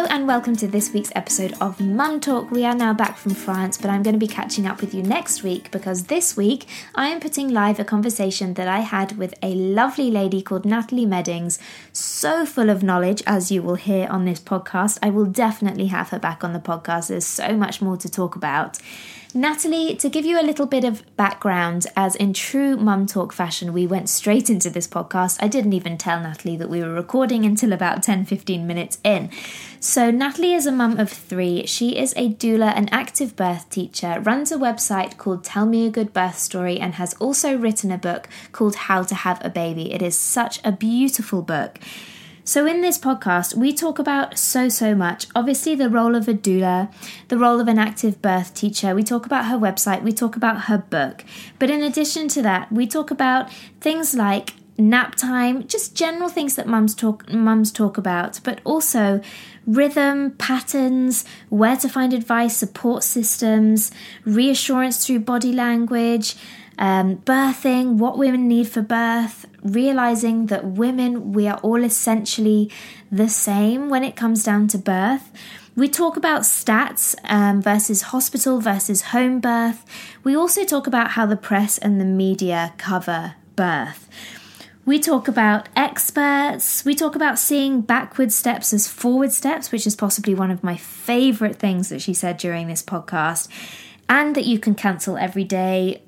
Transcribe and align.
Hello 0.00 0.08
and 0.20 0.28
welcome 0.28 0.54
to 0.54 0.68
this 0.68 0.92
week's 0.92 1.10
episode 1.14 1.54
of 1.62 1.80
Mum 1.80 2.20
Talk. 2.20 2.50
We 2.50 2.66
are 2.66 2.74
now 2.74 2.92
back 2.92 3.16
from 3.16 3.32
France, 3.32 3.78
but 3.78 3.88
I'm 3.88 4.02
going 4.02 4.12
to 4.12 4.18
be 4.18 4.26
catching 4.26 4.66
up 4.66 4.82
with 4.82 4.92
you 4.92 5.02
next 5.02 5.42
week 5.42 5.70
because 5.70 6.04
this 6.04 6.36
week 6.36 6.66
I 6.94 7.06
am 7.08 7.20
putting 7.20 7.48
live 7.48 7.80
a 7.80 7.84
conversation 7.84 8.52
that 8.54 8.68
I 8.68 8.80
had 8.80 9.16
with 9.16 9.32
a 9.42 9.54
lovely 9.54 10.10
lady 10.10 10.42
called 10.42 10.66
Natalie 10.66 11.06
Meddings. 11.06 11.58
So 11.94 12.44
full 12.44 12.68
of 12.68 12.82
knowledge, 12.82 13.22
as 13.26 13.50
you 13.50 13.62
will 13.62 13.76
hear 13.76 14.08
on 14.08 14.26
this 14.26 14.40
podcast. 14.40 14.98
I 15.02 15.08
will 15.08 15.24
definitely 15.24 15.86
have 15.86 16.10
her 16.10 16.18
back 16.18 16.44
on 16.44 16.52
the 16.52 16.58
podcast. 16.58 17.08
There's 17.08 17.24
so 17.24 17.56
much 17.56 17.80
more 17.80 17.96
to 17.96 18.10
talk 18.10 18.36
about. 18.36 18.78
Natalie, 19.32 19.94
to 19.96 20.08
give 20.08 20.24
you 20.24 20.40
a 20.40 20.42
little 20.42 20.66
bit 20.66 20.82
of 20.82 21.04
background, 21.16 21.86
as 21.96 22.16
in 22.16 22.32
true 22.32 22.76
mum 22.76 23.06
talk 23.06 23.32
fashion, 23.32 23.72
we 23.72 23.86
went 23.86 24.08
straight 24.08 24.50
into 24.50 24.70
this 24.70 24.88
podcast. 24.88 25.38
I 25.40 25.46
didn't 25.46 25.72
even 25.72 25.96
tell 25.96 26.20
Natalie 26.20 26.56
that 26.56 26.68
we 26.68 26.82
were 26.82 26.92
recording 26.92 27.44
until 27.44 27.72
about 27.72 28.02
10 28.02 28.24
15 28.24 28.66
minutes 28.66 28.98
in. 29.04 29.30
So, 29.78 30.09
Natalie 30.12 30.54
is 30.54 30.66
a 30.66 30.72
mum 30.72 30.98
of 30.98 31.10
three. 31.10 31.66
She 31.66 31.96
is 31.96 32.12
a 32.16 32.28
doula 32.28 32.72
and 32.74 32.92
active 32.92 33.36
birth 33.36 33.68
teacher, 33.70 34.20
runs 34.20 34.50
a 34.50 34.56
website 34.56 35.16
called 35.16 35.44
Tell 35.44 35.66
Me 35.66 35.86
a 35.86 35.90
Good 35.90 36.12
Birth 36.12 36.38
Story, 36.38 36.78
and 36.78 36.94
has 36.94 37.14
also 37.14 37.56
written 37.56 37.90
a 37.90 37.98
book 37.98 38.28
called 38.52 38.74
How 38.76 39.02
to 39.02 39.14
Have 39.14 39.44
a 39.44 39.50
Baby. 39.50 39.92
It 39.92 40.00
is 40.00 40.16
such 40.16 40.60
a 40.64 40.72
beautiful 40.72 41.42
book. 41.42 41.78
So, 42.44 42.66
in 42.66 42.80
this 42.80 42.98
podcast, 42.98 43.54
we 43.54 43.72
talk 43.72 43.98
about 43.98 44.38
so, 44.38 44.68
so 44.68 44.94
much. 44.94 45.26
Obviously, 45.34 45.74
the 45.74 45.90
role 45.90 46.16
of 46.16 46.26
a 46.26 46.34
doula, 46.34 46.92
the 47.28 47.38
role 47.38 47.60
of 47.60 47.68
an 47.68 47.78
active 47.78 48.22
birth 48.22 48.54
teacher. 48.54 48.94
We 48.94 49.04
talk 49.04 49.26
about 49.26 49.46
her 49.46 49.56
website, 49.56 50.02
we 50.02 50.12
talk 50.12 50.34
about 50.34 50.62
her 50.62 50.78
book. 50.78 51.24
But 51.58 51.70
in 51.70 51.82
addition 51.82 52.28
to 52.28 52.42
that, 52.42 52.72
we 52.72 52.86
talk 52.86 53.10
about 53.10 53.52
things 53.80 54.14
like 54.14 54.54
nap 54.80 55.14
time, 55.14 55.66
just 55.66 55.94
general 55.94 56.28
things 56.28 56.56
that 56.56 56.66
mums 56.66 56.94
talk 56.94 57.30
mums 57.32 57.70
talk 57.70 57.98
about, 57.98 58.40
but 58.42 58.60
also 58.64 59.20
rhythm, 59.70 60.32
patterns, 60.32 61.24
where 61.48 61.76
to 61.76 61.88
find 61.88 62.12
advice, 62.12 62.56
support 62.56 63.04
systems, 63.04 63.90
reassurance 64.24 65.06
through 65.06 65.20
body 65.20 65.52
language, 65.52 66.36
um, 66.78 67.18
birthing, 67.18 67.94
what 67.98 68.18
women 68.18 68.48
need 68.48 68.68
for 68.68 68.82
birth, 68.82 69.46
realizing 69.62 70.46
that 70.46 70.64
women, 70.64 71.32
we 71.32 71.46
are 71.46 71.58
all 71.58 71.84
essentially 71.84 72.70
the 73.12 73.28
same 73.28 73.88
when 73.88 74.02
it 74.02 74.16
comes 74.16 74.42
down 74.42 74.66
to 74.68 74.78
birth. 74.78 75.30
We 75.76 75.88
talk 75.88 76.16
about 76.16 76.42
stats 76.42 77.14
um, 77.24 77.62
versus 77.62 78.02
hospital 78.02 78.60
versus 78.60 79.02
home 79.02 79.40
birth. 79.40 79.84
We 80.24 80.34
also 80.34 80.64
talk 80.64 80.86
about 80.86 81.12
how 81.12 81.26
the 81.26 81.36
press 81.36 81.78
and 81.78 82.00
the 82.00 82.04
media 82.04 82.74
cover 82.76 83.34
birth. 83.56 84.08
We 84.86 84.98
talk 84.98 85.28
about 85.28 85.68
experts. 85.76 86.84
We 86.84 86.94
talk 86.94 87.14
about 87.14 87.38
seeing 87.38 87.82
backward 87.82 88.32
steps 88.32 88.72
as 88.72 88.88
forward 88.88 89.32
steps, 89.32 89.70
which 89.70 89.86
is 89.86 89.94
possibly 89.94 90.34
one 90.34 90.50
of 90.50 90.64
my 90.64 90.76
favorite 90.76 91.56
things 91.56 91.90
that 91.90 92.00
she 92.00 92.14
said 92.14 92.38
during 92.38 92.66
this 92.66 92.82
podcast, 92.82 93.48
and 94.08 94.34
that 94.34 94.46
you 94.46 94.58
can 94.58 94.74
cancel 94.74 95.16
every 95.16 95.44
day 95.44 96.02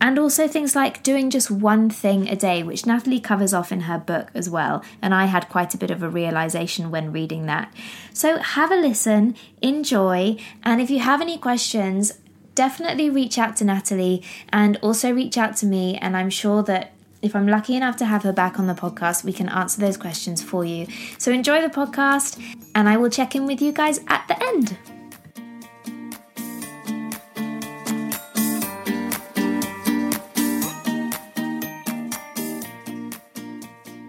and 0.00 0.18
also 0.18 0.46
things 0.46 0.76
like 0.76 1.02
doing 1.02 1.30
just 1.30 1.50
one 1.50 1.88
thing 1.88 2.28
a 2.28 2.36
day, 2.36 2.62
which 2.62 2.84
Natalie 2.86 3.20
covers 3.20 3.54
off 3.54 3.72
in 3.72 3.82
her 3.82 3.98
book 3.98 4.30
as 4.34 4.48
well. 4.48 4.84
And 5.00 5.14
I 5.14 5.24
had 5.24 5.48
quite 5.48 5.74
a 5.74 5.78
bit 5.78 5.90
of 5.90 6.02
a 6.02 6.08
realization 6.08 6.90
when 6.90 7.12
reading 7.12 7.46
that. 7.46 7.72
So 8.12 8.38
have 8.38 8.70
a 8.70 8.76
listen, 8.76 9.34
enjoy, 9.62 10.36
and 10.62 10.80
if 10.80 10.90
you 10.90 10.98
have 10.98 11.22
any 11.22 11.38
questions, 11.38 12.12
definitely 12.54 13.08
reach 13.10 13.38
out 13.38 13.56
to 13.56 13.64
Natalie 13.64 14.22
and 14.50 14.76
also 14.82 15.12
reach 15.12 15.38
out 15.38 15.56
to 15.58 15.66
me. 15.66 15.96
And 15.96 16.16
I'm 16.16 16.30
sure 16.30 16.62
that 16.64 16.92
if 17.22 17.34
I'm 17.34 17.46
lucky 17.48 17.74
enough 17.74 17.96
to 17.96 18.04
have 18.04 18.22
her 18.22 18.32
back 18.32 18.58
on 18.58 18.66
the 18.66 18.74
podcast, 18.74 19.24
we 19.24 19.32
can 19.32 19.48
answer 19.48 19.80
those 19.80 19.96
questions 19.96 20.42
for 20.42 20.64
you. 20.64 20.86
So 21.18 21.32
enjoy 21.32 21.60
the 21.62 21.68
podcast, 21.68 22.40
and 22.74 22.88
I 22.88 22.96
will 22.96 23.10
check 23.10 23.34
in 23.34 23.46
with 23.46 23.60
you 23.60 23.72
guys 23.72 24.00
at 24.08 24.26
the 24.28 24.42
end. 24.44 24.76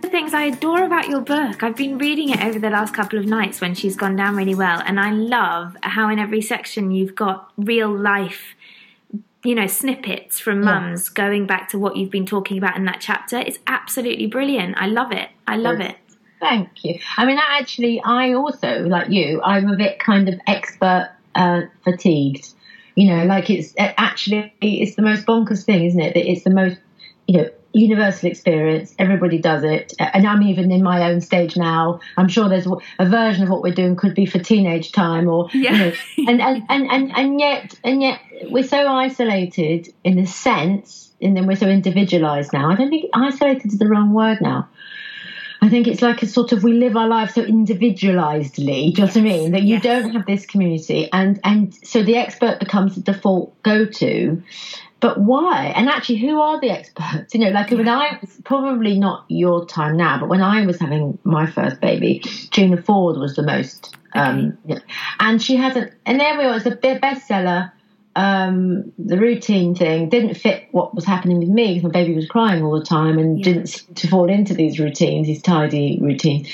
The 0.01 0.09
Things 0.09 0.33
I 0.33 0.43
adore 0.45 0.83
about 0.83 1.07
your 1.07 1.21
book. 1.21 1.63
I've 1.63 1.75
been 1.75 1.97
reading 1.97 2.29
it 2.29 2.43
over 2.43 2.59
the 2.59 2.69
last 2.69 2.93
couple 2.93 3.19
of 3.19 3.25
nights 3.25 3.61
when 3.61 3.73
she's 3.73 3.95
gone 3.95 4.15
down 4.15 4.35
really 4.35 4.55
well, 4.55 4.81
and 4.85 4.99
I 4.99 5.11
love 5.11 5.77
how 5.81 6.09
in 6.09 6.19
every 6.19 6.41
section 6.41 6.91
you've 6.91 7.15
got 7.15 7.51
real 7.57 7.95
life, 7.95 8.55
you 9.47 9.55
know, 9.55 9.65
snippets 9.65 10.41
from 10.41 10.59
mums 10.59 11.07
yeah. 11.07 11.13
going 11.13 11.47
back 11.47 11.69
to 11.69 11.79
what 11.79 11.95
you've 11.95 12.11
been 12.11 12.25
talking 12.25 12.57
about 12.57 12.75
in 12.75 12.83
that 12.83 12.99
chapter. 12.99 13.37
It's 13.37 13.59
absolutely 13.65 14.27
brilliant. 14.27 14.75
I 14.77 14.87
love 14.87 15.13
it. 15.13 15.29
I 15.47 15.55
love 15.55 15.79
it. 15.79 15.95
Thank 16.41 16.83
you. 16.83 16.99
I 17.15 17.25
mean, 17.25 17.39
actually, 17.41 18.01
I 18.03 18.33
also, 18.33 18.81
like 18.81 19.09
you, 19.09 19.41
I'm 19.41 19.69
a 19.69 19.77
bit 19.77 19.99
kind 19.99 20.27
of 20.27 20.37
expert 20.47 21.13
uh, 21.33 21.61
fatigued. 21.85 22.49
You 22.95 23.15
know, 23.15 23.23
like 23.23 23.49
it's 23.49 23.73
actually 23.77 24.53
it's 24.59 24.95
the 24.95 25.01
most 25.01 25.25
bonkers 25.25 25.63
thing, 25.63 25.85
isn't 25.85 26.01
it? 26.01 26.13
That 26.13 26.29
it's 26.29 26.43
the 26.43 26.49
most 26.49 26.77
you 27.27 27.37
know 27.37 27.49
universal 27.77 28.29
experience. 28.29 28.93
Everybody 28.97 29.38
does 29.38 29.63
it. 29.63 29.93
And 29.99 30.27
I'm 30.27 30.43
even 30.43 30.71
in 30.71 30.83
my 30.83 31.09
own 31.09 31.21
stage 31.21 31.55
now. 31.55 31.99
I'm 32.17 32.27
sure 32.27 32.49
there's 32.49 32.67
a 32.99 33.05
version 33.05 33.43
of 33.43 33.49
what 33.49 33.61
we're 33.61 33.73
doing 33.73 33.95
could 33.95 34.15
be 34.15 34.25
for 34.25 34.39
teenage 34.39 34.91
time 34.91 35.27
or, 35.27 35.49
yeah. 35.53 35.71
you 35.71 35.77
know, 35.77 35.93
and, 36.29 36.41
and, 36.41 36.63
and, 36.69 36.91
and, 36.91 37.17
and 37.17 37.39
yet, 37.39 37.79
and 37.83 38.01
yet 38.01 38.19
we're 38.49 38.63
so 38.63 38.88
isolated 38.88 39.93
in 40.03 40.19
a 40.19 40.27
sense, 40.27 41.11
and 41.21 41.35
then 41.35 41.47
we're 41.47 41.55
so 41.55 41.67
individualized 41.67 42.53
now. 42.53 42.69
I 42.69 42.75
don't 42.75 42.89
think 42.89 43.09
isolated 43.13 43.67
is 43.67 43.79
the 43.79 43.88
wrong 43.88 44.13
word 44.13 44.39
now. 44.41 44.69
I 45.62 45.69
think 45.69 45.88
it's 45.88 46.01
like 46.01 46.22
a 46.22 46.28
sort 46.28 46.51
of 46.51 46.63
we 46.63 46.73
live 46.73 46.95
our 46.95 47.07
lives 47.07 47.34
so 47.34 47.44
individualizedly. 47.44 48.56
Do 48.56 48.63
you 48.63 48.94
yes. 48.95 48.97
know 48.97 49.06
what 49.06 49.18
I 49.18 49.22
mean? 49.22 49.51
That 49.51 49.63
you 49.63 49.75
yes. 49.75 49.84
don't 49.84 50.12
have 50.12 50.25
this 50.25 50.45
community, 50.45 51.09
and 51.12 51.40
and 51.44 51.73
so 51.73 52.03
the 52.03 52.16
expert 52.18 52.59
becomes 52.59 52.95
the 52.95 53.01
default 53.01 53.62
go 53.63 53.85
to, 53.85 54.44
but 55.00 55.19
why? 55.19 55.73
And 55.75 55.90
actually, 55.90 56.18
who 56.18 56.40
are 56.41 56.59
the 56.59 56.72
experts? 56.72 57.34
You 57.34 57.41
know, 57.41 57.50
like 57.50 57.72
when 57.72 57.88
I 57.88 58.18
was 58.19 58.40
probably 58.44 59.00
not 59.00 59.25
your 59.28 59.66
time 59.66 59.97
now, 59.97 60.19
but 60.19 60.29
when 60.29 60.41
I 60.41 60.66
was 60.66 60.79
having 60.79 61.19
my 61.23 61.45
first 61.45 61.79
baby, 61.81 62.19
Gina 62.51 62.81
Ford 62.81 63.18
was 63.18 63.35
the 63.35 63.44
most. 63.44 63.95
Um, 64.13 64.57
yeah. 64.66 64.79
And 65.19 65.41
she 65.41 65.56
has 65.57 65.75
a, 65.75 65.91
and 66.06 66.19
there 66.19 66.38
we 66.38 66.45
are, 66.45 66.57
it's 66.57 66.66
a 66.66 66.72
bestseller. 66.72 67.72
Um, 68.17 68.94
the 68.97 69.19
routine 69.19 69.75
thing 69.75 70.09
didn't 70.09 70.33
fit 70.33 70.69
what 70.72 70.95
was 70.95 71.05
happening 71.05 71.38
with 71.38 71.50
me 71.50 71.75
because 71.75 71.83
my 71.83 71.91
baby 71.91 72.16
was 72.16 72.28
crying 72.28 72.63
all 72.63 72.79
the 72.79 72.83
time 72.83 73.19
and 73.19 73.38
yeah. 73.38 73.44
didn't 73.44 73.95
to 73.97 74.07
fall 74.07 74.28
into 74.28 74.55
these 74.55 74.79
routines, 74.79 75.28
these 75.28 75.41
tidy 75.41 76.00
routines. 76.01 76.50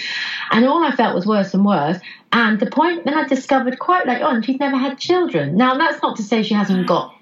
And 0.51 0.65
all 0.65 0.83
I 0.83 0.91
felt 0.91 1.15
was 1.15 1.25
worse 1.25 1.53
and 1.53 1.63
worse. 1.63 1.99
And 2.33 2.59
the 2.59 2.69
point 2.69 3.05
that 3.05 3.13
I 3.13 3.27
discovered 3.29 3.79
quite 3.79 4.05
late 4.05 4.21
on, 4.21 4.41
she's 4.41 4.59
never 4.59 4.75
had 4.75 4.99
children. 4.99 5.55
Now, 5.55 5.77
that's 5.77 6.03
not 6.03 6.17
to 6.17 6.23
say 6.23 6.43
she 6.43 6.53
hasn't 6.53 6.85
got 6.85 7.15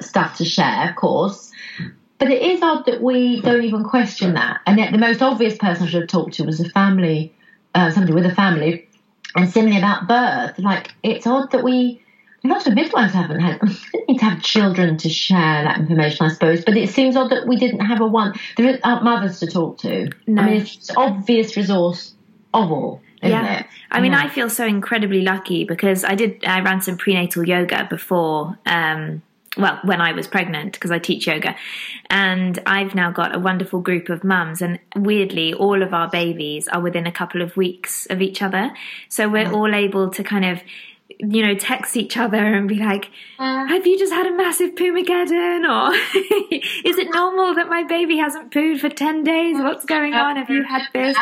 stuff 0.00 0.38
to 0.38 0.44
share, 0.44 0.90
of 0.90 0.96
course. 0.96 1.52
But 2.18 2.30
it 2.32 2.42
is 2.42 2.62
odd 2.62 2.86
that 2.86 3.00
we 3.00 3.40
don't 3.42 3.62
even 3.62 3.84
question 3.84 4.34
that. 4.34 4.60
And 4.66 4.78
yet, 4.78 4.90
the 4.90 4.98
most 4.98 5.22
obvious 5.22 5.56
person 5.56 5.86
I 5.86 5.90
should 5.90 6.00
have 6.02 6.08
talked 6.08 6.34
to 6.34 6.44
was 6.44 6.58
a 6.58 6.68
family, 6.68 7.32
uh, 7.76 7.92
somebody 7.92 8.12
with 8.12 8.26
a 8.26 8.34
family, 8.34 8.88
and 9.36 9.48
similarly 9.48 9.78
about 9.78 10.08
birth. 10.08 10.58
Like, 10.58 10.90
it's 11.04 11.26
odd 11.28 11.52
that 11.52 11.62
we, 11.62 12.01
lots 12.44 12.66
of 12.66 12.74
midwives 12.74 13.14
haven't 13.14 13.40
had, 13.40 13.62
need 14.08 14.18
to 14.18 14.24
have 14.24 14.42
children 14.42 14.96
to 14.98 15.08
share 15.08 15.64
that 15.64 15.78
information, 15.78 16.26
I 16.26 16.28
suppose. 16.30 16.64
But 16.64 16.76
it 16.76 16.90
seems 16.90 17.16
odd 17.16 17.30
that 17.30 17.46
we 17.46 17.56
didn't 17.56 17.80
have 17.80 18.00
a 18.00 18.06
one. 18.06 18.34
There 18.56 18.78
aren't 18.84 19.04
mothers 19.04 19.40
to 19.40 19.46
talk 19.46 19.78
to. 19.78 20.10
No. 20.26 20.42
I 20.42 20.46
mean, 20.46 20.60
it's 20.62 20.90
obvious 20.96 21.56
resource 21.56 22.14
of 22.54 22.70
all. 22.70 23.00
yeah. 23.22 23.60
It? 23.60 23.66
I 23.90 24.00
mean, 24.00 24.12
yeah. 24.12 24.24
I 24.24 24.28
feel 24.28 24.50
so 24.50 24.66
incredibly 24.66 25.22
lucky 25.22 25.64
because 25.64 26.04
I 26.04 26.14
did, 26.14 26.44
I 26.44 26.60
ran 26.60 26.80
some 26.80 26.96
prenatal 26.96 27.46
yoga 27.46 27.86
before. 27.88 28.58
Um, 28.66 29.22
well, 29.56 29.78
when 29.84 30.00
I 30.00 30.12
was 30.12 30.26
pregnant, 30.26 30.72
because 30.72 30.90
I 30.90 30.98
teach 30.98 31.26
yoga. 31.26 31.54
And 32.08 32.58
I've 32.64 32.94
now 32.94 33.10
got 33.10 33.34
a 33.34 33.38
wonderful 33.38 33.80
group 33.80 34.08
of 34.08 34.24
mums. 34.24 34.62
And 34.62 34.78
weirdly, 34.96 35.52
all 35.52 35.82
of 35.82 35.92
our 35.92 36.08
babies 36.08 36.68
are 36.68 36.80
within 36.80 37.06
a 37.06 37.12
couple 37.12 37.42
of 37.42 37.54
weeks 37.56 38.06
of 38.06 38.22
each 38.22 38.40
other. 38.40 38.72
So 39.10 39.28
we're 39.28 39.44
mm. 39.44 39.52
all 39.52 39.74
able 39.74 40.08
to 40.10 40.24
kind 40.24 40.46
of, 40.46 40.62
you 41.22 41.46
know, 41.46 41.54
text 41.54 41.96
each 41.96 42.16
other 42.16 42.36
and 42.36 42.68
be 42.68 42.76
like, 42.76 43.10
have 43.38 43.86
you 43.86 43.98
just 43.98 44.12
had 44.12 44.26
a 44.26 44.36
massive 44.36 44.74
poomageddon? 44.74 45.64
Or 45.68 45.94
is 46.88 46.98
it 46.98 47.08
normal 47.14 47.54
that 47.54 47.68
my 47.68 47.84
baby 47.84 48.18
hasn't 48.18 48.52
pooed 48.52 48.80
for 48.80 48.88
10 48.88 49.24
days? 49.24 49.56
What's 49.58 49.84
going 49.84 50.14
on? 50.14 50.36
Have 50.36 50.50
you 50.50 50.64
had 50.64 50.82
this? 50.92 51.16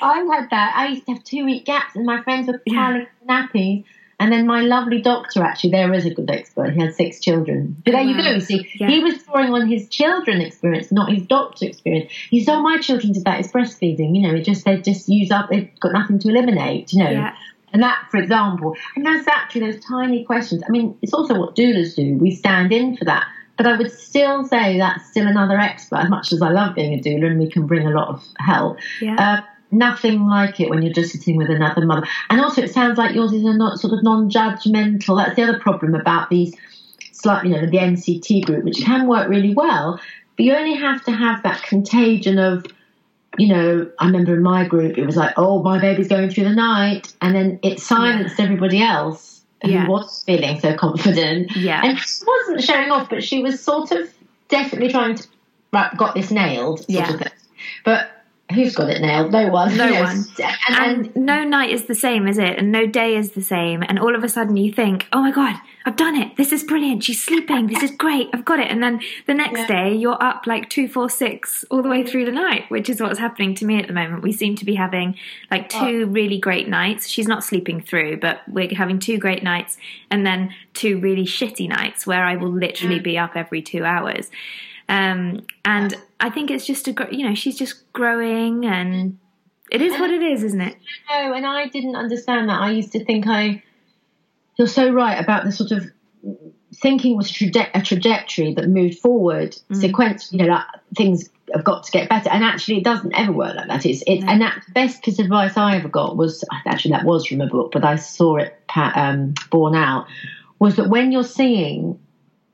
I 0.00 0.18
had 0.18 0.50
that. 0.50 0.74
I 0.76 0.88
used 0.88 1.06
to 1.06 1.14
have 1.14 1.24
two 1.24 1.44
week 1.44 1.64
gaps 1.64 1.96
and 1.96 2.04
my 2.04 2.22
friends 2.22 2.48
were 2.48 2.60
piling 2.68 3.06
yeah. 3.26 3.46
nappies 3.46 3.84
and 4.18 4.32
then 4.32 4.46
my 4.46 4.62
lovely 4.62 5.02
doctor, 5.02 5.42
actually, 5.42 5.70
there 5.70 5.92
is 5.92 6.06
a 6.06 6.10
good 6.10 6.30
expert. 6.30 6.72
He 6.72 6.80
had 6.80 6.94
six 6.94 7.20
children. 7.20 7.76
But 7.84 7.92
there 7.92 8.00
you 8.00 8.16
go. 8.16 8.30
You 8.30 8.40
see, 8.40 8.66
yeah. 8.74 8.88
he 8.88 9.00
was 9.00 9.22
drawing 9.24 9.52
on 9.52 9.68
his 9.68 9.88
children 9.88 10.40
experience, 10.40 10.90
not 10.90 11.12
his 11.12 11.26
doctor 11.26 11.66
experience. 11.66 12.10
He 12.30 12.42
said, 12.42 12.54
"Oh, 12.54 12.62
my 12.62 12.78
children 12.78 13.12
did 13.12 13.24
that. 13.24 13.40
It's 13.40 13.52
breastfeeding. 13.52 14.16
You 14.16 14.22
know, 14.26 14.34
it 14.34 14.44
just 14.44 14.64
they 14.64 14.80
just 14.80 15.06
use 15.08 15.30
up. 15.30 15.50
They've 15.50 15.68
got 15.80 15.92
nothing 15.92 16.18
to 16.20 16.28
eliminate. 16.30 16.94
You 16.94 17.04
know." 17.04 17.10
Yeah. 17.10 17.34
And 17.76 17.82
that, 17.82 18.06
for 18.10 18.16
example, 18.16 18.74
and 18.94 19.04
that's 19.04 19.28
actually 19.28 19.70
those 19.70 19.84
tiny 19.84 20.24
questions. 20.24 20.62
I 20.66 20.70
mean, 20.70 20.96
it's 21.02 21.12
also 21.12 21.38
what 21.38 21.54
doulas 21.54 21.94
do. 21.94 22.16
We 22.16 22.30
stand 22.30 22.72
in 22.72 22.96
for 22.96 23.04
that. 23.04 23.26
But 23.58 23.66
I 23.66 23.76
would 23.76 23.92
still 23.92 24.46
say 24.46 24.78
that's 24.78 25.10
still 25.10 25.26
another 25.26 25.58
expert, 25.58 25.96
as 25.96 26.08
much 26.08 26.32
as 26.32 26.40
I 26.40 26.48
love 26.52 26.74
being 26.74 26.98
a 26.98 27.02
doula 27.02 27.26
and 27.26 27.38
we 27.38 27.50
can 27.50 27.66
bring 27.66 27.86
a 27.86 27.90
lot 27.90 28.08
of 28.08 28.24
help. 28.38 28.78
Yeah. 29.02 29.16
Uh, 29.18 29.42
nothing 29.70 30.26
like 30.26 30.58
it 30.58 30.70
when 30.70 30.80
you're 30.80 30.94
just 30.94 31.12
sitting 31.12 31.36
with 31.36 31.50
another 31.50 31.84
mother. 31.84 32.06
And 32.30 32.40
also, 32.40 32.62
it 32.62 32.72
sounds 32.72 32.96
like 32.96 33.14
yours 33.14 33.34
is 33.34 33.44
a 33.44 33.52
not 33.52 33.78
sort 33.78 33.92
of 33.92 34.02
non-judgmental. 34.02 35.22
That's 35.22 35.36
the 35.36 35.42
other 35.42 35.58
problem 35.58 35.94
about 35.94 36.30
these, 36.30 36.54
slightly, 37.12 37.50
you 37.50 37.56
know, 37.56 37.66
the 37.66 37.76
NCT 37.76 38.46
group, 38.46 38.64
which 38.64 38.82
can 38.82 39.06
work 39.06 39.28
really 39.28 39.52
well, 39.52 40.00
but 40.38 40.46
you 40.46 40.54
only 40.54 40.76
have 40.76 41.04
to 41.04 41.12
have 41.12 41.42
that 41.42 41.62
contagion 41.62 42.38
of. 42.38 42.64
You 43.38 43.48
know, 43.48 43.90
I 43.98 44.06
remember 44.06 44.34
in 44.34 44.42
my 44.42 44.66
group, 44.66 44.98
it 44.98 45.04
was 45.04 45.16
like, 45.16 45.34
"Oh, 45.36 45.62
my 45.62 45.78
baby's 45.78 46.08
going 46.08 46.30
through 46.30 46.44
the 46.44 46.54
night," 46.54 47.12
and 47.20 47.34
then 47.34 47.58
it 47.62 47.80
silenced 47.80 48.38
yeah. 48.38 48.44
everybody 48.44 48.82
else 48.82 49.42
who 49.62 49.70
yeah. 49.70 49.88
was 49.88 50.24
feeling 50.24 50.60
so 50.60 50.74
confident. 50.74 51.54
Yeah, 51.56 51.82
and 51.84 51.98
she 51.98 52.24
wasn't 52.26 52.62
showing 52.62 52.90
off, 52.90 53.08
but 53.10 53.22
she 53.22 53.42
was 53.42 53.62
sort 53.62 53.90
of 53.92 54.08
definitely 54.48 54.90
trying 54.90 55.16
to 55.16 55.26
right, 55.72 55.96
got 55.96 56.14
this 56.14 56.30
nailed. 56.30 56.84
yeah, 56.88 57.18
but 57.84 58.15
Who's 58.54 58.76
got 58.76 58.88
it 58.90 59.00
nailed? 59.00 59.32
No 59.32 59.48
one. 59.48 59.76
No 59.76 59.92
one. 60.00 60.24
And, 60.68 61.06
and, 61.06 61.16
no 61.16 61.42
night 61.42 61.70
is 61.70 61.86
the 61.86 61.96
same, 61.96 62.28
is 62.28 62.38
it? 62.38 62.58
And 62.58 62.70
no 62.70 62.86
day 62.86 63.16
is 63.16 63.32
the 63.32 63.42
same. 63.42 63.82
And 63.82 63.98
all 63.98 64.14
of 64.14 64.22
a 64.22 64.28
sudden 64.28 64.56
you 64.56 64.72
think, 64.72 65.08
oh 65.12 65.20
my 65.20 65.32
God, 65.32 65.56
I've 65.84 65.96
done 65.96 66.14
it. 66.14 66.36
This 66.36 66.52
is 66.52 66.62
brilliant. 66.62 67.02
She's 67.02 67.20
sleeping. 67.20 67.66
This 67.66 67.82
is 67.82 67.90
great. 67.90 68.28
I've 68.32 68.44
got 68.44 68.60
it. 68.60 68.70
And 68.70 68.80
then 68.80 69.00
the 69.26 69.34
next 69.34 69.58
yeah. 69.58 69.66
day 69.66 69.96
you're 69.96 70.22
up 70.22 70.46
like 70.46 70.70
two, 70.70 70.86
four, 70.86 71.10
six 71.10 71.64
all 71.72 71.82
the 71.82 71.88
way 71.88 72.04
through 72.04 72.24
the 72.24 72.32
night, 72.32 72.70
which 72.70 72.88
is 72.88 73.00
what's 73.00 73.18
happening 73.18 73.56
to 73.56 73.64
me 73.64 73.80
at 73.80 73.88
the 73.88 73.92
moment. 73.92 74.22
We 74.22 74.32
seem 74.32 74.54
to 74.56 74.64
be 74.64 74.76
having 74.76 75.16
like 75.50 75.72
oh. 75.74 75.86
two 75.86 76.04
oh. 76.04 76.12
really 76.12 76.38
great 76.38 76.68
nights. 76.68 77.08
She's 77.08 77.26
not 77.26 77.42
sleeping 77.42 77.80
through, 77.80 78.18
but 78.18 78.42
we're 78.48 78.72
having 78.76 79.00
two 79.00 79.18
great 79.18 79.42
nights 79.42 79.76
and 80.08 80.24
then 80.24 80.54
two 80.72 81.00
really 81.00 81.24
shitty 81.24 81.68
nights 81.68 82.06
where 82.06 82.24
I 82.24 82.36
will 82.36 82.52
literally 82.52 83.00
mm. 83.00 83.04
be 83.04 83.18
up 83.18 83.32
every 83.34 83.60
two 83.60 83.84
hours. 83.84 84.30
Um, 84.88 85.46
and 85.64 85.96
I 86.20 86.30
think 86.30 86.50
it's 86.50 86.66
just 86.66 86.88
a, 86.88 87.08
you 87.10 87.26
know, 87.26 87.34
she's 87.34 87.58
just 87.58 87.92
growing 87.92 88.64
and 88.64 89.18
it 89.70 89.82
is 89.82 89.98
what 89.98 90.10
it 90.10 90.22
is, 90.22 90.44
isn't 90.44 90.60
it? 90.60 90.76
No, 91.10 91.32
and 91.32 91.44
I 91.44 91.66
didn't 91.68 91.96
understand 91.96 92.48
that. 92.48 92.60
I 92.60 92.70
used 92.70 92.92
to 92.92 93.04
think 93.04 93.26
I, 93.26 93.62
you're 94.56 94.68
so 94.68 94.90
right 94.90 95.20
about 95.20 95.44
the 95.44 95.52
sort 95.52 95.72
of 95.72 95.90
thinking 96.74 97.16
was 97.16 97.30
a 97.30 97.82
trajectory 97.82 98.54
that 98.54 98.68
moved 98.68 98.98
forward, 98.98 99.56
mm. 99.70 99.76
sequence, 99.76 100.32
you 100.32 100.38
know, 100.38 100.46
like 100.46 100.64
things 100.96 101.28
have 101.52 101.64
got 101.64 101.84
to 101.84 101.92
get 101.92 102.08
better. 102.08 102.30
And 102.30 102.44
actually, 102.44 102.78
it 102.78 102.84
doesn't 102.84 103.12
ever 103.14 103.32
work 103.32 103.56
like 103.56 103.68
that. 103.68 103.86
It's, 103.86 104.02
it's 104.06 104.24
no. 104.24 104.32
and 104.32 104.40
that 104.42 104.62
best 104.72 105.02
piece 105.02 105.18
of 105.18 105.24
advice 105.24 105.56
I 105.56 105.76
ever 105.76 105.88
got 105.88 106.16
was 106.16 106.44
actually 106.66 106.92
that 106.92 107.04
was 107.04 107.26
from 107.26 107.40
a 107.40 107.46
book, 107.46 107.72
but 107.72 107.84
I 107.84 107.96
saw 107.96 108.36
it 108.36 108.56
um, 108.74 109.34
borne 109.50 109.74
out 109.74 110.06
was 110.58 110.76
that 110.76 110.88
when 110.88 111.12
you're 111.12 111.24
seeing 111.24 111.98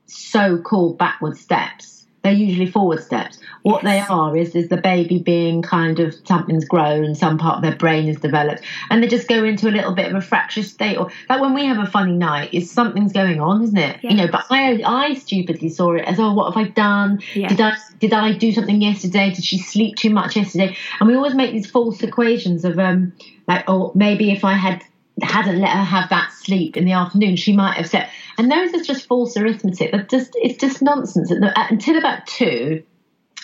so-called 0.05 0.97
backward 0.97 1.37
steps, 1.37 1.92
they're 2.23 2.31
usually 2.31 2.65
forward 2.65 3.03
steps. 3.03 3.37
What 3.63 3.83
yes. 3.83 4.07
they 4.07 4.13
are 4.13 4.35
is 4.35 4.55
is 4.55 4.69
the 4.69 4.77
baby 4.77 5.19
being 5.19 5.61
kind 5.61 5.99
of 5.99 6.15
something's 6.25 6.63
grown, 6.65 7.15
some 7.15 7.37
part 7.37 7.57
of 7.57 7.61
their 7.61 7.75
brain 7.75 8.07
is 8.07 8.17
developed, 8.17 8.63
and 8.89 9.03
they 9.03 9.07
just 9.07 9.27
go 9.27 9.43
into 9.43 9.67
a 9.67 9.71
little 9.71 9.93
bit 9.93 10.09
of 10.09 10.15
a 10.15 10.21
fractious 10.21 10.71
state. 10.71 10.97
Or 10.97 11.11
like 11.29 11.41
when 11.41 11.53
we 11.53 11.65
have 11.65 11.79
a 11.79 11.85
funny 11.85 12.13
night, 12.13 12.53
is 12.53 12.71
something's 12.71 13.11
going 13.11 13.41
on, 13.41 13.61
isn't 13.63 13.77
it? 13.77 13.99
Yeah. 14.01 14.11
You 14.11 14.17
know. 14.17 14.27
But 14.27 14.45
I 14.49 14.81
I 14.85 15.13
stupidly 15.15 15.67
saw 15.67 15.93
it 15.93 16.05
as 16.05 16.17
oh, 16.17 16.33
what 16.33 16.53
have 16.53 16.65
I 16.65 16.69
done? 16.69 17.21
Yeah. 17.35 17.49
Did 17.49 17.59
I 17.59 17.75
did 17.99 18.13
I 18.13 18.31
do 18.37 18.53
something 18.53 18.81
yesterday? 18.81 19.31
Did 19.31 19.43
she 19.43 19.57
sleep 19.57 19.97
too 19.97 20.09
much 20.09 20.37
yesterday? 20.37 20.77
And 20.99 21.09
we 21.09 21.15
always 21.15 21.35
make 21.35 21.51
these 21.51 21.69
false 21.69 22.01
equations 22.03 22.63
of 22.63 22.79
um 22.79 23.11
like 23.49 23.65
oh 23.67 23.91
maybe 23.95 24.31
if 24.31 24.45
I 24.45 24.53
had 24.53 24.81
hadn't 25.21 25.59
let 25.59 25.69
her 25.69 25.83
have 25.83 26.09
that 26.09 26.31
sleep 26.31 26.77
in 26.77 26.85
the 26.85 26.93
afternoon, 26.93 27.35
she 27.35 27.53
might 27.53 27.75
have 27.75 27.87
said. 27.87 28.09
And 28.37 28.51
those 28.51 28.73
are 28.73 28.83
just 28.83 29.07
false 29.07 29.37
arithmetic. 29.37 29.91
That 29.91 30.09
just 30.09 30.31
it's 30.35 30.59
just 30.59 30.81
nonsense. 30.81 31.31
Until 31.31 31.97
about 31.97 32.25
two, 32.27 32.83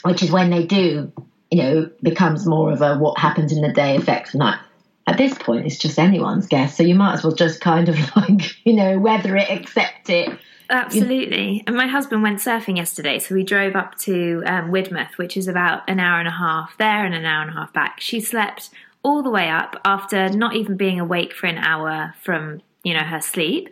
which 0.03 0.23
is 0.23 0.31
when 0.31 0.49
they 0.49 0.65
do, 0.65 1.11
you 1.51 1.63
know, 1.63 1.89
becomes 2.01 2.45
more 2.45 2.71
of 2.71 2.81
a 2.81 2.97
what 2.97 3.19
happens 3.19 3.51
in 3.51 3.61
the 3.61 3.71
day 3.71 3.95
affects 3.95 4.33
night. 4.33 4.59
At 5.07 5.17
this 5.17 5.33
point, 5.35 5.65
it's 5.65 5.77
just 5.77 5.97
anyone's 5.97 6.47
guess. 6.47 6.77
So 6.77 6.83
you 6.83 6.95
might 6.95 7.13
as 7.13 7.23
well 7.23 7.33
just 7.33 7.61
kind 7.61 7.89
of 7.89 7.97
like, 8.15 8.65
you 8.65 8.73
know, 8.73 8.99
weather 8.99 9.35
it, 9.35 9.49
accept 9.49 10.09
it. 10.09 10.37
Absolutely. 10.71 11.63
And 11.65 11.75
my 11.75 11.87
husband 11.87 12.21
went 12.21 12.37
surfing 12.37 12.77
yesterday, 12.77 13.17
so 13.17 13.33
we 13.33 13.43
drove 13.43 13.75
up 13.75 13.97
to 14.01 14.43
um, 14.45 14.71
Widemouth, 14.71 15.17
which 15.17 15.35
is 15.35 15.47
about 15.47 15.81
an 15.89 15.99
hour 15.99 16.19
and 16.19 16.27
a 16.27 16.31
half 16.31 16.77
there 16.77 17.05
and 17.05 17.15
an 17.15 17.25
hour 17.25 17.41
and 17.41 17.49
a 17.49 17.53
half 17.53 17.73
back. 17.73 17.99
She 17.99 18.19
slept 18.19 18.69
all 19.01 19.23
the 19.23 19.31
way 19.31 19.49
up 19.49 19.79
after 19.83 20.29
not 20.29 20.55
even 20.55 20.77
being 20.77 20.99
awake 20.99 21.33
for 21.33 21.47
an 21.47 21.57
hour 21.57 22.13
from 22.21 22.61
you 22.83 22.93
know 22.93 23.03
her 23.03 23.21
sleep 23.21 23.69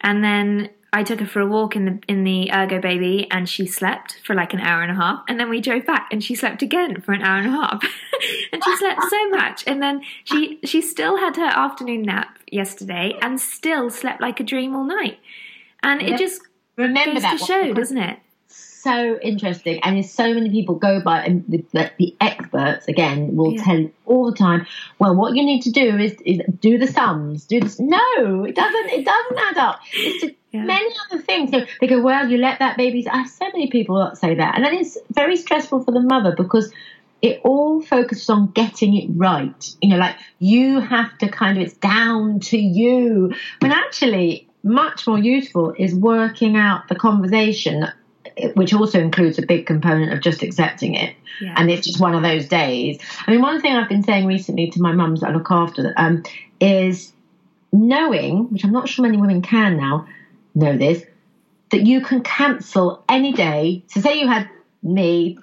and 0.00 0.22
then 0.22 0.70
I 0.92 1.02
took 1.02 1.20
her 1.20 1.26
for 1.26 1.40
a 1.40 1.46
walk 1.46 1.76
in 1.76 1.84
the 1.84 1.98
in 2.08 2.24
the 2.24 2.50
ergo 2.52 2.80
baby 2.80 3.26
and 3.30 3.48
she 3.48 3.66
slept 3.66 4.20
for 4.24 4.34
like 4.34 4.54
an 4.54 4.60
hour 4.60 4.82
and 4.82 4.90
a 4.90 4.94
half. 4.94 5.22
And 5.28 5.38
then 5.38 5.50
we 5.50 5.60
drove 5.60 5.84
back 5.84 6.08
and 6.10 6.24
she 6.24 6.34
slept 6.34 6.62
again 6.62 7.00
for 7.02 7.12
an 7.12 7.22
hour 7.22 7.38
and 7.38 7.46
a 7.46 7.50
half. 7.50 7.82
And 8.52 8.64
she 8.64 8.76
slept 8.78 9.00
so 9.08 9.28
much. 9.28 9.64
And 9.66 9.80
then 9.80 10.02
she 10.24 10.58
she 10.64 10.80
still 10.80 11.18
had 11.18 11.36
her 11.36 11.44
afternoon 11.44 12.02
nap 12.02 12.38
yesterday 12.50 13.16
and 13.22 13.40
still 13.40 13.90
slept 13.90 14.20
like 14.20 14.40
a 14.40 14.42
dream 14.42 14.74
all 14.74 14.84
night. 14.84 15.18
And 15.82 16.02
it 16.02 16.18
just 16.18 16.42
remember 16.76 17.14
goes 17.14 17.22
that 17.22 17.38
to 17.38 17.44
show 17.44 17.72
doesn't 17.74 17.98
it 17.98 18.18
so 18.88 19.18
interesting, 19.20 19.80
and 19.82 19.96
there's 19.96 20.10
so 20.10 20.32
many 20.32 20.50
people 20.50 20.74
go 20.76 21.00
by, 21.00 21.24
and 21.24 21.44
the, 21.48 21.64
the, 21.72 21.90
the 21.98 22.16
experts 22.20 22.88
again 22.88 23.36
will 23.36 23.52
yeah. 23.52 23.64
tell 23.64 23.90
all 24.06 24.30
the 24.30 24.36
time. 24.36 24.66
Well, 24.98 25.14
what 25.14 25.34
you 25.36 25.44
need 25.44 25.62
to 25.62 25.70
do 25.70 25.98
is, 25.98 26.14
is 26.24 26.40
do 26.60 26.78
the 26.78 26.86
sums. 26.86 27.44
Do 27.44 27.60
this. 27.60 27.78
No, 27.78 28.44
it 28.44 28.54
doesn't. 28.54 28.90
It 28.90 29.04
doesn't 29.04 29.38
add 29.38 29.58
up. 29.58 29.80
It's 29.92 30.22
just 30.22 30.34
yeah. 30.52 30.64
many 30.64 30.90
other 31.04 31.22
things. 31.22 31.50
So 31.50 31.66
they 31.80 31.86
go, 31.86 32.00
well, 32.00 32.28
you 32.28 32.38
let 32.38 32.58
that 32.60 32.76
baby. 32.76 33.06
I 33.08 33.18
have 33.18 33.30
so 33.30 33.46
many 33.46 33.68
people 33.68 33.98
that 34.04 34.16
say 34.16 34.34
that, 34.34 34.54
and 34.56 34.64
then 34.64 34.74
it's 34.74 34.96
very 35.10 35.36
stressful 35.36 35.84
for 35.84 35.92
the 35.92 36.00
mother 36.00 36.34
because 36.36 36.72
it 37.20 37.40
all 37.44 37.82
focuses 37.82 38.30
on 38.30 38.50
getting 38.52 38.96
it 38.96 39.08
right. 39.14 39.76
You 39.82 39.90
know, 39.90 39.98
like 39.98 40.16
you 40.38 40.80
have 40.80 41.16
to 41.18 41.28
kind 41.28 41.58
of, 41.58 41.64
it's 41.64 41.74
down 41.74 42.40
to 42.40 42.58
you. 42.58 43.34
When 43.60 43.72
actually, 43.72 44.48
much 44.62 45.06
more 45.06 45.18
useful 45.18 45.74
is 45.78 45.94
working 45.94 46.56
out 46.56 46.88
the 46.88 46.94
conversation 46.94 47.86
which 48.54 48.72
also 48.72 49.00
includes 49.00 49.38
a 49.38 49.46
big 49.46 49.66
component 49.66 50.12
of 50.12 50.20
just 50.20 50.42
accepting 50.42 50.94
it. 50.94 51.14
Yeah. 51.40 51.54
And 51.56 51.70
it's 51.70 51.86
just 51.86 52.00
one 52.00 52.14
of 52.14 52.22
those 52.22 52.48
days. 52.48 52.98
I 53.26 53.30
mean, 53.30 53.42
one 53.42 53.60
thing 53.60 53.74
I've 53.74 53.88
been 53.88 54.02
saying 54.02 54.26
recently 54.26 54.70
to 54.70 54.80
my 54.80 54.92
mums 54.92 55.20
that 55.20 55.30
I 55.30 55.32
look 55.32 55.50
after 55.50 55.92
um, 55.96 56.22
is 56.60 57.12
knowing, 57.72 58.50
which 58.50 58.64
I'm 58.64 58.72
not 58.72 58.88
sure 58.88 59.04
many 59.04 59.16
women 59.16 59.42
can 59.42 59.76
now 59.76 60.06
know 60.54 60.76
this, 60.76 61.04
that 61.70 61.86
you 61.86 62.00
can 62.00 62.22
cancel 62.22 63.04
any 63.08 63.32
day. 63.32 63.82
So, 63.88 64.00
say 64.00 64.20
you 64.20 64.28
had 64.28 64.48
me, 64.82 65.38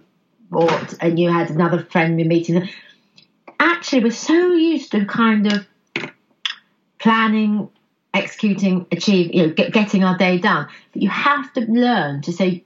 or 0.51 0.69
and 0.99 1.19
you 1.19 1.29
had 1.29 1.49
another 1.49 1.83
friend 1.83 2.19
you're 2.19 2.27
meeting. 2.27 2.67
Actually, 3.59 4.03
we're 4.03 4.11
so 4.11 4.53
used 4.53 4.91
to 4.91 5.05
kind 5.05 5.51
of 5.51 5.65
planning, 6.99 7.69
executing, 8.13 8.87
achieve, 8.91 9.33
you 9.33 9.47
know, 9.47 9.53
get, 9.53 9.71
getting 9.71 10.03
our 10.03 10.17
day 10.17 10.39
done. 10.39 10.67
But 10.91 11.01
you 11.01 11.09
have 11.09 11.53
to 11.53 11.61
learn 11.61 12.21
to 12.23 12.33
say 12.33 12.63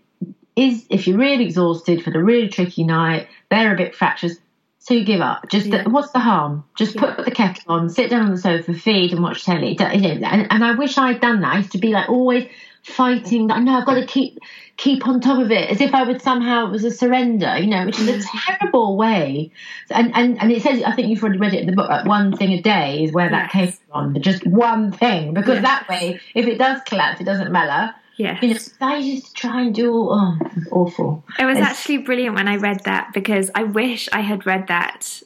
is 0.60 0.86
if 0.90 1.08
you're 1.08 1.18
really 1.18 1.46
exhausted 1.46 2.04
for 2.04 2.12
the 2.12 2.24
really 2.24 2.50
tricky 2.50 2.84
night, 2.84 3.28
they're 3.50 3.74
a 3.74 3.78
bit 3.78 3.96
fractious, 3.96 4.38
so 4.80 4.94
you 4.94 5.06
give 5.06 5.22
up. 5.22 5.50
Just 5.50 5.68
yeah. 5.68 5.84
the, 5.84 5.90
what's 5.90 6.12
the 6.12 6.20
harm? 6.20 6.66
Just 6.76 6.96
yeah. 6.96 7.16
put 7.16 7.26
the 7.26 7.32
kettle 7.32 7.64
on, 7.74 7.90
sit 7.90 8.10
down 8.10 8.26
on 8.26 8.32
the 8.32 8.38
sofa, 8.38 8.74
feed, 8.74 9.14
and 9.14 9.24
watch 9.24 9.44
telly. 9.44 9.78
And, 9.80 10.26
and 10.52 10.64
I 10.64 10.76
wish 10.76 10.98
I'd 10.98 11.22
done 11.22 11.42
that. 11.42 11.54
I 11.54 11.58
used 11.58 11.72
to 11.74 11.78
be 11.78 11.90
like 11.90 12.10
always 12.10 12.48
fighting 12.84 13.48
that. 13.48 13.62
know 13.62 13.74
I've 13.74 13.86
got 13.86 13.96
to 13.96 14.06
keep 14.06 14.40
keep 14.78 15.06
on 15.08 15.20
top 15.20 15.40
of 15.40 15.52
it, 15.52 15.70
as 15.70 15.82
if 15.82 15.94
I 15.94 16.04
would 16.04 16.22
somehow 16.22 16.68
it 16.68 16.72
was 16.72 16.84
a 16.84 16.92
surrender. 16.92 17.58
You 17.58 17.68
know, 17.68 17.86
which 17.86 18.00
is 18.00 18.08
a 18.08 18.14
mm. 18.14 18.26
terrible 18.46 18.98
way. 18.98 19.52
And 19.90 20.16
and 20.16 20.42
and 20.42 20.52
it 20.52 20.62
says 20.62 20.84
I 20.84 20.94
think 20.94 21.10
you've 21.10 21.24
already 21.24 21.40
read 21.40 21.54
it 21.54 21.62
in 21.62 21.68
the 21.68 21.76
book. 21.76 21.90
Like 21.90 22.06
one 22.06 22.36
thing 22.36 22.52
a 22.54 22.62
day 22.62 23.04
is 23.04 23.12
where 23.12 23.30
that 23.30 23.52
yes. 23.54 23.72
came 23.72 23.74
from. 23.92 24.22
Just 24.22 24.46
one 24.46 24.92
thing, 24.92 25.34
because 25.34 25.62
yes. 25.62 25.64
that 25.64 25.90
way, 25.90 26.20
if 26.34 26.48
it 26.48 26.58
does 26.58 26.82
collapse, 26.86 27.22
it 27.22 27.26
doesn't 27.26 27.52
matter. 27.52 27.94
You 28.42 28.54
know, 28.54 28.60
I 28.82 28.98
used 28.98 29.28
to 29.28 29.34
try 29.34 29.62
and 29.62 29.74
do 29.74 30.10
oh, 30.10 30.38
awful. 30.72 31.24
It 31.40 31.46
was 31.46 31.58
it's, 31.58 31.66
actually 31.66 32.00
brilliant 32.00 32.36
when 32.36 32.48
I 32.48 32.58
read 32.58 32.84
that 32.84 33.14
because 33.14 33.50
I 33.56 33.64
wish 33.64 34.10
I 34.12 34.20
had 34.20 34.46
read 34.46 34.68
that 34.68 35.24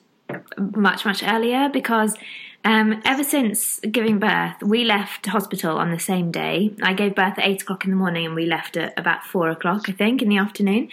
much, 0.58 1.04
much 1.04 1.24
earlier 1.24 1.70
because 1.70 2.16
um, 2.66 3.02
ever 3.04 3.24
since 3.24 3.80
giving 3.80 4.20
birth, 4.20 4.62
we 4.62 4.86
left 4.86 5.26
hospital 5.26 5.78
on 5.78 5.92
the 5.92 6.00
same 6.00 6.32
day. 6.32 6.74
I 6.82 6.94
gave 6.94 7.16
birth 7.16 7.38
at 7.38 7.46
eight 7.46 7.64
o'clock 7.64 7.84
in 7.84 7.90
the 7.90 7.98
morning 7.98 8.28
and 8.28 8.36
we 8.36 8.46
left 8.46 8.78
at 8.78 8.98
about 8.98 9.26
four 9.26 9.50
o'clock, 9.50 9.90
I 9.90 9.92
think, 9.92 10.22
in 10.22 10.30
the 10.30 10.38
afternoon, 10.38 10.90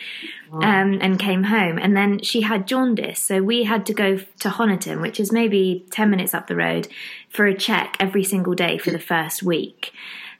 wow. 0.50 0.59
um, 0.61 0.99
and 1.00 1.19
came 1.19 1.45
home. 1.45 1.78
And 1.78 1.97
then 1.97 2.23
she 2.23 2.40
had 2.40 2.66
jaundice, 2.66 3.21
so 3.21 3.42
we 3.42 3.64
had 3.64 3.87
to 3.87 3.95
go 3.95 4.16
to 4.16 4.49
Honiton, 4.49 5.00
which 5.00 5.21
is 5.21 5.30
maybe 5.30 5.87
10 5.90 6.11
minutes 6.11 6.35
up 6.35 6.49
the 6.49 6.57
road, 6.57 6.88
for 7.28 7.47
a 7.47 7.54
check 7.54 7.97
every 8.00 8.25
single 8.25 8.54
day 8.54 8.76
for 8.76 8.90
the 8.90 8.99
first 8.99 9.42
week. 9.42 9.92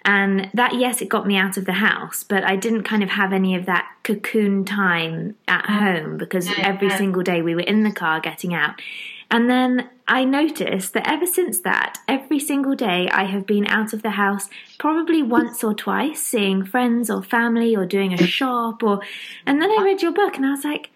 And 0.05 0.51
that, 0.55 0.77
yes, 0.77 1.03
it 1.03 1.09
got 1.09 1.27
me 1.27 1.37
out 1.37 1.57
of 1.57 1.67
the 1.67 1.73
house, 1.73 2.25
but 2.25 2.43
I 2.43 2.57
didn't 2.57 2.85
kind 2.85 3.03
of 3.03 3.11
have 3.11 3.33
any 3.33 3.55
of 3.55 3.67
that 3.67 3.87
cocoon 4.03 4.65
time 4.65 5.37
at 5.47 5.65
mm. 5.65 5.79
home 5.79 6.17
because 6.17 6.49
every 6.59 6.91
single 6.91 7.23
day 7.23 7.43
we 7.43 7.55
were 7.55 7.61
in 7.61 7.83
the 7.83 7.93
car 7.93 8.21
getting 8.21 8.55
out. 8.55 8.81
And 9.31 9.49
then 9.49 9.89
I 10.09 10.25
noticed 10.25 10.93
that 10.95 11.09
ever 11.09 11.27
since 11.27 11.61
that, 11.61 11.99
every 12.09 12.41
single 12.41 12.75
day 12.75 13.09
I 13.13 13.25
have 13.25 13.47
been 13.47 13.67
out 13.69 13.93
of 13.93 14.03
the 14.03 14.11
house 14.11 14.49
probably 14.79 15.23
once 15.23 15.63
or 15.63 15.73
twice, 15.73 16.21
seeing 16.21 16.65
friends 16.65 17.09
or 17.09 17.23
family 17.23 17.77
or 17.77 17.87
doing 17.87 18.13
a 18.13 18.27
shop 18.27 18.83
or 18.83 19.01
and 19.47 19.63
then 19.63 19.71
I 19.71 19.83
read 19.85 20.03
your 20.03 20.13
book 20.13 20.37
and 20.37 20.45
I 20.45 20.51
was 20.51 20.65
like, 20.65 20.91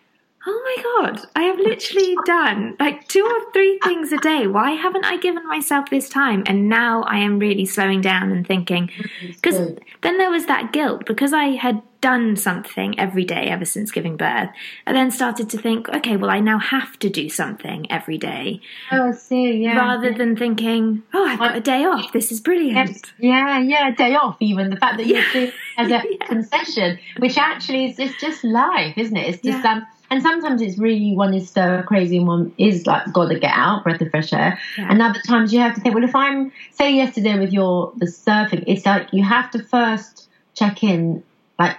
Oh 0.47 0.63
my 0.63 1.07
god, 1.07 1.27
I 1.35 1.45
have 1.45 1.59
literally 1.59 2.17
done 2.27 2.77
like 2.79 3.09
two 3.09 3.25
or 3.25 3.53
three 3.53 3.79
things 3.83 4.13
a 4.13 4.19
day. 4.19 4.47
Why 4.47 4.73
haven't 4.73 5.07
I 5.07 5.17
given 5.17 5.47
myself 5.47 5.89
this 5.89 6.09
time? 6.09 6.45
And 6.47 6.69
now 6.69 7.03
I 7.05 7.19
am 7.19 7.39
really 7.39 7.65
slowing 7.65 8.03
down 8.03 8.31
and 8.31 8.47
thinking 8.47 8.91
because 9.21 9.57
then 10.03 10.19
there 10.19 10.31
was 10.31 10.47
that 10.47 10.73
guilt 10.73 11.07
because 11.07 11.33
I 11.33 11.57
had 11.57 11.83
done 12.05 12.37
something 12.37 13.01
every 13.01 13.25
day 13.25 13.47
ever 13.47 13.65
since 13.65 13.91
giving 13.91 14.19
birth. 14.19 14.51
I 14.87 14.93
then 14.93 15.11
started 15.11 15.49
to 15.49 15.57
think, 15.57 15.89
okay, 15.89 16.19
well, 16.19 16.29
I 16.29 16.41
now 16.41 16.59
have 16.59 16.99
to 16.99 17.09
do 17.09 17.31
something 17.31 17.91
every 17.91 18.19
day. 18.19 18.61
Oh, 18.93 19.09
I 19.09 19.13
see, 19.13 19.53
yeah. 19.53 19.79
Rather 19.79 20.13
than 20.13 20.37
thinking, 20.37 21.03
oh, 21.15 21.25
I've 21.25 21.39
got 21.39 21.57
a 21.57 21.63
day 21.63 21.87
off. 21.87 22.13
This 22.13 22.31
is 22.31 22.43
brilliant. 22.43 23.11
Yeah, 23.19 23.59
yeah, 23.61 23.89
a 23.89 23.97
day 23.97 24.15
off, 24.17 24.37
even. 24.41 24.69
The 24.69 24.77
fact 24.77 24.99
that 24.99 25.07
you're 25.07 25.25
doing 25.33 25.53
as 25.79 25.87
a 25.87 25.91
yeah. 26.11 26.27
concession, 26.27 26.99
which 27.21 27.39
actually 27.39 27.87
is 27.87 27.99
it's 27.99 28.21
just 28.21 28.45
life, 28.45 28.99
isn't 28.99 29.17
it? 29.17 29.27
It's 29.27 29.43
just, 29.43 29.65
yeah. 29.65 29.73
um, 29.73 29.87
and 30.11 30.23
sometimes 30.23 30.63
it's 30.63 30.79
really 30.79 31.15
one 31.15 31.35
is 31.35 31.51
so 31.51 31.83
crazy 31.87 32.19
and 32.19 32.27
one 32.27 32.55
is 32.59 32.87
like 32.87 33.13
got 33.13 33.29
to 33.29 33.39
get 33.39 33.53
out, 33.55 33.85
breath 33.85 34.01
of 34.01 34.11
fresh 34.11 34.33
air. 34.33 34.59
Yeah. 34.79 34.89
And 34.91 35.03
other 35.03 35.21
times 35.27 35.53
you 35.53 35.61
have 35.61 35.75
to 35.75 35.81
think, 35.81 35.95
well, 35.95 36.05
if 36.05 36.15
I'm 36.15 36.53
say 36.73 36.95
yesterday 36.95 37.39
with 37.39 37.53
your 37.53 37.93
the 37.97 38.07
surfing, 38.07 38.65
it's 38.67 38.87
like 38.87 39.13
you 39.13 39.23
have 39.23 39.51
to 39.53 39.63
first 39.63 40.29
check 40.55 40.83
in, 40.83 41.23
like 41.59 41.77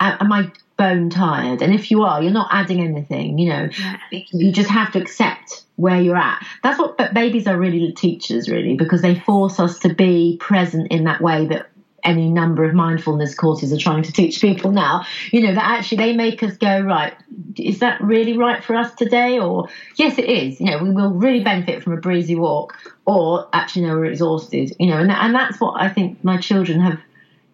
am 0.00 0.32
I 0.32 0.50
bone 0.76 1.10
tired? 1.10 1.60
And 1.60 1.74
if 1.74 1.90
you 1.90 2.02
are, 2.04 2.22
you're 2.22 2.32
not 2.32 2.48
adding 2.50 2.80
anything, 2.80 3.38
you 3.38 3.50
know, 3.50 3.68
yeah. 3.78 3.98
you 4.10 4.50
just 4.50 4.70
have 4.70 4.92
to 4.92 4.98
accept 4.98 5.64
where 5.76 6.00
you're 6.00 6.16
at. 6.16 6.44
That's 6.62 6.78
what 6.78 6.96
but 6.96 7.14
babies 7.14 7.46
are 7.46 7.56
really 7.56 7.92
teachers, 7.92 8.48
really, 8.48 8.76
because 8.76 9.02
they 9.02 9.14
force 9.14 9.60
us 9.60 9.78
to 9.80 9.94
be 9.94 10.36
present 10.40 10.90
in 10.90 11.04
that 11.04 11.20
way 11.20 11.46
that 11.46 11.69
any 12.04 12.28
number 12.28 12.64
of 12.64 12.74
mindfulness 12.74 13.34
courses 13.34 13.72
are 13.72 13.78
trying 13.78 14.02
to 14.02 14.12
teach 14.12 14.40
people 14.40 14.72
now, 14.72 15.04
you 15.32 15.40
know, 15.40 15.54
that 15.54 15.64
actually 15.64 15.98
they 15.98 16.12
make 16.12 16.42
us 16.42 16.56
go, 16.56 16.80
right, 16.80 17.14
is 17.56 17.80
that 17.80 18.00
really 18.00 18.36
right 18.36 18.62
for 18.62 18.76
us 18.76 18.94
today? 18.94 19.38
Or, 19.38 19.68
yes, 19.96 20.18
it 20.18 20.26
is. 20.26 20.60
You 20.60 20.66
know, 20.66 20.78
we 20.82 20.90
will 20.90 21.12
really 21.12 21.42
benefit 21.42 21.82
from 21.82 21.92
a 21.92 21.98
breezy 21.98 22.34
walk, 22.34 22.76
or 23.04 23.48
actually, 23.52 23.86
no, 23.86 23.94
we're 23.96 24.06
exhausted, 24.06 24.72
you 24.78 24.86
know, 24.86 24.98
and, 24.98 25.10
and 25.10 25.34
that's 25.34 25.60
what 25.60 25.80
I 25.80 25.88
think 25.88 26.22
my 26.24 26.36
children 26.36 26.80
have 26.80 26.98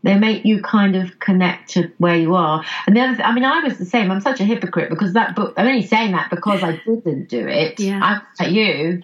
they 0.02 0.16
make 0.16 0.44
you 0.44 0.62
kind 0.62 0.94
of 0.94 1.18
connect 1.18 1.70
to 1.70 1.90
where 1.98 2.14
you 2.14 2.36
are. 2.36 2.62
And 2.86 2.94
the 2.94 3.00
other, 3.00 3.16
th- 3.16 3.26
I 3.26 3.32
mean, 3.32 3.44
I 3.44 3.58
was 3.60 3.76
the 3.76 3.84
same. 3.84 4.10
I'm 4.10 4.20
such 4.20 4.40
a 4.40 4.44
hypocrite 4.44 4.88
because 4.88 5.14
that 5.14 5.34
book. 5.34 5.54
I'm 5.56 5.66
only 5.66 5.82
saying 5.82 6.12
that 6.12 6.30
because 6.30 6.62
I 6.62 6.80
didn't 6.86 7.28
do 7.28 7.46
it. 7.48 7.80
Yeah. 7.80 8.00
I, 8.00 8.42
like 8.42 8.52
you, 8.52 9.02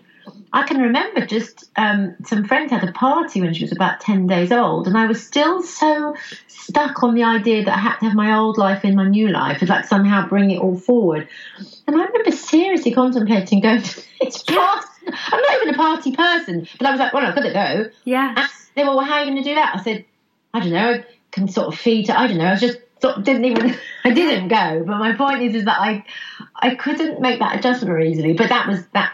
I 0.55 0.65
can 0.65 0.79
remember 0.81 1.25
just 1.25 1.71
um, 1.77 2.15
some 2.25 2.45
friends 2.45 2.71
had 2.73 2.87
a 2.87 2.93
party 2.93 3.41
when 3.41 3.55
she 3.55 3.65
was 3.65 3.73
about 3.73 4.01
10 4.01 4.27
days 4.27 4.53
old, 4.53 4.87
and 4.87 4.99
I 4.99 5.07
was 5.07 5.25
still 5.25 5.63
so 5.63 6.15
stuck 6.47 7.03
on 7.03 7.15
the 7.15 7.25
idea 7.25 7.65
that 7.65 7.75
I 7.75 7.81
had 7.81 7.99
to 7.99 8.05
have 8.07 8.15
my 8.15 8.37
old 8.37 8.59
life 8.59 8.85
in 8.85 8.95
my 8.95 9.09
new 9.09 9.29
life 9.29 9.61
and 9.61 9.69
like 9.71 9.87
somehow 9.87 10.29
bring 10.29 10.51
it 10.51 10.59
all 10.59 10.77
forward. 10.77 11.29
And 11.87 11.97
I 11.97 12.05
remember 12.05 12.31
seriously 12.33 12.93
contemplating 12.93 13.61
going 13.61 13.83
to 13.83 14.03
this 14.21 14.43
party. 14.43 14.87
I'm 15.07 15.41
not 15.41 15.63
even 15.63 15.75
a 15.75 15.79
party 15.79 16.13
person, 16.15 16.69
but 16.79 16.87
I 16.87 16.91
was 16.91 17.01
like, 17.01 17.13
well, 17.13 17.27
I've 17.27 17.35
got 17.35 17.43
to 17.43 17.53
go. 17.53 17.91
Yeah. 18.05 18.35
And 18.37 18.49
they 18.77 18.85
were, 18.85 18.97
well, 18.97 19.05
how 19.05 19.15
are 19.15 19.25
you 19.25 19.31
going 19.31 19.43
to 19.43 19.49
do 19.49 19.55
that? 19.55 19.77
I 19.77 19.83
said, 19.83 20.05
I 20.55 20.61
don't 20.61 20.71
know, 20.71 20.93
I 20.93 21.05
can 21.31 21.49
sort 21.49 21.69
of 21.69 21.79
feed. 21.79 22.11
I 22.11 22.27
don't 22.27 22.39
know. 22.39 22.45
I 22.45 22.53
was 22.53 22.61
just 22.61 22.79
sort 23.01 23.25
didn't 23.25 23.45
even. 23.47 23.75
I 24.05 24.11
didn't 24.11 24.49
go. 24.49 24.85
But 24.87 24.99
my 24.99 25.15
point 25.15 25.43
is, 25.43 25.55
is 25.55 25.65
that 25.65 25.81
I, 25.81 26.05
I 26.55 26.75
couldn't 26.75 27.21
make 27.21 27.41
that 27.41 27.59
adjustment 27.59 27.89
very 27.89 28.11
easily. 28.11 28.35
But 28.35 28.49
that 28.51 28.69
was 28.69 28.87
that. 28.93 29.13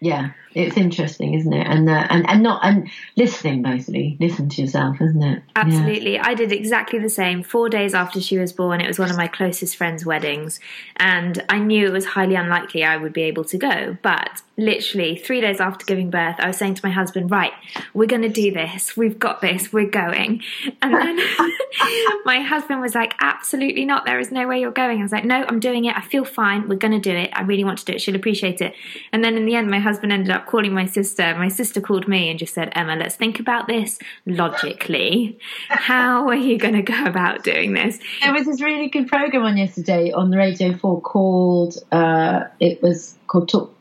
Yeah, 0.00 0.32
it's 0.54 0.76
interesting, 0.76 1.34
isn't 1.34 1.52
it? 1.52 1.66
And 1.66 1.88
uh, 1.88 2.06
and 2.10 2.28
and 2.28 2.42
not 2.42 2.64
and 2.64 2.88
listening 3.16 3.62
basically. 3.62 4.16
Listen 4.20 4.48
to 4.48 4.62
yourself, 4.62 5.00
isn't 5.00 5.22
it? 5.22 5.42
Absolutely. 5.56 6.14
Yeah. 6.14 6.26
I 6.26 6.34
did 6.34 6.52
exactly 6.52 6.98
the 6.98 7.08
same. 7.08 7.42
Four 7.42 7.68
days 7.68 7.94
after 7.94 8.20
she 8.20 8.38
was 8.38 8.52
born, 8.52 8.80
it 8.80 8.86
was 8.86 8.98
one 8.98 9.10
of 9.10 9.16
my 9.16 9.26
closest 9.26 9.76
friends' 9.76 10.06
weddings, 10.06 10.60
and 10.96 11.42
I 11.48 11.58
knew 11.58 11.86
it 11.86 11.92
was 11.92 12.04
highly 12.06 12.36
unlikely 12.36 12.84
I 12.84 12.96
would 12.96 13.12
be 13.12 13.22
able 13.22 13.44
to 13.44 13.58
go. 13.58 13.96
But 14.02 14.42
literally 14.56 15.16
three 15.16 15.40
days 15.40 15.60
after 15.60 15.84
giving 15.84 16.10
birth, 16.10 16.36
I 16.38 16.46
was 16.46 16.56
saying 16.56 16.74
to 16.74 16.86
my 16.86 16.92
husband, 16.92 17.30
Right, 17.30 17.52
we're 17.92 18.06
going 18.06 18.22
to 18.22 18.28
do 18.28 18.52
this. 18.52 18.96
We've 18.96 19.18
got 19.18 19.40
this. 19.40 19.72
We're 19.72 19.90
going. 19.90 20.42
And 20.80 20.94
then 20.94 21.16
my 22.24 22.40
husband 22.40 22.80
was 22.80 22.94
like, 22.94 23.14
Absolutely 23.20 23.84
not. 23.84 24.06
There 24.06 24.20
is 24.20 24.30
no 24.30 24.46
way 24.46 24.60
you're 24.60 24.70
going. 24.70 25.00
I 25.00 25.02
was 25.02 25.12
like, 25.12 25.24
No, 25.24 25.44
I'm 25.48 25.60
doing 25.60 25.84
it. 25.84 25.96
I 25.96 26.00
feel 26.00 26.24
fine. 26.24 26.68
We're 26.68 26.76
going 26.76 26.92
to 26.92 27.00
do 27.00 27.16
it. 27.16 27.30
I 27.32 27.42
really 27.42 27.64
want 27.64 27.78
to 27.80 27.84
do 27.84 27.94
it. 27.94 28.00
She'll 28.00 28.16
appreciate 28.16 28.60
it. 28.60 28.74
And 29.12 29.24
then 29.24 29.36
in 29.36 29.46
the 29.46 29.56
end, 29.56 29.70
my 29.70 29.80
husband 29.80 30.12
ended 30.12 30.30
up 30.30 30.43
calling 30.46 30.72
my 30.72 30.86
sister. 30.86 31.34
My 31.36 31.48
sister 31.48 31.80
called 31.80 32.08
me 32.08 32.30
and 32.30 32.38
just 32.38 32.54
said, 32.54 32.72
Emma, 32.74 32.96
let's 32.96 33.16
think 33.16 33.40
about 33.40 33.66
this 33.66 33.98
logically. 34.26 35.38
How 35.68 36.28
are 36.28 36.34
you 36.34 36.58
going 36.58 36.74
to 36.74 36.82
go 36.82 37.04
about 37.04 37.44
doing 37.44 37.74
this? 37.74 37.98
There 38.22 38.32
was 38.32 38.46
this 38.46 38.60
really 38.60 38.88
good 38.88 39.08
program 39.08 39.44
on 39.44 39.56
yesterday 39.56 40.12
on 40.12 40.30
the 40.30 40.36
Radio 40.36 40.76
4 40.76 41.00
called, 41.00 41.76
uh, 41.92 42.44
it 42.60 42.82
was 42.82 43.16
called 43.26 43.48
Talk 43.48 43.74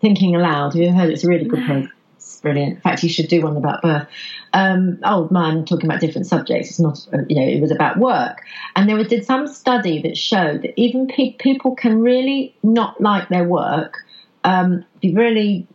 Thinking 0.00 0.34
Allowed. 0.34 0.74
Have 0.74 0.82
you 0.82 0.92
heard 0.92 1.10
it? 1.10 1.14
It's 1.14 1.24
a 1.24 1.28
really 1.28 1.44
good 1.44 1.60
no. 1.60 1.66
program. 1.66 1.92
It's 2.16 2.40
brilliant. 2.40 2.74
In 2.76 2.80
fact, 2.80 3.02
you 3.02 3.08
should 3.08 3.28
do 3.28 3.42
one 3.42 3.56
about 3.56 3.82
birth. 3.82 4.06
Um, 4.52 4.98
old 5.04 5.30
man 5.30 5.64
talking 5.64 5.86
about 5.86 6.00
different 6.00 6.26
subjects. 6.26 6.70
It's 6.70 6.80
not, 6.80 7.06
you 7.28 7.36
know, 7.36 7.46
it 7.46 7.60
was 7.60 7.70
about 7.70 7.98
work. 7.98 8.42
And 8.76 8.88
there 8.88 8.96
was 8.96 9.08
did 9.08 9.24
some 9.24 9.46
study 9.46 10.02
that 10.02 10.16
showed 10.16 10.62
that 10.62 10.78
even 10.78 11.06
pe- 11.06 11.34
people 11.34 11.74
can 11.74 12.00
really 12.00 12.54
not 12.62 13.00
like 13.00 13.28
their 13.28 13.44
work, 13.44 14.04
um, 14.44 14.84
be 15.00 15.14
really 15.14 15.66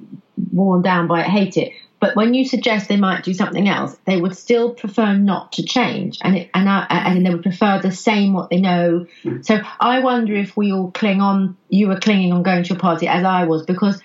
worn 0.51 0.81
down 0.81 1.07
by 1.07 1.21
it, 1.21 1.27
hate 1.27 1.57
it. 1.57 1.73
But 1.99 2.17
when 2.17 2.33
you 2.33 2.45
suggest 2.45 2.89
they 2.89 2.97
might 2.97 3.23
do 3.23 3.33
something 3.33 3.69
else, 3.69 3.97
they 4.05 4.19
would 4.19 4.35
still 4.35 4.73
prefer 4.73 5.13
not 5.13 5.53
to 5.53 5.63
change, 5.63 6.19
and 6.21 6.35
it, 6.35 6.49
and 6.53 6.69
I, 6.69 6.85
and 6.89 7.25
they 7.25 7.29
would 7.29 7.43
prefer 7.43 7.79
the 7.79 7.93
same 7.93 8.33
what 8.33 8.49
they 8.49 8.59
know. 8.59 9.07
Mm. 9.23 9.45
So 9.45 9.61
I 9.79 9.99
wonder 9.99 10.35
if 10.35 10.57
we 10.57 10.73
all 10.73 10.91
cling 10.91 11.21
on. 11.21 11.55
You 11.69 11.87
were 11.87 11.99
clinging 11.99 12.33
on 12.33 12.43
going 12.43 12.63
to 12.65 12.73
a 12.73 12.77
party 12.77 13.07
as 13.07 13.23
I 13.23 13.45
was 13.45 13.65
because 13.65 14.01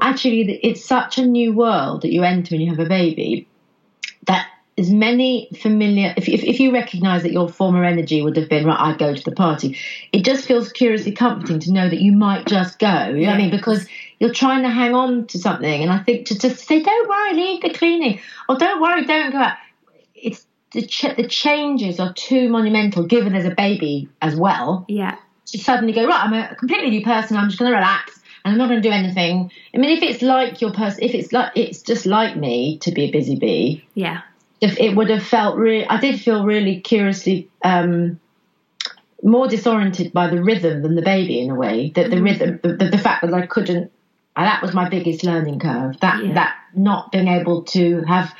actually 0.00 0.60
it's 0.62 0.82
such 0.82 1.18
a 1.18 1.26
new 1.26 1.52
world 1.52 2.02
that 2.02 2.12
you 2.12 2.22
enter 2.22 2.54
when 2.54 2.62
you 2.62 2.70
have 2.70 2.78
a 2.78 2.88
baby 2.88 3.46
that 4.26 4.46
as 4.78 4.90
many 4.90 5.50
familiar 5.60 6.14
if, 6.16 6.28
if, 6.28 6.42
if 6.44 6.58
you 6.58 6.72
recognize 6.72 7.22
that 7.24 7.32
your 7.32 7.48
former 7.48 7.84
energy 7.84 8.22
would 8.22 8.36
have 8.36 8.48
been 8.48 8.64
right 8.64 8.80
i'd 8.80 8.98
go 8.98 9.14
to 9.14 9.22
the 9.22 9.32
party 9.32 9.76
it 10.12 10.24
just 10.24 10.46
feels 10.46 10.72
curiously 10.72 11.12
comforting 11.12 11.60
to 11.60 11.72
know 11.72 11.88
that 11.88 12.00
you 12.00 12.12
might 12.12 12.46
just 12.46 12.78
go 12.78 13.08
you 13.08 13.22
know 13.22 13.26
what 13.26 13.34
i 13.34 13.38
mean 13.38 13.50
because 13.50 13.86
you're 14.22 14.32
trying 14.32 14.62
to 14.62 14.70
hang 14.70 14.94
on 14.94 15.26
to 15.26 15.38
something 15.38 15.82
and 15.82 15.90
i 15.90 15.98
think 15.98 16.26
to 16.26 16.38
just 16.38 16.64
say 16.66 16.80
don't 16.80 17.08
worry 17.08 17.34
leave 17.34 17.60
the 17.60 17.70
cleaning 17.70 18.20
or 18.48 18.56
don't 18.56 18.80
worry 18.80 19.04
don't 19.04 19.32
go 19.32 19.38
out 19.38 19.56
it's 20.14 20.46
the, 20.72 20.82
ch- 20.82 21.16
the 21.16 21.26
changes 21.26 21.98
are 21.98 22.12
too 22.14 22.48
monumental 22.48 23.04
given 23.04 23.32
there's 23.32 23.44
a 23.44 23.54
baby 23.54 24.08
as 24.22 24.36
well 24.36 24.84
yeah 24.88 25.16
to 25.46 25.58
suddenly 25.58 25.92
go 25.92 26.06
right 26.06 26.24
i'm 26.24 26.32
a 26.32 26.54
completely 26.54 26.90
new 26.90 27.04
person 27.04 27.36
i'm 27.36 27.48
just 27.48 27.58
going 27.58 27.70
to 27.70 27.76
relax 27.76 28.20
and 28.44 28.52
I'm 28.52 28.58
not 28.58 28.68
going 28.68 28.82
to 28.82 28.88
do 28.88 28.92
anything. 28.92 29.52
I 29.72 29.78
mean, 29.78 29.96
if 29.96 30.02
it's 30.02 30.20
like 30.20 30.60
your 30.60 30.72
person, 30.72 31.04
if 31.04 31.14
it's 31.14 31.32
like 31.32 31.52
it's 31.54 31.80
just 31.80 32.06
like 32.06 32.36
me 32.36 32.78
to 32.78 32.90
be 32.90 33.04
a 33.04 33.12
busy 33.12 33.36
bee, 33.36 33.86
yeah, 33.94 34.22
if 34.60 34.78
it 34.78 34.96
would 34.96 35.10
have 35.10 35.22
felt 35.22 35.56
really, 35.56 35.86
I 35.86 36.00
did 36.00 36.20
feel 36.20 36.44
really 36.44 36.80
curiously 36.80 37.48
um, 37.64 38.18
more 39.22 39.46
disoriented 39.46 40.12
by 40.12 40.28
the 40.28 40.42
rhythm 40.42 40.82
than 40.82 40.94
the 40.94 41.02
baby 41.02 41.40
in 41.40 41.50
a 41.50 41.54
way. 41.54 41.92
That 41.94 42.10
the 42.10 42.16
mm-hmm. 42.16 42.24
rhythm, 42.24 42.60
the, 42.62 42.88
the, 42.88 42.98
fact 42.98 43.22
that 43.22 43.32
I 43.32 43.46
couldn't, 43.46 43.92
uh, 44.36 44.44
that 44.44 44.62
was 44.62 44.74
my 44.74 44.88
biggest 44.88 45.24
learning 45.24 45.58
curve. 45.58 45.98
That 46.00 46.24
yeah. 46.24 46.34
that 46.34 46.56
not 46.74 47.12
being 47.12 47.28
able 47.28 47.62
to 47.64 48.02
have, 48.02 48.34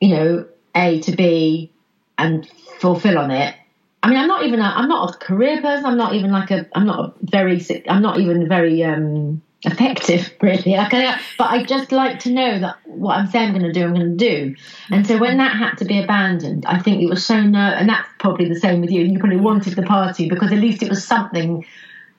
you 0.00 0.10
know, 0.10 0.46
A 0.74 1.00
to 1.00 1.16
B 1.16 1.72
and 2.18 2.48
fulfill 2.78 3.18
on 3.18 3.30
it. 3.30 3.54
I 4.02 4.08
mean, 4.08 4.18
I'm 4.18 4.28
not 4.28 4.44
even 4.44 4.60
a, 4.60 4.64
I'm 4.64 4.88
not 4.88 5.14
a 5.14 5.18
career 5.18 5.60
person. 5.62 5.86
I'm 5.86 5.96
not 5.96 6.14
even 6.14 6.32
like 6.32 6.50
a, 6.50 6.66
I'm 6.74 6.86
not 6.86 6.98
a 7.00 7.14
very, 7.22 7.64
I'm 7.88 8.02
not 8.02 8.18
even 8.18 8.48
very. 8.48 8.82
um 8.84 9.42
effective, 9.64 10.32
really. 10.42 10.72
Like 10.76 10.92
I, 10.92 11.20
but 11.38 11.50
I 11.50 11.62
just 11.62 11.92
like 11.92 12.20
to 12.20 12.32
know 12.32 12.58
that 12.58 12.76
what 12.84 13.16
I'm 13.16 13.26
saying 13.28 13.48
I'm 13.48 13.58
going 13.58 13.72
to 13.72 13.72
do, 13.72 13.84
I'm 13.84 13.94
going 13.94 14.16
to 14.16 14.28
do. 14.28 14.56
And 14.90 15.06
so 15.06 15.18
when 15.18 15.38
that 15.38 15.56
had 15.56 15.76
to 15.76 15.84
be 15.84 16.02
abandoned, 16.02 16.66
I 16.66 16.78
think 16.78 17.02
it 17.02 17.08
was 17.08 17.24
so 17.24 17.40
no, 17.40 17.58
and 17.58 17.88
that's 17.88 18.08
probably 18.18 18.48
the 18.48 18.58
same 18.58 18.80
with 18.80 18.90
you. 18.90 19.02
You 19.02 19.18
probably 19.18 19.38
wanted 19.38 19.74
the 19.74 19.82
party 19.82 20.28
because 20.28 20.52
at 20.52 20.58
least 20.58 20.82
it 20.82 20.88
was 20.88 21.06
something 21.06 21.64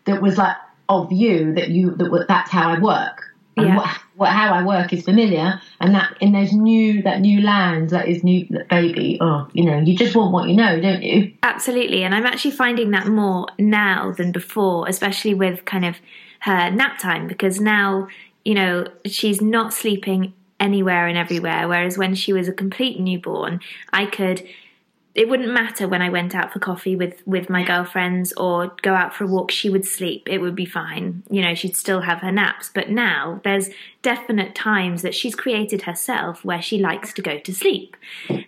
that 0.05 0.21
was 0.21 0.37
like 0.37 0.57
of 1.01 1.11
you 1.11 1.53
that 1.55 1.69
you 1.69 1.91
that 1.95 2.25
that's 2.27 2.49
how 2.49 2.69
I 2.69 2.79
work. 2.79 3.29
And 3.55 3.67
yeah. 3.67 3.77
what, 3.77 3.89
what 4.15 4.29
how 4.31 4.51
I 4.51 4.65
work 4.65 4.93
is 4.93 5.05
familiar, 5.05 5.61
and 5.79 5.93
that 5.93 6.17
in 6.19 6.31
those 6.31 6.53
new 6.53 7.03
that 7.03 7.21
new 7.21 7.41
land 7.41 7.91
that 7.91 8.07
is 8.07 8.23
new 8.23 8.47
that 8.49 8.67
baby. 8.67 9.17
Oh, 9.21 9.47
you 9.53 9.65
know, 9.65 9.79
you 9.79 9.95
just 9.95 10.15
want 10.15 10.31
what 10.31 10.49
you 10.49 10.55
know, 10.55 10.81
don't 10.81 11.03
you? 11.03 11.33
Absolutely, 11.43 12.03
and 12.03 12.15
I'm 12.15 12.25
actually 12.25 12.51
finding 12.51 12.91
that 12.91 13.07
more 13.07 13.47
now 13.59 14.11
than 14.11 14.31
before, 14.31 14.87
especially 14.87 15.35
with 15.35 15.65
kind 15.65 15.85
of 15.85 15.97
her 16.39 16.71
nap 16.71 16.97
time 16.97 17.27
because 17.27 17.61
now, 17.61 18.07
you 18.43 18.55
know, 18.55 18.87
she's 19.05 19.41
not 19.41 19.71
sleeping 19.71 20.33
anywhere 20.59 21.07
and 21.07 21.17
everywhere. 21.17 21.67
Whereas 21.67 21.97
when 21.97 22.15
she 22.15 22.33
was 22.33 22.47
a 22.47 22.53
complete 22.53 22.99
newborn, 22.99 23.59
I 23.91 24.05
could 24.05 24.47
it 25.15 25.29
wouldn't 25.29 25.53
matter 25.53 25.87
when 25.87 26.01
I 26.01 26.09
went 26.09 26.33
out 26.33 26.51
for 26.51 26.59
coffee 26.59 26.95
with 26.95 27.21
with 27.25 27.49
my 27.49 27.63
girlfriends 27.63 28.33
or 28.33 28.75
go 28.81 28.95
out 28.95 29.13
for 29.13 29.25
a 29.25 29.27
walk 29.27 29.51
she 29.51 29.69
would 29.69 29.85
sleep. 29.85 30.27
It 30.29 30.39
would 30.39 30.55
be 30.55 30.65
fine. 30.65 31.23
You 31.29 31.41
know 31.41 31.53
she'd 31.53 31.75
still 31.75 32.01
have 32.01 32.19
her 32.19 32.31
naps. 32.31 32.71
But 32.73 32.89
now 32.89 33.39
there's 33.43 33.69
definite 34.03 34.53
times 34.53 35.01
that 35.01 35.15
she's 35.15 35.33
created 35.33 35.83
herself 35.83 36.45
where 36.45 36.61
she 36.61 36.77
likes 36.77 37.13
to 37.13 37.21
go 37.21 37.39
to 37.39 37.55
sleep. 37.55 37.95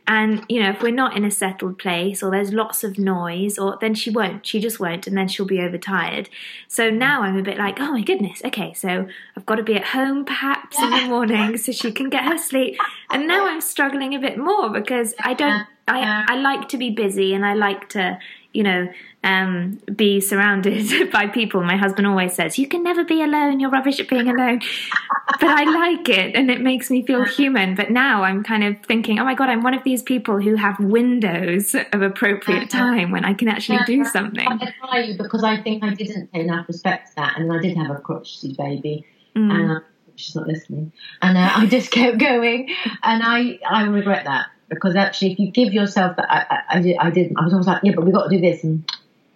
And, 0.05 0.45
you 0.47 0.61
know, 0.61 0.71
if 0.71 0.81
we're 0.81 0.91
not 0.91 1.17
in 1.17 1.25
a 1.25 1.31
settled 1.31 1.79
place 1.79 2.21
or 2.21 2.29
there's 2.29 2.53
lots 2.53 2.83
of 2.83 2.99
noise, 2.99 3.57
or 3.57 3.77
then 3.81 3.95
she 3.95 4.11
won't, 4.11 4.45
she 4.45 4.59
just 4.59 4.79
won't, 4.79 5.07
and 5.07 5.17
then 5.17 5.27
she'll 5.27 5.45
be 5.45 5.61
overtired. 5.61 6.29
So 6.67 6.89
now 6.89 7.23
I'm 7.23 7.37
a 7.37 7.41
bit 7.41 7.57
like, 7.57 7.79
oh 7.79 7.93
my 7.93 8.01
goodness, 8.01 8.41
okay, 8.45 8.73
so 8.73 9.07
I've 9.35 9.45
got 9.45 9.55
to 9.55 9.63
be 9.63 9.75
at 9.75 9.85
home 9.85 10.25
perhaps 10.25 10.79
in 10.79 10.91
the 10.91 11.05
morning 11.07 11.57
so 11.57 11.71
she 11.71 11.91
can 11.91 12.09
get 12.09 12.25
her 12.25 12.37
sleep. 12.37 12.77
And 13.09 13.27
now 13.27 13.47
I'm 13.47 13.61
struggling 13.61 14.13
a 14.13 14.19
bit 14.19 14.37
more 14.37 14.69
because 14.69 15.15
I 15.23 15.33
don't, 15.33 15.65
I, 15.87 16.25
I 16.27 16.35
like 16.35 16.67
to 16.69 16.77
be 16.77 16.91
busy 16.91 17.33
and 17.33 17.45
I 17.45 17.53
like 17.53 17.89
to, 17.89 18.19
you 18.55 18.63
know, 18.63 18.87
um, 19.23 19.79
be 19.95 20.21
surrounded 20.21 21.11
by 21.11 21.27
people. 21.27 21.61
My 21.63 21.75
husband 21.75 22.07
always 22.07 22.33
says, 22.33 22.57
You 22.57 22.67
can 22.67 22.83
never 22.83 23.03
be 23.03 23.21
alone, 23.21 23.59
you're 23.59 23.69
rubbish 23.69 23.99
at 23.99 24.07
being 24.07 24.29
alone. 24.29 24.61
but 25.39 25.49
I 25.49 25.63
like 25.63 26.07
it 26.07 26.35
and 26.35 26.49
it 26.49 26.61
makes 26.61 26.89
me 26.89 27.05
feel 27.05 27.25
human. 27.25 27.75
But 27.75 27.91
now 27.91 28.23
I'm 28.23 28.43
kind 28.43 28.63
of 28.63 28.77
thinking, 28.85 29.19
Oh 29.19 29.25
my 29.25 29.33
God, 29.33 29.49
I'm 29.49 29.61
one 29.61 29.73
of 29.73 29.83
these 29.83 30.03
people 30.03 30.39
who 30.39 30.55
have 30.55 30.79
windows 30.79 31.75
of 31.75 32.01
appropriate 32.01 32.69
time 32.69 33.11
when 33.11 33.25
I 33.25 33.33
can 33.33 33.47
actually 33.47 33.79
do 33.85 34.05
something. 34.05 34.47
I 34.47 34.53
admire 34.53 35.01
you 35.01 35.17
because 35.17 35.43
I 35.43 35.61
think 35.61 35.83
I 35.83 35.93
didn't 35.93 36.31
pay 36.31 36.41
enough 36.41 36.67
respect 36.67 37.09
to 37.09 37.15
that. 37.17 37.37
And 37.37 37.51
I 37.51 37.59
did 37.59 37.75
have 37.77 37.91
a 37.91 37.99
crotchety 37.99 38.53
baby. 38.57 39.05
Mm. 39.35 39.51
And 39.51 39.71
uh, 39.71 39.79
she's 40.15 40.35
not 40.35 40.47
listening. 40.47 40.93
And 41.21 41.37
uh, 41.37 41.49
I 41.55 41.65
just 41.65 41.91
kept 41.91 42.19
going. 42.19 42.69
And 43.03 43.23
I, 43.23 43.59
I 43.69 43.83
regret 43.85 44.25
that 44.25 44.47
because 44.69 44.95
actually, 44.95 45.33
if 45.33 45.39
you 45.39 45.51
give 45.51 45.73
yourself 45.73 46.17
that, 46.17 46.25
I, 46.29 46.45
I, 46.49 46.77
I, 46.77 46.81
did, 46.81 46.97
I 46.97 47.09
didn't. 47.09 47.37
I 47.37 47.43
was 47.43 47.53
always 47.53 47.67
like, 47.67 47.81
yeah, 47.83 47.93
but 47.95 48.05
we've 48.05 48.13
got 48.13 48.29
to 48.29 48.35
do 48.35 48.41
this, 48.41 48.63
and 48.63 48.89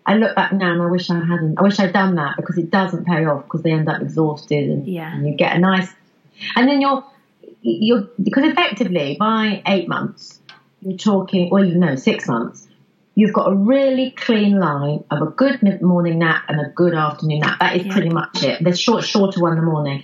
I 0.05 0.15
look 0.15 0.35
back 0.35 0.53
now 0.53 0.71
and 0.73 0.81
I 0.81 0.87
wish 0.87 1.09
I 1.09 1.19
hadn't. 1.19 1.59
I 1.59 1.61
wish 1.61 1.79
I'd 1.79 1.93
done 1.93 2.15
that 2.15 2.35
because 2.37 2.57
it 2.57 2.71
doesn't 2.71 3.05
pay 3.05 3.25
off 3.25 3.43
because 3.43 3.61
they 3.61 3.71
end 3.71 3.87
up 3.87 4.01
exhausted 4.01 4.69
and, 4.69 4.87
yeah. 4.87 5.13
and 5.13 5.27
you 5.27 5.35
get 5.35 5.55
a 5.55 5.59
nice, 5.59 5.93
and 6.55 6.67
then 6.67 6.81
you're 6.81 7.03
you're 7.61 8.07
because 8.21 8.45
effectively 8.45 9.17
by 9.19 9.61
eight 9.65 9.87
months 9.87 10.39
you're 10.81 10.97
talking, 10.97 11.49
or 11.51 11.63
you 11.63 11.75
know, 11.75 11.95
six 11.95 12.27
months. 12.27 12.67
You've 13.15 13.33
got 13.33 13.51
a 13.51 13.55
really 13.55 14.11
clean 14.11 14.59
line 14.59 15.03
of 15.11 15.21
a 15.21 15.25
good 15.25 15.61
morning 15.81 16.19
nap 16.19 16.43
and 16.47 16.61
a 16.61 16.69
good 16.69 16.93
afternoon 16.93 17.39
nap. 17.39 17.59
That 17.59 17.75
is 17.75 17.85
yeah. 17.85 17.91
pretty 17.91 18.09
much 18.09 18.43
it. 18.43 18.63
The 18.63 18.73
short, 18.73 19.03
shorter 19.03 19.41
one 19.41 19.53
in 19.53 19.59
the 19.59 19.65
morning, 19.65 20.03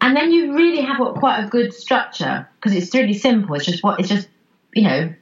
and 0.00 0.16
then 0.16 0.32
you 0.32 0.54
really 0.54 0.82
have 0.82 0.98
quite 1.14 1.44
a 1.44 1.48
good 1.48 1.72
structure 1.72 2.48
because 2.56 2.76
it's 2.76 2.92
really 2.94 3.14
simple. 3.14 3.54
It's 3.54 3.66
just 3.66 3.84
what 3.84 4.00
it's 4.00 4.08
just 4.08 4.28
you 4.74 4.82
know. 4.82 5.14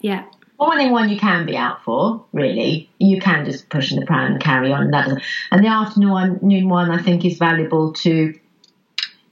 Yeah 0.00 0.24
morning 0.58 0.92
one 0.92 1.08
you 1.08 1.18
can 1.18 1.46
be 1.46 1.56
out 1.56 1.82
for, 1.84 2.24
really. 2.32 2.90
You 2.98 3.20
can 3.20 3.44
just 3.44 3.68
push 3.68 3.92
in 3.92 4.00
the 4.00 4.06
pram 4.06 4.32
and 4.32 4.40
carry 4.40 4.72
on. 4.72 4.84
And, 4.84 4.94
that 4.94 5.22
and 5.50 5.64
the 5.64 5.68
afternoon 5.68 6.38
noon 6.42 6.68
one, 6.68 6.90
I 6.90 7.02
think, 7.02 7.24
is 7.24 7.38
valuable 7.38 7.92
to 8.04 8.38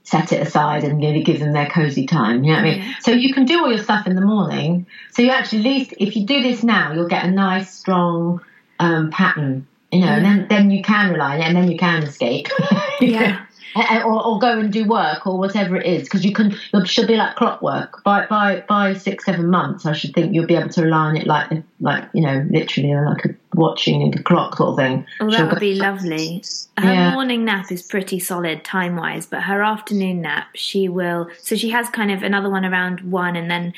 set 0.03 0.33
it 0.33 0.41
aside 0.41 0.83
and 0.83 1.01
really 1.01 1.23
give 1.23 1.39
them 1.39 1.53
their 1.53 1.67
cozy 1.67 2.05
time. 2.05 2.43
You 2.43 2.51
know 2.51 2.57
what 2.57 2.65
I 2.65 2.69
mean? 2.69 2.79
Yeah. 2.81 2.93
So 2.99 3.11
you 3.11 3.33
can 3.33 3.45
do 3.45 3.61
all 3.61 3.69
your 3.69 3.81
stuff 3.81 4.05
in 4.05 4.15
the 4.15 4.21
morning. 4.21 4.85
So 5.11 5.21
you 5.21 5.29
actually, 5.31 5.59
at 5.59 5.65
least, 5.65 5.93
if 5.97 6.15
you 6.15 6.25
do 6.25 6.41
this 6.41 6.63
now, 6.63 6.93
you'll 6.93 7.07
get 7.07 7.25
a 7.25 7.31
nice, 7.31 7.73
strong 7.73 8.41
um, 8.79 9.09
pattern. 9.11 9.67
You 9.91 10.01
know, 10.01 10.07
and 10.07 10.25
then, 10.25 10.47
then 10.49 10.71
you 10.71 10.81
can 10.81 11.11
rely 11.11 11.35
on 11.35 11.41
it, 11.41 11.43
and 11.45 11.55
then 11.55 11.71
you 11.71 11.77
can 11.77 12.03
escape. 12.03 12.47
yeah 12.99 13.45
or, 13.75 14.25
or, 14.25 14.39
go 14.39 14.59
and 14.59 14.71
do 14.71 14.85
work 14.85 15.25
or 15.25 15.37
whatever 15.37 15.77
it 15.77 15.85
is 15.85 16.03
because 16.03 16.25
you 16.25 16.33
can 16.33 16.55
it 16.73 16.87
should 16.87 17.07
be 17.07 17.15
like 17.15 17.35
clockwork 17.35 18.03
by 18.03 18.25
by 18.27 18.63
by 18.67 18.93
six 18.93 19.25
seven 19.25 19.49
months 19.49 19.85
I 19.85 19.93
should 19.93 20.13
think 20.13 20.33
you'll 20.33 20.47
be 20.47 20.55
able 20.55 20.69
to 20.69 20.83
rely 20.83 21.05
on 21.07 21.17
it 21.17 21.27
like 21.27 21.63
like 21.79 22.09
you 22.13 22.21
know 22.21 22.45
literally 22.49 22.93
uh, 22.93 23.05
like 23.09 23.25
a 23.25 23.35
watching 23.55 24.11
the 24.11 24.21
clock 24.21 24.55
sort 24.57 24.69
of 24.69 24.77
thing. 24.77 25.05
Well, 25.19 25.31
that 25.31 25.49
would 25.49 25.59
be 25.59 25.75
lovely. 25.75 26.43
Her 26.77 26.93
yeah. 26.93 27.13
morning 27.13 27.45
nap 27.45 27.71
is 27.71 27.81
pretty 27.81 28.19
solid 28.19 28.63
time 28.63 28.95
wise, 28.95 29.25
but 29.25 29.43
her 29.43 29.61
afternoon 29.61 30.21
nap 30.21 30.47
she 30.55 30.89
will. 30.89 31.29
So 31.41 31.55
she 31.55 31.69
has 31.69 31.89
kind 31.89 32.11
of 32.11 32.23
another 32.23 32.49
one 32.49 32.65
around 32.65 33.01
one, 33.01 33.35
and 33.35 33.49
then 33.49 33.73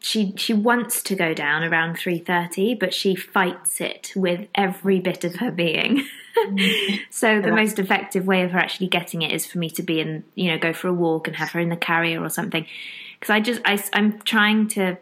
she 0.00 0.34
she 0.36 0.52
wants 0.52 1.02
to 1.04 1.14
go 1.14 1.34
down 1.34 1.64
around 1.64 1.96
three 1.96 2.18
thirty, 2.18 2.74
but 2.74 2.94
she 2.94 3.14
fights 3.14 3.80
it 3.80 4.12
with 4.16 4.48
every 4.54 5.00
bit 5.00 5.24
of 5.24 5.36
her 5.36 5.50
being. 5.50 6.06
Mm-hmm. 6.48 6.96
so 7.10 7.40
the 7.40 7.52
most 7.52 7.78
effective 7.78 8.26
way 8.26 8.42
of 8.42 8.50
her 8.52 8.58
actually 8.58 8.88
getting 8.88 9.22
it 9.22 9.32
is 9.32 9.46
for 9.46 9.58
me 9.58 9.70
to 9.70 9.82
be 9.82 10.00
in, 10.00 10.24
you 10.34 10.50
know, 10.50 10.58
go 10.58 10.72
for 10.72 10.88
a 10.88 10.92
walk 10.92 11.26
and 11.26 11.36
have 11.36 11.50
her 11.50 11.60
in 11.60 11.68
the 11.68 11.76
carrier 11.76 12.22
or 12.22 12.28
something. 12.28 12.66
Because 13.18 13.30
I 13.30 13.40
just 13.40 13.60
I, 13.64 13.82
I'm 13.92 14.20
trying 14.20 14.68
to 14.68 14.98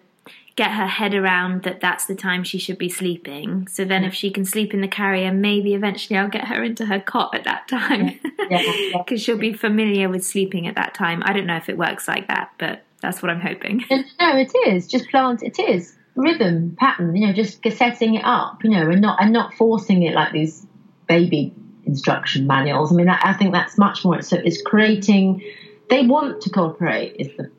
get 0.59 0.73
her 0.73 0.89
head 0.89 1.15
around 1.15 1.63
that 1.63 1.81
that's 1.81 2.07
the 2.07 2.17
time 2.17 2.43
she 2.43 2.59
should 2.59 2.79
be 2.79 2.89
sleeping. 2.89 3.69
So 3.69 3.85
then, 3.85 4.03
if 4.03 4.13
she 4.13 4.29
can 4.33 4.45
sleep 4.45 4.75
in 4.75 4.81
the 4.81 4.89
carrier, 4.89 5.33
maybe 5.33 5.73
eventually 5.73 6.19
I'll 6.19 6.29
get 6.29 6.49
her 6.49 6.65
into 6.65 6.87
her 6.87 6.99
cot 6.99 7.33
at 7.33 7.45
that 7.45 7.69
time 7.69 8.19
because 8.23 8.35
yeah, 8.51 8.93
yeah. 9.09 9.17
she'll 9.17 9.39
be 9.39 9.53
familiar 9.53 10.09
with 10.09 10.27
sleeping 10.27 10.67
at 10.67 10.75
that 10.75 10.95
time. 10.95 11.23
I 11.25 11.33
don't 11.33 11.47
know 11.47 11.57
if 11.57 11.69
it 11.69 11.79
works 11.79 12.09
like 12.09 12.27
that, 12.27 12.51
but 12.59 12.83
that's 13.01 13.23
what 13.23 13.31
I'm 13.31 13.41
hoping. 13.41 13.85
No, 13.89 14.37
it 14.37 14.53
is 14.67 14.89
just 14.89 15.09
plant. 15.11 15.45
It 15.45 15.61
is 15.61 15.95
rhythm 16.17 16.77
pattern. 16.77 17.15
You 17.15 17.29
know, 17.29 17.33
just 17.33 17.63
setting 17.77 18.17
it 18.17 18.25
up. 18.25 18.65
You 18.65 18.71
know, 18.71 18.91
and 18.91 19.01
not 19.01 19.23
and 19.23 19.33
not 19.33 19.55
forcing 19.55 20.03
it 20.03 20.13
like 20.13 20.33
these 20.33 20.67
baby 21.09 21.53
instruction 21.85 22.47
manuals. 22.47 22.93
I 22.93 22.97
mean, 22.97 23.09
I, 23.09 23.19
I 23.23 23.33
think 23.33 23.53
that's 23.53 23.79
much 23.79 24.05
more. 24.05 24.23
So 24.23 24.37
it's 24.37 24.63
creating. 24.63 25.43
They 25.91 26.07
want 26.07 26.43
to 26.43 26.51
cooperate. 26.51 27.17
Is 27.19 27.37
the 27.37 27.51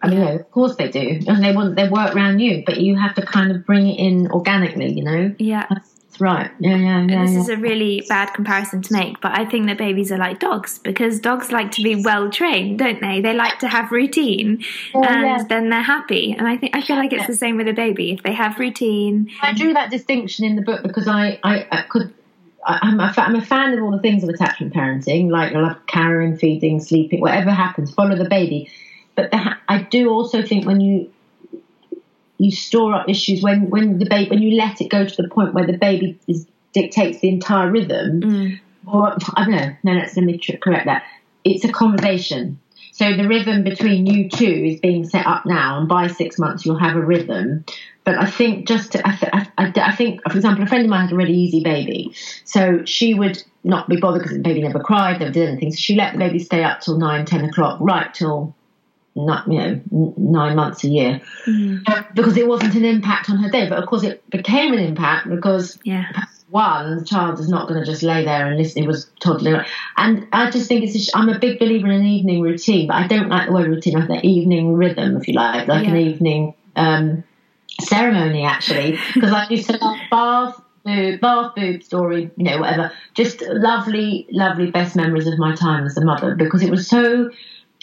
I 0.00 0.08
mean, 0.08 0.20
yeah, 0.20 0.30
of 0.30 0.50
course 0.50 0.76
they 0.76 0.88
do. 0.88 1.20
And 1.26 1.42
they 1.42 1.52
want 1.52 1.76
they 1.76 1.88
work 1.88 2.14
around 2.14 2.38
you, 2.38 2.62
but 2.64 2.80
you 2.80 2.96
have 2.96 3.14
to 3.16 3.22
kind 3.22 3.50
of 3.50 3.66
bring 3.66 3.88
it 3.88 3.98
in 3.98 4.30
organically, 4.30 4.92
you 4.92 5.02
know? 5.02 5.34
Yeah. 5.38 5.66
That's, 5.68 5.92
that's 5.92 6.20
right. 6.20 6.50
Yeah, 6.60 6.76
yeah, 6.76 7.06
yeah. 7.06 7.24
this 7.24 7.32
yeah. 7.32 7.40
is 7.40 7.48
a 7.48 7.56
really 7.56 8.04
bad 8.08 8.32
comparison 8.32 8.80
to 8.82 8.92
make, 8.92 9.20
but 9.20 9.36
I 9.36 9.44
think 9.44 9.66
that 9.66 9.76
babies 9.76 10.12
are 10.12 10.16
like 10.16 10.38
dogs 10.38 10.78
because 10.78 11.18
dogs 11.18 11.50
like 11.50 11.72
to 11.72 11.82
be 11.82 12.02
well 12.02 12.30
trained, 12.30 12.78
don't 12.78 13.00
they? 13.00 13.20
They 13.20 13.34
like 13.34 13.58
to 13.58 13.68
have 13.68 13.90
routine 13.90 14.64
and 14.94 15.04
yeah. 15.04 15.44
then 15.48 15.68
they're 15.68 15.82
happy. 15.82 16.32
And 16.38 16.46
I 16.46 16.56
think 16.56 16.76
I 16.76 16.80
feel 16.80 16.96
like 16.96 17.12
it's 17.12 17.26
the 17.26 17.34
same 17.34 17.56
with 17.56 17.66
a 17.66 17.72
baby. 17.72 18.12
If 18.12 18.22
they 18.22 18.32
have 18.34 18.58
routine. 18.58 19.30
I 19.42 19.52
drew 19.52 19.74
that 19.74 19.90
distinction 19.90 20.44
in 20.44 20.54
the 20.54 20.62
book 20.62 20.82
because 20.84 21.08
I, 21.08 21.40
I, 21.42 21.66
I 21.72 21.82
could 21.88 22.14
I'm 22.64 23.00
a, 23.00 23.14
I'm 23.16 23.36
a 23.36 23.44
fan 23.44 23.72
of 23.72 23.82
all 23.82 23.90
the 23.90 24.00
things 24.00 24.22
of 24.22 24.28
attachment 24.28 24.74
parenting, 24.74 25.30
like 25.30 25.54
I 25.54 25.60
love 25.60 25.86
carrying, 25.86 26.36
feeding, 26.36 26.80
sleeping, 26.80 27.20
whatever 27.20 27.50
happens, 27.50 27.92
follow 27.92 28.16
the 28.16 28.28
baby. 28.28 28.70
But 29.14 29.30
the, 29.30 29.56
I 29.68 29.82
do 29.82 30.10
also 30.10 30.42
think 30.42 30.66
when 30.66 30.80
you 30.80 31.12
you 32.38 32.52
store 32.52 32.94
up 32.94 33.08
issues 33.08 33.42
when 33.42 33.68
when 33.68 33.98
the 33.98 34.06
baby 34.06 34.30
when 34.30 34.42
you 34.42 34.56
let 34.56 34.80
it 34.80 34.88
go 34.88 35.04
to 35.04 35.22
the 35.22 35.28
point 35.28 35.54
where 35.54 35.66
the 35.66 35.76
baby 35.76 36.18
is, 36.26 36.46
dictates 36.72 37.20
the 37.20 37.28
entire 37.28 37.70
rhythm, 37.70 38.20
mm. 38.20 38.60
or 38.86 39.16
I 39.34 39.44
don't 39.44 39.54
know. 39.54 39.76
No, 39.82 39.92
let's 39.92 40.16
let 40.16 40.24
me 40.24 40.38
correct 40.38 40.86
that. 40.86 41.04
It's 41.44 41.64
a 41.64 41.72
conversation. 41.72 42.60
So 42.92 43.16
the 43.16 43.28
rhythm 43.28 43.62
between 43.62 44.06
you 44.06 44.28
two 44.28 44.44
is 44.44 44.80
being 44.80 45.08
set 45.08 45.26
up 45.26 45.46
now, 45.46 45.78
and 45.78 45.88
by 45.88 46.08
six 46.08 46.38
months 46.38 46.66
you'll 46.66 46.78
have 46.78 46.96
a 46.96 47.00
rhythm. 47.00 47.64
But 48.08 48.16
I 48.16 48.24
think 48.24 48.66
just 48.66 48.92
to, 48.92 49.06
I, 49.06 49.16
th- 49.16 49.32
I, 49.58 49.72
I, 49.76 49.94
think, 49.94 50.22
for 50.22 50.34
example, 50.34 50.64
a 50.64 50.66
friend 50.66 50.82
of 50.82 50.88
mine 50.88 51.02
had 51.02 51.12
a 51.12 51.14
really 51.14 51.34
easy 51.34 51.62
baby, 51.62 52.14
so 52.42 52.82
she 52.86 53.12
would 53.12 53.42
not 53.64 53.86
be 53.86 54.00
bothered 54.00 54.22
because 54.22 54.34
the 54.34 54.42
baby 54.42 54.62
never 54.62 54.80
cried, 54.80 55.20
never 55.20 55.30
did 55.30 55.46
anything. 55.46 55.72
So 55.72 55.76
she 55.76 55.94
let 55.94 56.14
the 56.14 56.18
baby 56.18 56.38
stay 56.38 56.64
up 56.64 56.80
till 56.80 56.96
nine, 56.96 57.26
ten 57.26 57.44
o'clock, 57.44 57.76
right 57.82 58.14
till 58.14 58.56
not 59.14 59.46
you 59.46 59.58
know 59.58 60.12
nine 60.16 60.56
months 60.56 60.84
a 60.84 60.88
year 60.88 61.20
mm-hmm. 61.46 61.84
because 62.14 62.38
it 62.38 62.48
wasn't 62.48 62.74
an 62.76 62.84
impact 62.86 63.28
on 63.28 63.36
her 63.36 63.50
day 63.50 63.68
but 63.68 63.76
of 63.76 63.86
course 63.86 64.04
it 64.04 64.22
became 64.30 64.72
an 64.72 64.78
impact 64.78 65.28
because 65.28 65.76
yeah 65.82 66.04
one 66.50 66.98
the 66.98 67.04
child 67.04 67.40
is 67.40 67.48
not 67.48 67.66
going 67.66 67.80
to 67.80 67.84
just 67.84 68.04
lay 68.04 68.24
there 68.24 68.46
and 68.46 68.56
listen 68.56 68.84
it 68.84 68.86
was 68.86 69.10
toddler 69.18 69.66
and 69.96 70.28
i 70.32 70.48
just 70.50 70.68
think 70.68 70.84
it's 70.84 70.94
a 70.94 71.00
sh- 71.00 71.10
i'm 71.14 71.28
a 71.28 71.36
big 71.36 71.58
believer 71.58 71.88
in 71.88 72.00
an 72.00 72.06
evening 72.06 72.40
routine 72.40 72.86
but 72.86 72.94
i 72.94 73.08
don't 73.08 73.28
like 73.28 73.48
the 73.48 73.52
word 73.52 73.66
routine 73.66 73.96
i 73.96 73.98
like 74.04 74.22
the 74.22 74.28
evening 74.28 74.74
rhythm 74.74 75.16
if 75.16 75.26
you 75.26 75.34
like 75.34 75.66
like 75.66 75.82
yeah. 75.82 75.90
an 75.90 75.96
evening 75.96 76.54
um, 76.76 77.24
ceremony 77.80 78.44
actually 78.44 78.98
because 79.14 79.32
i 79.32 79.46
used 79.48 79.68
to 79.68 79.76
love 79.76 79.98
bath 80.10 80.62
boob, 80.84 81.20
bath 81.20 81.54
boob 81.54 81.82
story, 81.82 82.30
you 82.36 82.44
know, 82.44 82.58
whatever. 82.58 82.92
Just 83.14 83.42
lovely, 83.42 84.26
lovely 84.30 84.70
best 84.70 84.96
memories 84.96 85.26
of 85.26 85.38
my 85.38 85.54
time 85.54 85.84
as 85.84 85.96
a 85.96 86.04
mother 86.04 86.34
because 86.34 86.62
it 86.62 86.70
was 86.70 86.88
so 86.88 87.30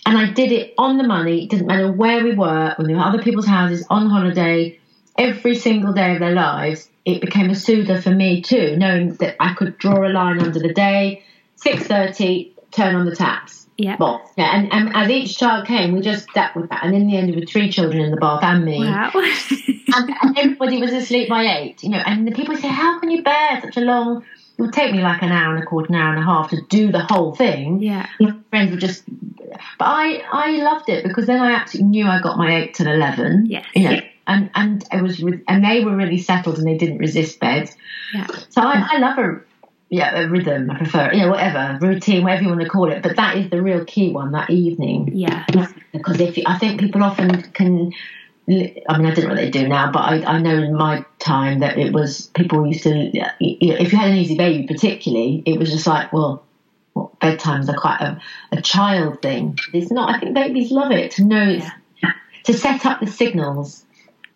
and 0.05 0.17
I 0.17 0.31
did 0.31 0.51
it 0.51 0.73
on 0.77 0.97
the 0.97 1.03
money. 1.03 1.43
It 1.43 1.49
didn't 1.49 1.65
matter 1.65 1.91
where 1.91 2.23
we 2.23 2.36
were, 2.36 2.75
when 2.77 2.88
we 2.88 2.93
were 2.93 3.01
other 3.01 3.23
people's 3.23 3.47
houses, 3.47 3.86
on 3.89 4.08
holiday, 4.08 4.79
every 5.17 5.55
single 5.55 5.93
day 5.93 6.13
of 6.13 6.19
their 6.19 6.34
lives. 6.34 6.89
It 7.05 7.21
became 7.21 7.49
a 7.49 7.55
soother 7.55 7.99
for 8.01 8.12
me 8.12 8.41
too, 8.41 8.75
knowing 8.77 9.13
that 9.15 9.36
I 9.39 9.53
could 9.53 9.77
draw 9.77 10.08
a 10.08 10.10
line 10.10 10.39
under 10.41 10.60
the 10.60 10.73
day, 10.73 11.23
six 11.55 11.88
thirty, 11.88 12.53
turn 12.71 12.95
on 12.95 13.05
the 13.05 13.15
taps. 13.15 13.64
Yeah. 13.77 13.97
Well, 13.99 14.21
yeah, 14.38 14.57
and, 14.57 14.71
and 14.71 14.95
as 14.95 15.09
each 15.09 15.38
child 15.38 15.67
came, 15.67 15.93
we 15.93 16.01
just 16.01 16.27
dealt 16.33 16.55
with 16.55 16.69
that. 16.69 16.85
And 16.85 16.95
in 16.95 17.07
the 17.07 17.17
end, 17.17 17.29
there 17.29 17.39
were 17.39 17.45
three 17.45 17.69
children 17.69 18.01
in 18.01 18.11
the 18.11 18.17
bath 18.17 18.41
and 18.41 18.63
me. 18.63 18.79
Wow. 18.79 19.11
and, 19.15 20.15
and, 20.21 20.38
everybody 20.38 20.79
was 20.79 20.93
asleep 20.93 21.27
by 21.27 21.43
eight, 21.43 21.83
you 21.83 21.89
know. 21.89 22.01
And 22.05 22.25
the 22.25 22.31
people 22.31 22.55
say, 22.55 22.69
How 22.69 22.99
can 22.99 23.11
you 23.11 23.21
bear 23.21 23.59
such 23.61 23.75
a 23.75 23.81
long 23.81 24.23
it 24.57 24.61
would 24.61 24.73
take 24.73 24.93
me 24.93 25.01
like 25.01 25.21
an 25.21 25.31
hour 25.31 25.53
and 25.53 25.63
a 25.63 25.65
quarter, 25.65 25.89
an 25.89 25.95
hour 25.95 26.13
and 26.13 26.19
a 26.19 26.25
half 26.25 26.49
to 26.51 26.61
do 26.69 26.91
the 26.91 27.03
whole 27.03 27.35
thing. 27.35 27.81
Yeah. 27.81 28.07
My 28.19 28.33
friends 28.49 28.71
would 28.71 28.79
just, 28.79 29.03
but 29.77 29.85
I, 29.85 30.23
I 30.31 30.51
loved 30.57 30.88
it 30.88 31.03
because 31.03 31.25
then 31.25 31.41
I 31.41 31.51
absolutely 31.51 31.89
knew 31.89 32.07
I 32.07 32.21
got 32.21 32.38
my 32.38 32.61
eight 32.61 32.73
till 32.73 32.88
11. 32.88 33.47
Yes. 33.47 33.65
You 33.75 33.89
know, 33.89 33.99
and, 34.27 34.49
and 34.55 34.85
it 34.93 35.01
was, 35.01 35.21
and 35.47 35.63
they 35.63 35.83
were 35.83 35.95
really 35.95 36.17
settled 36.17 36.57
and 36.57 36.65
they 36.65 36.77
didn't 36.77 36.99
resist 36.99 37.39
bed. 37.39 37.69
Yeah. 38.13 38.27
So 38.49 38.61
I, 38.61 38.88
I 38.93 38.97
love 38.99 39.17
a, 39.17 39.41
yeah, 39.89 40.19
a 40.19 40.28
rhythm. 40.28 40.69
I 40.71 40.78
prefer, 40.78 41.12
you 41.13 41.21
know, 41.21 41.30
whatever 41.30 41.78
routine, 41.80 42.24
whatever 42.24 42.43
you 42.43 42.50
want 42.50 42.62
to 42.62 42.69
call 42.69 42.91
it. 42.91 43.04
But 43.04 43.15
that 43.17 43.38
is 43.38 43.50
the 43.50 43.62
real 43.62 43.86
key 43.86 44.12
one 44.12 44.32
that 44.32 44.50
evening. 44.50 45.12
Yeah. 45.13 45.45
Because 45.93 46.19
if 46.19 46.38
you, 46.38 46.43
I 46.45 46.58
think 46.58 46.80
people 46.80 47.04
often 47.04 47.41
can. 47.54 47.93
I 48.48 48.52
mean, 48.52 48.84
I 48.88 49.13
don't 49.15 49.24
know 49.24 49.30
what 49.30 49.38
they 49.38 49.50
do 49.50 49.67
now, 49.67 49.91
but 49.91 50.02
I, 50.02 50.36
I 50.36 50.39
know 50.39 50.54
in 50.54 50.76
my 50.76 51.04
time 51.17 51.62
that 51.62 51.80
it 51.80 51.91
was 51.91 52.28
people 52.28 52.67
used 52.67 52.84
to. 52.84 53.12
If 53.39 53.91
you 53.91 53.98
had 53.98 54.12
an 54.12 54.17
easy 54.17 54.38
baby, 54.38 54.67
particularly, 54.67 55.41
it 55.48 55.58
was 55.58 55.71
just 55.71 55.88
like, 55.88 56.13
well, 56.13 56.43
well 56.93 57.12
bedtimes 57.19 57.69
are 57.69 57.78
quite 57.78 58.02
a, 58.02 58.21
a 58.52 58.62
child 58.62 59.24
thing. 59.24 59.58
It's 59.74 59.91
not. 59.91 60.13
I 60.13 60.19
think 60.19 60.36
babies 60.36 60.69
love 60.69 60.91
it 60.91 61.12
to 61.13 61.24
know 61.24 61.43
yeah. 61.43 62.12
to 62.43 62.54
set 62.54 62.86
up 62.86 63.00
the 63.00 63.08
signals 63.08 63.84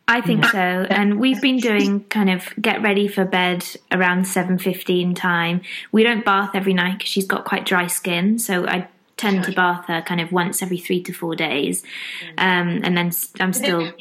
I 0.09 0.21
think 0.21 0.43
so. 0.45 0.57
And 0.57 1.19
we've 1.19 1.39
been 1.39 1.57
doing 1.57 2.03
kind 2.05 2.31
of 2.31 2.51
get 2.59 2.81
ready 2.81 3.07
for 3.07 3.25
bed 3.25 3.63
around 3.91 4.25
7:15 4.25 5.15
time. 5.15 5.61
We 5.91 6.03
don't 6.03 6.25
bath 6.25 6.51
every 6.55 6.73
night 6.73 6.97
because 6.97 7.09
she's 7.09 7.27
got 7.27 7.45
quite 7.45 7.65
dry 7.65 7.85
skin, 7.85 8.39
so 8.39 8.67
I 8.67 8.87
tend 9.17 9.43
to 9.43 9.51
bath 9.51 9.85
her 9.85 10.01
kind 10.01 10.21
of 10.21 10.31
once 10.31 10.63
every 10.63 10.77
three 10.77 11.03
to 11.03 11.13
four 11.13 11.35
days, 11.35 11.83
um, 12.37 12.81
and 12.83 12.97
then 12.97 13.11
I'm 13.39 13.53
still 13.53 13.91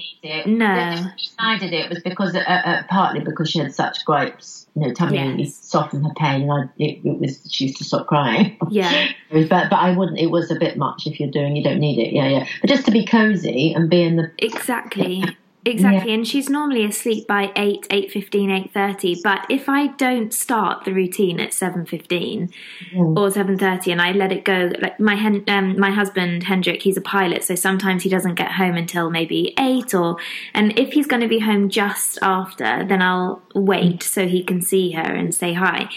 no. 0.46 1.10
decided 1.18 1.72
it 1.74 1.90
was 1.90 2.00
because 2.02 2.34
uh, 2.34 2.38
uh, 2.38 2.82
partly 2.88 3.20
because 3.20 3.50
she 3.50 3.58
had 3.58 3.74
such 3.74 4.04
gripes, 4.06 4.66
you 4.74 4.86
know, 4.86 4.94
tummy 4.94 5.42
yes. 5.42 5.56
softened 5.56 6.06
her 6.06 6.14
pain, 6.16 6.42
and 6.42 6.52
I, 6.52 6.62
it, 6.78 7.00
it, 7.04 7.18
was 7.18 7.40
she 7.50 7.64
used 7.64 7.78
to 7.78 7.84
stop 7.84 8.06
crying. 8.06 8.56
Yeah, 8.70 9.08
but 9.30 9.48
but 9.48 9.74
I 9.74 9.94
wouldn't. 9.94 10.18
It 10.18 10.30
was 10.30 10.50
a 10.50 10.56
bit 10.56 10.78
much 10.78 11.06
if 11.06 11.20
you're 11.20 11.30
doing. 11.30 11.54
You 11.54 11.64
don't 11.64 11.80
need 11.80 11.98
it. 11.98 12.14
Yeah, 12.14 12.28
yeah. 12.28 12.46
But 12.62 12.70
just 12.70 12.86
to 12.86 12.92
be 12.92 13.04
cozy 13.04 13.74
and 13.74 13.90
be 13.90 14.02
in 14.02 14.16
the 14.16 14.30
exactly. 14.38 15.24
Exactly, 15.64 16.10
yeah. 16.10 16.16
and 16.16 16.26
she's 16.26 16.48
normally 16.48 16.84
asleep 16.84 17.26
by 17.26 17.50
8, 17.56 17.88
8.15, 17.90 18.72
8.30, 18.72 19.22
but 19.22 19.44
if 19.50 19.68
I 19.68 19.88
don't 19.88 20.32
start 20.32 20.84
the 20.84 20.92
routine 20.92 21.40
at 21.40 21.50
7.15 21.50 22.50
mm. 22.92 23.16
or 23.16 23.28
7.30 23.28 23.92
and 23.92 24.00
I 24.00 24.12
let 24.12 24.30
it 24.30 24.44
go, 24.44 24.70
like 24.80 25.00
my 25.00 25.14
um, 25.48 25.78
my 25.78 25.90
husband, 25.90 26.44
Hendrik, 26.44 26.82
he's 26.82 26.96
a 26.96 27.00
pilot, 27.00 27.42
so 27.42 27.56
sometimes 27.56 28.04
he 28.04 28.08
doesn't 28.08 28.36
get 28.36 28.52
home 28.52 28.76
until 28.76 29.10
maybe 29.10 29.52
8 29.58 29.94
or, 29.94 30.16
and 30.54 30.78
if 30.78 30.92
he's 30.92 31.08
going 31.08 31.22
to 31.22 31.28
be 31.28 31.40
home 31.40 31.68
just 31.68 32.18
after, 32.22 32.84
then 32.84 33.02
I'll 33.02 33.42
wait 33.54 34.00
mm. 34.00 34.02
so 34.02 34.28
he 34.28 34.44
can 34.44 34.62
see 34.62 34.92
her 34.92 35.02
and 35.02 35.34
say 35.34 35.54
hi. 35.54 35.90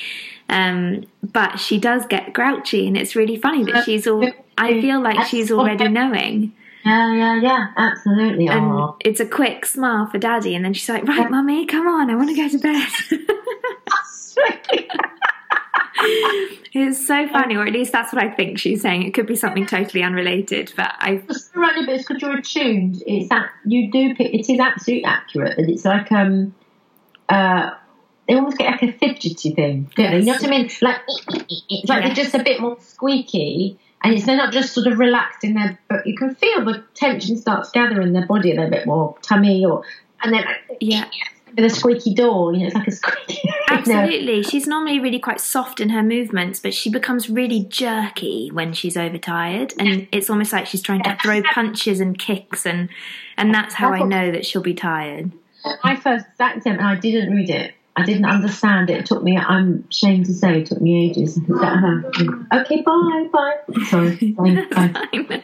Um, 0.49 1.05
but 1.23 1.57
she 1.57 1.79
does 1.79 2.05
get 2.07 2.33
grouchy 2.33 2.87
and 2.87 2.97
it's 2.97 3.15
really 3.15 3.37
funny 3.37 3.63
that 3.71 3.85
she's 3.85 4.05
all, 4.07 4.29
I 4.57 4.81
feel 4.81 5.01
like 5.01 5.27
she's 5.27 5.51
already 5.51 5.87
knowing. 5.87 6.53
Yeah, 6.85 7.13
yeah, 7.13 7.41
yeah, 7.41 7.67
absolutely. 7.77 8.47
And 8.47 8.61
Aww. 8.61 8.97
it's 9.01 9.19
a 9.19 9.25
quick 9.25 9.65
smile 9.65 10.07
for 10.07 10.17
daddy, 10.17 10.55
and 10.55 10.65
then 10.65 10.73
she's 10.73 10.89
like, 10.89 11.07
Right, 11.07 11.29
mummy, 11.29 11.65
come 11.65 11.87
on, 11.87 12.09
I 12.09 12.15
want 12.15 12.29
to 12.29 12.35
go 12.35 12.49
to 12.49 12.57
bed. 12.57 12.87
it's 16.73 17.05
so 17.05 17.27
funny, 17.27 17.55
or 17.55 17.65
at 17.65 17.73
least 17.73 17.91
that's 17.91 18.11
what 18.11 18.23
I 18.23 18.29
think 18.29 18.57
she's 18.57 18.81
saying. 18.81 19.03
It 19.03 19.13
could 19.13 19.27
be 19.27 19.35
something 19.35 19.65
totally 19.65 20.03
unrelated, 20.03 20.73
but 20.75 20.93
I. 20.97 21.21
It's 21.29 21.51
running, 21.55 21.85
but 21.85 21.95
it's 21.95 22.07
because 22.07 22.21
you're 22.21 22.37
attuned. 22.37 23.03
It's 23.05 23.29
that 23.29 23.49
you 23.65 23.91
do 23.91 24.15
pick. 24.15 24.33
It 24.33 24.49
is 24.49 24.59
absolutely 24.59 25.05
accurate, 25.05 25.57
and 25.57 25.69
it's 25.69 25.85
like 25.85 26.11
um, 26.11 26.55
uh, 27.29 27.71
they 28.27 28.35
almost 28.35 28.57
get 28.57 28.71
like 28.71 28.83
a 28.83 28.91
fidgety 28.93 29.51
thing, 29.51 29.91
don't 29.95 30.05
yes. 30.05 30.11
they? 30.11 30.19
You 30.19 30.25
know 30.25 30.33
what 30.33 30.43
I 30.43 30.49
mean? 30.49 30.69
Like 30.81 31.01
it's 31.69 31.89
like 31.89 32.03
yes. 32.03 32.15
they're 32.15 32.23
just 32.23 32.35
a 32.35 32.43
bit 32.43 32.59
more 32.59 32.77
squeaky 32.79 33.79
and 34.03 34.13
it's 34.13 34.25
they're 34.25 34.37
not 34.37 34.51
just 34.51 34.73
sort 34.73 34.87
of 34.87 34.99
relaxed 34.99 35.43
in 35.43 35.53
their, 35.53 35.79
but 35.87 36.05
you 36.05 36.15
can 36.15 36.35
feel 36.35 36.65
the 36.65 36.83
tension 36.95 37.37
starts 37.37 37.71
gathering 37.71 38.07
in 38.07 38.13
their 38.13 38.25
body 38.25 38.51
a 38.51 38.55
little 38.55 38.69
bit 38.69 38.85
more 38.85 39.15
tummy 39.21 39.65
or, 39.65 39.83
and 40.23 40.33
then 40.33 40.43
yeah. 40.79 41.05
With 41.53 41.65
a 41.65 41.69
squeaky 41.69 42.13
door, 42.13 42.53
you 42.53 42.61
know, 42.61 42.67
it's 42.67 42.75
like 42.75 42.87
a 42.87 42.91
squeaky. 42.91 43.41
Absolutely. 43.67 44.41
She's 44.41 44.67
normally 44.67 45.01
really 45.01 45.19
quite 45.19 45.41
soft 45.41 45.81
in 45.81 45.89
her 45.89 46.01
movements, 46.01 46.61
but 46.61 46.73
she 46.73 46.89
becomes 46.89 47.29
really 47.29 47.65
jerky 47.65 48.49
when 48.53 48.71
she's 48.71 48.95
overtired. 48.95 49.73
And 49.77 50.07
it's 50.13 50.29
almost 50.29 50.53
like 50.53 50.65
she's 50.65 50.81
trying 50.81 51.03
to 51.03 51.17
throw 51.21 51.41
punches 51.43 51.99
and 51.99 52.17
kicks, 52.17 52.65
and 52.65 52.87
and 53.35 53.53
that's 53.53 53.73
how 53.73 53.91
I 53.91 54.03
know 54.03 54.31
that 54.31 54.45
she'll 54.45 54.61
be 54.61 54.73
tired. 54.73 55.33
I 55.83 55.97
first 55.97 56.25
sat 56.37 56.65
and 56.65 56.79
I 56.79 56.95
didn't 56.95 57.33
read 57.33 57.49
it 57.49 57.73
I 57.95 58.05
didn't 58.05 58.25
understand 58.25 58.89
it. 58.89 58.99
It 58.99 59.05
took 59.05 59.21
me, 59.21 59.37
I'm 59.37 59.85
ashamed 59.89 60.25
to 60.27 60.33
say, 60.33 60.61
it 60.61 60.67
took 60.67 60.81
me 60.81 61.09
ages. 61.09 61.37
okay, 61.37 62.81
bye, 62.81 63.27
bye. 63.31 63.55
Sorry. 63.89 64.31
Bye, 64.37 65.43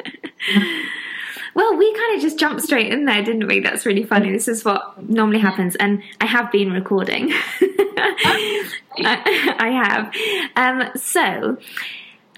Well, 1.53 1.75
we 1.75 1.91
kind 1.91 2.15
of 2.15 2.21
just 2.21 2.37
jumped 2.37 2.61
straight 2.61 2.93
in 2.93 3.05
there, 3.05 3.23
didn't 3.23 3.47
we? 3.47 3.61
That's 3.61 3.83
really 3.85 4.03
funny. 4.03 4.31
This 4.31 4.47
is 4.47 4.63
what 4.63 5.09
normally 5.09 5.39
happens. 5.39 5.75
And 5.75 6.03
I 6.21 6.27
have 6.27 6.51
been 6.51 6.71
recording. 6.71 7.33
I, 9.01 9.55
I, 9.57 9.69
have. 9.69 10.13
Um, 10.55 10.91
so, 10.95 11.57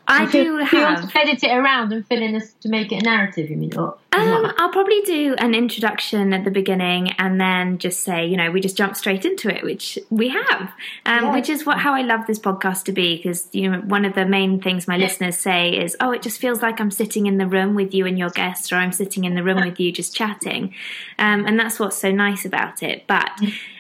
I 0.10 0.26
do 0.26 0.58
have. 0.58 0.70
Do 0.72 0.78
you 0.78 0.84
want 0.84 1.12
to 1.12 1.18
edit 1.20 1.44
it 1.44 1.52
around 1.52 1.94
and 1.94 2.06
fill 2.08 2.22
in 2.22 2.34
this 2.34 2.54
to 2.62 2.70
make 2.70 2.92
it 2.92 3.04
a 3.04 3.06
narrative? 3.06 3.50
You 3.50 3.58
mean? 3.58 3.78
Or, 3.78 3.98
um, 4.12 4.54
I'll 4.58 4.72
probably 4.72 5.02
do 5.02 5.36
an 5.38 5.54
introduction 5.54 6.34
at 6.34 6.44
the 6.44 6.52
beginning 6.52 7.12
and 7.20 7.40
then 7.40 7.78
just 7.78 8.02
say, 8.02 8.26
you 8.26 8.36
know, 8.36 8.50
we 8.50 8.60
just 8.60 8.76
jump 8.76 8.96
straight 8.98 9.24
into 9.24 9.56
it, 9.56 9.64
which 9.64 10.00
we 10.10 10.30
have, 10.30 10.72
um, 11.06 11.32
which 11.34 11.48
is 11.48 11.66
what 11.66 11.78
how 11.78 11.94
I 11.94 12.02
love 12.02 12.26
this 12.26 12.40
podcast 12.40 12.86
to 12.86 12.92
be. 12.92 13.18
Because 13.18 13.48
you 13.52 13.70
know, 13.70 13.80
one 13.82 14.04
of 14.04 14.16
the 14.16 14.26
main 14.26 14.60
things 14.60 14.88
my 14.88 14.98
listeners 14.98 15.38
say 15.38 15.70
is, 15.70 15.96
"Oh, 16.00 16.12
it 16.12 16.24
just 16.24 16.40
feels 16.40 16.62
like 16.62 16.82
I'm 16.82 16.92
sitting 16.92 17.28
in 17.28 17.38
the 17.38 17.48
room 17.48 17.76
with 17.76 17.94
you 17.94 18.08
and 18.08 18.18
your 18.18 18.32
guest, 18.32 18.74
or 18.74 18.78
I'm 18.78 18.92
sitting 18.92 19.26
in 19.26 19.36
the 19.36 19.44
room 19.44 19.62
with 19.64 19.80
you 19.80 19.92
just 19.92 20.16
chatting," 20.16 20.74
um, 21.20 21.46
and 21.46 21.60
that's 21.60 21.80
what's 21.80 21.98
so 21.98 22.12
nice 22.12 22.46
about 22.46 22.82
it. 22.82 23.06
But 23.06 23.30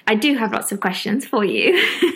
I 0.05 0.13
do 0.13 0.37
have 0.37 0.53
lots 0.53 0.71
of 0.71 0.79
questions 0.79 1.25
for 1.25 1.43
you. 1.43 1.83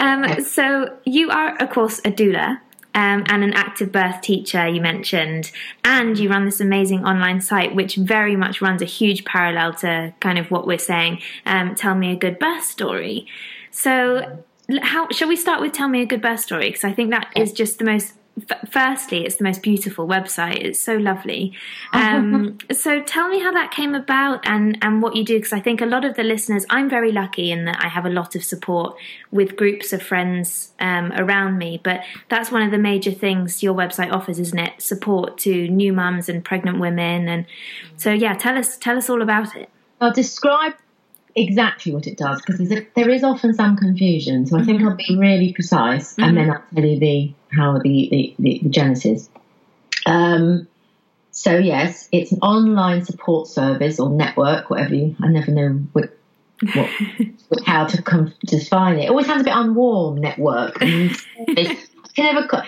Um, 0.00 0.42
so 0.44 0.96
you 1.04 1.28
are, 1.28 1.56
of 1.56 1.68
course, 1.68 1.98
a 1.98 2.10
doula 2.10 2.58
um, 2.94 3.24
and 3.26 3.44
an 3.44 3.52
active 3.52 3.92
birth 3.92 4.20
teacher 4.20 4.66
you 4.66 4.80
mentioned, 4.80 5.50
and 5.84 6.18
you 6.18 6.28
run 6.28 6.44
this 6.44 6.60
amazing 6.60 7.04
online 7.04 7.40
site 7.40 7.74
which 7.74 7.96
very 7.96 8.36
much 8.36 8.60
runs 8.60 8.82
a 8.82 8.86
huge 8.86 9.24
parallel 9.24 9.74
to 9.74 10.12
kind 10.20 10.38
of 10.38 10.50
what 10.50 10.66
we're 10.66 10.78
saying. 10.78 11.20
Um, 11.46 11.74
tell 11.74 11.94
me 11.94 12.12
a 12.12 12.16
good 12.16 12.38
birth 12.38 12.64
story. 12.64 13.26
So, 13.70 14.44
how 14.82 15.08
shall 15.10 15.28
we 15.28 15.36
start 15.36 15.60
with 15.60 15.72
tell 15.72 15.88
me 15.88 16.02
a 16.02 16.06
good 16.06 16.22
birth 16.22 16.40
story? 16.40 16.68
Because 16.68 16.84
I 16.84 16.92
think 16.92 17.10
that 17.10 17.32
is 17.36 17.52
just 17.52 17.78
the 17.78 17.84
most 17.84 18.14
firstly, 18.70 19.24
it's 19.24 19.36
the 19.36 19.44
most 19.44 19.62
beautiful 19.62 20.06
website. 20.06 20.64
It's 20.64 20.78
so 20.78 20.96
lovely. 20.96 21.52
Um, 21.92 22.58
so 22.72 23.02
tell 23.02 23.28
me 23.28 23.40
how 23.40 23.52
that 23.52 23.72
came 23.72 23.94
about 23.94 24.40
and, 24.44 24.78
and 24.80 25.02
what 25.02 25.16
you 25.16 25.24
do, 25.24 25.38
because 25.38 25.52
I 25.52 25.60
think 25.60 25.80
a 25.80 25.86
lot 25.86 26.04
of 26.04 26.14
the 26.14 26.22
listeners, 26.22 26.64
I'm 26.70 26.88
very 26.88 27.12
lucky 27.12 27.50
in 27.50 27.64
that 27.66 27.82
I 27.82 27.88
have 27.88 28.06
a 28.06 28.08
lot 28.08 28.34
of 28.34 28.44
support 28.44 28.96
with 29.30 29.56
groups 29.56 29.92
of 29.92 30.02
friends 30.02 30.72
um, 30.78 31.12
around 31.12 31.58
me. 31.58 31.80
But 31.82 32.02
that's 32.28 32.50
one 32.50 32.62
of 32.62 32.70
the 32.70 32.78
major 32.78 33.10
things 33.10 33.62
your 33.62 33.74
website 33.74 34.12
offers, 34.12 34.38
isn't 34.38 34.58
it? 34.58 34.80
Support 34.80 35.38
to 35.38 35.68
new 35.68 35.92
mums 35.92 36.28
and 36.28 36.44
pregnant 36.44 36.78
women. 36.78 37.28
And 37.28 37.46
so, 37.96 38.12
yeah, 38.12 38.34
tell 38.34 38.56
us 38.56 38.76
tell 38.76 38.96
us 38.96 39.10
all 39.10 39.22
about 39.22 39.56
it. 39.56 39.68
I'll 40.00 40.12
describe 40.12 40.74
exactly 41.34 41.92
what 41.92 42.06
it 42.06 42.16
does 42.16 42.42
because 42.42 42.68
there 42.68 43.10
is 43.10 43.22
often 43.24 43.54
some 43.54 43.76
confusion. 43.76 44.46
So 44.46 44.58
I 44.58 44.64
think 44.64 44.78
mm-hmm. 44.78 44.88
I'll 44.88 44.96
be 44.96 45.16
really 45.18 45.52
precise 45.52 46.12
mm-hmm. 46.12 46.22
and 46.22 46.36
then 46.36 46.50
I'll 46.50 46.62
tell 46.74 46.84
you 46.84 46.98
the 46.98 47.34
how 47.52 47.78
the, 47.78 48.08
the, 48.10 48.34
the, 48.38 48.60
the 48.62 48.68
genesis. 48.68 49.28
Um, 50.06 50.68
so 51.30 51.56
yes, 51.56 52.08
it's 52.12 52.32
an 52.32 52.40
online 52.40 53.04
support 53.04 53.48
service 53.48 54.00
or 54.00 54.10
network, 54.10 54.70
whatever 54.70 54.94
you. 54.94 55.16
I 55.22 55.28
never 55.28 55.50
know 55.50 55.80
what, 55.92 56.16
what 56.74 56.90
how 57.66 57.86
to 57.86 58.02
com- 58.02 58.34
define 58.44 58.98
it. 58.98 59.04
it. 59.04 59.10
Always 59.10 59.26
sounds 59.26 59.42
a 59.42 59.44
bit 59.44 59.54
unwarm. 59.54 60.18
Network. 60.18 60.78
I 60.82 61.76
can 62.14 62.24
never. 62.24 62.64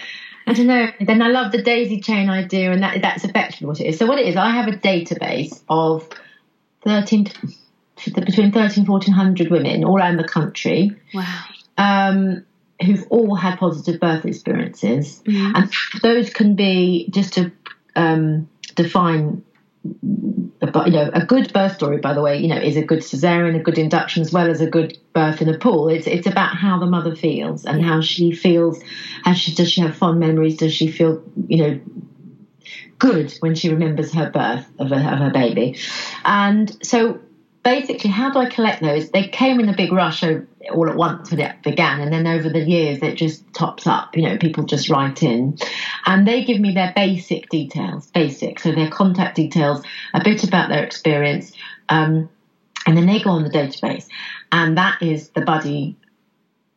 I 0.47 0.53
don't 0.55 0.67
know. 0.67 0.89
Then 1.01 1.23
I 1.23 1.29
love 1.29 1.53
the 1.53 1.63
daisy 1.63 2.01
chain 2.01 2.29
idea, 2.29 2.73
and 2.73 2.83
that 2.83 3.01
that's 3.03 3.25
effectively 3.25 3.67
what 3.67 3.81
it 3.81 3.87
is. 3.87 3.99
So 3.99 4.07
what 4.07 4.19
it 4.19 4.27
is, 4.27 4.37
I 4.37 4.51
have 4.51 4.69
a 4.69 4.77
database 4.77 5.63
of 5.69 6.09
thirteen 6.85 7.27
between 8.05 8.53
13 8.53 8.85
1400 8.87 9.51
women 9.51 9.85
all 9.85 9.97
around 9.97 10.17
the 10.17 10.27
country. 10.27 10.97
Wow. 11.15 11.45
Um, 11.79 12.45
who've 12.83 13.07
all 13.11 13.35
had 13.35 13.59
positive 13.59 14.01
birth 14.01 14.25
experiences, 14.25 15.23
mm-hmm. 15.25 15.57
and 15.57 15.73
those 16.03 16.31
can 16.31 16.55
be 16.55 17.09
just 17.11 17.35
to 17.35 17.53
um, 17.97 18.49
define. 18.75 19.45
A, 20.65 20.85
you 20.87 20.93
know, 20.93 21.11
a 21.13 21.27
good 21.27 21.53
birth 21.53 21.75
story, 21.75 21.99
by 21.99 22.15
the 22.15 22.23
way, 22.23 22.39
you 22.39 22.47
know, 22.47 22.57
is 22.57 22.77
a 22.77 22.83
good 22.83 23.01
cesarean, 23.01 23.57
a 23.57 23.63
good 23.63 23.79
induction, 23.79 24.23
as 24.23 24.33
well 24.33 24.49
as 24.49 24.61
a 24.61 24.71
good 24.71 24.97
birth 25.13 25.43
in 25.43 25.49
a 25.49 25.59
pool. 25.59 25.89
It's 25.89 26.07
it's 26.07 26.29
about 26.29 26.55
how 26.57 26.79
the 26.79 26.87
mother 26.87 27.17
feels 27.17 27.65
and 27.65 27.85
how 27.85 28.01
she 28.01 28.31
feels. 28.31 28.81
How 29.25 29.33
she 29.33 29.53
does 29.53 29.73
she 29.73 29.81
have 29.81 29.97
fond 29.97 30.21
memories? 30.21 30.59
Does 30.59 30.73
she 30.73 30.87
feel, 30.87 31.21
you 31.49 31.57
know, 31.57 31.81
good 33.01 33.33
when 33.41 33.57
she 33.57 33.71
remembers 33.71 34.13
her 34.15 34.31
birth 34.31 34.65
of, 34.79 34.91
her, 34.91 34.95
of 34.95 35.19
her 35.19 35.31
baby? 35.33 35.77
And 36.25 36.71
so 36.87 37.19
basically, 37.65 38.11
how 38.11 38.31
do 38.31 38.39
I 38.39 38.47
collect 38.47 38.83
those? 38.83 39.11
They 39.11 39.27
came 39.27 39.59
in 39.59 39.69
a 39.69 39.77
big 39.77 39.91
rush 39.91 40.23
all 40.71 40.89
at 40.89 40.97
once 40.97 41.31
when 41.31 41.41
it 41.41 41.63
began, 41.63 42.01
and 42.01 42.13
then 42.13 42.27
over 42.27 42.49
the 42.49 42.61
years 42.61 42.99
it 43.03 43.17
just 43.17 43.53
tops 43.53 43.87
up. 43.87 44.17
You 44.17 44.23
know, 44.23 44.39
people 44.39 44.65
just 44.65 44.89
write 44.89 45.23
in, 45.23 45.59
and 46.07 46.27
they 46.27 46.45
give 46.45 46.61
me 46.61 46.73
their 46.73 46.93
basic 46.95 47.49
details, 47.49 48.07
basic, 48.09 48.61
so 48.61 48.73
their 48.73 48.91
contact 48.91 49.37
details, 49.37 49.83
a 50.15 50.23
bit 50.23 50.45
about 50.45 50.69
their 50.69 50.85
experience, 50.85 51.53
um, 51.89 52.29
and 52.87 52.97
then 52.97 53.07
they 53.07 53.21
go 53.21 53.31
on 53.31 53.45
the 53.45 53.51
database, 53.51 54.07
and 54.51 54.79
that 54.79 55.03
is 55.03 55.31
the 55.31 55.41
buddy 55.43 55.97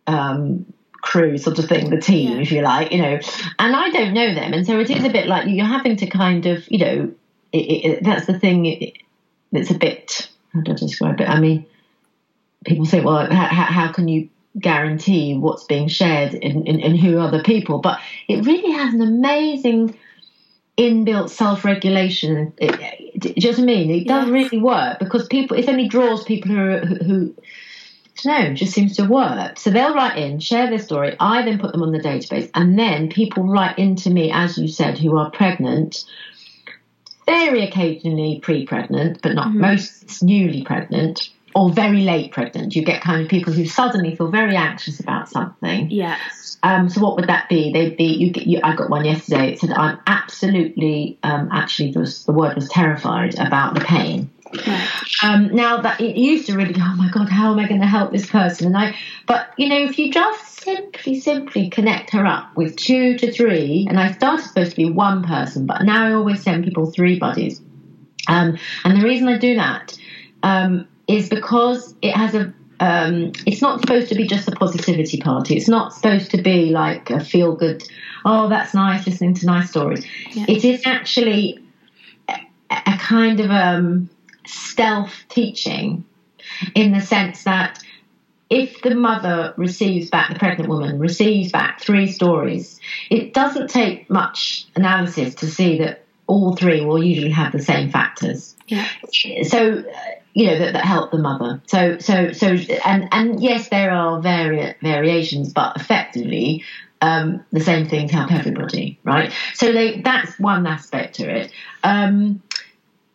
um, 0.07 0.65
crew 0.93 1.37
sort 1.37 1.59
of 1.59 1.65
thing, 1.65 1.89
the 1.89 1.99
team, 1.99 2.33
Yeah. 2.33 2.41
if 2.41 2.51
you 2.51 2.61
like, 2.61 2.91
you 2.91 3.01
know. 3.01 3.19
And 3.59 3.75
I 3.75 3.89
don't 3.89 4.13
know 4.13 4.33
them, 4.33 4.53
and 4.53 4.65
so 4.65 4.79
it 4.79 4.89
is 4.89 5.03
a 5.03 5.09
bit 5.09 5.27
like 5.27 5.47
you're 5.47 5.65
having 5.65 5.95
to 5.97 6.07
kind 6.07 6.45
of, 6.45 6.63
you 6.71 6.79
know, 6.79 7.13
it, 7.51 7.57
it, 7.57 8.03
that's 8.03 8.25
the 8.25 8.37
thing. 8.39 8.65
It, 8.65 8.93
that's 9.51 9.71
a 9.71 9.75
bit. 9.77 10.29
How 10.53 10.61
do 10.61 10.71
I 10.71 10.75
describe 10.75 11.21
it? 11.21 11.29
I 11.29 11.39
mean, 11.39 11.65
people 12.65 12.85
think, 12.85 13.05
well, 13.05 13.31
how, 13.31 13.47
how, 13.47 13.91
can 13.91 14.07
you 14.07 14.29
guarantee 14.59 15.35
what's 15.35 15.63
being 15.65 15.87
shared 15.87 16.33
and 16.33 16.99
who 16.99 17.19
are 17.19 17.31
the 17.31 17.43
people? 17.43 17.79
But 17.79 17.99
it 18.27 18.45
really 18.45 18.71
has 18.71 18.93
an 18.93 19.01
amazing 19.01 19.97
inbuilt 20.77 21.29
self-regulation. 21.29 22.53
It, 22.57 22.79
it, 22.79 23.19
do 23.19 23.33
you 23.35 23.41
know 23.41 23.49
what 23.51 23.59
I 23.59 23.63
mean? 23.63 23.91
It 23.91 24.07
does 24.07 24.27
Yeah. 24.27 24.33
really 24.33 24.57
work 24.57 24.99
because 24.99 25.27
people. 25.27 25.57
It 25.57 25.69
only 25.69 25.87
draws 25.87 26.23
people 26.23 26.51
who 26.51 26.59
are, 26.59 26.79
who. 26.79 26.95
who 27.05 27.35
know, 28.25 28.53
just 28.53 28.73
seems 28.73 28.95
to 28.95 29.05
work. 29.05 29.59
So 29.59 29.69
they'll 29.69 29.93
write 29.93 30.17
in, 30.17 30.39
share 30.39 30.69
their 30.69 30.79
story. 30.79 31.15
I 31.19 31.43
then 31.43 31.59
put 31.59 31.73
them 31.73 31.83
on 31.83 31.91
the 31.91 31.99
database, 31.99 32.49
and 32.55 32.79
then 32.79 33.09
people 33.09 33.43
write 33.43 33.77
into 33.77 34.09
me, 34.09 34.31
as 34.31 34.57
you 34.57 34.67
said, 34.67 34.97
who 34.97 35.17
are 35.17 35.29
pregnant, 35.29 36.05
very 37.25 37.67
occasionally 37.67 38.39
pre-pregnant, 38.41 39.21
but 39.21 39.33
not 39.35 39.47
Mhm. 39.47 39.55
most 39.55 40.23
newly 40.23 40.63
pregnant 40.63 41.29
or 41.55 41.71
very 41.71 42.01
late 42.01 42.33
pregnant. 42.33 42.75
You 42.75 42.83
get 42.83 43.01
kind 43.01 43.21
of 43.21 43.29
people 43.29 43.53
who 43.53 43.65
suddenly 43.65 44.13
feel 44.15 44.29
very 44.29 44.57
anxious 44.57 44.99
about 44.99 45.29
something. 45.29 45.89
Yeah. 45.89 46.19
Um, 46.61 46.89
so 46.89 47.01
what 47.01 47.15
would 47.15 47.27
that 47.29 47.47
be? 47.47 47.71
They'd 47.71 47.95
be. 47.95 48.03
You, 48.03 48.31
get- 48.31 48.45
you, 48.45 48.59
I 48.61 48.75
got 48.75 48.89
one 48.89 49.05
yesterday. 49.05 49.53
It 49.53 49.59
said 49.59 49.71
I'm 49.71 49.97
absolutely. 50.05 51.17
Um, 51.23 51.49
actually, 51.51 51.93
was, 51.93 52.25
the 52.25 52.33
word 52.33 52.55
was 52.55 52.67
terrified 52.69 53.39
about 53.39 53.73
the 53.73 53.81
pain. 53.81 54.29
Right. 54.67 54.89
Um, 55.23 55.55
now 55.55 55.81
that 55.81 55.99
it 55.99 56.17
used 56.17 56.47
to 56.47 56.57
really 56.57 56.73
go, 56.73 56.81
oh 56.83 56.95
my 56.97 57.09
god, 57.09 57.29
how 57.29 57.51
am 57.51 57.59
I 57.59 57.67
going 57.67 57.81
to 57.81 57.87
help 57.87 58.11
this 58.11 58.29
person? 58.29 58.67
And 58.67 58.77
I, 58.77 58.95
but 59.25 59.49
you 59.57 59.69
know, 59.69 59.77
if 59.77 59.97
you 59.97 60.11
just 60.11 60.59
simply, 60.59 61.19
simply 61.19 61.69
connect 61.69 62.11
her 62.11 62.25
up 62.25 62.55
with 62.55 62.75
two 62.75 63.17
to 63.17 63.31
three, 63.31 63.85
and 63.89 63.99
I 63.99 64.11
started 64.11 64.45
supposed 64.45 64.71
to 64.71 64.77
be 64.77 64.89
one 64.89 65.23
person, 65.23 65.65
but 65.65 65.83
now 65.83 66.05
I 66.05 66.13
always 66.13 66.43
send 66.43 66.65
people 66.65 66.91
three 66.91 67.17
buddies. 67.17 67.61
Um, 68.27 68.57
and 68.83 68.99
the 68.99 69.05
reason 69.05 69.27
I 69.27 69.37
do 69.37 69.55
that 69.55 69.97
um, 70.43 70.87
is 71.07 71.29
because 71.29 71.95
it 72.01 72.15
has 72.15 72.35
a. 72.35 72.53
Um, 72.77 73.31
it's 73.45 73.61
not 73.61 73.79
supposed 73.79 74.09
to 74.09 74.15
be 74.15 74.27
just 74.27 74.49
a 74.49 74.51
positivity 74.51 75.17
party. 75.21 75.55
It's 75.55 75.69
not 75.69 75.93
supposed 75.93 76.31
to 76.31 76.41
be 76.41 76.71
like 76.71 77.09
a 77.09 77.23
feel 77.23 77.55
good. 77.55 77.83
Oh, 78.25 78.49
that's 78.49 78.73
nice 78.73 79.07
listening 79.07 79.33
to 79.35 79.45
nice 79.45 79.69
stories. 79.69 80.05
Yeah. 80.31 80.45
It 80.49 80.65
is 80.65 80.85
actually 80.85 81.59
a, 82.27 82.35
a 82.69 82.97
kind 82.97 83.39
of 83.39 83.49
um, 83.49 84.09
stealth 84.45 85.23
teaching 85.29 86.03
in 86.73 86.91
the 86.91 86.99
sense 86.99 87.45
that 87.45 87.81
if 88.49 88.81
the 88.81 88.93
mother 88.93 89.53
receives 89.57 90.09
back, 90.09 90.31
the 90.33 90.37
pregnant 90.39 90.69
woman 90.69 90.99
receives 90.99 91.51
back 91.51 91.81
three 91.81 92.11
stories, 92.11 92.79
it 93.09 93.33
doesn't 93.33 93.69
take 93.69 94.09
much 94.09 94.67
analysis 94.75 95.33
to 95.35 95.47
see 95.47 95.77
that 95.79 96.03
all 96.27 96.55
three 96.55 96.83
will 96.83 97.03
usually 97.03 97.31
have 97.31 97.51
the 97.51 97.61
same 97.61 97.89
factors 97.89 98.55
Yeah. 98.67 98.85
so 99.43 99.79
uh, 99.79 99.83
you 100.35 100.47
know 100.47 100.59
that, 100.59 100.73
that 100.73 100.85
help 100.85 101.11
the 101.11 101.17
mother. 101.17 101.61
So 101.65 101.97
so 101.97 102.33
so 102.33 102.47
and 102.85 103.07
and 103.11 103.41
yes 103.41 103.69
there 103.69 103.89
are 103.89 104.21
vari- 104.21 104.75
variations 104.81 105.53
but 105.53 105.77
effectively 105.77 106.63
um, 107.01 107.43
the 107.51 107.61
same 107.61 107.87
things 107.87 108.11
help 108.11 108.31
everybody 108.31 108.99
right? 109.03 109.31
So 109.53 109.71
they 109.71 110.01
that's 110.01 110.37
one 110.37 110.67
aspect 110.67 111.15
to 111.15 111.29
it. 111.29 111.51
Um, 111.83 112.43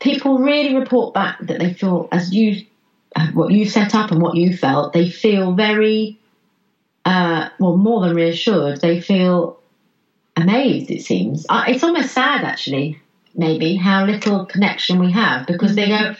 people 0.00 0.38
really 0.38 0.74
report 0.74 1.12
back 1.12 1.38
that 1.40 1.60
they 1.60 1.74
feel 1.74 2.08
as 2.10 2.32
you 2.32 2.64
uh, 3.14 3.28
what 3.34 3.52
you 3.52 3.66
set 3.66 3.94
up 3.94 4.10
and 4.10 4.22
what 4.22 4.36
you 4.36 4.56
felt 4.56 4.94
they 4.94 5.10
feel 5.10 5.52
very 5.52 6.18
uh, 7.04 7.50
well 7.58 7.76
more 7.76 8.00
than 8.00 8.16
reassured. 8.16 8.80
They 8.80 8.98
feel 8.98 9.60
amazed 10.36 10.90
it 10.90 11.02
seems. 11.02 11.44
Uh, 11.50 11.64
it's 11.68 11.84
almost 11.84 12.12
sad 12.12 12.44
actually 12.44 12.98
maybe 13.34 13.76
how 13.76 14.06
little 14.06 14.46
connection 14.46 14.98
we 14.98 15.12
have 15.12 15.46
because 15.46 15.76
they 15.76 15.88
go 15.88 16.14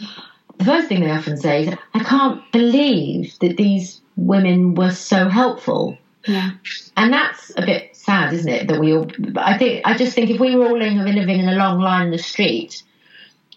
the 0.60 0.64
first 0.66 0.88
thing 0.88 1.00
they 1.00 1.10
often 1.10 1.36
say 1.36 1.62
is 1.66 1.74
i 1.94 1.98
can't 2.04 2.40
believe 2.52 3.34
that 3.40 3.56
these 3.56 4.00
women 4.16 4.74
were 4.74 4.90
so 4.90 5.28
helpful 5.28 5.96
Yeah. 6.26 6.50
and 6.96 7.12
that's 7.12 7.50
a 7.56 7.64
bit 7.64 7.96
sad 7.96 8.32
isn't 8.34 8.48
it 8.58 8.68
that 8.68 8.78
we 8.78 8.94
all 8.94 9.06
i 9.36 9.56
think 9.58 9.82
i 9.86 9.96
just 9.96 10.14
think 10.14 10.30
if 10.30 10.38
we 10.40 10.54
were 10.54 10.66
all 10.66 10.78
living, 10.78 10.98
living 10.98 11.40
in 11.40 11.48
a 11.48 11.54
long 11.54 11.80
line 11.80 12.06
in 12.06 12.10
the 12.12 12.18
street 12.18 12.82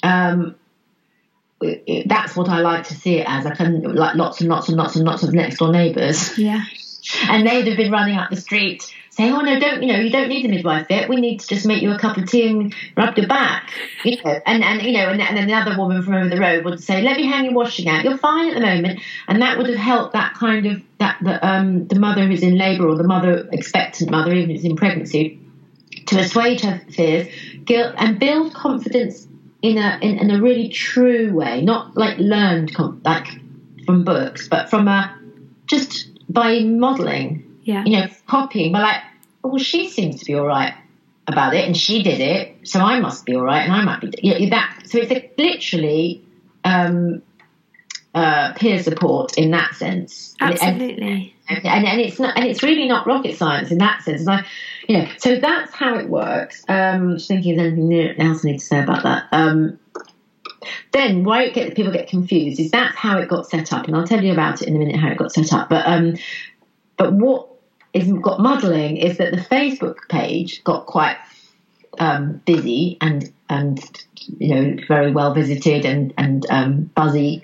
um 0.01 0.55
it, 1.61 1.83
it- 1.87 2.09
that's 2.09 2.35
what 2.35 2.49
I 2.49 2.59
like 2.59 2.83
to 2.87 2.93
see 2.93 3.19
it 3.19 3.25
as. 3.29 3.45
I 3.45 3.55
can 3.55 3.95
like 3.95 4.15
lots 4.15 4.41
and 4.41 4.49
lots 4.49 4.67
and 4.67 4.75
lots 4.77 4.97
and 4.97 5.05
lots 5.05 5.23
of 5.23 5.33
next 5.33 5.59
door 5.59 5.71
neighbours 5.71 6.37
Yeah. 6.37 6.61
and 7.29 7.47
they'd 7.47 7.67
have 7.67 7.77
been 7.77 7.91
running 7.91 8.17
up 8.17 8.29
the 8.29 8.35
street 8.35 8.93
saying, 9.15 9.31
"Oh 9.31 9.41
no, 9.41 9.59
don't 9.59 9.83
you 9.83 9.93
know? 9.93 9.99
You 9.99 10.09
don't 10.09 10.27
need 10.27 10.45
a 10.45 10.49
midwife 10.49 10.87
yet. 10.89 11.07
We 11.07 11.17
need 11.17 11.39
to 11.41 11.47
just 11.47 11.67
make 11.67 11.83
you 11.83 11.91
a 11.91 11.99
cup 11.99 12.17
of 12.17 12.27
tea 12.27 12.47
and 12.47 12.73
rub 12.97 13.15
your 13.17 13.27
back." 13.27 13.71
You 14.03 14.17
know, 14.23 14.39
and 14.45 14.63
and 14.63 14.81
you 14.81 14.93
know, 14.93 15.09
and, 15.09 15.21
and 15.21 15.37
then 15.37 15.47
the 15.47 15.53
other 15.53 15.77
woman 15.77 16.01
from 16.01 16.15
over 16.15 16.29
the 16.29 16.39
road 16.39 16.65
would 16.65 16.81
say, 16.81 17.01
"Let 17.01 17.17
me 17.17 17.27
hang 17.27 17.45
your 17.45 17.53
washing 17.53 17.87
out. 17.87 18.03
You're 18.03 18.17
fine 18.17 18.49
at 18.49 18.55
the 18.55 18.61
moment," 18.61 18.99
and 19.27 19.41
that 19.41 19.57
would 19.57 19.67
have 19.67 19.77
helped 19.77 20.13
that 20.13 20.33
kind 20.33 20.65
of 20.65 20.81
that 20.97 21.17
the 21.21 21.47
um 21.47 21.87
the 21.87 21.99
mother 21.99 22.27
who's 22.27 22.43
in 22.43 22.57
labour 22.57 22.87
or 22.87 22.95
the 22.95 23.07
mother 23.07 23.47
expectant 23.51 24.09
mother, 24.09 24.33
even 24.33 24.49
if 24.49 24.57
it's 24.57 24.65
in 24.65 24.75
pregnancy, 24.75 25.39
to 26.07 26.19
assuage 26.19 26.61
her 26.61 26.81
fears, 26.91 27.27
guilt, 27.65 27.93
and 27.97 28.19
build 28.19 28.53
confidence 28.53 29.27
in 29.61 29.77
a 29.77 29.99
in, 30.01 30.17
in 30.17 30.31
a 30.31 30.41
really 30.41 30.69
true 30.69 31.33
way, 31.33 31.61
not 31.61 31.95
like 31.95 32.17
learned 32.17 32.71
like 33.05 33.27
from 33.85 34.03
books, 34.03 34.47
but 34.47 34.69
from 34.69 34.87
a 34.87 35.15
just 35.67 36.09
by 36.33 36.59
modelling 36.61 37.52
Yeah. 37.63 37.83
you 37.85 37.99
know, 37.99 38.07
copying, 38.27 38.71
but 38.71 38.81
like, 38.81 39.01
well, 39.43 39.57
she 39.57 39.89
seems 39.89 40.19
to 40.19 40.25
be 40.25 40.35
all 40.35 40.45
right 40.45 40.73
about 41.27 41.55
it, 41.55 41.65
and 41.65 41.75
she 41.75 42.03
did 42.03 42.19
it, 42.19 42.67
so 42.67 42.79
I 42.79 42.99
must 42.99 43.25
be 43.25 43.35
all 43.35 43.43
right, 43.43 43.63
and 43.63 43.71
I 43.71 43.83
might 43.83 44.01
be 44.01 44.11
you 44.21 44.39
know, 44.39 44.49
that. 44.49 44.83
So 44.85 44.97
it's 44.99 45.11
a, 45.11 45.31
literally 45.37 46.23
um, 46.63 47.21
uh, 48.13 48.53
peer 48.53 48.81
support 48.81 49.37
in 49.37 49.51
that 49.51 49.75
sense. 49.75 50.35
Absolutely. 50.39 51.35
and, 51.49 51.65
and, 51.65 51.85
and 51.85 52.01
it's 52.01 52.19
not 52.19 52.37
and 52.37 52.45
it's 52.45 52.63
really 52.63 52.87
not 52.87 53.07
rocket 53.07 53.37
science 53.37 53.71
in 53.71 53.79
that 53.79 54.03
sense. 54.03 54.21
And 54.21 54.29
I, 54.29 54.45
you 54.87 54.97
know, 54.97 55.07
so 55.17 55.37
that's 55.37 55.73
how 55.73 55.95
it 55.95 56.09
works. 56.09 56.63
Um, 56.67 57.17
just 57.17 57.27
thinking, 57.27 57.59
of 57.59 57.65
anything 57.65 58.19
else 58.19 58.45
I 58.45 58.51
need 58.51 58.59
to 58.59 58.65
say 58.65 58.83
about 58.83 59.03
that. 59.03 59.27
Um, 59.31 59.79
then 60.91 61.23
why 61.23 61.43
it 61.43 61.53
get, 61.53 61.75
people 61.75 61.91
get 61.91 62.07
confused 62.07 62.59
is 62.59 62.71
that's 62.71 62.95
how 62.95 63.17
it 63.19 63.27
got 63.27 63.49
set 63.49 63.73
up, 63.73 63.87
and 63.87 63.95
I'll 63.95 64.07
tell 64.07 64.23
you 64.23 64.31
about 64.31 64.61
it 64.61 64.67
in 64.67 64.75
a 64.75 64.79
minute 64.79 64.95
how 64.95 65.09
it 65.09 65.17
got 65.17 65.31
set 65.31 65.51
up. 65.51 65.69
But 65.69 65.87
um, 65.87 66.15
but 66.97 67.13
what 67.13 67.49
is 67.93 68.11
got 68.13 68.39
muddling 68.39 68.97
is 68.97 69.17
that 69.17 69.31
the 69.31 69.41
Facebook 69.41 69.97
page 70.09 70.63
got 70.63 70.85
quite 70.85 71.17
um, 71.99 72.41
busy 72.45 72.97
and 73.01 73.31
and 73.49 73.79
you 74.37 74.55
know 74.55 74.77
very 74.87 75.11
well 75.11 75.33
visited 75.33 75.85
and 75.85 76.13
and 76.17 76.45
um, 76.49 76.83
buzzy 76.95 77.43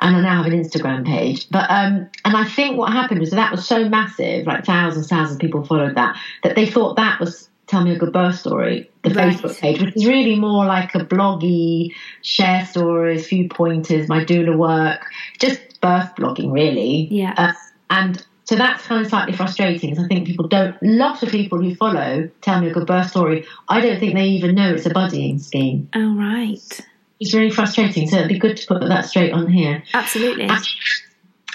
and 0.00 0.16
I 0.16 0.20
now 0.20 0.42
have 0.42 0.52
an 0.52 0.58
Instagram 0.58 1.06
page. 1.06 1.48
But 1.50 1.70
um, 1.70 2.08
and 2.24 2.36
I 2.36 2.44
think 2.44 2.76
what 2.76 2.92
happened 2.92 3.20
was 3.20 3.30
that 3.30 3.50
was 3.50 3.66
so 3.66 3.88
massive, 3.88 4.46
like 4.46 4.64
thousands, 4.64 5.08
thousands 5.08 5.36
of 5.36 5.40
people 5.40 5.64
followed 5.64 5.94
that, 5.96 6.16
that 6.42 6.56
they 6.56 6.66
thought 6.66 6.96
that 6.96 7.20
was 7.20 7.48
Tell 7.66 7.82
Me 7.82 7.92
a 7.92 7.98
Good 7.98 8.12
Birth 8.12 8.38
Story, 8.38 8.90
the 9.02 9.10
Right. 9.10 9.36
Facebook 9.36 9.58
page, 9.58 9.80
which 9.80 9.96
is 9.96 10.06
really 10.06 10.38
more 10.38 10.64
like 10.64 10.94
a 10.94 11.00
bloggy, 11.00 11.92
share 12.22 12.64
stories, 12.66 13.26
few 13.26 13.48
pointers, 13.48 14.08
my 14.08 14.24
doula 14.24 14.56
work, 14.56 15.04
just 15.38 15.80
birth 15.80 16.14
blogging 16.16 16.52
really. 16.52 17.08
Yeah. 17.10 17.34
Uh, 17.36 17.52
and 17.90 18.24
so 18.46 18.54
that's 18.54 18.84
kind 18.86 19.04
of 19.04 19.08
slightly 19.08 19.36
frustrating 19.36 19.90
because 19.90 20.04
I 20.04 20.08
think 20.08 20.26
people 20.26 20.46
don't, 20.46 20.76
lots 20.80 21.22
of 21.24 21.30
people 21.30 21.60
who 21.60 21.74
follow 21.74 22.30
Tell 22.42 22.60
Me 22.60 22.68
a 22.68 22.72
Good 22.72 22.86
Birth 22.86 23.10
Story, 23.10 23.44
I 23.68 23.80
don't 23.80 23.98
think 23.98 24.14
they 24.14 24.26
even 24.26 24.54
know 24.54 24.72
it's 24.72 24.86
a 24.86 24.90
buddying 24.90 25.40
scheme. 25.40 25.88
Oh, 25.94 26.16
right. 26.16 26.80
It's 27.18 27.34
really 27.34 27.50
frustrating. 27.50 28.08
So 28.08 28.18
it'd 28.18 28.28
be 28.28 28.38
good 28.38 28.56
to 28.56 28.66
put 28.68 28.80
that 28.82 29.06
straight 29.06 29.32
on 29.32 29.48
here. 29.48 29.82
Absolutely. 29.92 30.48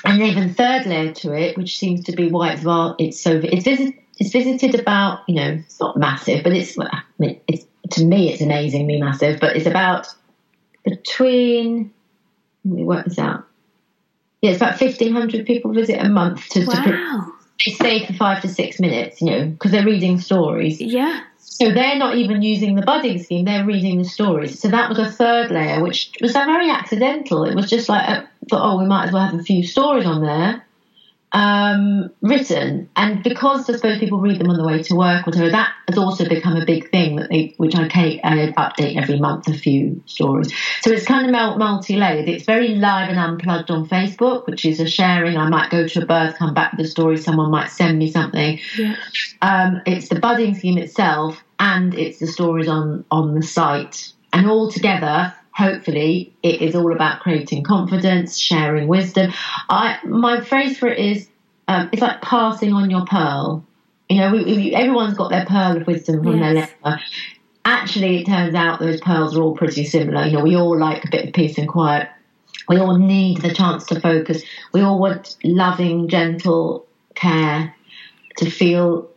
And 0.04 0.22
even 0.22 0.54
third 0.54 0.86
layer 0.86 1.14
to 1.14 1.34
it, 1.34 1.58
which 1.58 1.78
seems 1.78 2.04
to 2.06 2.12
be 2.12 2.28
why 2.28 2.54
it's 2.54 2.64
it's 3.00 3.22
so 3.22 3.40
it's 3.42 3.64
visit, 3.64 3.96
it's 4.18 4.32
visited 4.32 4.80
about 4.80 5.20
you 5.28 5.36
know 5.36 5.62
it's 5.64 5.80
not 5.80 5.96
massive, 5.96 6.44
but 6.44 6.54
it's 6.54 6.78
I 6.78 7.04
mean, 7.20 7.40
it's 7.48 7.66
to 7.92 8.04
me 8.04 8.34
it's 8.34 8.42
amazingly 8.42 9.00
massive, 9.00 9.40
but 9.40 9.56
it's 9.56 9.68
about 9.68 10.08
between 10.84 11.94
let 12.66 12.76
me 12.76 12.84
work 12.84 13.06
this 13.06 13.20
out. 13.20 13.46
Yeah, 14.42 14.52
it's 14.52 14.62
about 14.62 14.78
fifteen 14.78 15.14
hundred 15.14 15.46
people 15.46 15.72
visit 15.74 16.04
a 16.04 16.10
month 16.10 16.48
to, 16.50 16.66
to 16.66 16.68
Wow. 16.68 17.34
they 17.64 17.72
stay 17.72 18.06
for 18.06 18.14
five 18.14 18.42
to 18.42 18.48
six 18.48 18.80
minutes, 18.80 19.22
you 19.22 19.30
know, 19.30 19.46
because 19.48 19.72
they're 19.72 19.86
reading 19.86 20.20
stories. 20.20 20.82
Yeah. 20.82 21.22
So 21.38 21.72
they're 21.72 21.98
not 21.98 22.16
even 22.16 22.42
using 22.42 22.76
the 22.76 22.82
budding 22.82 23.22
scheme; 23.22 23.46
they're 23.46 23.66
reading 23.66 24.00
the 24.00 24.06
stories. 24.06 24.60
So 24.60 24.70
that 24.70 24.90
was 24.90 24.98
a 24.98 25.12
third 25.12 25.52
layer, 25.52 25.82
which 25.84 26.12
was 26.22 26.34
very 26.34 26.72
accidental. 26.72 27.44
It 27.44 27.56
was 27.56 27.70
just 27.70 27.88
like, 27.88 28.10
uh, 28.10 28.24
thought, 28.50 28.74
oh, 28.74 28.80
we 28.80 28.86
might 28.86 29.08
as 29.08 29.14
well 29.14 29.28
have 29.28 29.40
a 29.40 29.44
few 29.44 29.64
stories 29.64 30.06
on 30.06 30.24
there, 30.24 30.66
um, 31.34 32.12
written, 32.22 32.89
and 32.96 33.24
because 33.24 33.70
I 33.70 33.74
suppose 33.74 34.00
people 34.00 34.20
read 34.20 34.39
them 34.39 34.50
on 34.50 34.58
the 34.58 34.65
way 34.65 34.84
to 34.84 34.96
work, 34.96 35.28
or 35.28 35.32
whatever, 35.32 35.50
that 35.50 35.74
has 35.88 35.98
also 35.98 36.28
become 36.28 36.58
a 36.58 36.65
big 36.65 36.91
thing. 36.91 37.15
That 37.15 37.30
they, 37.30 37.54
which 37.58 37.76
I, 37.76 37.84
I 37.84 38.54
update 38.58 39.02
every 39.02 39.20
month, 39.20 39.48
a 39.48 39.54
few 39.54 40.04
stories. 40.06 40.54
So 40.82 40.91
it's 40.91 41.06
kind 41.06 41.26
of 41.26 41.58
multi-layered. 41.58 42.28
It's 42.28 42.46
very 42.46 42.76
live 42.76 43.10
and 43.10 43.20
unplugged 43.20 43.72
on 43.72 43.88
Facebook, 43.88 44.46
which 44.48 44.65
is 44.65 44.80
a 44.80 44.88
sharing. 44.88 45.38
I 45.38 45.48
might 45.50 45.70
go 45.70 45.88
to 45.88 46.04
a 46.04 46.06
birth, 46.06 46.38
come 46.38 46.54
back 46.54 46.74
with 46.74 46.86
a 46.86 46.89
story. 46.89 47.17
Someone 47.17 47.50
might 47.50 47.70
send 47.70 47.98
me 47.98 48.12
something. 48.12 48.60
Yeah. 48.78 48.96
Um, 49.41 49.82
it's 49.86 50.10
the 50.10 50.20
budding 50.20 50.56
scheme 50.56 50.78
itself, 50.78 51.41
and 51.60 51.94
it's 51.94 52.20
the 52.20 52.28
stories 52.28 52.67
on 52.67 53.06
on 53.10 53.36
the 53.36 53.44
site, 53.44 54.12
and 54.34 54.50
all 54.50 54.70
together 54.70 55.34
hopefully 55.54 56.34
it 56.44 56.62
is 56.62 56.76
all 56.76 56.94
about 56.94 57.22
creating 57.22 57.64
confidence, 57.64 58.38
sharing 58.38 58.88
wisdom. 58.88 59.32
I 59.70 60.00
my 60.06 60.42
phrase 60.42 60.78
for 60.78 60.88
it 60.88 61.00
is 61.00 61.28
um, 61.68 61.90
it's 61.92 62.02
like 62.02 62.22
passing 62.22 62.74
on 62.74 62.90
your 62.90 63.06
pearl. 63.06 63.66
You 64.10 64.18
know, 64.18 64.32
we, 64.34 64.44
we, 64.44 64.76
everyone's 64.76 65.18
got 65.18 65.30
their 65.30 65.46
pearl 65.46 65.78
of 65.78 65.88
wisdom 65.88 66.24
from 66.24 66.40
yes. 66.40 66.70
their 66.70 66.92
letter. 66.92 67.02
Actually, 67.64 68.22
it 68.22 68.26
turns 68.26 68.56
out 68.56 68.80
those 68.80 69.00
pearls 69.00 69.38
are 69.38 69.42
all 69.42 69.56
pretty 69.56 69.86
similar. 69.86 70.26
You 70.26 70.38
know, 70.38 70.44
we 70.44 70.58
all 70.58 70.78
like 70.78 71.06
a 71.06 71.10
bit 71.10 71.28
of 71.28 71.34
peace 71.34 71.58
and 71.58 71.70
quiet. 71.70 72.10
We 72.68 72.78
all 72.78 72.98
need 72.98 73.42
the 73.42 73.54
chance 73.54 73.86
to 73.86 74.00
focus. 74.00 74.44
We 74.74 74.82
all 74.82 75.00
want 75.00 75.38
loving, 75.44 76.10
gentle 76.10 76.88
care 77.16 77.76
to 78.38 78.50
feel 78.50 79.11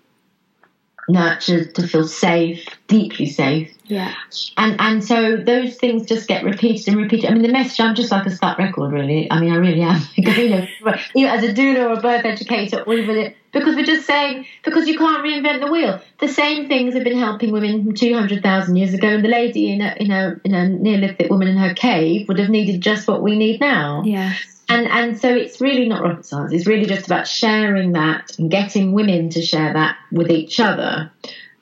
nurtured, 1.08 1.74
to 1.74 1.86
feel 1.86 2.06
safe, 2.06 2.66
deeply 2.88 3.26
safe. 3.26 3.70
Yeah. 3.86 4.14
And 4.56 4.80
and 4.80 5.04
so 5.04 5.36
those 5.36 5.76
things 5.76 6.08
just 6.08 6.26
get 6.26 6.44
repeated 6.44 6.88
and 6.88 6.96
repeated. 6.96 7.30
I 7.30 7.34
mean, 7.34 7.42
the 7.42 7.52
message, 7.52 7.80
I'm 7.80 7.94
just 7.94 8.10
like 8.10 8.26
a 8.26 8.30
stuck 8.30 8.58
record, 8.58 8.92
really. 8.92 9.30
I 9.30 9.40
mean, 9.40 9.52
I 9.52 9.56
really 9.56 9.82
am. 9.82 10.00
you 10.14 10.48
know, 10.48 10.66
you 11.14 11.26
as 11.26 11.42
a 11.42 11.52
doula 11.52 11.90
or 11.90 11.98
a 11.98 12.00
birth 12.00 12.24
educator, 12.24 12.82
or 12.82 12.94
even 12.94 13.34
because 13.54 13.76
we're 13.76 13.84
just 13.84 14.06
saying, 14.06 14.46
because 14.64 14.88
you 14.88 14.98
can't 14.98 15.24
reinvent 15.24 15.60
the 15.60 15.70
wheel. 15.70 16.00
The 16.18 16.28
same 16.28 16.66
things 16.66 16.94
have 16.94 17.04
been 17.04 17.18
helping 17.18 17.52
women 17.52 17.84
from 17.84 17.94
200,000 17.94 18.76
years 18.76 18.92
ago. 18.92 19.08
And 19.08 19.24
the 19.24 19.28
lady 19.28 19.72
in 19.72 19.80
a, 19.80 19.94
in 19.98 20.10
a, 20.10 20.40
in 20.42 20.54
a 20.54 20.68
Neolithic 20.68 21.30
woman 21.30 21.46
in 21.46 21.56
her 21.56 21.72
cave 21.72 22.26
would 22.26 22.40
have 22.40 22.50
needed 22.50 22.80
just 22.80 23.06
what 23.06 23.22
we 23.22 23.38
need 23.38 23.60
now. 23.60 24.02
Yeah. 24.04 24.34
And, 24.68 24.86
and 24.88 25.18
so 25.18 25.28
it's 25.28 25.60
really 25.60 25.88
not 25.88 26.02
rocket 26.02 26.24
science. 26.24 26.52
It's 26.52 26.66
really 26.66 26.86
just 26.86 27.06
about 27.06 27.28
sharing 27.28 27.92
that 27.92 28.38
and 28.38 28.50
getting 28.50 28.92
women 28.92 29.28
to 29.30 29.42
share 29.42 29.72
that 29.72 29.96
with 30.10 30.30
each 30.30 30.58
other, 30.58 31.12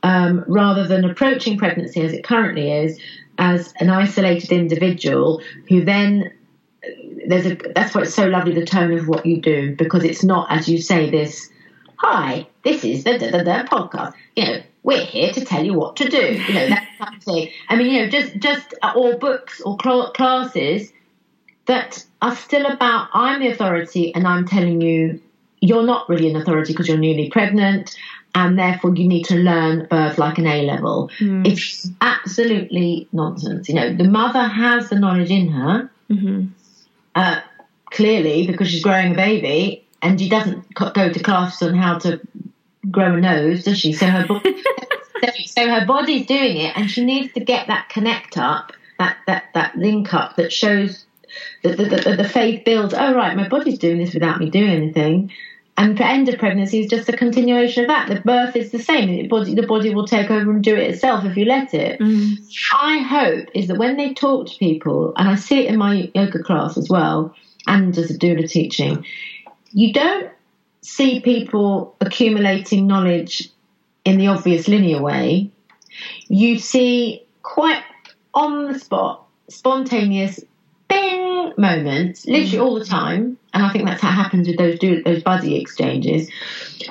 um, 0.02 0.44
rather 0.46 0.86
than 0.86 1.04
approaching 1.04 1.58
pregnancy 1.58 2.00
as 2.02 2.12
it 2.12 2.24
currently 2.24 2.70
is 2.72 3.00
as 3.38 3.72
an 3.80 3.90
isolated 3.90 4.52
individual 4.52 5.42
who 5.68 5.84
then 5.84 6.32
there's 7.26 7.46
a 7.46 7.54
that's 7.74 7.94
why 7.94 8.02
it's 8.02 8.14
so 8.14 8.26
lovely 8.26 8.52
the 8.52 8.66
tone 8.66 8.92
of 8.92 9.08
what 9.08 9.24
you 9.24 9.40
do 9.40 9.74
because 9.76 10.04
it's 10.04 10.24
not 10.24 10.50
as 10.50 10.68
you 10.68 10.78
say 10.78 11.10
this 11.10 11.48
hi 11.96 12.46
this 12.64 12.84
is 12.84 13.04
the 13.04 13.18
da, 13.18 13.42
da 13.42 13.64
podcast. 13.64 14.14
You 14.36 14.44
know 14.44 14.62
we're 14.82 15.04
here 15.04 15.32
to 15.32 15.44
tell 15.44 15.64
you 15.64 15.74
what 15.74 15.96
to 15.96 16.08
do. 16.08 16.16
You 16.18 16.54
know 16.54 16.68
that 16.68 16.88
kind 16.98 17.16
of 17.16 17.22
thing. 17.22 17.50
I 17.68 17.76
mean 17.76 17.92
you 17.92 18.00
know 18.00 18.08
just 18.08 18.36
just 18.38 18.74
or 18.96 19.16
books 19.16 19.60
or 19.60 19.76
classes 19.76 20.92
that 21.66 22.05
are 22.20 22.37
still 22.37 22.66
about 22.66 23.09
I'm 23.12 23.40
the 23.40 23.48
authority 23.48 24.14
and 24.14 24.27
I'm 24.27 24.46
telling 24.46 24.81
you 24.81 25.20
you're 25.61 25.85
not 25.85 26.09
really 26.09 26.29
an 26.29 26.37
authority 26.37 26.72
because 26.72 26.88
you're 26.88 26.98
newly 26.98 27.31
pregnant 27.31 27.96
and 28.35 28.59
therefore 28.59 28.94
you 28.94 29.07
need 29.07 29.25
to 29.25 29.37
learn 29.37 29.87
birth 29.87 30.18
like 30.18 30.38
an 30.38 30.46
A 30.46 30.62
level. 30.62 31.11
Mm. 31.18 31.46
It's 31.46 31.88
absolutely 32.01 33.09
nonsense. 33.12 33.68
You 33.68 33.77
know, 33.77 33.94
the 33.94 34.09
mother 34.09 34.42
has 34.42 34.88
the 34.88 34.98
knowledge 34.98 35.31
in 35.31 35.48
her, 35.48 35.90
mm-hmm. 36.11 36.46
uh, 37.14 37.40
clearly, 37.90 38.46
because 38.46 38.68
she's 38.68 38.83
growing 38.83 39.12
a 39.12 39.14
baby 39.14 39.87
and 40.01 40.20
she 40.20 40.29
doesn't 40.29 40.75
go 40.75 41.12
to 41.12 41.22
classes 41.22 41.68
on 41.68 41.75
how 41.75 41.98
to 41.98 42.20
grow 42.90 43.14
a 43.14 43.20
nose, 43.20 43.64
does 43.64 43.79
she? 43.79 43.92
So 43.92 44.07
her, 44.07 44.27
so 45.46 45.68
her 45.68 45.87
body's 45.87 46.27
doing 46.27 46.57
it 46.57 46.77
and 46.77 46.90
she 46.90 47.05
needs 47.05 47.33
to 47.35 47.40
get 47.40 47.68
that 47.68 47.88
connect 47.90 48.38
up, 48.38 48.72
that, 48.98 49.18
that, 49.27 49.44
that 49.55 49.77
link 49.77 50.12
up 50.14 50.37
that 50.37 50.53
shows 50.53 51.05
the, 51.62 51.70
the, 51.70 51.84
the, 51.84 52.16
the 52.16 52.28
faith 52.28 52.64
builds, 52.64 52.94
oh, 52.94 53.14
right, 53.14 53.36
my 53.36 53.48
body's 53.48 53.78
doing 53.78 53.98
this 53.98 54.14
without 54.14 54.38
me 54.38 54.50
doing 54.50 54.70
anything. 54.70 55.32
And 55.76 55.96
the 55.96 56.06
end 56.06 56.28
of 56.28 56.38
pregnancy 56.38 56.80
is 56.80 56.90
just 56.90 57.08
a 57.08 57.16
continuation 57.16 57.84
of 57.84 57.88
that. 57.88 58.08
The 58.08 58.20
birth 58.20 58.56
is 58.56 58.70
the 58.70 58.78
same. 58.78 59.08
The 59.08 59.26
body, 59.26 59.54
the 59.54 59.66
body 59.66 59.94
will 59.94 60.06
take 60.06 60.30
over 60.30 60.50
and 60.50 60.62
do 60.62 60.76
it 60.76 60.90
itself 60.90 61.24
if 61.24 61.36
you 61.36 61.46
let 61.46 61.72
it. 61.72 61.98
Mm. 61.98 62.36
I 62.78 62.98
hope 62.98 63.48
is 63.54 63.68
that 63.68 63.78
when 63.78 63.96
they 63.96 64.12
talk 64.12 64.48
to 64.48 64.58
people, 64.58 65.14
and 65.16 65.28
I 65.28 65.36
see 65.36 65.60
it 65.60 65.70
in 65.70 65.78
my 65.78 66.10
yoga 66.14 66.42
class 66.42 66.76
as 66.76 66.90
well, 66.90 67.34
and 67.66 67.96
as 67.96 68.10
a 68.10 68.18
doula 68.18 68.48
teaching, 68.48 69.06
you 69.70 69.94
don't 69.94 70.30
see 70.82 71.20
people 71.20 71.96
accumulating 72.00 72.86
knowledge 72.86 73.48
in 74.04 74.18
the 74.18 74.26
obvious 74.26 74.68
linear 74.68 75.00
way. 75.00 75.50
You 76.28 76.58
see 76.58 77.24
quite 77.42 77.82
on 78.34 78.72
the 78.72 78.78
spot, 78.78 79.26
spontaneous 79.48 80.40
moments, 81.57 82.26
literally 82.26 82.59
all 82.59 82.78
the 82.78 82.85
time, 82.85 83.38
and 83.52 83.64
I 83.64 83.70
think 83.70 83.87
that's 83.87 84.00
how 84.00 84.09
it 84.09 84.12
happens 84.12 84.48
with 84.48 84.59
those 84.59 84.78
do, 84.78 85.02
those 85.02 85.22
buddy 85.22 85.61
exchanges, 85.61 86.31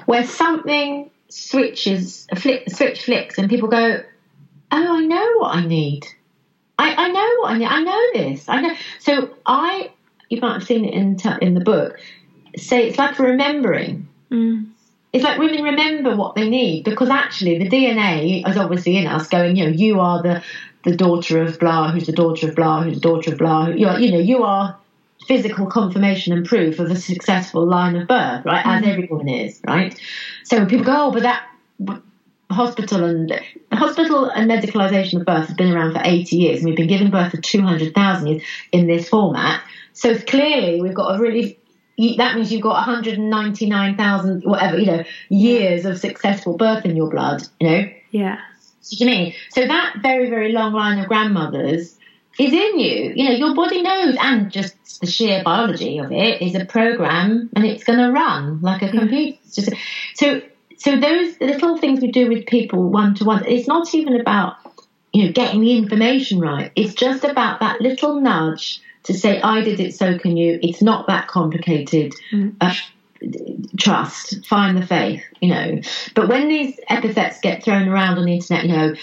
where 0.06 0.26
something 0.26 1.10
switches, 1.30 2.28
a 2.32 2.36
flick, 2.36 2.70
switch 2.70 3.04
flicks, 3.04 3.38
and 3.38 3.50
people 3.50 3.70
go, 3.70 4.04
"Oh, 4.72 4.98
I 4.98 5.06
know 5.06 5.38
what 5.38 5.56
I 5.56 5.66
need. 5.66 6.08
I, 6.78 6.96
I 6.96 7.08
know 7.10 7.36
what 7.42 7.52
I 7.52 7.58
need. 7.58 7.66
I 7.66 7.82
know 7.82 8.02
this. 8.14 8.50
I 8.50 8.62
know." 8.62 8.76
So 9.00 9.36
I, 9.46 9.92
you 10.30 10.40
might 10.42 10.54
have 10.54 10.64
seen 10.64 10.86
it 10.86 10.94
in 10.94 11.18
t- 11.18 11.30
in 11.42 11.54
the 11.54 11.62
book. 11.62 12.00
Say 12.58 12.88
it's 12.88 12.98
like 12.98 13.18
remembering. 13.20 14.08
Mm. 14.30 14.68
It's 15.14 15.26
like 15.26 15.40
women 15.40 15.64
remember 15.64 16.16
what 16.16 16.36
they 16.36 16.50
need 16.50 16.86
because 16.86 17.10
actually 17.10 17.58
the 17.58 17.70
DNA 17.70 18.48
is 18.48 18.56
obviously 18.56 18.96
in 18.96 19.08
us. 19.08 19.28
Going, 19.28 19.58
you 19.58 19.66
know, 19.66 19.72
you 19.72 20.00
are 20.00 20.24
the 20.24 20.42
the 20.84 20.96
daughter 20.96 21.42
of 21.42 21.60
blah, 21.60 21.92
who's 21.92 22.06
the 22.06 22.12
daughter 22.12 22.50
of 22.50 22.56
blah, 22.56 22.84
who's 22.84 22.96
the 22.96 23.02
daughter 23.02 23.34
of 23.34 23.38
blah. 23.38 23.68
You 23.68 23.88
are, 23.88 24.00
you 24.00 24.12
know, 24.12 24.20
you 24.20 24.44
are 24.44 24.78
physical 25.28 25.68
confirmation 25.68 26.34
and 26.34 26.46
proof 26.46 26.80
of 26.80 26.90
a 26.90 26.96
successful 26.96 27.66
line 27.66 27.96
of 27.96 28.08
birth, 28.08 28.46
right? 28.46 28.66
As 28.66 28.82
mm-hmm. 28.82 28.92
every 28.92 29.08
woman 29.08 29.30
is, 29.30 29.62
right? 29.66 29.98
So 30.44 30.58
when 30.58 30.68
people 30.68 30.86
go, 30.86 31.08
oh, 31.08 31.12
but 31.12 31.24
that 31.24 31.48
hospital 32.52 33.06
and 33.06 33.40
hospital 33.72 34.30
and 34.30 34.50
medicalisation 34.50 35.20
of 35.20 35.26
birth 35.26 35.48
has 35.48 35.56
been 35.56 35.72
around 35.72 35.94
for 35.94 36.02
80 36.04 36.36
years, 36.36 36.58
and 36.60 36.66
we've 36.66 36.76
been 36.76 36.88
giving 36.88 37.12
birth 37.12 37.32
for 37.32 37.38
200,000 37.38 38.28
years 38.28 38.44
in 38.72 38.88
this 38.88 39.10
format. 39.10 39.62
So 39.94 40.18
clearly, 40.18 40.82
we've 40.82 40.94
got 40.94 41.16
a 41.16 41.20
really 41.22 41.58
that 42.18 42.36
means 42.36 42.52
you've 42.52 42.64
got 42.64 42.88
199,000 42.88 44.44
whatever 44.44 44.80
you 44.80 44.86
know 44.88 45.04
years 45.30 45.86
of 45.86 46.00
successful 46.00 46.58
birth 46.58 46.86
in 46.86 46.96
your 46.96 47.10
blood. 47.10 47.44
You 47.60 47.70
know. 47.70 47.90
Yeah. 48.12 48.40
Do 48.90 48.96
you 48.98 49.06
mean? 49.06 49.34
So 49.52 49.66
that 49.66 49.98
very, 50.02 50.30
very 50.30 50.52
long 50.52 50.74
line 50.74 51.00
of 51.00 51.08
grandmothers 51.08 51.98
is 52.40 52.54
in 52.54 52.80
you. 52.80 53.14
You 53.16 53.30
know, 53.30 53.36
your 53.36 53.56
body 53.56 53.82
knows, 53.82 54.16
and 54.20 54.52
just 54.52 55.02
the 55.02 55.08
sheer 55.08 55.44
biology 55.44 55.98
of 56.00 56.12
it 56.12 56.42
is 56.42 56.56
a 56.56 56.66
program, 56.66 57.50
and 57.56 57.66
it's 57.66 57.84
going 57.84 58.00
to 58.00 58.12
run 58.12 58.62
like 58.62 58.82
a 58.82 58.90
computer. 58.90 59.38
Just, 59.52 59.72
so, 60.16 60.42
so 60.78 61.00
those 61.00 61.40
little 61.40 61.78
things 61.78 62.02
we 62.02 62.12
do 62.12 62.30
with 62.30 62.46
people 62.46 62.90
one 62.90 63.16
to 63.16 63.26
one, 63.26 63.46
it's 63.46 63.68
not 63.68 63.94
even 63.94 64.20
about 64.20 64.56
you 65.14 65.26
know 65.26 65.32
getting 65.32 65.62
the 65.62 65.78
information 65.78 66.40
right. 66.40 66.72
It's 66.76 66.94
just 66.94 67.24
about 67.24 67.60
that 67.60 67.82
little 67.82 68.20
nudge 68.20 68.82
to 69.04 69.14
say, 69.14 69.42
"I 69.42 69.62
did 69.62 69.80
it, 69.80 69.94
so 69.94 70.18
can 70.18 70.38
you." 70.38 70.60
It's 70.62 70.82
not 70.82 71.08
that 71.08 71.28
complicated. 71.28 72.14
Mm. 72.32 72.56
Uh, 72.62 72.74
trust, 73.78 74.46
find 74.46 74.78
the 74.78 74.86
faith, 74.86 75.24
you 75.40 75.50
know. 75.50 75.82
But 76.16 76.30
when 76.30 76.48
these 76.48 76.80
epithets 76.90 77.40
get 77.40 77.64
thrown 77.64 77.88
around 77.88 78.18
on 78.18 78.26
the 78.26 78.34
internet, 78.34 78.66
you 78.66 78.76
know, 78.76 78.96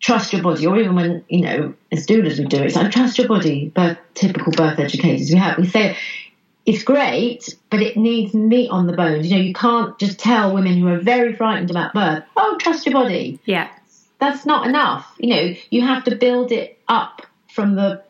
trust 0.00 0.32
your 0.32 0.42
body, 0.42 0.66
or 0.66 0.78
even 0.78 0.94
when, 0.94 1.24
you 1.28 1.40
know, 1.40 1.74
as 1.90 2.06
doulas 2.06 2.38
we 2.38 2.44
do 2.44 2.58
it, 2.58 2.66
it's 2.66 2.76
like 2.76 2.92
trust 2.92 3.18
your 3.18 3.28
body, 3.28 3.72
but 3.74 3.98
typical 4.14 4.52
birth 4.52 4.78
educators 4.78 5.30
we 5.30 5.36
have, 5.36 5.58
we 5.58 5.66
say 5.66 5.96
it's 6.66 6.82
great, 6.82 7.56
but 7.70 7.80
it 7.80 7.96
needs 7.96 8.34
meat 8.34 8.70
on 8.70 8.86
the 8.86 8.94
bones. 8.94 9.26
You 9.26 9.36
know, 9.36 9.42
you 9.42 9.52
can't 9.52 9.98
just 9.98 10.18
tell 10.18 10.54
women 10.54 10.78
who 10.78 10.88
are 10.88 10.98
very 10.98 11.34
frightened 11.34 11.70
about 11.70 11.94
birth, 11.94 12.24
oh, 12.36 12.56
trust 12.58 12.86
your 12.86 12.94
body. 12.94 13.38
Yeah. 13.44 13.70
That's 14.18 14.46
not 14.46 14.66
enough. 14.66 15.14
You 15.18 15.34
know, 15.34 15.54
you 15.70 15.82
have 15.82 16.04
to 16.04 16.16
build 16.16 16.52
it 16.52 16.78
up 16.88 17.26
from 17.52 17.74
the 17.74 18.02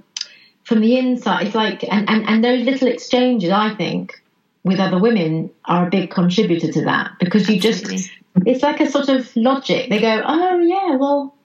from 0.64 0.80
the 0.80 0.96
inside. 0.96 1.46
It's 1.46 1.54
like 1.54 1.84
and, 1.84 2.08
and, 2.08 2.28
and 2.28 2.44
those 2.44 2.64
little 2.64 2.88
exchanges, 2.88 3.50
I 3.50 3.74
think, 3.74 4.22
with 4.64 4.80
other 4.80 4.98
women 4.98 5.50
are 5.66 5.86
a 5.86 5.90
big 5.90 6.10
contributor 6.10 6.72
to 6.72 6.82
that 6.82 7.12
because 7.20 7.48
you 7.48 7.56
Absolutely. 7.56 7.98
just 7.98 8.10
it's 8.46 8.62
like 8.62 8.80
a 8.80 8.90
sort 8.90 9.08
of 9.08 9.30
logic. 9.36 9.90
They 9.90 10.00
go, 10.00 10.22
oh 10.26 10.58
yeah, 10.60 10.96
well, 10.96 11.36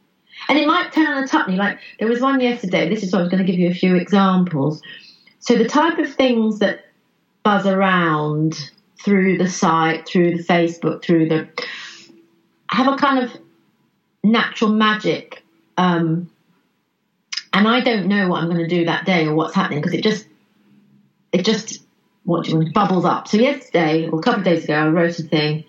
and 0.48 0.58
it 0.58 0.66
might 0.66 0.92
turn 0.92 1.06
on 1.06 1.24
a 1.24 1.28
tupney. 1.28 1.58
Like 1.58 1.80
there 2.00 2.08
was 2.08 2.22
one 2.22 2.40
yesterday. 2.40 2.90
This 2.90 3.04
is 3.04 3.12
what 3.12 3.20
I 3.20 3.22
was 3.24 3.32
going 3.32 3.46
to 3.46 3.52
give 3.52 3.60
you 3.60 3.70
a 3.70 3.74
few 3.74 3.96
examples. 3.96 4.82
So 5.40 5.56
the 5.56 5.68
type 5.68 6.00
of 6.00 6.14
things 6.14 6.60
that 6.60 6.86
buzz 7.44 7.66
around 7.66 8.72
through 9.04 9.38
the 9.38 9.48
site, 9.48 10.08
through 10.08 10.38
the 10.38 10.44
Facebook, 10.44 11.04
through 11.04 11.30
the 11.30 11.48
have 12.70 12.92
a 12.92 12.98
kind 12.98 13.24
of 13.24 13.32
natural 14.24 14.72
magic. 14.72 15.44
Um, 15.78 16.30
and 17.54 17.68
I 17.68 17.82
don't 17.82 18.08
know 18.08 18.30
what 18.30 18.42
I'm 18.42 18.50
going 18.50 18.60
to 18.60 18.68
do 18.68 18.86
that 18.86 19.06
day 19.06 19.26
or 19.26 19.36
what's 19.36 19.56
happening 19.56 19.82
because 19.82 19.94
it 19.94 20.04
just 20.04 20.28
it 21.32 21.46
just 21.46 21.84
what 22.30 22.46
do 22.46 22.52
you 22.52 22.58
want? 22.58 22.74
Bubbles 22.74 23.06
up. 23.06 23.28
So 23.28 23.38
yesterday, 23.38 24.08
or 24.08 24.20
a 24.20 24.22
couple 24.22 24.40
of 24.42 24.46
days 24.46 24.64
ago, 24.66 24.76
I 24.76 24.88
wrote 24.88 25.18
a 25.20 25.24
thing, 25.24 25.66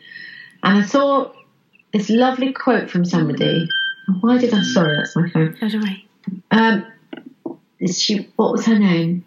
and 0.63 0.79
I 0.79 0.83
saw 0.87 1.33
this 1.93 2.11
lovely 2.11 2.53
quote 2.53 2.91
from 2.91 3.05
somebody. 3.05 3.69
Why 4.21 4.39
did 4.39 4.53
I? 4.53 4.63
Sorry, 4.63 4.97
that's 4.97 5.17
my 5.17 5.31
phone. 5.31 5.57
By 5.61 5.69
the 5.69 5.79
way. 5.79 6.05
Um, 6.51 6.87
is 7.79 8.01
she? 8.01 8.29
What 8.37 8.53
was 8.53 8.67
her 8.67 8.79
name? 8.79 9.25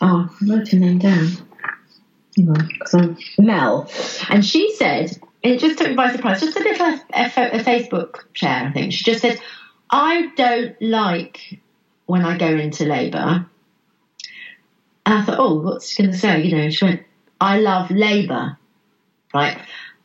Oh, 0.00 0.28
I 0.40 0.44
wrote 0.50 0.68
her 0.68 0.78
name 0.78 0.98
down. 0.98 1.28
Hang 2.36 2.48
on, 2.50 2.68
'cause 2.80 2.94
I'm 2.94 3.16
Mel, 3.38 3.88
and 4.28 4.44
she 4.44 4.74
said, 4.74 5.16
it 5.42 5.60
just 5.60 5.78
took 5.78 5.88
me 5.88 5.94
by 5.94 6.10
surprise. 6.10 6.40
Just 6.40 6.56
a 6.56 6.60
little 6.60 6.86
a, 6.86 7.00
a 7.12 7.60
Facebook 7.62 8.24
share, 8.32 8.64
I 8.68 8.72
think. 8.72 8.92
She 8.92 9.04
just 9.04 9.20
said, 9.20 9.38
"I 9.90 10.32
don't 10.34 10.80
like 10.80 11.60
when 12.06 12.24
I 12.24 12.36
go 12.38 12.48
into 12.48 12.86
labour." 12.86 13.46
And 15.06 15.18
I 15.18 15.22
thought, 15.22 15.38
oh, 15.38 15.60
what's 15.60 15.88
she 15.90 16.02
going 16.02 16.12
to 16.12 16.18
say? 16.18 16.42
You 16.42 16.56
know, 16.56 16.70
she 16.70 16.84
went, 16.84 17.02
"I 17.40 17.58
love 17.58 17.90
Labour, 17.90 18.56
right? 19.32 19.58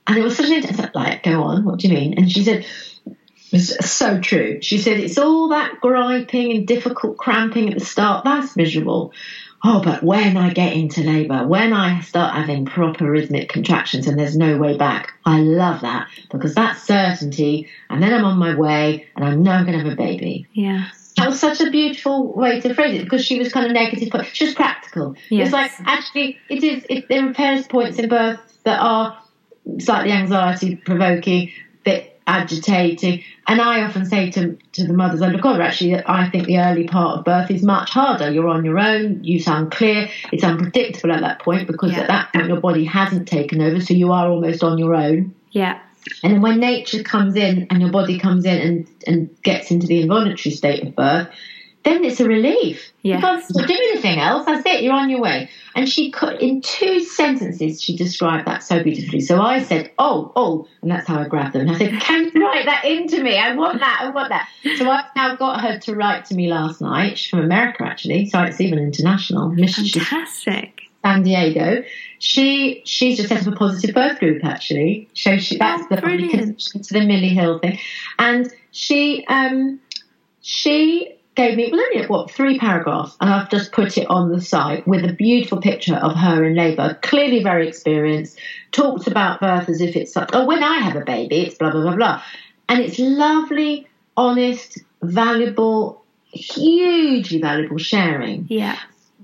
And 0.07 0.17
it 0.17 0.23
was 0.23 0.35
such 0.35 0.47
an 0.47 0.53
intense, 0.53 0.95
like, 0.95 1.23
go 1.23 1.43
on, 1.43 1.63
what 1.63 1.79
do 1.79 1.87
you 1.87 1.93
mean? 1.93 2.17
And 2.17 2.31
she 2.31 2.43
said, 2.43 2.65
it's 3.51 3.89
so 3.89 4.19
true. 4.19 4.61
She 4.61 4.77
said 4.77 4.99
it's 4.99 5.17
all 5.17 5.49
that 5.49 5.79
griping 5.81 6.51
and 6.51 6.67
difficult 6.67 7.17
cramping 7.17 7.69
at 7.69 7.79
the 7.79 7.85
start. 7.85 8.23
That's 8.23 8.55
miserable. 8.55 9.13
Oh, 9.63 9.81
but 9.83 10.03
when 10.03 10.37
I 10.37 10.53
get 10.53 10.73
into 10.73 11.03
labour, 11.03 11.45
when 11.45 11.73
I 11.73 11.99
start 12.01 12.33
having 12.33 12.65
proper 12.65 13.09
rhythmic 13.09 13.49
contractions 13.49 14.07
and 14.07 14.17
there's 14.17 14.37
no 14.37 14.57
way 14.57 14.77
back, 14.77 15.13
I 15.25 15.41
love 15.41 15.81
that 15.81 16.07
because 16.31 16.55
that's 16.55 16.83
certainty. 16.83 17.67
And 17.89 18.01
then 18.01 18.13
I'm 18.13 18.23
on 18.23 18.37
my 18.37 18.55
way 18.55 19.07
and 19.15 19.25
I 19.25 19.35
know 19.35 19.51
I'm 19.51 19.65
going 19.65 19.77
to 19.77 19.83
have 19.83 19.93
a 19.93 19.97
baby. 19.97 20.47
Yeah. 20.53 20.89
That 21.19 21.29
was 21.29 21.39
such 21.39 21.59
a 21.61 21.69
beautiful 21.69 22.33
way 22.33 22.59
to 22.61 22.73
phrase 22.73 22.99
it 22.99 23.03
because 23.03 23.23
she 23.25 23.39
was 23.39 23.51
kind 23.51 23.65
of 23.65 23.71
negative, 23.73 24.09
but 24.11 24.25
she 24.25 24.45
was 24.45 24.55
practical. 24.55 25.15
Yes. 25.29 25.47
It's 25.47 25.53
like 25.53 25.71
actually, 25.85 26.37
it 26.49 26.63
is. 26.63 26.85
It, 26.89 27.07
there 27.09 27.27
are 27.27 27.63
points 27.63 27.99
in 27.99 28.09
birth 28.09 28.39
that 28.63 28.79
are 28.79 29.21
slightly 29.79 30.11
anxiety 30.11 30.75
provoking, 30.75 31.51
bit 31.83 32.19
agitating, 32.25 33.23
and 33.47 33.59
I 33.59 33.83
often 33.83 34.05
say 34.05 34.31
to 34.31 34.57
to 34.73 34.87
the 34.87 34.93
mothers 34.93 35.21
I 35.21 35.29
look 35.29 35.45
over, 35.45 35.61
actually, 35.61 35.95
I 36.05 36.29
think 36.29 36.47
the 36.47 36.59
early 36.59 36.87
part 36.87 37.19
of 37.19 37.25
birth 37.25 37.51
is 37.51 37.63
much 37.63 37.89
harder. 37.91 38.31
You're 38.31 38.47
on 38.47 38.63
your 38.63 38.79
own. 38.79 39.23
You 39.23 39.39
sound 39.39 39.71
clear. 39.71 40.09
It's 40.31 40.43
unpredictable 40.43 41.11
at 41.13 41.21
that 41.21 41.39
point 41.39 41.67
because 41.67 41.91
Yeah. 41.91 42.01
at 42.01 42.07
that 42.07 42.33
point 42.33 42.47
your 42.47 42.61
body 42.61 42.85
hasn't 42.85 43.27
taken 43.27 43.61
over, 43.61 43.81
so 43.81 43.93
you 43.93 44.11
are 44.11 44.29
almost 44.29 44.63
on 44.63 44.77
your 44.77 44.95
own. 44.95 45.33
Yeah. 45.51 45.79
And 46.23 46.33
then 46.33 46.41
when 46.41 46.59
nature 46.59 47.03
comes 47.03 47.35
in 47.35 47.67
and 47.69 47.81
your 47.81 47.91
body 47.91 48.19
comes 48.19 48.45
in 48.45 48.57
and, 48.57 48.87
and 49.07 49.41
gets 49.43 49.71
into 49.71 49.87
the 49.87 50.01
involuntary 50.01 50.53
state 50.55 50.83
of 50.83 50.95
birth, 50.95 51.29
then 51.83 52.03
it's 52.03 52.19
a 52.19 52.27
relief. 52.27 52.91
Yes. 53.03 53.21
You 53.49 53.55
can't 53.55 53.67
do 53.67 53.73
anything 53.73 54.19
else. 54.19 54.45
That's 54.45 54.65
it. 54.65 54.83
You're 54.83 54.93
on 54.93 55.09
your 55.09 55.21
way. 55.21 55.49
And 55.75 55.87
she 55.87 56.11
could, 56.11 56.41
in 56.41 56.61
two 56.61 56.99
sentences, 56.99 57.81
she 57.81 57.95
described 57.95 58.47
that 58.47 58.63
so 58.63 58.83
beautifully. 58.83 59.21
So 59.21 59.41
I 59.41 59.63
said, 59.63 59.91
oh, 59.97 60.31
oh, 60.35 60.67
and 60.81 60.91
that's 60.91 61.07
how 61.07 61.19
I 61.19 61.27
grabbed 61.27 61.53
them. 61.53 61.61
And 61.61 61.71
I 61.71 61.77
said, 61.77 62.01
can 62.01 62.31
you 62.33 62.45
write 62.45 62.65
that 62.65 62.83
into 62.83 63.23
me? 63.23 63.37
I 63.37 63.55
want 63.55 63.79
that. 63.79 63.99
I 64.01 64.09
want 64.09 64.29
that. 64.29 64.49
So 64.77 64.89
I've 64.89 65.05
now 65.15 65.35
got 65.37 65.61
her 65.61 65.79
to 65.79 65.95
write 65.95 66.25
to 66.25 66.35
me 66.35 66.51
last 66.51 66.81
night. 66.81 67.17
She's 67.17 67.29
from 67.29 67.39
America, 67.39 67.85
actually. 67.85 68.27
So 68.29 68.41
it's 68.41 68.59
even 68.59 68.79
international. 68.79 69.55
Fantastic. 69.55 70.81
San 71.01 71.23
Diego. 71.23 71.83
She 72.19 72.81
she's 72.85 73.17
just 73.17 73.29
set 73.29 73.47
up 73.47 73.53
a 73.53 73.55
positive 73.55 73.95
birth 73.95 74.19
group 74.19 74.43
actually. 74.43 75.09
So 75.13 75.37
she 75.37 75.57
that's 75.57 75.83
Oh, 75.83 75.95
the 75.95 76.01
brilliant. 76.01 76.59
to 76.59 76.93
the 76.93 76.99
Milli 76.99 77.31
Hill 77.31 77.59
thing, 77.59 77.79
and 78.19 78.51
she 78.71 79.25
um 79.27 79.79
she 80.41 81.15
gave 81.35 81.55
me 81.55 81.69
well 81.71 81.79
only 81.93 82.05
what 82.07 82.29
three 82.29 82.59
paragraphs, 82.59 83.15
and 83.21 83.29
I've 83.29 83.49
just 83.49 83.71
put 83.71 83.97
it 83.97 84.07
on 84.09 84.29
the 84.31 84.41
site 84.41 84.85
with 84.85 85.05
a 85.05 85.13
beautiful 85.13 85.61
picture 85.61 85.95
of 85.95 86.13
her 86.15 86.43
in 86.43 86.55
labour, 86.55 86.99
clearly 87.01 87.41
very 87.41 87.67
experienced. 87.69 88.37
Talked 88.73 89.07
about 89.07 89.39
birth 89.39 89.69
as 89.69 89.79
if 89.79 89.95
it's 89.95 90.15
like 90.15 90.29
oh 90.33 90.45
when 90.45 90.61
I 90.63 90.79
have 90.79 90.97
a 90.97 91.05
baby 91.05 91.41
it's 91.43 91.55
blah 91.55 91.71
blah 91.71 91.81
blah 91.83 91.95
blah, 91.95 92.21
and 92.67 92.81
it's 92.81 92.99
lovely, 92.99 93.87
honest, 94.17 94.79
valuable, 95.01 96.03
hugely 96.31 97.39
valuable 97.41 97.77
sharing 97.77 98.45
Yeah. 98.49 98.77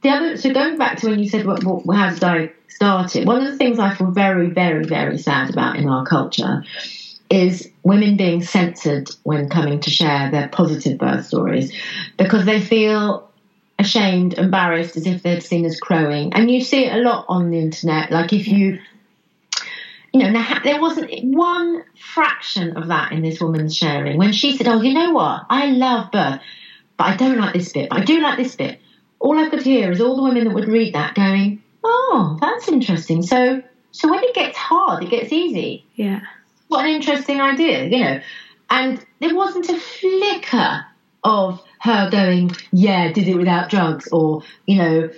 The 0.05 0.11
other 0.11 0.37
so 0.37 0.53
going 0.53 0.77
back 0.77 0.97
to 0.97 1.09
when 1.09 1.19
you 1.19 1.27
said 1.27 1.45
what, 1.45 1.63
what 1.63 1.95
how 1.95 2.13
did 2.13 2.23
I 2.23 2.51
start 2.67 3.15
it? 3.15 3.25
One 3.25 3.43
of 3.43 3.51
the 3.51 3.57
things 3.57 3.79
I 3.79 3.95
feel 3.95 4.11
very, 4.11 4.51
very, 4.51 4.85
very 4.85 5.17
sad 5.17 5.49
about 5.49 5.77
in 5.77 5.89
our 5.89 6.05
culture 6.05 6.63
is 7.29 7.71
women 7.81 8.15
being 8.15 8.43
censored 8.43 9.09
when 9.23 9.49
coming 9.49 9.79
to 9.79 9.89
share 9.89 10.29
their 10.29 10.47
positive 10.47 10.99
birth 10.99 11.25
stories 11.25 11.73
because 12.17 12.45
they 12.45 12.61
feel 12.61 13.31
ashamed, 13.79 14.35
embarrassed, 14.35 14.95
as 14.95 15.07
if 15.07 15.23
they're 15.23 15.41
seen 15.41 15.65
as 15.65 15.79
crowing. 15.79 16.33
And 16.33 16.51
you 16.51 16.61
see 16.61 16.85
it 16.85 16.93
a 16.93 17.01
lot 17.01 17.25
on 17.27 17.49
the 17.49 17.57
internet. 17.57 18.11
Like 18.11 18.31
if 18.31 18.47
you 18.47 18.79
you 20.13 20.21
know, 20.21 20.29
now, 20.29 20.61
there 20.63 20.79
wasn't 20.79 21.11
one 21.23 21.83
fraction 21.99 22.77
of 22.77 22.87
that 22.87 23.11
in 23.11 23.21
this 23.21 23.41
woman's 23.41 23.75
sharing. 23.75 24.17
When 24.17 24.31
she 24.31 24.55
said, 24.55 24.67
"Oh, 24.67 24.81
you 24.81 24.93
know 24.93 25.11
what? 25.11 25.45
I 25.49 25.71
love 25.71 26.11
birth, 26.11 26.39
but 26.95 27.07
I 27.07 27.17
don't 27.17 27.37
like 27.37 27.53
this 27.53 27.73
bit. 27.73 27.89
But 27.89 28.01
I 28.01 28.03
do 28.05 28.21
like 28.21 28.37
this 28.37 28.55
bit." 28.55 28.79
All 29.19 29.37
I 29.37 29.49
could 29.49 29.63
hear 29.63 29.91
is 29.91 30.01
all 30.01 30.15
the 30.15 30.23
women 30.23 30.45
that 30.45 30.53
would 30.53 30.67
read 30.67 30.93
that 30.93 31.15
going, 31.15 31.61
"Oh, 31.83 32.37
that's 32.41 32.67
interesting." 32.67 33.21
So, 33.21 33.61
so 33.91 34.09
when 34.09 34.23
it 34.23 34.35
gets 34.35 34.57
hard, 34.57 35.03
it 35.03 35.09
gets 35.09 35.31
easy. 35.31 35.85
Yeah. 35.95 36.21
What 36.67 36.85
an 36.85 36.91
interesting 36.91 37.41
idea, 37.41 37.85
you 37.85 37.99
know. 38.03 38.21
And 38.69 39.05
there 39.19 39.35
wasn't 39.35 39.69
a 39.69 39.79
flicker 39.79 40.85
of 41.23 41.61
her 41.79 42.09
going, 42.09 42.51
"Yeah, 42.71 43.11
did 43.11 43.27
it 43.27 43.37
without 43.37 43.69
drugs," 43.69 44.07
or 44.11 44.43
you 44.65 44.77
know, 44.77 45.09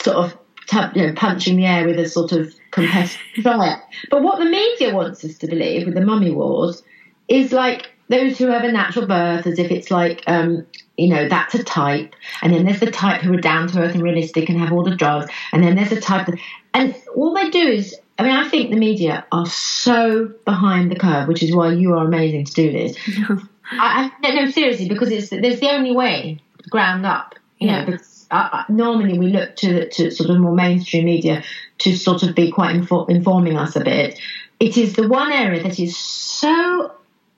sort 0.00 0.16
of 0.16 0.38
tu- 0.66 0.90
you 0.94 1.06
know, 1.06 1.12
punching 1.14 1.56
the 1.56 1.66
air 1.66 1.86
with 1.86 1.98
a 1.98 2.08
sort 2.08 2.32
of 2.32 2.54
competitive 2.70 3.20
riot. 3.44 3.80
But 4.10 4.22
what 4.22 4.38
the 4.38 4.44
media 4.44 4.94
wants 4.94 5.24
us 5.24 5.38
to 5.38 5.46
believe 5.46 5.86
with 5.86 5.94
the 5.94 6.00
mummy 6.04 6.30
wars 6.30 6.82
is 7.28 7.52
like 7.52 7.90
those 8.08 8.38
who 8.38 8.46
have 8.48 8.64
a 8.64 8.72
natural 8.72 9.06
birth, 9.06 9.46
as 9.46 9.58
if 9.58 9.70
it's 9.70 9.90
like, 9.90 10.22
um, 10.26 10.66
you 10.96 11.08
know, 11.08 11.28
that's 11.28 11.54
a 11.54 11.62
type. 11.64 12.14
And 12.42 12.52
then 12.52 12.64
there's 12.64 12.80
the 12.80 12.90
type 12.90 13.20
who 13.20 13.34
are 13.34 13.40
down 13.40 13.68
to 13.68 13.80
earth 13.80 13.94
and 13.94 14.02
realistic 14.02 14.48
and 14.48 14.58
have 14.60 14.72
all 14.72 14.84
the 14.84 14.94
drugs. 14.96 15.30
And 15.52 15.62
then 15.62 15.74
there's 15.76 15.92
a 15.92 16.00
type 16.00 16.26
that, 16.26 16.38
and 16.72 16.94
all 17.14 17.34
they 17.34 17.50
do 17.50 17.66
is, 17.66 17.96
I 18.18 18.22
mean, 18.22 18.32
I 18.32 18.48
think 18.48 18.70
the 18.70 18.76
media 18.76 19.26
are 19.32 19.46
so 19.46 20.26
behind 20.44 20.90
the 20.90 20.96
curve, 20.96 21.28
which 21.28 21.42
is 21.42 21.54
why 21.54 21.72
you 21.72 21.92
are 21.94 22.06
amazing 22.06 22.44
to 22.46 22.52
do 22.52 22.72
this. 22.72 22.96
I, 23.72 24.10
I, 24.22 24.28
no, 24.32 24.42
no, 24.44 24.50
seriously, 24.50 24.88
because 24.88 25.10
it's 25.10 25.28
there's 25.30 25.60
the 25.60 25.70
only 25.70 25.94
way 25.94 26.38
ground 26.70 27.04
up. 27.04 27.34
You 27.58 27.68
Yeah. 27.68 27.80
know, 27.80 27.86
because 27.86 28.26
uh, 28.30 28.48
uh, 28.52 28.64
normally 28.68 29.18
we 29.18 29.28
look 29.28 29.56
to 29.56 29.88
to 29.88 30.10
sort 30.10 30.30
of 30.30 30.38
more 30.38 30.54
mainstream 30.54 31.04
media 31.06 31.42
to 31.78 31.96
sort 31.96 32.22
of 32.22 32.34
be 32.34 32.50
quite 32.52 32.76
infor- 32.76 33.10
informing 33.10 33.56
us 33.56 33.74
a 33.76 33.80
bit. 33.84 34.18
It 34.60 34.78
is 34.78 34.94
the 34.94 35.08
one 35.08 35.32
area 35.32 35.62
that 35.62 35.78
is 35.80 35.96
so. 35.96 36.92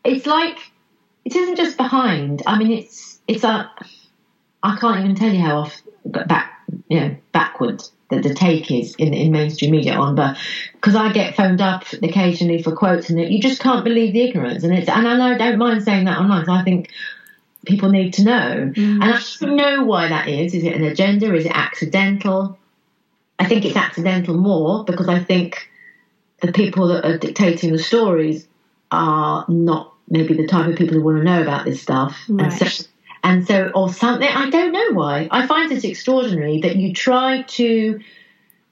It's 0.05 0.26
like 0.26 0.59
it 1.24 1.34
isn't 1.34 1.57
just 1.57 1.76
behind. 1.76 2.42
I 2.46 2.59
mean, 2.59 2.72
it's 2.72 3.20
it's 3.26 3.44
a. 3.44 3.70
I 4.62 4.76
can't 4.76 5.01
even 5.01 5.14
tell 5.14 5.32
you 5.32 5.40
how 5.40 5.61
off 5.61 5.80
back 6.05 6.64
you 6.88 7.01
know 7.01 7.16
backwards 7.32 7.92
that 8.11 8.22
the 8.22 8.34
take 8.34 8.70
is 8.70 8.94
in 8.96 9.12
in 9.12 9.30
mainstream 9.30 9.70
media 9.72 9.94
on, 9.94 10.14
but 10.14 10.38
because 10.72 10.96
I 10.96 11.12
get 11.12 11.36
phoned 11.36 11.61
up 11.61 11.84
occasionally 12.03 12.62
for 12.62 12.74
quotes 12.74 13.11
and 13.11 13.20
you 13.20 13.40
just 13.40 13.61
can't 13.61 13.84
believe 13.84 14.12
the 14.14 14.22
ignorance 14.22 14.64
and 14.64 14.74
it's 14.74 14.88
and 14.88 15.07
I 15.07 15.36
don't 15.36 15.59
mind 15.59 15.82
saying 15.82 16.07
that 16.07 16.18
online 16.18 16.46
'cause 16.46 16.61
I 16.61 16.64
think 16.64 16.90
people 17.66 17.90
need 17.90 18.14
to 18.14 18.24
know 18.24 18.72
mm. 18.74 18.76
and 18.76 19.05
I 19.05 19.20
don't 19.40 19.57
know 19.57 19.84
why 19.84 20.09
that 20.09 20.28
is. 20.28 20.55
Is 20.55 20.64
it 20.64 20.74
an 20.74 20.84
agenda? 20.84 21.34
Is 21.34 21.44
it 21.44 21.53
accidental? 21.55 22.59
I 23.38 23.44
think 23.44 23.64
it's 23.64 23.76
accidental 23.76 24.36
more 24.36 24.84
because 24.84 25.09
I 25.09 25.18
think 25.22 25.68
the 26.40 26.53
people 26.53 26.88
that 26.88 27.05
are 27.05 27.18
dictating 27.18 27.72
the 27.72 27.78
stories 27.78 28.47
are 28.91 29.45
not 29.49 29.95
maybe 30.09 30.34
the 30.34 30.47
type 30.47 30.68
of 30.68 30.76
people 30.76 30.95
who 30.95 31.03
want 31.03 31.18
to 31.18 31.24
know 31.24 31.43
about 31.43 31.64
this 31.64 31.82
stuff. 31.82 32.16
And 32.28 32.53
so, 32.53 32.84
and 33.22 33.47
so, 33.47 33.70
or 33.74 33.93
something, 33.93 34.28
I 34.28 34.49
don't 34.51 34.72
know 34.72 34.93
why. 34.93 35.28
I 35.30 35.47
find 35.47 35.70
it 35.70 35.84
extraordinary 35.84 36.61
that 36.62 36.76
you 36.76 36.95
try 36.95 37.43
to 37.43 38.01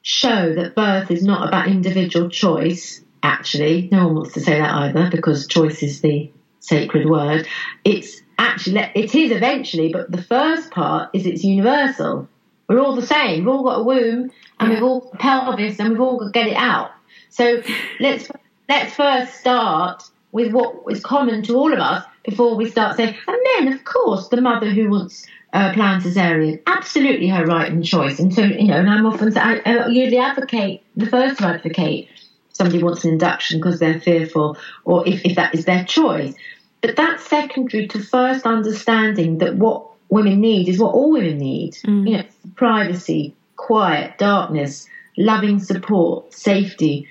show 0.01 0.53
that 0.55 0.75
birth 0.75 1.11
is 1.11 1.23
not 1.23 1.47
about 1.47 1.67
individual 1.67 2.29
choice, 2.29 3.01
actually. 3.21 3.89
No 3.91 4.05
one 4.07 4.15
wants 4.15 4.33
to 4.33 4.39
say 4.41 4.59
that 4.59 4.73
either 4.73 5.09
because 5.11 5.47
choice 5.47 5.83
is 5.83 6.01
the 6.01 6.31
sacred 6.59 7.07
word. 7.09 7.47
It's 7.83 8.21
actually, 8.39 8.89
it 8.95 9.13
is 9.13 9.31
eventually, 9.31 9.91
but 9.91 10.11
the 10.11 10.21
first 10.21 10.71
part 10.71 11.09
is 11.13 11.25
it's 11.25 11.43
universal. 11.43 12.29
We're 12.67 12.79
all 12.79 12.95
the 12.95 13.05
same. 13.05 13.45
We've 13.45 13.53
all 13.53 13.63
got 13.63 13.79
a 13.79 13.83
womb 13.83 14.31
and 14.59 14.71
Yeah. 14.71 14.75
we've 14.75 14.83
all 14.83 15.11
pelvis 15.19 15.79
and 15.79 15.89
we've 15.89 16.01
all 16.01 16.17
got 16.17 16.25
to 16.27 16.31
get 16.31 16.47
it 16.47 16.57
out. 16.57 16.91
So 17.29 17.61
let's 17.99 18.29
let's 18.69 18.93
first 18.93 19.35
start 19.35 20.03
with 20.31 20.53
what 20.53 20.83
is 20.89 21.01
common 21.01 21.41
to 21.43 21.55
all 21.55 21.73
of 21.73 21.79
us 21.79 22.03
before 22.23 22.55
we 22.55 22.69
start 22.69 22.97
saying, 22.97 23.15
and 23.27 23.37
then 23.55 23.73
of 23.73 23.83
course 23.83 24.27
the 24.27 24.41
mother 24.41 24.69
who 24.69 24.89
wants 24.89 25.25
uh, 25.53 25.73
planned 25.73 26.03
cesarean, 26.03 26.61
absolutely 26.67 27.27
her 27.27 27.45
right 27.45 27.71
and 27.71 27.83
choice. 27.85 28.19
And 28.19 28.33
so 28.33 28.43
you 28.43 28.67
know, 28.67 28.77
and 28.77 28.89
I'm 28.89 29.05
often 29.05 29.35
I, 29.37 29.61
I 29.65 29.87
usually 29.87 30.17
advocate 30.17 30.83
the 30.95 31.07
first 31.07 31.39
to 31.39 31.47
advocate 31.47 32.09
somebody 32.57 32.83
wants 32.83 33.05
an 33.05 33.11
induction 33.11 33.59
because 33.59 33.79
they're 33.79 33.99
fearful, 33.99 34.57
or 34.83 35.07
if, 35.07 35.23
if 35.23 35.35
that 35.35 35.53
is 35.53 35.65
their 35.65 35.85
choice. 35.85 36.33
But 36.81 36.95
that's 36.95 37.25
secondary 37.25 37.87
to 37.89 37.99
first 38.01 38.45
understanding 38.45 39.37
that 39.39 39.55
what 39.55 39.87
women 40.09 40.41
need 40.41 40.67
is 40.67 40.79
what 40.79 40.93
all 40.93 41.11
women 41.11 41.37
need. 41.37 41.73
Mm. 41.85 42.09
You 42.09 42.17
know, 42.17 42.23
privacy, 42.55 43.35
quiet, 43.55 44.17
darkness, 44.17 44.87
loving 45.17 45.59
support, 45.59 46.33
safety. 46.33 47.07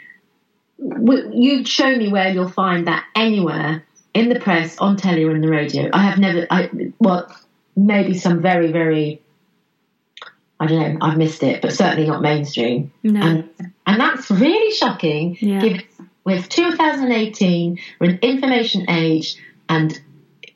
You 0.78 1.64
show 1.64 1.94
me 1.94 2.10
where 2.10 2.30
you'll 2.30 2.48
find 2.48 2.86
that 2.86 3.04
anywhere 3.14 3.84
in 4.14 4.28
the 4.28 4.40
press, 4.40 4.78
on 4.78 4.96
telly, 4.96 5.24
or 5.24 5.34
in 5.34 5.40
the 5.40 5.48
radio. 5.48 5.90
I 5.92 6.04
have 6.04 6.18
never, 6.18 6.46
I, 6.50 6.70
well, 6.98 7.34
maybe 7.76 8.14
some 8.14 8.40
very, 8.40 8.72
very, 8.72 9.20
I 10.58 10.66
don't 10.66 10.78
know, 10.78 11.06
I've 11.06 11.18
missed 11.18 11.42
it, 11.42 11.62
but 11.62 11.72
certainly 11.72 12.08
not 12.08 12.22
mainstream. 12.22 12.92
No. 13.02 13.20
And, 13.20 13.50
and 13.86 14.00
that's 14.00 14.30
really 14.30 14.74
shocking. 14.74 15.36
Yeah. 15.40 15.60
Given 15.60 15.82
with 16.24 16.48
2018, 16.48 17.78
we're 18.00 18.10
an 18.10 18.18
information 18.20 18.90
age, 18.90 19.36
and 19.68 19.98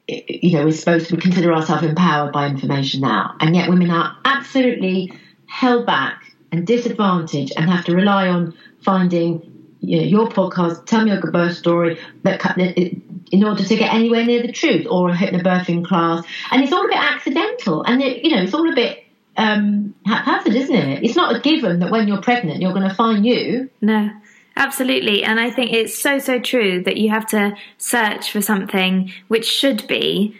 you 0.08 0.58
know 0.58 0.64
we're 0.64 0.72
supposed 0.72 1.08
to 1.10 1.16
consider 1.16 1.52
ourselves 1.54 1.84
empowered 1.84 2.32
by 2.32 2.48
information 2.48 3.02
now, 3.02 3.36
and 3.40 3.54
yet 3.54 3.70
women 3.70 3.90
are 3.90 4.16
absolutely 4.24 5.12
held 5.46 5.86
back 5.86 6.34
and 6.50 6.66
disadvantaged, 6.66 7.52
and 7.56 7.70
have 7.70 7.84
to 7.84 7.94
rely 7.94 8.26
on 8.26 8.52
finding 8.82 9.49
you 9.80 9.98
know, 9.98 10.04
your 10.04 10.28
podcast, 10.28 10.86
tell 10.86 11.04
me 11.04 11.12
your 11.12 11.20
birth 11.20 11.56
story, 11.56 11.98
that 12.22 12.58
in 12.58 13.44
order 13.44 13.64
to 13.64 13.76
get 13.76 13.92
anywhere 13.94 14.24
near 14.24 14.42
the 14.42 14.52
truth, 14.52 14.86
or 14.88 15.10
a 15.10 15.14
hypnobirthing 15.14 15.86
class, 15.86 16.24
and 16.50 16.62
it's 16.62 16.72
all 16.72 16.84
a 16.84 16.88
bit 16.88 16.98
accidental, 16.98 17.82
and 17.82 18.02
it, 18.02 18.24
you 18.24 18.34
know 18.34 18.42
it's 18.42 18.54
all 18.54 18.70
a 18.70 18.74
bit 18.74 19.04
um, 19.36 19.94
haphazard, 20.04 20.54
isn't 20.54 20.74
it? 20.74 21.02
It's 21.02 21.16
not 21.16 21.34
a 21.34 21.40
given 21.40 21.80
that 21.80 21.90
when 21.90 22.08
you're 22.08 22.20
pregnant 22.20 22.60
you're 22.60 22.74
going 22.74 22.88
to 22.88 22.94
find 22.94 23.24
you. 23.24 23.70
No. 23.80 24.10
Absolutely. 24.56 25.24
And 25.24 25.40
I 25.40 25.50
think 25.50 25.72
it's 25.72 25.96
so, 25.96 26.18
so 26.18 26.38
true 26.38 26.82
that 26.82 26.98
you 26.98 27.08
have 27.08 27.26
to 27.28 27.56
search 27.78 28.30
for 28.30 28.42
something 28.42 29.10
which 29.28 29.46
should 29.46 29.86
be 29.86 30.36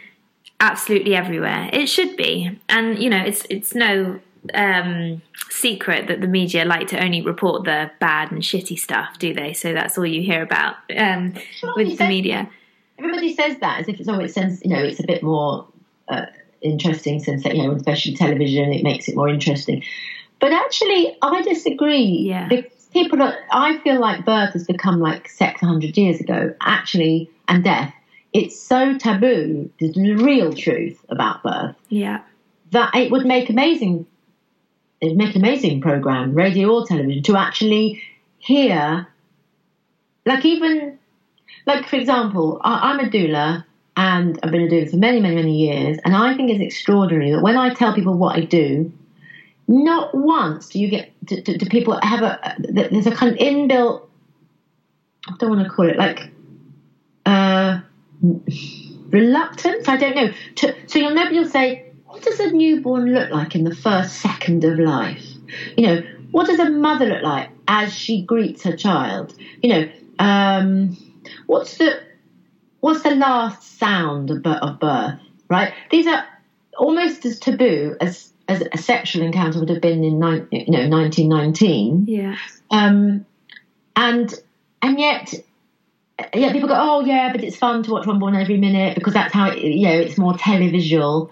absolutely 0.59 1.15
everywhere. 1.15 1.69
It 1.73 1.87
should 1.87 2.15
be. 2.17 2.59
And, 2.69 3.01
you 3.01 3.09
know, 3.09 3.17
it's, 3.17 3.47
it's 3.49 3.73
no 3.73 4.19
um, 4.53 5.21
secret 5.49 6.07
that 6.07 6.21
the 6.21 6.27
media 6.27 6.65
like 6.65 6.87
to 6.87 7.03
only 7.03 7.21
report 7.21 7.65
the 7.65 7.91
bad 7.99 8.31
and 8.31 8.41
shitty 8.41 8.77
stuff, 8.77 9.17
do 9.19 9.33
they? 9.33 9.53
So 9.53 9.73
that's 9.73 9.97
all 9.97 10.05
you 10.05 10.21
hear 10.21 10.41
about 10.41 10.75
um, 10.97 11.33
with 11.75 11.97
the 11.97 12.07
media. 12.07 12.49
Everybody 12.97 13.33
says 13.35 13.57
that 13.59 13.81
as 13.81 13.87
if 13.87 13.99
it's 13.99 14.09
always, 14.09 14.33
sense, 14.33 14.61
you 14.63 14.69
know, 14.69 14.83
it's 14.83 14.99
a 14.99 15.07
bit 15.07 15.23
more 15.23 15.67
uh, 16.07 16.25
interesting 16.61 17.19
since, 17.19 17.45
you 17.45 17.63
know, 17.63 17.71
especially 17.73 18.13
television, 18.15 18.71
it 18.73 18.83
makes 18.83 19.07
it 19.07 19.15
more 19.15 19.29
interesting. 19.29 19.83
But 20.39 20.53
actually, 20.53 21.17
I 21.21 21.41
disagree. 21.41 22.25
Yeah. 22.27 22.47
Because 22.47 22.71
people 22.93 23.21
are, 23.21 23.35
I 23.51 23.77
feel 23.79 23.99
like 23.99 24.25
birth 24.25 24.53
has 24.53 24.65
become 24.65 24.99
like 24.99 25.29
sex 25.29 25.61
100 25.61 25.97
years 25.97 26.19
ago, 26.19 26.53
actually, 26.61 27.29
and 27.47 27.63
death. 27.63 27.93
It's 28.33 28.59
so 28.59 28.97
taboo, 28.97 29.69
the 29.79 30.15
real 30.15 30.53
truth 30.53 31.03
about 31.09 31.43
birth. 31.43 31.75
Yeah. 31.89 32.21
That 32.71 32.95
it 32.95 33.11
would 33.11 33.25
make 33.25 33.49
amazing, 33.49 34.05
make 35.01 35.35
amazing 35.35 35.81
program, 35.81 36.33
radio 36.33 36.69
or 36.69 36.85
television, 36.85 37.23
to 37.23 37.37
actually 37.37 38.01
hear, 38.37 39.07
like 40.25 40.45
even, 40.45 40.99
like 41.65 41.87
for 41.87 41.95
example, 41.95 42.59
I, 42.63 42.91
I'm 42.91 42.99
a 42.99 43.09
doula 43.09 43.65
and 43.97 44.39
I've 44.41 44.51
been 44.51 44.61
a 44.61 44.67
doula 44.67 44.89
for 44.89 44.97
many, 44.97 45.19
many, 45.19 45.35
many 45.35 45.57
years, 45.57 45.97
and 46.03 46.15
I 46.15 46.35
think 46.35 46.51
it's 46.51 46.61
extraordinary 46.61 47.31
that 47.31 47.41
when 47.41 47.57
I 47.57 47.73
tell 47.73 47.93
people 47.93 48.17
what 48.17 48.37
I 48.37 48.41
do, 48.41 48.91
not 49.67 50.13
once 50.13 50.69
do 50.69 50.79
you 50.79 50.89
get 50.89 51.13
do, 51.23 51.39
do, 51.41 51.57
do 51.57 51.65
people 51.67 51.97
have 52.01 52.21
a 52.23 52.55
there's 52.59 53.07
a 53.07 53.11
kind 53.11 53.31
of 53.31 53.37
inbuilt 53.37 54.07
I 55.27 55.35
don't 55.37 55.49
want 55.49 55.63
to 55.63 55.69
call 55.69 55.87
it 55.87 55.97
like 55.97 56.31
uh, 57.25 57.79
reluctance. 59.09 59.87
I 59.87 59.97
don't 59.97 60.15
know. 60.15 60.31
To, 60.55 60.75
so 60.87 60.99
you'll 60.99 61.13
never 61.13 61.31
you'll 61.31 61.45
say, 61.45 61.90
what 62.11 62.23
does 62.23 62.41
a 62.41 62.51
newborn 62.51 63.13
look 63.13 63.31
like 63.31 63.55
in 63.55 63.63
the 63.63 63.73
first 63.73 64.19
second 64.19 64.65
of 64.65 64.77
life? 64.77 65.25
You 65.77 65.87
know, 65.87 66.01
what 66.31 66.47
does 66.47 66.59
a 66.59 66.69
mother 66.69 67.05
look 67.05 67.23
like 67.23 67.49
as 67.69 67.93
she 67.93 68.21
greets 68.21 68.63
her 68.63 68.75
child? 68.75 69.33
You 69.63 69.69
know, 69.69 69.91
um, 70.19 70.97
what's 71.45 71.77
the 71.77 72.01
what's 72.81 73.03
the 73.03 73.15
last 73.15 73.79
sound 73.79 74.29
of, 74.29 74.43
birth? 74.43 75.19
Right? 75.47 75.73
These 75.89 76.07
are 76.07 76.25
almost 76.77 77.25
as 77.25 77.39
taboo 77.39 77.95
as 78.01 78.33
as 78.49 78.61
a 78.73 78.77
sexual 78.77 79.23
encounter 79.23 79.59
would 79.59 79.69
have 79.69 79.81
been 79.81 80.03
in 80.03 80.15
you 80.51 80.65
know 80.67 80.89
1919. 80.89 82.05
Yeah. 82.07 82.35
Um, 82.71 83.25
and 83.95 84.33
and 84.81 84.99
yet, 84.99 85.33
yeah, 86.33 86.51
people 86.51 86.67
go, 86.67 86.75
oh 86.77 87.05
yeah, 87.05 87.31
but 87.31 87.41
it's 87.41 87.55
fun 87.55 87.83
to 87.83 87.91
watch 87.91 88.05
One 88.05 88.19
Born 88.19 88.35
every 88.35 88.57
minute 88.57 88.95
because 88.95 89.13
that's 89.13 89.33
how 89.33 89.51
it, 89.51 89.59
you 89.59 89.87
know 89.87 89.97
it's 89.97 90.17
more 90.17 90.33
televisual. 90.33 91.29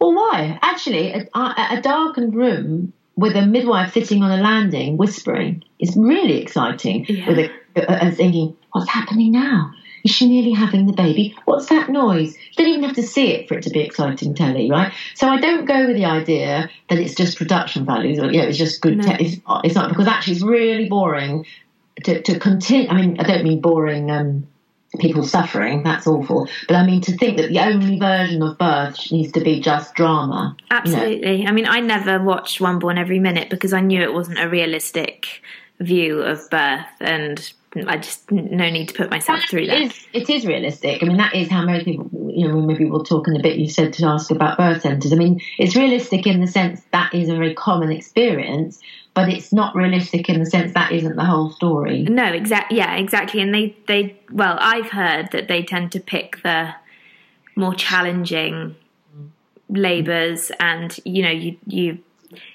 Well, 0.00 0.14
why? 0.14 0.58
Actually, 0.62 1.12
a, 1.12 1.28
a 1.34 1.80
darkened 1.82 2.34
room 2.34 2.92
with 3.16 3.36
a 3.36 3.44
midwife 3.44 3.92
sitting 3.92 4.22
on 4.22 4.30
a 4.30 4.42
landing 4.42 4.96
whispering 4.96 5.62
is 5.78 5.94
really 5.96 6.40
exciting. 6.40 7.04
Yeah. 7.06 7.28
With 7.28 7.38
a, 7.38 7.50
a, 7.76 8.08
a 8.08 8.10
thinking, 8.12 8.56
what's 8.72 8.88
happening 8.88 9.32
now? 9.32 9.72
Is 10.02 10.12
she 10.12 10.26
nearly 10.28 10.52
having 10.52 10.86
the 10.86 10.94
baby? 10.94 11.36
What's 11.44 11.66
that 11.66 11.90
noise? 11.90 12.34
You 12.34 12.64
don't 12.64 12.68
even 12.68 12.84
have 12.84 12.96
to 12.96 13.02
see 13.02 13.32
it 13.32 13.48
for 13.48 13.58
it 13.58 13.64
to 13.64 13.70
be 13.70 13.80
exciting 13.80 14.34
telly, 14.34 14.70
right? 14.70 14.94
So 15.14 15.28
I 15.28 15.38
don't 15.38 15.66
go 15.66 15.88
with 15.88 15.96
the 15.96 16.06
idea 16.06 16.70
that 16.88 16.98
it's 16.98 17.14
just 17.14 17.36
production 17.36 17.84
values 17.84 18.18
or, 18.18 18.32
you 18.32 18.38
know, 18.40 18.48
it's 18.48 18.56
just 18.56 18.80
good. 18.80 18.96
No. 18.96 19.04
Te- 19.04 19.22
it's, 19.22 19.46
not, 19.46 19.66
it's 19.66 19.74
not 19.74 19.90
because 19.90 20.08
actually 20.08 20.36
it's 20.36 20.42
really 20.42 20.88
boring 20.88 21.44
to, 22.04 22.22
to 22.22 22.38
continue. 22.38 22.88
I 22.88 22.94
mean, 22.94 23.20
I 23.20 23.24
don't 23.24 23.44
mean 23.44 23.60
boring. 23.60 24.10
Um, 24.10 24.46
people 24.98 25.22
suffering 25.22 25.84
that's 25.84 26.06
awful 26.06 26.48
but 26.66 26.74
i 26.74 26.84
mean 26.84 27.00
to 27.00 27.16
think 27.16 27.36
that 27.36 27.48
the 27.48 27.60
only 27.60 27.98
version 27.98 28.42
of 28.42 28.58
birth 28.58 28.98
needs 29.12 29.30
to 29.32 29.40
be 29.40 29.60
just 29.60 29.94
drama 29.94 30.56
absolutely 30.70 31.36
you 31.36 31.44
know? 31.44 31.50
i 31.50 31.52
mean 31.52 31.66
i 31.66 31.78
never 31.78 32.20
watched 32.22 32.60
one 32.60 32.78
born 32.78 32.98
every 32.98 33.20
minute 33.20 33.48
because 33.50 33.72
i 33.72 33.80
knew 33.80 34.02
it 34.02 34.12
wasn't 34.12 34.38
a 34.38 34.48
realistic 34.48 35.42
view 35.78 36.20
of 36.20 36.48
birth 36.50 36.86
and 37.00 37.52
I 37.86 37.98
just 37.98 38.30
no 38.32 38.68
need 38.68 38.88
to 38.88 38.94
put 38.94 39.10
myself 39.10 39.40
through 39.48 39.66
that. 39.66 39.80
It 39.80 39.92
is, 39.92 40.06
it 40.12 40.30
is 40.30 40.44
realistic. 40.44 41.02
I 41.02 41.06
mean, 41.06 41.18
that 41.18 41.34
is 41.34 41.48
how 41.48 41.64
most 41.64 41.84
people, 41.84 42.10
you 42.34 42.48
know, 42.48 42.60
maybe 42.60 42.84
we'll 42.84 43.04
talk 43.04 43.28
in 43.28 43.36
a 43.36 43.42
bit. 43.42 43.58
You 43.58 43.68
said 43.70 43.92
to 43.94 44.06
ask 44.06 44.30
about 44.32 44.58
birth 44.58 44.82
centres. 44.82 45.12
I 45.12 45.16
mean, 45.16 45.40
it's 45.56 45.76
realistic 45.76 46.26
in 46.26 46.40
the 46.40 46.48
sense 46.48 46.82
that 46.90 47.14
is 47.14 47.28
a 47.28 47.36
very 47.36 47.54
common 47.54 47.92
experience, 47.92 48.80
but 49.14 49.28
it's 49.28 49.52
not 49.52 49.74
realistic 49.74 50.28
in 50.28 50.38
the 50.38 50.46
sense 50.46 50.72
that 50.74 50.92
isn't 50.92 51.16
the 51.16 51.24
whole 51.24 51.50
story. 51.50 52.04
No, 52.04 52.26
exactly. 52.26 52.78
Yeah, 52.78 52.94
exactly. 52.94 53.40
And 53.40 53.54
they, 53.54 53.76
they, 53.88 54.20
well, 54.30 54.56
I've 54.60 54.90
heard 54.90 55.30
that 55.32 55.48
they 55.48 55.62
tend 55.62 55.92
to 55.92 56.00
pick 56.00 56.42
the 56.42 56.74
more 57.56 57.74
challenging 57.74 58.76
labours, 59.68 60.50
and 60.60 60.98
you 61.04 61.22
know, 61.22 61.30
you, 61.30 61.56
you, 61.66 61.98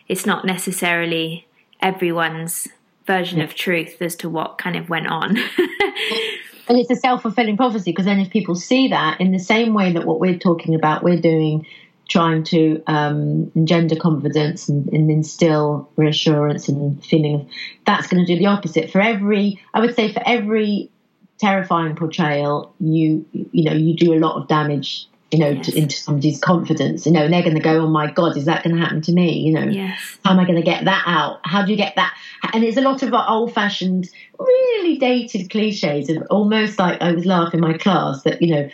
it's 0.08 0.26
not 0.26 0.46
necessarily 0.46 1.48
everyone's 1.82 2.68
version 3.06 3.42
of 3.42 3.54
truth 3.54 4.02
as 4.02 4.16
to 4.16 4.30
what 4.30 4.58
kind 4.58 4.76
of 4.76 4.90
went 4.90 5.08
on. 5.08 5.38
and 6.68 6.78
it's 6.80 6.90
a 6.90 6.96
self 6.96 7.22
fulfilling 7.22 7.58
prophecy 7.58 7.92
because 7.92 8.06
then 8.06 8.20
if 8.20 8.30
people 8.30 8.56
see 8.56 8.88
that 8.90 9.20
in 9.22 9.32
the 9.32 9.40
same 9.40 9.74
way 9.74 9.94
that 9.94 10.06
what 10.06 10.20
we're 10.20 10.38
talking 10.38 10.76
about, 10.76 11.04
we're 11.04 11.20
doing 11.20 11.66
trying 12.08 12.44
to 12.44 12.84
um, 12.88 13.52
engender 13.56 13.96
confidence 13.96 14.70
and, 14.70 14.88
and, 14.90 15.10
instill 15.10 15.90
reassurance 15.96 16.68
and 16.68 17.04
feeling 17.04 17.50
that's 17.86 18.08
going 18.08 18.24
to 18.24 18.34
do 18.34 18.38
the 18.38 18.46
opposite 18.46 18.92
for 18.92 19.02
every 19.02 19.62
i 19.74 19.80
would 19.80 19.96
say 19.96 20.12
for 20.12 20.22
every 20.26 20.90
terrifying 21.38 21.96
portrayal 21.96 22.74
you 22.80 23.26
you 23.32 23.64
know 23.64 23.74
you 23.74 23.96
do 23.96 24.14
a 24.14 24.20
lot 24.20 24.40
of 24.40 24.48
damage 24.48 25.08
you 25.32 25.40
know 25.40 25.50
yes. 25.50 25.66
to, 25.66 25.78
into 25.78 25.96
somebody's 25.96 26.40
confidence 26.40 27.06
you 27.06 27.12
know 27.12 27.24
and 27.24 27.34
they're 27.34 27.42
going 27.42 27.56
to 27.56 27.62
go 27.62 27.82
oh 27.82 27.90
my 27.90 28.10
god 28.12 28.38
is 28.38 28.46
that 28.46 28.64
going 28.64 28.76
to 28.76 28.82
happen 28.82 29.02
to 29.02 29.12
me 29.12 29.40
you 29.40 29.54
know 29.54 29.66
yes. 29.66 30.18
how 30.24 30.32
am 30.32 30.40
i 30.40 30.46
going 30.46 30.56
to 30.56 30.62
get 30.62 30.86
that 30.86 31.04
out 31.06 31.40
how 31.44 31.64
do 31.64 31.72
you 31.72 31.78
get 31.78 31.96
that 31.96 32.16
and 32.54 32.64
there's 32.64 32.78
a 32.78 32.82
lot 32.82 33.02
of 33.04 33.14
old 33.14 33.54
fashioned 33.54 34.10
really 34.40 34.98
dated 34.98 35.50
cliches 35.50 36.10
of 36.10 36.24
almost 36.30 36.80
like 36.80 37.02
i 37.02 37.12
was 37.12 37.26
laughing 37.26 37.60
in 37.60 37.70
my 37.70 37.78
class 37.78 38.22
that 38.24 38.42
you 38.42 38.54
know 38.54 38.70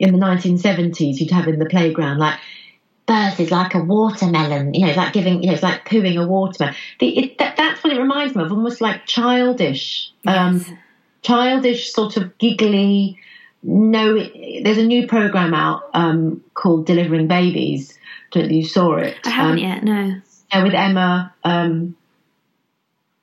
in 0.00 0.12
the 0.12 0.18
1970s 0.18 1.20
you'd 1.20 1.30
have 1.30 1.46
in 1.46 1.58
the 1.58 1.66
playground 1.66 2.18
like 2.18 2.38
birth 3.06 3.38
is 3.40 3.50
like 3.50 3.74
a 3.74 3.80
watermelon 3.80 4.72
you 4.72 4.80
know 4.80 4.88
it's 4.88 4.96
like 4.96 5.12
giving 5.12 5.42
you 5.42 5.48
know 5.48 5.52
it's 5.54 5.62
like 5.62 5.84
pooing 5.86 6.22
a 6.22 6.26
watermelon 6.26 6.74
the, 7.00 7.18
it, 7.18 7.38
that, 7.38 7.56
that's 7.56 7.84
what 7.84 7.92
it 7.92 7.98
reminds 8.00 8.34
me 8.34 8.42
of 8.42 8.50
almost 8.50 8.80
like 8.80 9.04
childish 9.06 10.10
um, 10.26 10.58
Yes. 10.58 10.70
childish 11.22 11.92
sort 11.92 12.16
of 12.16 12.36
giggly 12.38 13.18
no 13.62 14.14
there's 14.62 14.78
a 14.78 14.84
new 14.86 15.06
program 15.06 15.52
out 15.54 15.82
um, 15.94 16.42
called 16.54 16.86
delivering 16.86 17.28
babies 17.28 17.98
don't 18.30 18.50
you 18.50 18.64
saw 18.64 18.96
it 18.96 19.16
I 19.24 19.30
haven't 19.30 19.52
um, 19.52 19.58
yet. 19.58 19.84
No. 19.84 20.20
yeah, 20.52 20.62
with 20.64 20.74
Emma, 20.74 21.34
um, 21.44 21.96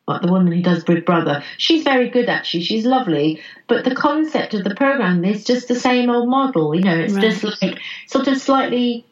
what, 0.05 0.21
the 0.21 0.32
woman 0.32 0.51
who 0.53 0.61
does 0.61 0.84
Big 0.84 1.05
Brother. 1.05 1.43
She's 1.57 1.84
very 1.84 2.09
good, 2.09 2.27
actually. 2.29 2.63
She's 2.63 2.86
lovely. 2.86 3.41
But 3.67 3.84
the 3.86 3.93
concept 3.95 4.53
of 4.53 4.63
the 4.63 4.73
program 4.73 5.23
is 5.25 5.43
just 5.43 5.67
the 5.67 5.75
same 5.75 6.09
old 6.09 6.27
model. 6.29 6.73
You 6.73 6.82
know, 6.82 6.97
it's 6.97 7.13
Right. 7.13 7.21
just 7.21 7.43
like 7.61 7.79
sort 8.07 8.27
of 8.27 8.38
slightly 8.39 9.05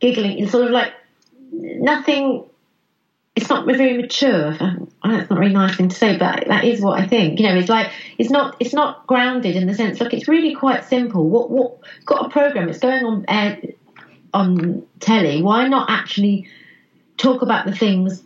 giggling. 0.00 0.38
It's 0.38 0.52
sort 0.52 0.66
of 0.66 0.70
like 0.70 0.92
nothing. 1.52 2.44
It's 3.36 3.48
not 3.48 3.64
very 3.66 3.96
mature. 3.96 4.52
That's 4.52 4.90
not 5.02 5.30
a 5.30 5.34
very 5.34 5.50
nice 5.50 5.76
thing 5.76 5.88
to 5.88 5.96
say, 5.96 6.18
but 6.18 6.46
that 6.48 6.64
is 6.64 6.80
what 6.80 7.00
I 7.00 7.06
think. 7.06 7.38
You 7.38 7.48
know, 7.48 7.56
it's 7.56 7.68
like 7.68 7.90
it's 8.18 8.30
not 8.30 8.56
it's 8.60 8.74
not 8.74 9.06
grounded 9.06 9.56
in 9.56 9.66
the 9.66 9.74
sense. 9.74 10.00
Look, 10.00 10.12
it's 10.12 10.28
really 10.28 10.54
quite 10.54 10.84
simple. 10.84 11.28
What 11.28 11.50
what 11.50 11.78
got 12.04 12.26
a 12.26 12.28
program? 12.28 12.68
It's 12.68 12.80
going 12.80 13.04
on 13.04 13.24
air, 13.28 13.60
on 14.34 14.86
telly. 14.98 15.42
Why 15.42 15.68
not 15.68 15.90
actually 15.90 16.48
talk 17.16 17.42
about 17.42 17.66
the 17.66 17.74
things 17.74 18.22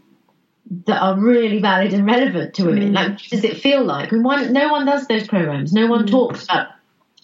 that 0.87 1.03
are 1.03 1.19
really 1.19 1.61
valid 1.61 1.93
and 1.93 2.07
relevant 2.07 2.55
to 2.55 2.65
women. 2.65 2.93
Mm. 2.93 2.95
Like, 2.95 3.19
does 3.29 3.45
it 3.45 3.59
feel 3.59 3.85
like? 3.85 4.13
And 4.13 4.25
one, 4.25 4.53
no 4.53 4.69
one 4.69 4.87
does 4.87 5.07
those 5.07 5.27
programs. 5.27 5.73
No 5.73 5.87
one 5.87 6.07
mm. 6.07 6.11
talks 6.11 6.45
about 6.45 6.69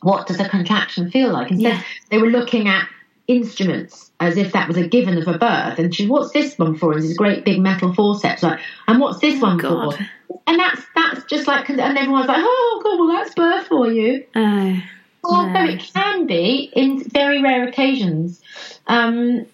what 0.03 0.27
does 0.27 0.41
a 0.41 0.49
contraction 0.49 1.11
feel 1.11 1.33
like. 1.33 1.51
Instead, 1.51 1.75
yeah. 1.75 1.83
they 2.11 2.19
were 2.19 2.29
looking 2.29 2.69
at 2.69 2.89
instruments 3.27 4.10
as 4.21 4.37
if 4.37 4.53
that 4.53 4.69
was 4.69 4.77
a 4.77 4.87
given 4.87 5.19
of 5.19 5.27
a 5.27 5.39
birth. 5.39 5.79
And 5.79 5.95
she, 5.95 6.07
what's 6.07 6.33
this 6.33 6.59
one 6.59 6.77
for? 6.77 6.93
And 6.93 7.03
this 7.03 7.17
great 7.17 7.45
big 7.45 7.59
metal 7.59 7.95
forceps. 7.95 8.43
Like, 8.43 8.61
and 8.87 9.01
what's 9.01 9.19
this 9.21 9.43
oh, 9.43 9.47
one 9.47 9.57
God. 9.57 9.95
for? 9.95 10.07
And 10.47 10.59
that's 10.59 10.83
that's 10.95 11.25
just 11.25 11.49
like, 11.49 11.69
and 11.71 11.81
everyone's 11.81 12.29
like, 12.29 12.43
oh 12.43 12.81
God, 12.85 12.99
well 12.99 13.09
that's 13.09 13.35
birth 13.35 13.67
for 13.67 13.91
you. 13.91 14.25
Uh, 14.35 14.77
Although 15.25 15.65
no. 15.65 15.65
it 15.65 15.81
can 15.81 16.27
be 16.27 16.71
in 16.75 17.03
very 17.05 17.43
rare 17.43 17.67
occasions. 17.69 18.41
Um, 18.87 19.47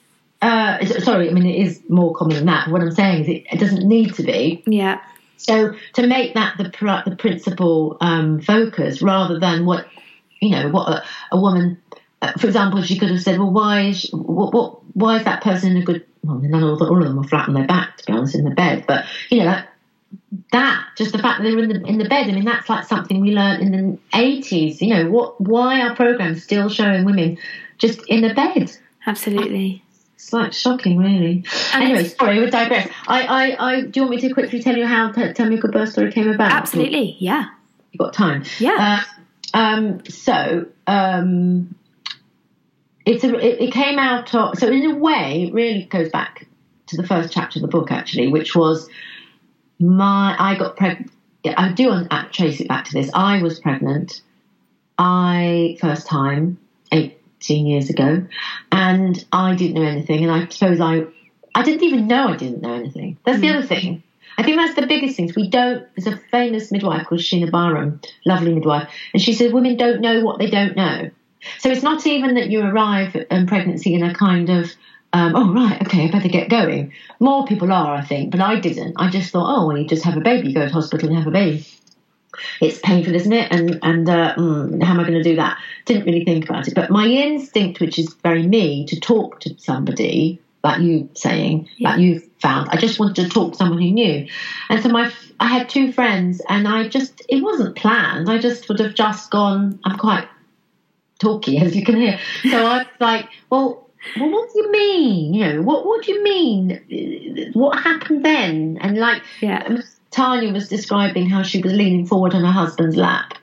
uh, 0.43 0.85
sorry, 1.01 1.31
I 1.31 1.33
mean 1.33 1.47
it 1.47 1.65
is 1.65 1.81
more 1.89 2.15
common 2.15 2.37
than 2.37 2.47
that. 2.47 2.69
What 2.69 2.83
I'm 2.83 2.93
saying 2.93 3.23
is 3.23 3.29
it, 3.29 3.47
it 3.51 3.59
doesn't 3.59 3.87
need 3.87 4.15
to 4.15 4.23
be. 4.23 4.63
Yeah. 4.67 5.01
So 5.39 5.75
to 5.95 6.07
make 6.07 6.35
that 6.35 6.57
the 6.57 6.65
the 7.07 7.17
principal 7.17 7.97
um, 8.01 8.41
focus 8.41 9.03
rather 9.03 9.39
than 9.39 9.67
what 9.67 9.87
you 10.41 10.51
know 10.51 10.69
what 10.69 10.89
a, 10.89 11.05
a 11.33 11.41
woman, 11.41 11.81
for 12.39 12.47
example, 12.47 12.83
she 12.83 12.99
could 12.99 13.11
have 13.11 13.23
said, 13.23 13.39
well, 13.39 13.51
why 13.51 13.83
is 13.89 14.09
what, 14.13 14.53
what 14.53 14.79
why 14.95 15.17
is 15.17 15.25
that 15.25 15.43
person 15.43 15.73
in 15.73 15.83
a 15.83 15.85
good? 15.85 16.07
Well, 16.23 16.39
none 16.39 16.63
of 16.63 16.81
all 16.81 16.99
of 16.99 17.05
them 17.07 17.17
were 17.17 17.25
flat 17.25 17.49
on 17.49 17.55
their 17.55 17.67
back, 17.67 17.99
to 17.99 18.07
be 18.07 18.13
honest, 18.13 18.35
in 18.35 18.45
the 18.45 18.51
bed. 18.51 18.85
But 18.87 19.05
you 19.31 19.39
know 19.39 19.45
that 19.45 19.69
that 20.53 20.87
just 20.97 21.13
the 21.13 21.19
fact 21.19 21.43
that 21.43 21.49
they 21.49 21.55
were 21.55 21.63
in 21.63 21.69
the 21.69 21.87
in 21.87 21.99
the 21.99 22.09
bed. 22.09 22.29
I 22.29 22.33
mean, 22.33 22.45
that's 22.45 22.69
like 22.69 22.87
something 22.87 23.21
we 23.21 23.33
learned 23.33 23.63
in 23.63 23.73
the 23.73 23.99
eighties. 24.19 24.81
You 24.81 24.95
know 24.95 25.11
what? 25.11 25.41
Why 25.41 25.83
are 25.83 25.95
programs 25.95 26.43
still 26.43 26.69
showing 26.69 27.05
women 27.05 27.39
just 27.79 28.01
in 28.09 28.23
the 28.23 28.35
bed? 28.35 28.73
Absolutely. 29.07 29.83
It's 30.17 30.33
like 30.33 30.53
shocking, 30.53 30.99
really. 30.99 31.45
And 31.73 31.85
anyway, 31.85 32.05
sorry, 32.05 32.41
we 32.41 32.51
digress. 32.51 32.91
I, 33.07 33.23
I, 33.23 33.71
I, 33.71 33.81
do 33.83 34.01
you 34.01 34.03
want 34.07 34.17
me 34.17 34.29
to 34.29 34.35
quickly 34.35 34.61
tell 34.61 34.77
you 34.77 34.85
how 34.85 35.13
Tell 35.13 35.47
Me 35.47 35.57
a 35.57 35.59
Good 35.59 35.71
Birth 35.71 35.91
Story 35.91 36.11
came 36.11 36.29
about? 36.29 36.51
Absolutely, 36.51 37.17
yeah. 37.21 37.45
You 37.93 37.99
got 37.99 38.13
time? 38.13 38.43
Yeah. 38.59 39.05
Uh, 39.55 39.57
um, 39.57 40.05
so, 40.07 40.67
um, 40.89 41.77
it's 43.07 43.23
a, 43.23 43.35
it, 43.37 43.69
it, 43.69 43.73
came 43.73 43.99
out 43.99 44.35
of, 44.35 44.59
so 44.59 44.67
in 44.67 44.91
a 44.91 44.97
way, 44.97 45.45
it 45.45 45.55
really 45.55 45.85
goes 45.85 46.11
back 46.11 46.47
to 46.89 46.97
the 46.97 47.07
first 47.07 47.33
chapter 47.33 47.59
of 47.59 47.63
the 47.63 47.69
book, 47.69 47.93
actually, 47.93 48.29
which 48.29 48.55
was 48.55 48.89
my, 49.79 50.37
I 50.39 50.57
got 50.57 50.77
pregnant. 50.77 51.13
I 51.45 51.73
do 51.73 51.89
want 51.89 52.11
to 52.11 52.29
trace 52.33 52.61
it 52.61 52.67
back 52.67 52.87
to 52.87 52.93
this. 52.93 53.09
I 53.15 53.41
was 53.41 53.61
pregnant. 53.61 54.21
I, 54.99 55.79
first 55.81 56.09
time, 56.09 56.59
eighteen 56.91 57.67
years 57.67 57.89
ago, 57.91 58.27
and 58.73 59.25
I 59.31 59.55
didn't 59.55 59.81
know 59.81 59.89
anything. 59.89 60.25
And 60.25 60.33
I 60.33 60.49
suppose 60.49 60.81
I, 60.81 61.05
I 61.55 61.63
didn't 61.63 61.85
even 61.85 62.09
know 62.09 62.29
I 62.29 62.37
didn't 62.37 62.63
know 62.63 62.75
anything. 62.75 63.19
That's 63.25 63.39
mm. 63.39 63.43
the 63.43 63.51
other 63.51 63.67
thing. 63.67 64.03
I 64.39 64.43
think 64.43 64.57
that's 64.57 64.75
the 64.75 64.87
biggest 64.87 65.17
thing. 65.17 65.31
We 65.37 65.49
don't. 65.49 65.87
There's 65.95 66.13
a 66.13 66.19
famous 66.31 66.73
midwife 66.73 67.07
called 67.07 67.21
Sheena 67.21 67.51
Byrom, 67.51 68.05
lovely 68.25 68.55
midwife, 68.55 68.89
and 69.13 69.23
she 69.23 69.35
said 69.35 69.53
women 69.53 69.77
don't 69.77 70.01
know 70.01 70.25
what 70.25 70.39
they 70.39 70.51
don't 70.51 70.77
know. 70.77 71.11
So 71.59 71.71
it's 71.71 71.83
not 71.83 72.07
even 72.07 72.35
that 72.35 72.51
you 72.51 72.63
arrive 72.63 73.17
in 73.31 73.47
pregnancy 73.47 73.95
in 73.95 74.03
a 74.03 74.15
kind 74.15 74.51
of 74.51 74.73
um, 75.13 75.35
oh 75.35 75.55
right, 75.55 75.81
okay, 75.83 76.09
I 76.09 76.11
better 76.11 76.29
get 76.29 76.51
going. 76.51 76.93
More 77.21 77.47
people 77.47 77.73
are, 77.73 77.95
I 77.95 78.03
think, 78.03 78.33
but 78.33 78.41
I 78.41 78.59
didn't. 78.59 78.95
I 78.99 79.09
just 79.09 79.33
thought, 79.33 79.47
oh, 79.47 79.67
well, 79.67 79.79
you 79.79 79.87
just 79.87 80.05
have 80.05 80.17
a 80.17 80.21
baby, 80.21 80.49
you 80.49 80.55
go 80.55 80.67
to 80.67 80.73
hospital 80.73 81.09
and 81.09 81.17
have 81.17 81.27
a 81.27 81.31
baby 81.31 81.65
it's 82.61 82.79
painful, 82.81 83.15
isn't 83.15 83.33
it? 83.33 83.51
And 83.51 83.79
and 83.83 84.09
uh, 84.09 84.35
mm, 84.37 84.83
how 84.83 84.93
am 84.93 85.01
I 85.01 85.03
going 85.03 85.15
to 85.15 85.23
do 85.23 85.37
that? 85.37 85.59
Didn't 85.85 86.05
really 86.05 86.25
think 86.25 86.49
about 86.49 86.69
it. 86.69 86.75
But 86.75 86.91
my 86.91 87.07
instinct, 87.07 87.81
which 87.81 87.99
is 87.99 88.15
very 88.23 88.47
me, 88.47 88.87
to 88.87 89.01
talk 89.01 89.41
to 89.41 89.55
somebody 89.59 90.41
like 90.65 90.81
you 90.81 91.09
saying, 91.15 91.69
yeah. 91.77 91.91
like 91.91 92.01
you 92.01 92.21
found, 92.41 92.69
I 92.71 92.77
just 92.77 92.99
wanted 92.99 93.23
to 93.23 93.29
talk 93.29 93.53
to 93.53 93.59
someone 93.59 93.81
who 93.81 93.91
knew. 93.91 94.27
And 94.69 94.83
so 94.83 94.89
my 94.89 95.13
I 95.39 95.47
had 95.49 95.69
two 95.69 95.93
friends, 95.93 96.43
and 96.49 96.67
I 96.67 96.89
just 96.89 97.23
it 97.29 97.43
wasn't 97.43 97.77
planned. 97.77 98.31
I 98.31 98.39
just 98.39 98.69
would 98.69 98.81
have 98.81 98.95
just 98.95 99.31
gone. 99.31 99.79
I'm 99.85 99.99
quite 99.99 100.29
talky, 101.19 101.59
as 101.63 101.75
you 101.77 101.85
can 101.85 101.97
hear. 101.97 102.19
So 102.51 102.67
I 102.67 102.79
was 102.79 102.87
like, 103.01 103.29
well. 103.51 103.83
Well, 104.21 104.31
what 104.31 104.53
do 104.53 104.61
you 104.61 104.71
mean? 104.71 105.35
You 105.35 105.53
know, 105.53 105.63
what 105.63 105.85
what 105.85 106.05
do 106.05 106.13
you 106.13 106.23
mean? 106.23 107.51
What 107.55 107.83
happened 107.83 108.25
then? 108.25 108.79
And 108.81 108.97
like, 108.99 109.21
yeah 109.41 109.81
Tanya 110.17 110.51
was 110.51 110.71
describing 110.71 111.29
how 111.29 111.43
she 111.43 111.61
was 111.61 111.75
leaning 111.75 112.07
forward 112.07 112.35
on 112.35 112.43
her 112.43 112.51
husband's 112.51 112.97
lap. 112.97 113.35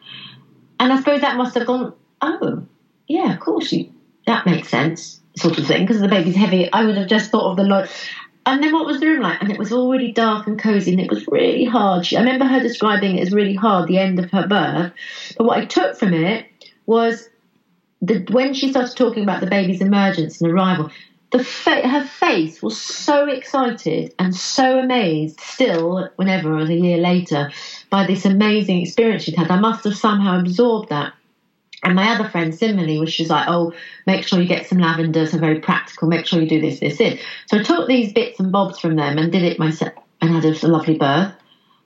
And 0.80 0.92
I 0.92 0.98
suppose 0.98 1.22
that 1.22 1.38
must 1.38 1.54
have 1.54 1.68
gone, 1.68 1.94
oh, 2.20 2.64
yeah, 3.08 3.32
of 3.32 3.40
course, 3.40 3.72
you, 3.72 3.92
that 4.26 4.48
makes 4.48 4.70
sense, 4.70 5.22
sort 5.38 5.60
of 5.60 5.68
thing, 5.68 5.86
because 5.86 6.02
the 6.02 6.08
baby's 6.08 6.36
heavy. 6.36 6.74
I 6.74 6.84
would 6.86 6.98
have 6.98 7.08
just 7.08 7.30
thought 7.30 7.52
of 7.52 7.58
the 7.58 7.64
lot. 7.64 7.90
And 8.48 8.64
then 8.64 8.74
what 8.74 8.88
was 8.88 9.00
the 9.00 9.06
room 9.06 9.22
like? 9.22 9.40
And 9.40 9.52
it 9.52 9.60
was 9.60 9.72
already 9.72 10.12
dark 10.14 10.48
and 10.48 10.60
cozy, 10.60 10.94
and 10.94 11.00
it 11.00 11.12
was 11.12 11.28
really 11.28 11.66
hard. 11.66 12.08
She, 12.08 12.18
I 12.18 12.22
remember 12.22 12.46
her 12.46 12.60
describing 12.60 13.18
it 13.18 13.22
as 13.22 13.32
really 13.32 13.54
hard, 13.54 13.88
the 13.88 14.00
end 14.00 14.18
of 14.18 14.32
her 14.32 14.48
birth. 14.48 14.94
But 15.38 15.46
what 15.46 15.60
I 15.60 15.66
took 15.66 15.96
from 15.96 16.16
it 16.16 16.48
was 16.88 17.30
that 18.04 18.30
when 18.30 18.54
she 18.54 18.70
started 18.70 18.96
talking 18.96 19.24
about 19.24 19.42
the 19.42 19.48
baby's 19.48 19.82
emergence 19.82 20.42
and 20.42 20.52
arrival, 20.52 20.90
the 21.32 21.44
fa- 21.44 21.88
her 21.88 22.06
face 22.06 22.62
was 22.62 22.80
so 22.80 23.28
excited 23.28 24.14
and 24.20 24.36
so 24.36 24.78
amazed 24.78 25.40
still 25.40 26.10
whenever 26.18 26.58
a 26.58 26.66
year 26.72 26.98
later 26.98 27.50
by 27.90 28.06
this 28.06 28.26
amazing 28.26 28.82
experience 28.82 29.24
she'd 29.24 29.36
had. 29.36 29.50
I 29.50 29.60
must 29.60 29.84
have 29.86 29.96
somehow 29.96 30.40
absorbed 30.40 30.90
that. 30.90 31.14
And 31.82 31.96
my 31.96 32.10
other 32.10 32.30
friend 32.30 32.54
similarly 32.54 33.00
was 33.00 33.12
she's 33.12 33.30
like 33.30 33.48
oh 33.50 33.74
make 34.06 34.26
sure 34.26 34.40
you 34.40 34.48
get 34.48 34.68
some 34.68 34.78
lavender 34.78 35.26
so 35.26 35.38
very 35.38 35.60
practical 35.60 36.08
make 36.08 36.26
sure 36.26 36.40
you 36.40 36.48
do 36.48 36.62
this 36.62 36.80
this 36.80 36.98
this. 36.98 37.20
So 37.48 37.60
i 37.60 37.64
took 37.64 37.90
these 37.90 38.14
bits 38.14 38.40
and 38.40 38.54
bobs 38.54 38.80
from 38.80 38.96
them 38.96 39.18
and 39.18 39.32
did 39.32 39.44
it 39.44 39.60
myself 39.60 39.92
and 40.22 40.32
had 40.32 40.46
a 40.46 40.68
lovely 40.68 40.98
birth 40.98 41.34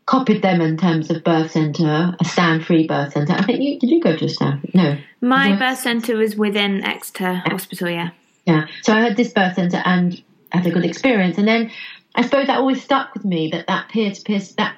copied 0.08 0.42
them 0.42 0.62
in 0.62 0.78
terms 0.78 1.12
of 1.12 1.24
birth 1.24 1.52
centre, 1.52 2.16
a 2.20 2.26
stand 2.26 2.66
free 2.66 2.88
birth 2.88 3.14
centre. 3.14 3.34
I 3.34 3.44
think 3.44 3.62
you 3.62 3.78
did 3.78 3.92
you 3.92 4.02
go 4.02 4.16
to 4.16 4.26
a 4.26 4.30
stand? 4.30 4.72
No. 4.74 4.98
My 5.22 5.56
birth 5.56 5.78
centre 5.78 6.18
was 6.18 6.36
within 6.36 6.84
Exeter 6.84 7.44
Hospital, 7.46 7.90
yeah. 7.90 8.10
Yeah. 8.46 8.66
So 8.82 8.94
I 8.94 9.02
had 9.02 9.18
this 9.18 9.34
birth 9.34 9.56
centre 9.56 9.82
and 9.86 10.22
had 10.52 10.66
a 10.66 10.72
good 10.72 10.86
experience. 10.86 11.38
And 11.38 11.48
then 11.48 11.70
I 12.16 12.24
suppose 12.24 12.48
that 12.48 12.58
always 12.58 12.82
stuck 12.82 13.14
with 13.14 13.26
me 13.26 13.50
that 13.52 13.68
that 13.68 13.90
peer 13.90 14.12
to 14.12 14.22
peer, 14.22 14.40
that 14.58 14.78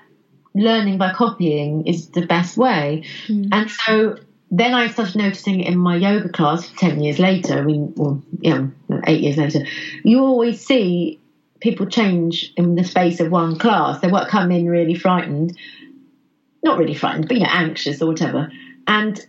learning 0.56 0.98
by 0.98 1.14
copying 1.14 1.86
is 1.88 2.10
the 2.10 2.26
best 2.26 2.58
way. 2.58 3.04
Mm. 3.28 3.50
And 3.52 3.70
so 3.70 4.18
then 4.50 4.74
I 4.74 4.88
started 4.88 5.16
noticing 5.16 5.60
in 5.62 5.78
my 5.78 5.96
yoga 5.96 6.30
class 6.30 6.72
10 6.78 7.02
years 7.02 7.20
later, 7.20 7.60
I 7.60 7.62
mean, 7.62 7.94
you 8.42 8.50
know, 8.90 9.02
eight 9.06 9.22
years 9.22 9.38
later, 9.38 9.60
you 10.04 10.20
always 10.20 10.66
see 10.66 11.20
people 11.60 11.86
change 11.86 12.54
in 12.56 12.76
the 12.76 12.84
space 12.84 13.20
of 13.20 13.32
one 13.32 13.58
class. 13.58 14.00
They 14.00 14.10
won't 14.10 14.30
come 14.30 14.52
in 14.52 14.68
really 14.68 14.96
frightened, 14.96 15.58
not 16.64 16.78
really 16.78 16.96
frightened, 16.96 17.28
but, 17.28 17.38
you 17.38 17.44
know, 17.44 17.50
anxious 17.50 18.02
or 18.02 18.08
whatever. 18.08 18.52
And 18.88 19.20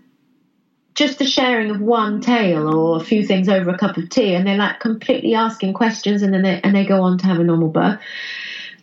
just 0.94 1.18
the 1.18 1.26
sharing 1.26 1.70
of 1.70 1.80
one 1.80 2.20
tale 2.20 2.68
or 2.68 2.96
a 2.96 3.04
few 3.04 3.24
things 3.24 3.48
over 3.48 3.70
a 3.70 3.78
cup 3.78 3.96
of 3.96 4.08
tea, 4.10 4.34
and 4.34 4.46
they're 4.46 4.56
like 4.56 4.80
completely 4.80 5.34
asking 5.34 5.72
questions, 5.72 6.22
and 6.22 6.34
then 6.34 6.42
they, 6.42 6.60
and 6.62 6.74
they 6.74 6.84
go 6.84 7.02
on 7.02 7.18
to 7.18 7.26
have 7.26 7.38
a 7.38 7.44
normal 7.44 7.68
birth. 7.68 8.00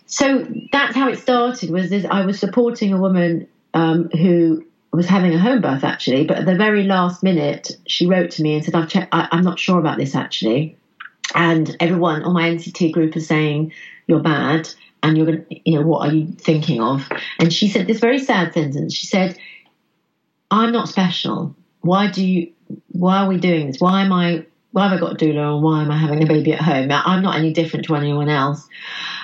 So 0.05 0.47
that's 0.71 0.95
how 0.95 1.09
it 1.09 1.19
started. 1.19 1.69
Was 1.69 1.89
this, 1.89 2.05
I 2.09 2.25
was 2.25 2.39
supporting 2.39 2.93
a 2.93 2.97
woman 2.97 3.47
um, 3.73 4.09
who 4.09 4.65
was 4.93 5.05
having 5.05 5.33
a 5.33 5.39
home 5.39 5.61
birth 5.61 5.83
actually, 5.83 6.25
but 6.25 6.37
at 6.37 6.45
the 6.45 6.55
very 6.55 6.83
last 6.83 7.23
minute, 7.23 7.71
she 7.87 8.07
wrote 8.07 8.31
to 8.31 8.41
me 8.41 8.55
and 8.55 8.63
said, 8.63 8.73
"I've 8.73 8.89
checked. 8.89 9.09
I, 9.13 9.27
I'm 9.31 9.43
not 9.43 9.59
sure 9.59 9.77
about 9.77 9.97
this 9.97 10.15
actually." 10.15 10.77
And 11.37 11.77
everyone 11.79 12.23
on 12.23 12.33
my 12.33 12.49
NCT 12.49 12.91
group 12.91 13.15
is 13.15 13.27
saying 13.27 13.71
you're 14.07 14.19
bad, 14.19 14.67
and 15.03 15.15
you're 15.15 15.25
going. 15.25 15.45
to, 15.45 15.61
You 15.63 15.79
know, 15.79 15.87
what 15.87 16.09
are 16.09 16.13
you 16.13 16.27
thinking 16.33 16.81
of? 16.81 17.07
And 17.39 17.53
she 17.53 17.69
said 17.69 17.87
this 17.87 17.99
very 18.01 18.19
sad 18.19 18.53
sentence. 18.53 18.93
She 18.93 19.05
said, 19.05 19.37
"I'm 20.51 20.73
not 20.73 20.89
special." 20.89 21.55
why 21.81 22.09
do 22.09 22.25
you 22.25 22.51
why 22.91 23.19
are 23.19 23.27
we 23.27 23.37
doing 23.37 23.67
this 23.67 23.77
why 23.79 24.01
am 24.01 24.11
i 24.11 24.45
why 24.71 24.87
have 24.87 24.97
i 24.97 24.99
got 24.99 25.13
a 25.13 25.25
doula 25.25 25.55
and 25.55 25.63
why 25.63 25.81
am 25.81 25.89
i 25.89 25.97
having 25.97 26.21
a 26.21 26.27
baby 26.27 26.51
at 26.53 26.61
home 26.61 26.89
i'm 26.91 27.23
not 27.23 27.35
any 27.35 27.53
different 27.53 27.85
to 27.85 27.95
anyone 27.95 28.29
else 28.29 28.67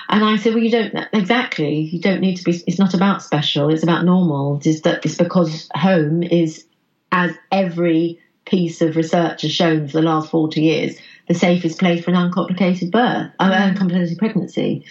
and 0.08 0.24
i 0.24 0.36
said 0.36 0.54
well 0.54 0.62
you 0.62 0.70
don't 0.70 0.94
exactly 1.12 1.80
you 1.80 2.00
don't 2.00 2.20
need 2.20 2.36
to 2.36 2.44
be 2.44 2.52
it's 2.66 2.78
not 2.78 2.94
about 2.94 3.22
special 3.22 3.68
it's 3.68 3.82
about 3.82 4.04
normal 4.04 4.60
it's 4.64 4.80
that 4.80 5.04
it's 5.04 5.16
because 5.16 5.68
home 5.74 6.22
is 6.22 6.64
as 7.12 7.32
every 7.52 8.18
piece 8.46 8.80
of 8.80 8.96
research 8.96 9.42
has 9.42 9.52
shown 9.52 9.86
for 9.86 9.98
the 9.98 10.02
last 10.02 10.30
40 10.30 10.60
years 10.60 10.96
the 11.28 11.34
safest 11.34 11.78
place 11.78 12.04
for 12.04 12.10
an 12.10 12.16
uncomplicated 12.16 12.90
birth 12.90 13.30
uh, 13.38 13.50
uncomplicated 13.52 14.18
pregnancy 14.18 14.84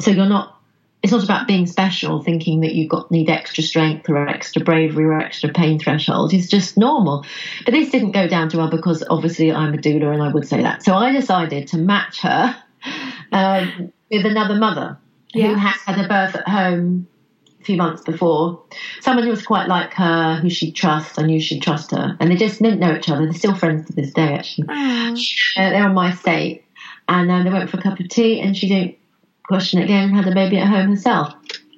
so 0.00 0.10
you're 0.10 0.26
not 0.26 0.58
it's 1.02 1.12
not 1.12 1.22
about 1.22 1.46
being 1.46 1.66
special, 1.66 2.22
thinking 2.22 2.60
that 2.60 2.74
you've 2.74 2.88
got 2.88 3.10
need 3.10 3.30
extra 3.30 3.62
strength 3.62 4.08
or 4.08 4.28
extra 4.28 4.64
bravery 4.64 5.04
or 5.04 5.20
extra 5.20 5.50
pain 5.50 5.78
threshold. 5.78 6.34
It's 6.34 6.48
just 6.48 6.76
normal. 6.76 7.24
But 7.64 7.72
this 7.72 7.90
didn't 7.90 8.12
go 8.12 8.26
down 8.26 8.48
too 8.48 8.58
well 8.58 8.70
because 8.70 9.04
obviously 9.08 9.52
I'm 9.52 9.74
a 9.74 9.76
doula 9.76 10.12
and 10.12 10.22
I 10.22 10.32
would 10.32 10.48
say 10.48 10.62
that. 10.62 10.82
So 10.82 10.94
I 10.94 11.12
decided 11.12 11.68
to 11.68 11.78
match 11.78 12.20
her 12.22 12.56
um, 13.32 13.92
with 14.10 14.26
another 14.26 14.56
mother 14.56 14.98
yeah. 15.32 15.48
who 15.48 15.54
had 15.54 15.76
had 15.86 16.04
a 16.04 16.08
birth 16.08 16.34
at 16.34 16.48
home 16.48 17.06
few 17.68 17.76
months 17.76 18.00
before. 18.00 18.62
Someone 19.02 19.24
who 19.24 19.30
was 19.30 19.44
quite 19.44 19.68
like 19.68 19.92
her, 19.92 20.36
who 20.36 20.48
she'd 20.48 20.74
trust. 20.74 21.18
I 21.18 21.22
knew 21.24 21.38
she'd 21.38 21.62
trust 21.62 21.90
her, 21.90 22.16
and 22.18 22.30
they 22.30 22.36
just 22.36 22.62
didn't 22.62 22.80
know 22.80 22.96
each 22.96 23.10
other. 23.10 23.24
They're 23.24 23.34
still 23.34 23.54
friends 23.54 23.86
to 23.86 23.92
this 23.92 24.10
day, 24.14 24.32
actually. 24.32 24.68
Uh, 25.54 25.68
they're 25.68 25.84
on 25.84 25.94
my 25.94 26.12
estate, 26.12 26.64
and 27.08 27.30
um, 27.30 27.44
they 27.44 27.50
went 27.50 27.68
for 27.68 27.78
a 27.78 27.82
cup 27.82 28.00
of 28.00 28.08
tea, 28.08 28.40
and 28.40 28.56
she 28.56 28.68
didn't 28.68 28.96
question 29.44 29.80
it 29.80 29.84
again, 29.84 30.08
had 30.08 30.26
a 30.26 30.34
baby 30.34 30.56
at 30.56 30.66
home 30.66 30.88
herself. 30.88 31.34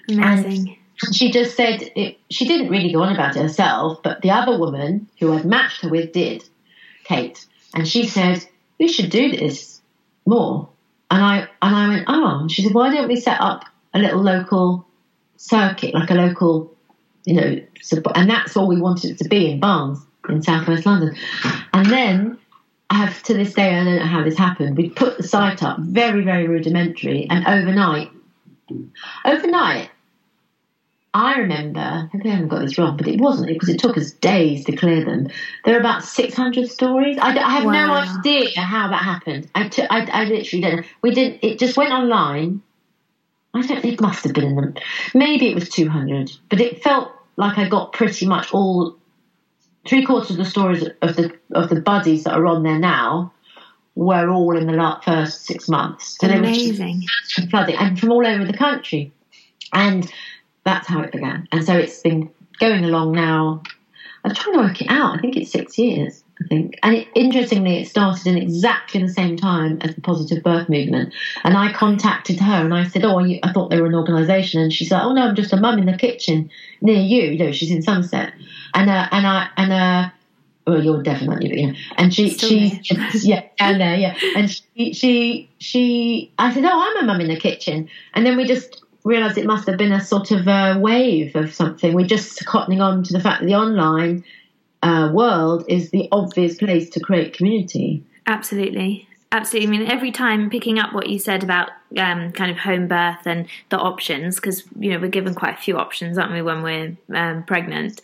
Amazing. 0.08 0.76
And 1.02 1.14
she 1.14 1.32
just 1.32 1.56
said 1.56 1.90
it, 1.96 2.18
she 2.30 2.46
didn't 2.46 2.68
really 2.68 2.92
go 2.92 3.02
on 3.02 3.12
about 3.12 3.34
it 3.34 3.42
herself, 3.42 4.00
but 4.04 4.22
the 4.22 4.30
other 4.30 4.56
woman 4.56 5.08
who 5.18 5.32
I'd 5.32 5.44
matched 5.44 5.82
her 5.82 5.88
with 5.88 6.12
did, 6.12 6.44
Kate. 7.02 7.44
And 7.74 7.88
she 7.88 8.06
said, 8.06 8.46
We 8.78 8.86
should 8.86 9.10
do 9.10 9.32
this 9.32 9.80
more. 10.24 10.68
And 11.10 11.20
I 11.24 11.48
and 11.62 11.74
I 11.74 11.88
went, 11.88 12.04
Oh, 12.06 12.46
she 12.48 12.62
said, 12.62 12.74
Why 12.74 12.94
don't 12.94 13.08
we 13.08 13.16
set 13.16 13.40
up 13.40 13.64
a 13.92 13.98
little 13.98 14.22
local 14.22 14.86
circuit, 15.40 15.94
like 15.94 16.10
a 16.10 16.14
local, 16.14 16.72
you 17.24 17.34
know, 17.34 17.56
and 18.14 18.30
that's 18.30 18.56
all 18.56 18.68
we 18.68 18.80
wanted 18.80 19.12
it 19.12 19.18
to 19.18 19.28
be 19.28 19.50
in 19.50 19.58
Barnes 19.58 20.06
in 20.28 20.42
southwest 20.42 20.84
London. 20.84 21.16
And 21.72 21.86
then 21.86 22.38
I 22.90 22.94
have 22.94 23.22
to 23.24 23.34
this 23.34 23.54
day, 23.54 23.74
I 23.74 23.84
don't 23.84 23.96
know 23.96 24.04
how 24.04 24.22
this 24.22 24.36
happened. 24.36 24.76
We 24.76 24.90
put 24.90 25.16
the 25.16 25.22
site 25.22 25.62
up 25.62 25.78
very, 25.80 26.22
very 26.22 26.46
rudimentary, 26.46 27.26
and 27.30 27.46
overnight, 27.46 28.10
overnight, 29.24 29.90
I 31.12 31.38
remember, 31.38 31.80
I 31.80 32.08
haven't 32.28 32.48
got 32.48 32.60
this 32.60 32.78
wrong, 32.78 32.96
but 32.96 33.08
it 33.08 33.20
wasn't 33.20 33.48
because 33.48 33.70
it 33.70 33.80
took 33.80 33.96
us 33.96 34.12
days 34.12 34.64
to 34.66 34.76
clear 34.76 35.04
them. 35.04 35.26
There 35.64 35.74
are 35.74 35.80
about 35.80 36.04
600 36.04 36.68
stories. 36.68 37.18
I, 37.18 37.36
I 37.36 37.50
have 37.50 37.64
wow. 37.64 37.72
no 37.72 37.92
idea 37.92 38.60
how 38.60 38.88
that 38.88 39.02
happened. 39.02 39.50
I, 39.54 39.68
t- 39.68 39.86
I, 39.90 40.04
I 40.04 40.24
literally 40.26 40.62
don't 40.62 40.76
know. 40.76 40.82
We 41.02 41.12
didn't. 41.12 41.42
it 41.42 41.58
just 41.58 41.76
went 41.76 41.92
online. 41.92 42.62
I 43.54 43.62
don't, 43.62 43.84
it 43.84 44.00
must 44.00 44.24
have 44.24 44.32
been, 44.32 44.44
in 44.44 44.56
them. 44.56 44.74
maybe 45.14 45.48
it 45.48 45.54
was 45.54 45.68
200, 45.68 46.30
but 46.48 46.60
it 46.60 46.82
felt 46.82 47.10
like 47.36 47.58
I 47.58 47.68
got 47.68 47.92
pretty 47.92 48.26
much 48.26 48.52
all, 48.52 48.96
three 49.86 50.04
quarters 50.04 50.30
of 50.30 50.36
the 50.36 50.44
stories 50.44 50.84
of 51.02 51.16
the, 51.16 51.32
of 51.52 51.68
the 51.68 51.80
buddies 51.80 52.24
that 52.24 52.34
are 52.34 52.46
on 52.46 52.62
there 52.62 52.78
now 52.78 53.32
were 53.94 54.30
all 54.30 54.56
in 54.56 54.66
the 54.66 55.00
first 55.04 55.44
six 55.46 55.68
months. 55.68 56.16
So 56.20 56.28
Amazing. 56.28 57.00
They 57.36 57.42
were 57.42 57.48
flooding 57.48 57.76
and 57.76 57.98
from 57.98 58.12
all 58.12 58.26
over 58.26 58.44
the 58.44 58.56
country. 58.56 59.12
And 59.72 60.10
that's 60.64 60.86
how 60.86 61.00
it 61.00 61.12
began. 61.12 61.48
And 61.52 61.64
so 61.64 61.76
it's 61.76 62.00
been 62.00 62.30
going 62.58 62.84
along 62.84 63.12
now. 63.12 63.62
I'm 64.24 64.34
trying 64.34 64.54
to 64.54 64.60
work 64.60 64.82
it 64.82 64.90
out. 64.90 65.18
I 65.18 65.20
think 65.20 65.36
it's 65.36 65.50
six 65.50 65.78
years. 65.78 66.19
I 66.42 66.46
think, 66.46 66.78
and 66.82 66.96
it, 66.96 67.08
interestingly, 67.14 67.82
it 67.82 67.88
started 67.88 68.26
in 68.26 68.38
exactly 68.38 69.02
the 69.02 69.12
same 69.12 69.36
time 69.36 69.78
as 69.82 69.94
the 69.94 70.00
positive 70.00 70.42
birth 70.42 70.68
movement. 70.68 71.12
And 71.44 71.56
I 71.56 71.72
contacted 71.72 72.40
her 72.40 72.64
and 72.64 72.72
I 72.72 72.86
said, 72.86 73.04
"Oh, 73.04 73.18
you, 73.18 73.38
I 73.42 73.52
thought 73.52 73.70
they 73.70 73.80
were 73.80 73.88
an 73.88 73.94
organisation." 73.94 74.60
And 74.60 74.72
she 74.72 74.84
said, 74.84 75.02
"Oh 75.02 75.12
no, 75.12 75.28
I'm 75.28 75.34
just 75.34 75.52
a 75.52 75.58
mum 75.58 75.78
in 75.78 75.86
the 75.86 75.96
kitchen 75.96 76.50
near 76.80 77.00
you. 77.00 77.32
You 77.32 77.44
know, 77.44 77.52
she's 77.52 77.70
in 77.70 77.82
Somerset." 77.82 78.32
And 78.74 78.88
uh, 78.88 79.08
and 79.10 79.26
I 79.26 79.48
and 79.56 79.72
uh, 79.72 80.10
well, 80.66 80.82
you're 80.82 81.02
definitely, 81.02 81.48
but 81.48 81.58
yeah. 81.58 81.72
And 81.96 82.14
she, 82.14 82.30
Still 82.30 82.48
she, 82.48 82.80
yeah, 83.22 83.44
down 83.58 83.78
there, 83.78 83.96
yeah. 83.96 84.16
And 84.36 84.50
she, 84.50 84.92
she, 84.92 85.50
she, 85.58 86.32
I 86.38 86.54
said, 86.54 86.64
"Oh, 86.64 86.70
I'm 86.72 87.04
a 87.04 87.06
mum 87.06 87.20
in 87.20 87.28
the 87.28 87.38
kitchen," 87.38 87.88
and 88.14 88.24
then 88.24 88.36
we 88.36 88.46
just 88.46 88.82
realised 89.04 89.38
it 89.38 89.46
must 89.46 89.66
have 89.66 89.78
been 89.78 89.92
a 89.92 90.00
sort 90.00 90.30
of 90.30 90.46
a 90.46 90.78
wave 90.78 91.34
of 91.34 91.54
something. 91.54 91.94
We're 91.94 92.06
just 92.06 92.44
cottoning 92.44 92.80
on 92.80 93.02
to 93.04 93.12
the 93.12 93.20
fact 93.20 93.40
that 93.40 93.46
the 93.46 93.54
online 93.54 94.24
uh, 94.82 95.10
world 95.12 95.64
is 95.68 95.90
the 95.90 96.08
obvious 96.10 96.56
place 96.56 96.88
to 96.90 97.00
create 97.00 97.32
community. 97.32 98.02
Absolutely. 98.26 99.06
Absolutely. 99.32 99.68
I 99.68 99.70
mean, 99.78 99.90
every 99.90 100.10
time 100.10 100.50
picking 100.50 100.78
up 100.80 100.92
what 100.92 101.08
you 101.08 101.18
said 101.18 101.44
about 101.44 101.70
um, 101.96 102.32
kind 102.32 102.50
of 102.50 102.58
home 102.58 102.88
birth 102.88 103.26
and 103.26 103.46
the 103.68 103.78
options, 103.78 104.36
because, 104.36 104.64
you 104.78 104.90
know, 104.90 104.98
we're 104.98 105.08
given 105.08 105.34
quite 105.34 105.54
a 105.54 105.60
few 105.60 105.78
options, 105.78 106.18
aren't 106.18 106.32
we, 106.32 106.42
when 106.42 106.62
we're 106.62 106.96
um, 107.14 107.44
pregnant. 107.44 108.00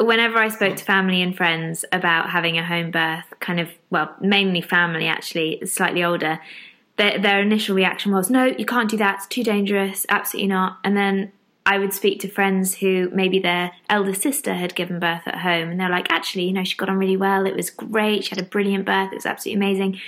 Whenever 0.00 0.38
I 0.38 0.48
spoke 0.48 0.76
to 0.76 0.84
family 0.84 1.22
and 1.22 1.36
friends 1.36 1.84
about 1.92 2.30
having 2.30 2.58
a 2.58 2.66
home 2.66 2.90
birth, 2.90 3.24
kind 3.38 3.60
of, 3.60 3.68
well, 3.90 4.14
mainly 4.20 4.60
family 4.60 5.06
actually, 5.06 5.64
slightly 5.64 6.02
older, 6.02 6.40
their, 6.96 7.18
their 7.18 7.40
initial 7.40 7.76
reaction 7.76 8.12
was, 8.12 8.28
no, 8.28 8.46
you 8.46 8.66
can't 8.66 8.90
do 8.90 8.96
that. 8.96 9.18
It's 9.18 9.26
too 9.28 9.44
dangerous. 9.44 10.06
Absolutely 10.08 10.48
not. 10.48 10.78
And 10.82 10.96
then 10.96 11.30
I 11.66 11.78
would 11.78 11.92
speak 11.92 12.20
to 12.20 12.28
friends 12.28 12.76
who 12.76 13.10
maybe 13.12 13.40
their 13.40 13.72
elder 13.90 14.14
sister 14.14 14.54
had 14.54 14.76
given 14.76 15.00
birth 15.00 15.22
at 15.26 15.40
home, 15.40 15.70
and 15.70 15.80
they're 15.80 15.90
like, 15.90 16.10
actually, 16.12 16.44
you 16.44 16.52
know, 16.52 16.62
she 16.62 16.76
got 16.76 16.88
on 16.88 16.96
really 16.96 17.16
well. 17.16 17.44
It 17.44 17.56
was 17.56 17.70
great. 17.70 18.24
She 18.24 18.30
had 18.30 18.38
a 18.38 18.48
brilliant 18.48 18.86
birth. 18.86 19.10
It 19.10 19.16
was 19.16 19.26
absolutely 19.26 19.66
amazing. 19.66 20.00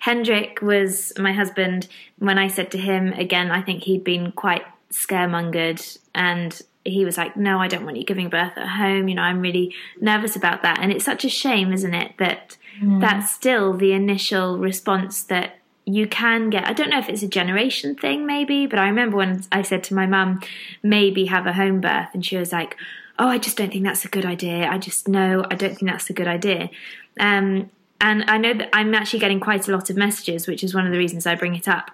Hendrik 0.00 0.60
was 0.60 1.12
my 1.16 1.32
husband. 1.32 1.86
When 2.18 2.38
I 2.38 2.48
said 2.48 2.72
to 2.72 2.78
him 2.78 3.12
again, 3.12 3.52
I 3.52 3.62
think 3.62 3.84
he'd 3.84 4.02
been 4.02 4.32
quite 4.32 4.64
scaremongered, 4.90 5.96
and 6.12 6.60
he 6.84 7.04
was 7.04 7.16
like, 7.16 7.36
"No, 7.36 7.60
I 7.60 7.68
don't 7.68 7.84
want 7.84 7.98
you 7.98 8.04
giving 8.04 8.28
birth 8.28 8.52
at 8.56 8.66
home. 8.66 9.06
You 9.06 9.14
know, 9.14 9.22
I'm 9.22 9.40
really 9.40 9.74
nervous 10.00 10.34
about 10.34 10.62
that." 10.62 10.80
And 10.80 10.90
it's 10.90 11.04
such 11.04 11.24
a 11.24 11.28
shame, 11.28 11.72
isn't 11.72 11.94
it, 11.94 12.14
that 12.18 12.56
mm. 12.82 13.00
that's 13.00 13.30
still 13.30 13.72
the 13.72 13.92
initial 13.92 14.58
response 14.58 15.22
that 15.24 15.58
you 15.86 16.06
can 16.06 16.50
get 16.50 16.66
i 16.66 16.72
don't 16.72 16.90
know 16.90 16.98
if 16.98 17.08
it's 17.08 17.22
a 17.22 17.28
generation 17.28 17.94
thing 17.94 18.26
maybe 18.26 18.66
but 18.66 18.78
i 18.78 18.86
remember 18.86 19.16
when 19.16 19.42
i 19.52 19.62
said 19.62 19.82
to 19.82 19.94
my 19.94 20.06
mum 20.06 20.40
maybe 20.82 21.26
have 21.26 21.46
a 21.46 21.52
home 21.52 21.80
birth 21.80 22.08
and 22.12 22.26
she 22.26 22.36
was 22.36 22.52
like 22.52 22.76
oh 23.18 23.28
i 23.28 23.38
just 23.38 23.56
don't 23.56 23.72
think 23.72 23.84
that's 23.84 24.04
a 24.04 24.08
good 24.08 24.26
idea. 24.26 24.68
I 24.68 24.78
just 24.78 25.08
know 25.08 25.44
i 25.50 25.54
don't 25.54 25.76
think 25.76 25.90
that's 25.90 26.10
a 26.10 26.12
good 26.12 26.28
idea. 26.28 26.70
Um, 27.18 27.70
and 28.00 28.24
i 28.28 28.36
know 28.36 28.52
that 28.52 28.68
i'm 28.74 28.94
actually 28.94 29.20
getting 29.20 29.40
quite 29.40 29.66
a 29.68 29.72
lot 29.72 29.88
of 29.88 29.96
messages 29.96 30.46
which 30.46 30.62
is 30.62 30.74
one 30.74 30.84
of 30.84 30.92
the 30.92 30.98
reasons 30.98 31.26
i 31.26 31.34
bring 31.34 31.54
it 31.54 31.66
up 31.66 31.90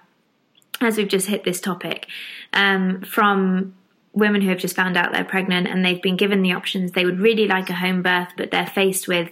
as 0.80 0.96
we've 0.96 1.08
just 1.08 1.28
hit 1.28 1.44
this 1.44 1.60
topic 1.60 2.08
um, 2.52 3.02
from 3.02 3.74
women 4.12 4.42
who 4.42 4.48
have 4.48 4.58
just 4.58 4.76
found 4.76 4.96
out 4.96 5.12
they're 5.12 5.24
pregnant 5.24 5.66
and 5.66 5.84
they've 5.84 6.02
been 6.02 6.16
given 6.16 6.42
the 6.42 6.52
options. 6.52 6.92
They 6.92 7.04
would 7.04 7.18
really 7.18 7.46
like 7.46 7.70
a 7.70 7.74
home 7.74 8.02
birth 8.02 8.28
but 8.36 8.50
they're 8.50 8.66
faced 8.66 9.08
with 9.08 9.30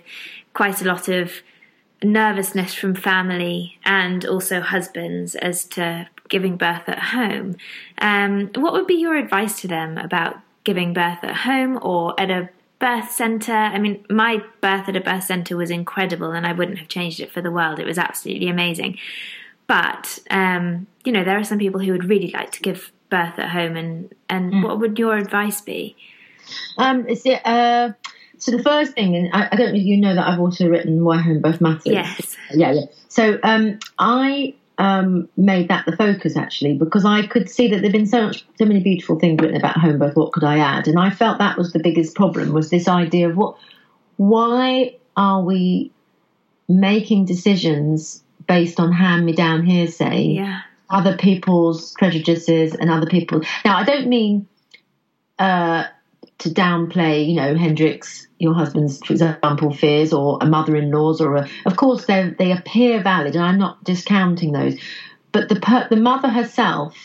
quite 0.54 0.80
a 0.80 0.84
lot 0.84 1.08
of 1.08 1.32
nervousness 2.02 2.74
from 2.74 2.94
family 2.94 3.78
and 3.84 4.24
also 4.24 4.60
husbands 4.60 5.34
as 5.34 5.64
to 5.64 6.08
giving 6.28 6.56
birth 6.56 6.88
at 6.88 6.98
home. 6.98 7.56
Um, 7.98 8.50
what 8.54 8.72
would 8.72 8.86
be 8.86 8.94
your 8.94 9.16
advice 9.16 9.60
to 9.60 9.68
them 9.68 9.98
about 9.98 10.38
giving 10.64 10.94
birth 10.94 11.22
at 11.22 11.36
home 11.36 11.78
or 11.82 12.18
at 12.18 12.30
a 12.30 12.48
birth 12.78 13.10
centre? 13.10 13.52
I 13.52 13.78
mean, 13.78 14.04
my 14.08 14.42
birth 14.60 14.88
at 14.88 14.96
a 14.96 15.00
birth 15.00 15.24
centre 15.24 15.56
was 15.56 15.70
incredible 15.70 16.32
and 16.32 16.46
I 16.46 16.52
wouldn't 16.52 16.78
have 16.78 16.88
changed 16.88 17.20
it 17.20 17.32
for 17.32 17.42
the 17.42 17.50
world. 17.50 17.78
It 17.78 17.86
was 17.86 17.98
absolutely 17.98 18.48
amazing. 18.48 18.98
But, 19.66 20.18
um, 20.30 20.86
you 21.04 21.12
know, 21.12 21.22
there 21.22 21.38
are 21.38 21.44
some 21.44 21.58
people 21.58 21.80
who 21.80 21.92
would 21.92 22.04
really 22.04 22.30
like 22.32 22.50
to 22.52 22.60
give 22.60 22.90
birth 23.08 23.38
at 23.38 23.50
home, 23.50 23.76
and, 23.76 24.12
and 24.28 24.52
mm. 24.52 24.64
what 24.64 24.80
would 24.80 24.98
your 24.98 25.16
advice 25.16 25.60
be? 25.60 25.96
Um, 26.76 27.06
is 27.08 27.24
it, 27.24 27.40
uh, 27.44 27.92
so 28.40 28.52
the 28.56 28.62
first 28.62 28.94
thing, 28.94 29.14
and 29.14 29.30
I, 29.34 29.48
I 29.52 29.56
don't 29.56 29.72
know 29.72 29.78
if 29.78 29.84
you 29.84 29.98
know 29.98 30.14
that 30.14 30.26
I've 30.26 30.40
also 30.40 30.66
written 30.66 31.04
Why 31.04 31.18
Home 31.20 31.40
Birth 31.40 31.60
Matters. 31.60 31.82
Yes. 31.84 32.36
Yeah, 32.52 32.72
yeah. 32.72 32.80
So 33.08 33.38
um, 33.42 33.78
I 33.98 34.54
um, 34.78 35.28
made 35.36 35.68
that 35.68 35.84
the 35.84 35.94
focus 35.94 36.38
actually 36.38 36.74
because 36.74 37.04
I 37.04 37.26
could 37.26 37.50
see 37.50 37.68
that 37.68 37.82
there'd 37.82 37.92
been 37.92 38.06
so 38.06 38.28
much, 38.28 38.46
so 38.56 38.64
many 38.64 38.80
beautiful 38.80 39.18
things 39.18 39.40
written 39.40 39.56
about 39.56 39.76
home 39.76 39.98
birth. 39.98 40.16
What 40.16 40.32
could 40.32 40.42
I 40.42 40.58
add? 40.58 40.88
And 40.88 40.98
I 40.98 41.10
felt 41.10 41.38
that 41.38 41.58
was 41.58 41.72
the 41.72 41.80
biggest 41.80 42.16
problem 42.16 42.54
was 42.54 42.70
this 42.70 42.88
idea 42.88 43.28
of 43.28 43.36
what, 43.36 43.56
why 44.16 44.96
are 45.18 45.42
we 45.42 45.92
making 46.66 47.26
decisions 47.26 48.22
based 48.48 48.80
on 48.80 48.90
hand-me-down 48.90 49.66
hearsay? 49.66 50.22
Yeah. 50.22 50.60
Other 50.88 51.16
people's 51.16 51.92
prejudices 51.92 52.74
and 52.74 52.90
other 52.90 53.06
people. 53.06 53.42
Now 53.66 53.76
I 53.76 53.84
don't 53.84 54.08
mean. 54.08 54.48
Uh, 55.38 55.84
to 56.40 56.50
downplay, 56.50 57.26
you 57.28 57.34
know, 57.34 57.54
Hendrix, 57.54 58.26
your 58.38 58.54
husband's, 58.54 58.98
for 59.04 59.12
example, 59.12 59.72
fears 59.72 60.12
or 60.12 60.38
a 60.40 60.46
mother-in-law's 60.46 61.20
or 61.20 61.36
a, 61.36 61.48
of 61.66 61.76
course 61.76 62.06
they 62.06 62.34
they 62.38 62.52
appear 62.52 63.02
valid 63.02 63.36
and 63.36 63.44
I'm 63.44 63.58
not 63.58 63.82
discounting 63.84 64.52
those. 64.52 64.78
But 65.32 65.48
the 65.48 65.56
per, 65.56 65.86
the 65.88 65.96
mother 65.96 66.28
herself, 66.28 66.96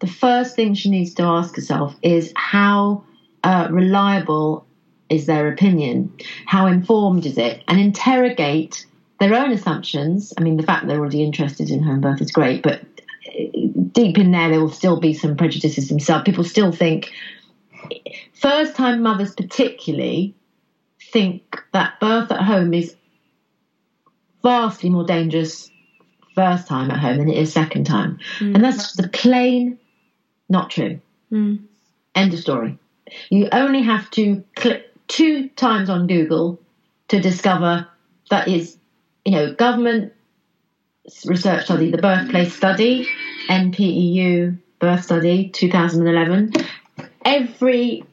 the 0.00 0.06
first 0.06 0.56
thing 0.56 0.74
she 0.74 0.90
needs 0.90 1.14
to 1.14 1.22
ask 1.22 1.54
herself 1.54 1.94
is 2.02 2.32
how 2.34 3.04
uh, 3.44 3.68
reliable 3.70 4.66
is 5.08 5.26
their 5.26 5.48
opinion? 5.48 6.12
How 6.46 6.66
informed 6.66 7.26
is 7.26 7.38
it? 7.38 7.62
And 7.68 7.80
interrogate 7.80 8.86
their 9.20 9.34
own 9.34 9.52
assumptions. 9.52 10.32
I 10.36 10.42
mean, 10.42 10.56
the 10.56 10.62
fact 10.62 10.86
they're 10.86 10.98
already 10.98 11.22
interested 11.22 11.70
in 11.70 11.82
home 11.82 12.00
birth 12.00 12.20
is 12.20 12.30
great, 12.30 12.62
but 12.62 12.82
uh, 12.82 13.58
deep 13.92 14.18
in 14.18 14.30
there, 14.30 14.48
there 14.50 14.60
will 14.60 14.70
still 14.70 15.00
be 15.00 15.14
some 15.14 15.36
prejudices 15.36 15.88
themselves. 15.88 16.24
People 16.24 16.44
still 16.44 16.72
think 16.72 17.12
first 18.34 18.76
time 18.76 19.02
mothers, 19.02 19.34
particularly, 19.34 20.34
think 21.12 21.62
that 21.72 21.98
birth 22.00 22.30
at 22.30 22.42
home 22.42 22.74
is 22.74 22.94
vastly 24.42 24.90
more 24.90 25.04
dangerous 25.04 25.70
first 26.34 26.68
time 26.68 26.90
at 26.90 26.98
home 26.98 27.18
than 27.18 27.28
it 27.28 27.36
is 27.36 27.52
second 27.52 27.84
time. 27.84 28.18
Mm. 28.38 28.54
And 28.54 28.64
that's 28.64 28.94
the 28.94 29.08
plain 29.08 29.78
not 30.48 30.70
true. 30.70 31.00
Mm. 31.32 31.64
End 32.14 32.34
of 32.34 32.40
story. 32.40 32.78
You 33.30 33.48
only 33.52 33.82
have 33.82 34.10
to 34.12 34.44
click 34.56 34.86
two 35.08 35.48
times 35.50 35.90
on 35.90 36.06
Google 36.06 36.60
to 37.08 37.20
discover 37.20 37.88
that 38.30 38.48
is, 38.48 38.76
you 39.24 39.32
know, 39.32 39.54
government 39.54 40.12
research 41.24 41.64
study, 41.64 41.90
the 41.90 41.98
birthplace 41.98 42.54
study, 42.54 43.08
NPEU 43.48 44.58
birth 44.78 45.04
study 45.04 45.48
2011. 45.48 46.52
Every 47.28 48.04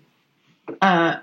uh, 0.82 1.16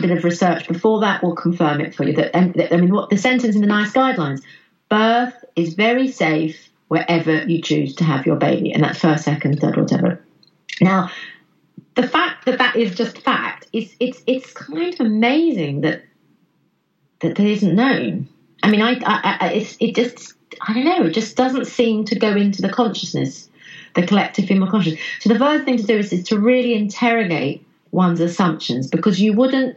bit 0.00 0.10
of 0.12 0.22
research 0.22 0.68
before 0.68 1.00
that 1.00 1.22
will 1.22 1.34
confirm 1.34 1.80
it 1.80 1.94
for 1.94 2.04
you. 2.04 2.12
That, 2.14 2.36
and, 2.36 2.54
I 2.70 2.76
mean, 2.76 2.94
what 2.94 3.10
the 3.10 3.16
sentence 3.16 3.56
in 3.56 3.62
the 3.62 3.66
NICE 3.66 3.92
guidelines: 3.92 4.42
birth 4.88 5.34
is 5.56 5.74
very 5.74 6.06
safe 6.06 6.68
wherever 6.86 7.42
you 7.44 7.60
choose 7.62 7.96
to 7.96 8.04
have 8.04 8.26
your 8.26 8.36
baby, 8.36 8.72
and 8.72 8.84
that's 8.84 9.00
first, 9.00 9.24
second, 9.24 9.58
third, 9.60 9.76
whatever. 9.76 10.22
Now, 10.80 11.10
the 11.96 12.06
fact 12.06 12.46
that 12.46 12.58
that 12.58 12.76
is 12.76 12.94
just 12.94 13.18
fact 13.18 13.66
is 13.72 13.94
it's 13.98 14.22
it's 14.26 14.52
kind 14.52 14.94
of 14.94 15.00
amazing 15.00 15.80
that 15.80 16.04
that 17.20 17.34
that 17.36 17.46
isn't 17.46 17.74
known. 17.74 18.28
I 18.62 18.70
mean, 18.70 18.82
I, 18.82 18.92
I, 19.04 19.36
I 19.40 19.66
it 19.80 19.94
just 19.96 20.34
I 20.60 20.74
don't 20.74 20.84
know. 20.84 21.06
It 21.06 21.14
just 21.14 21.36
doesn't 21.36 21.66
seem 21.66 22.04
to 22.06 22.18
go 22.18 22.36
into 22.36 22.62
the 22.62 22.68
consciousness, 22.68 23.48
the 23.94 24.06
collective 24.06 24.46
female 24.46 24.70
consciousness. 24.70 25.02
So 25.20 25.28
the 25.32 25.38
first 25.38 25.64
thing 25.64 25.76
to 25.76 25.82
do 25.82 25.98
is, 25.98 26.12
is 26.12 26.24
to 26.28 26.38
really 26.38 26.74
interrogate 26.74 27.66
one's 27.90 28.20
assumptions 28.20 28.88
because 28.88 29.20
you 29.20 29.32
wouldn't 29.32 29.76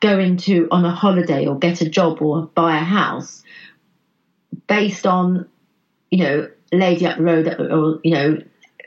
go 0.00 0.18
into 0.18 0.68
on 0.70 0.84
a 0.84 0.90
holiday 0.90 1.46
or 1.46 1.58
get 1.58 1.80
a 1.80 1.88
job 1.88 2.20
or 2.20 2.46
buy 2.54 2.76
a 2.76 2.84
house 2.84 3.42
based 4.66 5.06
on 5.06 5.48
you 6.10 6.18
know 6.18 6.50
lady 6.72 7.06
up 7.06 7.16
the 7.16 7.22
road 7.22 7.46
or 7.48 8.00
you 8.02 8.12
know 8.12 8.38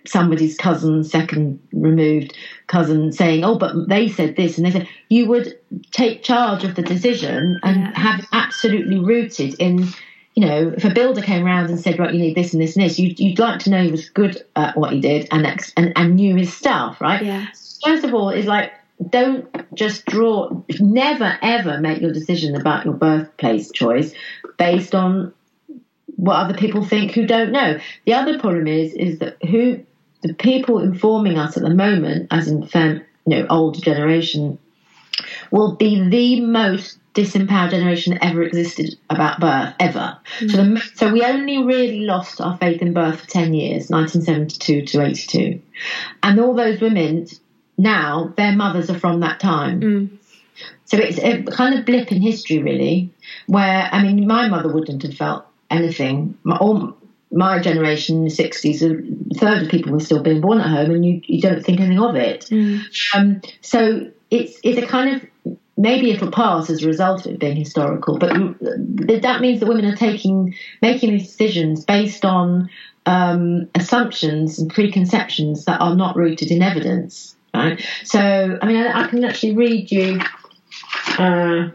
somebody's 0.08 0.56
cousin, 0.58 1.04
second 1.04 1.60
removed 1.72 2.38
cousin, 2.68 3.12
saying, 3.12 3.44
"Oh, 3.44 3.58
but 3.58 3.90
they 3.90 4.08
said 4.08 4.36
this," 4.36 4.58
and 4.58 4.66
they 4.66 4.72
said 4.72 4.88
you 5.10 5.28
would 5.28 5.58
take 5.92 6.24
charge 6.24 6.64
of 6.64 6.76
the 6.76 6.82
decision 6.82 7.60
and 7.64 7.78
yeah. 7.78 8.00
have 8.00 8.28
absolutely 8.32 9.00
rooted 9.00 9.56
in. 9.60 9.88
You 10.36 10.46
know, 10.46 10.74
if 10.76 10.84
a 10.84 10.94
builder 10.94 11.22
came 11.22 11.46
around 11.46 11.70
and 11.70 11.80
said, 11.80 11.98
"Right, 11.98 12.14
you 12.14 12.20
need 12.20 12.36
this 12.36 12.54
and 12.54 12.62
this 12.62 12.76
and 12.76 12.86
this," 12.86 13.00
you'd, 13.00 13.20
you'd 13.20 13.40
like 13.40 13.60
to 13.62 13.70
know 13.70 13.82
he 13.82 13.92
was 13.92 14.10
good 14.10 14.44
at 14.56 14.78
what 14.78 14.92
he 14.92 15.00
did 15.00 15.28
and 15.32 15.46
ex- 15.46 15.74
and, 15.78 15.94
and 15.96 16.16
knew 16.16 16.36
his 16.36 16.54
stuff, 16.54 17.00
right? 17.00 17.24
Yeah. 17.24 17.48
First 17.84 18.04
of 18.04 18.14
all, 18.14 18.30
is 18.30 18.46
like 18.46 18.74
don't 19.10 19.48
just 19.76 20.06
draw. 20.06 20.64
Never 20.80 21.38
ever 21.42 21.80
make 21.80 22.02
your 22.02 22.12
decision 22.12 22.56
about 22.56 22.86
your 22.86 22.94
birthplace 22.94 23.72
choice 23.72 24.14
based 24.58 24.94
on 24.94 25.34
what 26.16 26.36
other 26.36 26.54
people 26.54 26.84
think 26.84 27.12
who 27.12 27.26
don't 27.26 27.52
know. 27.52 27.80
The 28.06 28.14
other 28.14 28.40
problem 28.40 28.68
is 28.68 28.94
is 28.94 29.20
that 29.20 29.38
who 29.44 29.86
the 30.22 30.34
people 30.34 30.80
informing 30.80 31.38
us 31.38 31.58
at 31.58 31.64
the 31.64 31.74
moment, 31.74 32.28
as 32.32 32.48
in 32.48 32.66
fem, 32.68 33.04
you 33.26 33.38
know, 33.38 33.48
older 33.50 33.80
generation, 33.80 34.58
will 35.52 35.76
be 35.76 36.10
the 36.10 36.42
most 36.42 36.98
disempowered 37.16 37.72
generation 37.72 38.14
that 38.14 38.24
ever 38.24 38.44
existed 38.44 38.96
about 39.10 39.40
birth 39.40 39.74
ever. 39.80 40.18
Mm. 40.40 40.52
So, 40.52 40.58
the, 40.58 40.80
so 40.96 41.12
we 41.12 41.24
only 41.24 41.64
really 41.64 42.02
lost 42.02 42.42
our 42.42 42.58
faith 42.58 42.82
in 42.82 42.94
birth 42.94 43.22
for 43.22 43.28
ten 43.28 43.54
years, 43.54 43.90
1972 43.90 44.86
to 44.86 45.02
82, 45.06 45.62
and 46.22 46.40
all 46.40 46.54
those 46.54 46.82
women 46.82 47.28
now 47.78 48.34
their 48.38 48.54
mothers 48.54 48.90
are 48.90 49.00
from 49.00 49.22
that 49.22 49.40
time. 49.40 49.82
Mm. 49.82 50.18
So 50.86 50.98
it's 50.98 51.18
a 51.18 51.44
kind 51.44 51.78
of 51.78 51.86
blip 51.86 52.12
in 52.12 52.22
history, 52.22 52.62
really, 52.62 53.10
where 53.48 53.90
I 53.92 54.04
mean, 54.04 54.28
my 54.28 54.48
mother 54.48 54.72
wouldn't 54.72 55.04
have 55.04 55.16
felt 55.16 55.46
anything. 55.72 56.38
My, 56.44 56.58
all, 56.58 56.96
my 57.32 57.60
generation 57.60 58.18
in 58.18 58.24
the 58.26 58.30
60s, 58.30 58.82
a 58.82 59.36
third 59.40 59.64
of 59.64 59.70
people 59.70 59.94
were 59.94 60.00
still 60.00 60.22
being 60.22 60.42
born 60.42 60.60
at 60.60 60.68
home, 60.68 60.92
and 60.92 61.06
you, 61.06 61.22
you 61.26 61.42
don't 61.42 61.66
think 61.66 61.80
anything 61.80 62.00
of 62.00 62.16
it. 62.16 62.42
Mm. 62.52 62.84
Um, 63.14 63.42
so 63.62 64.12
it's 64.30 64.60
it's 64.64 64.78
a 64.78 64.86
kind 64.86 65.16
of 65.16 65.58
maybe 65.78 66.12
it'll 66.12 66.32
pass 66.32 66.70
as 66.70 66.84
a 66.84 66.88
result 66.88 67.26
of 67.26 67.34
it 67.34 67.40
being 67.40 67.58
historical, 67.58 68.18
but 68.18 68.30
that 68.30 69.38
means 69.42 69.60
that 69.60 69.68
women 69.68 69.86
are 69.86 69.96
taking 69.96 70.56
making 70.82 71.12
these 71.12 71.28
decisions 71.28 71.84
based 71.86 72.24
on 72.24 72.70
um, 73.06 73.70
assumptions 73.76 74.60
and 74.60 74.74
preconceptions 74.74 75.66
that 75.66 75.82
are 75.82 75.96
not 75.96 76.16
rooted 76.16 76.52
in 76.52 76.62
evidence. 76.62 77.36
Right. 77.54 77.86
So 78.04 78.20
I 78.62 78.66
mean, 78.66 78.78
I, 78.78 79.04
I 79.04 79.08
can 79.08 79.24
actually 79.24 79.56
read 79.56 79.92
you. 79.92 80.20
Uh, 81.18 81.70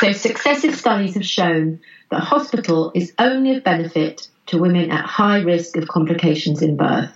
so 0.00 0.12
successive 0.12 0.74
studies 0.74 1.14
have 1.14 1.26
shown 1.26 1.80
that 2.10 2.20
hospital 2.20 2.90
is 2.94 3.12
only 3.18 3.56
of 3.56 3.64
benefit 3.64 4.28
to 4.46 4.58
women 4.58 4.90
at 4.90 5.04
high 5.04 5.40
risk 5.40 5.76
of 5.76 5.88
complications 5.88 6.62
in 6.62 6.76
birth, 6.76 7.10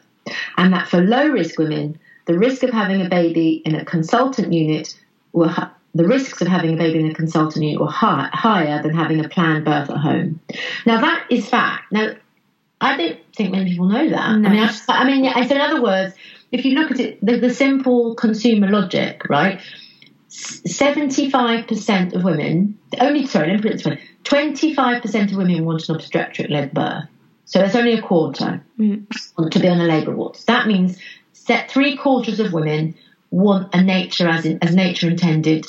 and 0.56 0.74
that 0.74 0.88
for 0.88 1.00
low 1.00 1.28
risk 1.28 1.58
women, 1.58 1.98
the 2.26 2.38
risk 2.38 2.62
of 2.62 2.70
having 2.70 3.04
a 3.04 3.08
baby 3.08 3.62
in 3.64 3.74
a 3.74 3.84
consultant 3.84 4.52
unit 4.52 4.98
were 5.32 5.52
the 5.94 6.06
risks 6.06 6.40
of 6.40 6.48
having 6.48 6.74
a 6.74 6.76
baby 6.76 7.00
in 7.00 7.10
a 7.10 7.14
consultant 7.14 7.64
unit 7.64 7.80
were 7.80 7.90
high, 7.90 8.28
higher 8.32 8.82
than 8.82 8.94
having 8.94 9.24
a 9.24 9.28
planned 9.28 9.64
birth 9.64 9.90
at 9.90 9.96
home. 9.96 10.40
Now 10.86 11.00
that 11.00 11.26
is 11.30 11.48
fact. 11.48 11.92
Now 11.92 12.14
I 12.80 12.96
don't 12.96 13.18
think 13.34 13.52
many 13.52 13.70
people 13.70 13.88
know 13.88 14.08
that. 14.10 14.38
No. 14.38 14.48
I 14.48 14.52
mean, 14.52 14.58
I, 14.58 14.74
I 14.88 15.04
mean, 15.04 15.48
so 15.48 15.54
in 15.54 15.60
other 15.60 15.82
words, 15.82 16.14
if 16.50 16.64
you 16.64 16.74
look 16.74 16.90
at 16.90 17.00
it, 17.00 17.24
the, 17.24 17.38
the 17.38 17.50
simple 17.50 18.14
consumer 18.14 18.68
logic, 18.68 19.22
right? 19.28 19.60
75% 20.28 22.14
of 22.14 22.24
women, 22.24 22.78
only, 23.00 23.26
sorry, 23.26 23.48
let 23.48 23.56
me 23.56 23.62
put 23.62 23.70
it 23.70 23.74
this 23.74 23.86
way 23.86 24.00
25% 24.24 25.30
of 25.30 25.36
women 25.36 25.64
want 25.64 25.88
an 25.88 25.94
obstetric 25.94 26.50
led 26.50 26.74
birth. 26.74 27.04
So 27.44 27.58
that's 27.60 27.74
only 27.74 27.92
a 27.92 28.02
quarter 28.02 28.64
mm. 28.78 29.06
want 29.38 29.52
to 29.52 29.60
be 29.60 29.68
on 29.68 29.80
a 29.80 29.84
labour 29.84 30.14
ward. 30.14 30.38
That 30.46 30.66
means 30.66 30.98
set 31.44 31.70
three 31.70 31.96
quarters 31.96 32.40
of 32.40 32.52
women 32.52 32.94
want 33.30 33.74
a 33.74 33.82
nature 33.82 34.28
as 34.28 34.46
in, 34.46 34.58
as 34.62 34.74
nature 34.74 35.08
intended, 35.08 35.66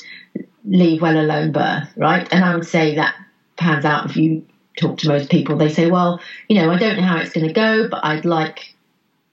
leave 0.64 1.02
well 1.02 1.18
alone 1.18 1.52
birth, 1.52 1.92
right? 1.98 2.28
And 2.32 2.44
I 2.44 2.56
would 2.56 2.66
say 2.66 2.96
that 2.96 3.16
pans 3.58 3.86
out 3.86 4.10
if 4.10 4.16
you 4.16 4.46
talk 4.78 4.98
to 5.00 5.08
most 5.08 5.30
people. 5.30 5.58
They 5.58 5.70
say, 5.70 5.90
well, 5.90 6.20
you 6.48 6.58
know, 6.58 6.72
I 6.72 6.78
don't 6.78 6.98
know 6.98 7.04
how 7.04 7.18
it's 7.18 7.34
going 7.34 7.48
to 7.48 7.54
go, 7.54 7.90
but 7.90 8.06
I'd 8.06 8.26
like 8.26 8.74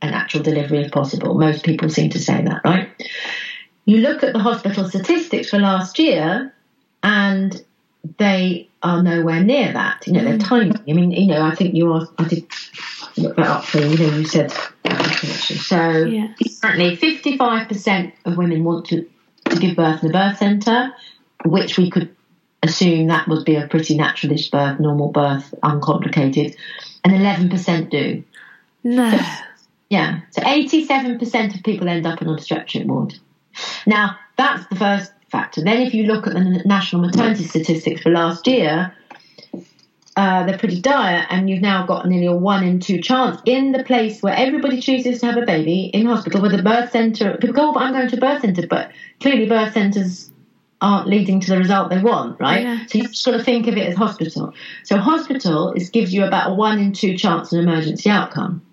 a 0.00 0.10
natural 0.10 0.42
delivery 0.42 0.82
if 0.82 0.90
possible. 0.90 1.34
Most 1.34 1.64
people 1.64 1.88
seem 1.88 2.10
to 2.10 2.18
say 2.18 2.42
that, 2.42 2.62
right? 2.64 2.90
You 3.84 3.98
look 3.98 4.22
at 4.22 4.32
the 4.32 4.38
hospital 4.38 4.88
statistics 4.88 5.50
for 5.50 5.58
last 5.58 5.98
year, 5.98 6.52
and 7.02 7.62
they 8.18 8.68
are 8.82 9.02
nowhere 9.02 9.42
near 9.42 9.72
that. 9.72 10.06
You 10.06 10.14
know, 10.14 10.24
they're 10.24 10.38
mm. 10.38 10.48
tiny. 10.48 10.72
I 10.88 10.92
mean, 10.92 11.12
you 11.12 11.28
know, 11.28 11.42
I 11.42 11.54
think 11.54 11.74
you 11.74 11.92
are. 11.92 12.08
I 12.18 12.24
did 12.24 12.46
look 13.16 13.36
that 13.36 13.46
up 13.46 13.64
for 13.64 13.78
you. 13.78 13.88
You 13.88 14.10
know, 14.10 14.16
you 14.18 14.26
said 14.26 14.52
so. 14.52 16.04
Yeah. 16.04 16.32
Currently, 16.60 16.96
fifty-five 16.96 17.68
percent 17.68 18.14
of 18.24 18.36
women 18.36 18.64
want 18.64 18.86
to, 18.86 19.08
to 19.50 19.56
give 19.56 19.76
birth 19.76 20.02
in 20.02 20.08
the 20.08 20.12
birth 20.12 20.38
centre, 20.38 20.92
which 21.44 21.76
we 21.76 21.90
could 21.90 22.14
assume 22.62 23.08
that 23.08 23.26
would 23.26 23.44
be 23.44 23.56
a 23.56 23.66
pretty 23.66 23.98
naturalish 23.98 24.50
birth, 24.50 24.78
normal 24.78 25.08
birth, 25.10 25.52
uncomplicated, 25.62 26.56
and 27.04 27.14
eleven 27.14 27.48
percent 27.48 27.90
do. 27.90 28.22
No. 28.84 29.10
So, 29.10 29.24
yeah. 29.90 30.20
So 30.30 30.42
eighty-seven 30.46 31.18
percent 31.18 31.54
of 31.54 31.62
people 31.62 31.88
end 31.88 32.06
up 32.06 32.22
in 32.22 32.28
an 32.28 32.34
obstetric 32.34 32.86
ward. 32.86 33.14
Now, 33.86 34.18
that's 34.36 34.66
the 34.68 34.76
first 34.76 35.12
factor. 35.30 35.62
Then, 35.62 35.82
if 35.82 35.94
you 35.94 36.04
look 36.04 36.26
at 36.26 36.34
the 36.34 36.62
national 36.64 37.02
maternity 37.02 37.44
statistics 37.44 38.02
for 38.02 38.10
last 38.10 38.46
year, 38.46 38.94
uh, 40.16 40.44
they're 40.44 40.58
pretty 40.58 40.80
dire, 40.80 41.26
and 41.30 41.48
you've 41.48 41.62
now 41.62 41.86
got 41.86 42.06
nearly 42.06 42.26
a 42.26 42.32
one 42.32 42.62
in 42.64 42.80
two 42.80 43.00
chance 43.00 43.40
in 43.46 43.72
the 43.72 43.82
place 43.82 44.22
where 44.22 44.34
everybody 44.34 44.80
chooses 44.80 45.20
to 45.20 45.26
have 45.26 45.36
a 45.36 45.46
baby 45.46 45.84
in 45.84 46.06
hospital, 46.06 46.42
where 46.42 46.50
the 46.50 46.62
birth 46.62 46.90
centre, 46.90 47.36
people 47.38 47.54
go, 47.54 47.70
oh, 47.70 47.72
but 47.72 47.82
I'm 47.82 47.92
going 47.94 48.08
to 48.08 48.16
a 48.16 48.20
birth 48.20 48.42
centre, 48.42 48.66
but 48.66 48.90
clearly 49.20 49.46
birth 49.46 49.72
centres 49.72 50.30
aren't 50.82 51.08
leading 51.08 51.40
to 51.40 51.48
the 51.48 51.56
result 51.56 51.88
they 51.88 52.00
want, 52.00 52.38
right? 52.40 52.62
Yeah. 52.62 52.86
So 52.86 52.98
you've 52.98 53.12
just 53.12 53.24
got 53.24 53.32
to 53.32 53.42
think 53.42 53.68
of 53.68 53.76
it 53.76 53.86
as 53.86 53.94
hospital. 53.94 54.52
So 54.82 54.98
hospital 54.98 55.72
is 55.72 55.88
gives 55.88 56.12
you 56.12 56.24
about 56.24 56.50
a 56.50 56.54
one 56.54 56.78
in 56.78 56.92
two 56.92 57.16
chance 57.16 57.52
an 57.52 57.60
emergency 57.60 58.10
outcome. 58.10 58.66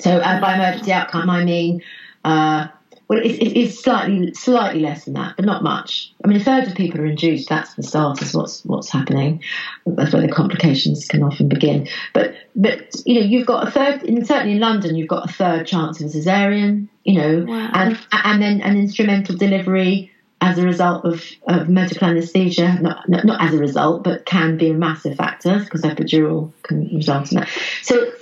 So 0.00 0.18
uh, 0.18 0.40
by 0.40 0.56
emergency 0.56 0.92
outcome, 0.92 1.30
I 1.30 1.44
mean 1.44 1.82
uh, 2.24 2.66
well, 3.08 3.20
it's, 3.22 3.38
it's 3.40 3.82
slightly 3.82 4.32
slightly 4.34 4.80
less 4.80 5.04
than 5.04 5.14
that, 5.14 5.36
but 5.36 5.44
not 5.44 5.62
much. 5.62 6.12
I 6.24 6.28
mean, 6.28 6.40
a 6.40 6.44
third 6.44 6.66
of 6.66 6.74
people 6.74 7.00
are 7.00 7.06
induced. 7.06 7.48
That's 7.48 7.74
the 7.74 7.82
start. 7.82 8.22
Is 8.22 8.34
what's 8.34 8.64
what's 8.64 8.88
happening. 8.88 9.42
That's 9.86 10.12
where 10.12 10.22
the 10.22 10.32
complications 10.32 11.06
can 11.06 11.22
often 11.22 11.48
begin. 11.48 11.88
But 12.14 12.34
but 12.56 12.94
you 13.04 13.20
know, 13.20 13.26
you've 13.26 13.46
got 13.46 13.68
a 13.68 13.70
third. 13.70 14.02
In, 14.04 14.24
certainly 14.24 14.54
in 14.54 14.60
London, 14.60 14.96
you've 14.96 15.08
got 15.08 15.28
a 15.28 15.32
third 15.32 15.66
chance 15.66 16.00
of 16.00 16.06
a 16.06 16.10
cesarean. 16.10 16.88
You 17.04 17.20
know, 17.20 17.44
wow. 17.46 17.70
and 17.74 17.98
and 18.12 18.42
then 18.42 18.62
an 18.62 18.78
instrumental 18.78 19.36
delivery 19.36 20.10
as 20.40 20.58
a 20.58 20.62
result 20.62 21.06
of, 21.06 21.24
of 21.48 21.70
medical 21.70 22.06
anaesthesia, 22.06 22.78
not, 22.82 23.08
not, 23.08 23.24
not 23.24 23.40
as 23.40 23.54
a 23.54 23.58
result, 23.58 24.04
but 24.04 24.26
can 24.26 24.58
be 24.58 24.68
a 24.68 24.74
massive 24.74 25.16
factor 25.16 25.58
because 25.58 25.82
epidural 25.82 26.52
can 26.62 26.86
result 26.94 27.32
in 27.32 27.38
that. 27.38 27.48
So, 27.82 28.12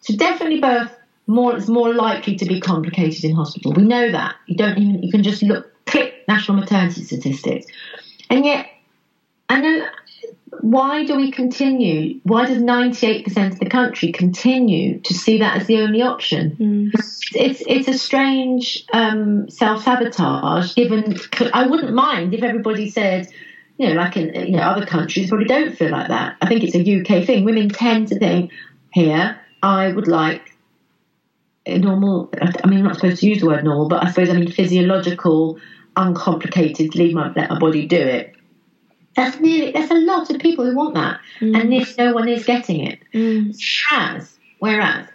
so 0.00 0.14
definitely 0.14 0.60
birth 0.60 0.96
more 1.26 1.56
it's 1.56 1.68
more 1.68 1.94
likely 1.94 2.36
to 2.36 2.44
be 2.44 2.60
complicated 2.60 3.24
in 3.24 3.34
hospital. 3.34 3.72
We 3.72 3.84
know 3.84 4.10
that. 4.10 4.34
You 4.46 4.56
don't 4.56 4.78
even 4.78 5.02
you 5.02 5.10
can 5.10 5.22
just 5.22 5.42
look 5.42 5.72
click 5.86 6.24
national 6.28 6.58
maternity 6.58 7.02
statistics. 7.02 7.66
And 8.30 8.44
yet 8.44 8.66
I 9.48 9.60
know 9.60 9.86
why 10.60 11.04
do 11.04 11.16
we 11.16 11.30
continue? 11.30 12.20
Why 12.24 12.44
does 12.46 12.62
98% 12.62 13.52
of 13.52 13.58
the 13.58 13.68
country 13.68 14.12
continue 14.12 15.00
to 15.00 15.14
see 15.14 15.38
that 15.38 15.56
as 15.56 15.66
the 15.66 15.80
only 15.80 16.02
option? 16.02 16.56
Mm. 16.56 16.90
It's 17.34 17.62
it's 17.66 17.88
a 17.88 17.98
strange 17.98 18.84
um, 18.92 19.48
self 19.48 19.82
sabotage. 19.82 20.74
Given 20.74 21.18
I 21.52 21.66
wouldn't 21.66 21.94
mind 21.94 22.34
if 22.34 22.42
everybody 22.42 22.90
said, 22.90 23.28
you 23.78 23.88
know, 23.88 23.94
like 23.94 24.16
in 24.16 24.34
you 24.46 24.56
know 24.56 24.62
other 24.62 24.86
countries 24.86 25.28
probably 25.28 25.46
don't 25.46 25.76
feel 25.76 25.90
like 25.90 26.08
that. 26.08 26.36
I 26.40 26.46
think 26.46 26.62
it's 26.64 26.74
a 26.74 26.80
UK 26.80 27.26
thing. 27.26 27.44
Women 27.44 27.68
tend 27.68 28.08
to 28.08 28.18
think 28.18 28.52
here 28.92 29.40
I 29.62 29.92
would 29.92 30.08
like 30.08 30.51
normal, 31.66 32.30
I 32.40 32.66
mean, 32.66 32.80
I'm 32.80 32.84
not 32.84 32.96
supposed 32.96 33.20
to 33.20 33.28
use 33.28 33.40
the 33.40 33.46
word 33.46 33.64
normal, 33.64 33.88
but 33.88 34.04
I 34.04 34.08
suppose 34.10 34.30
I 34.30 34.34
mean 34.34 34.50
physiological, 34.50 35.58
uncomplicated, 35.96 36.94
leave 36.94 37.14
my, 37.14 37.32
let 37.34 37.50
my 37.50 37.58
body 37.58 37.86
do 37.86 37.96
it. 37.96 38.34
That's 39.14 39.38
nearly 39.40 39.72
there's 39.72 39.90
a 39.90 39.94
lot 39.94 40.30
of 40.30 40.38
people 40.40 40.64
who 40.64 40.74
want 40.74 40.94
that, 40.94 41.20
Mm. 41.40 41.60
and 41.60 41.70
nearly 41.70 41.94
no 41.98 42.14
one 42.14 42.28
is 42.28 42.44
getting 42.44 42.80
it. 42.86 42.98
Mm. 43.12 43.54
Whereas, 43.90 44.38
whereas 44.58 45.06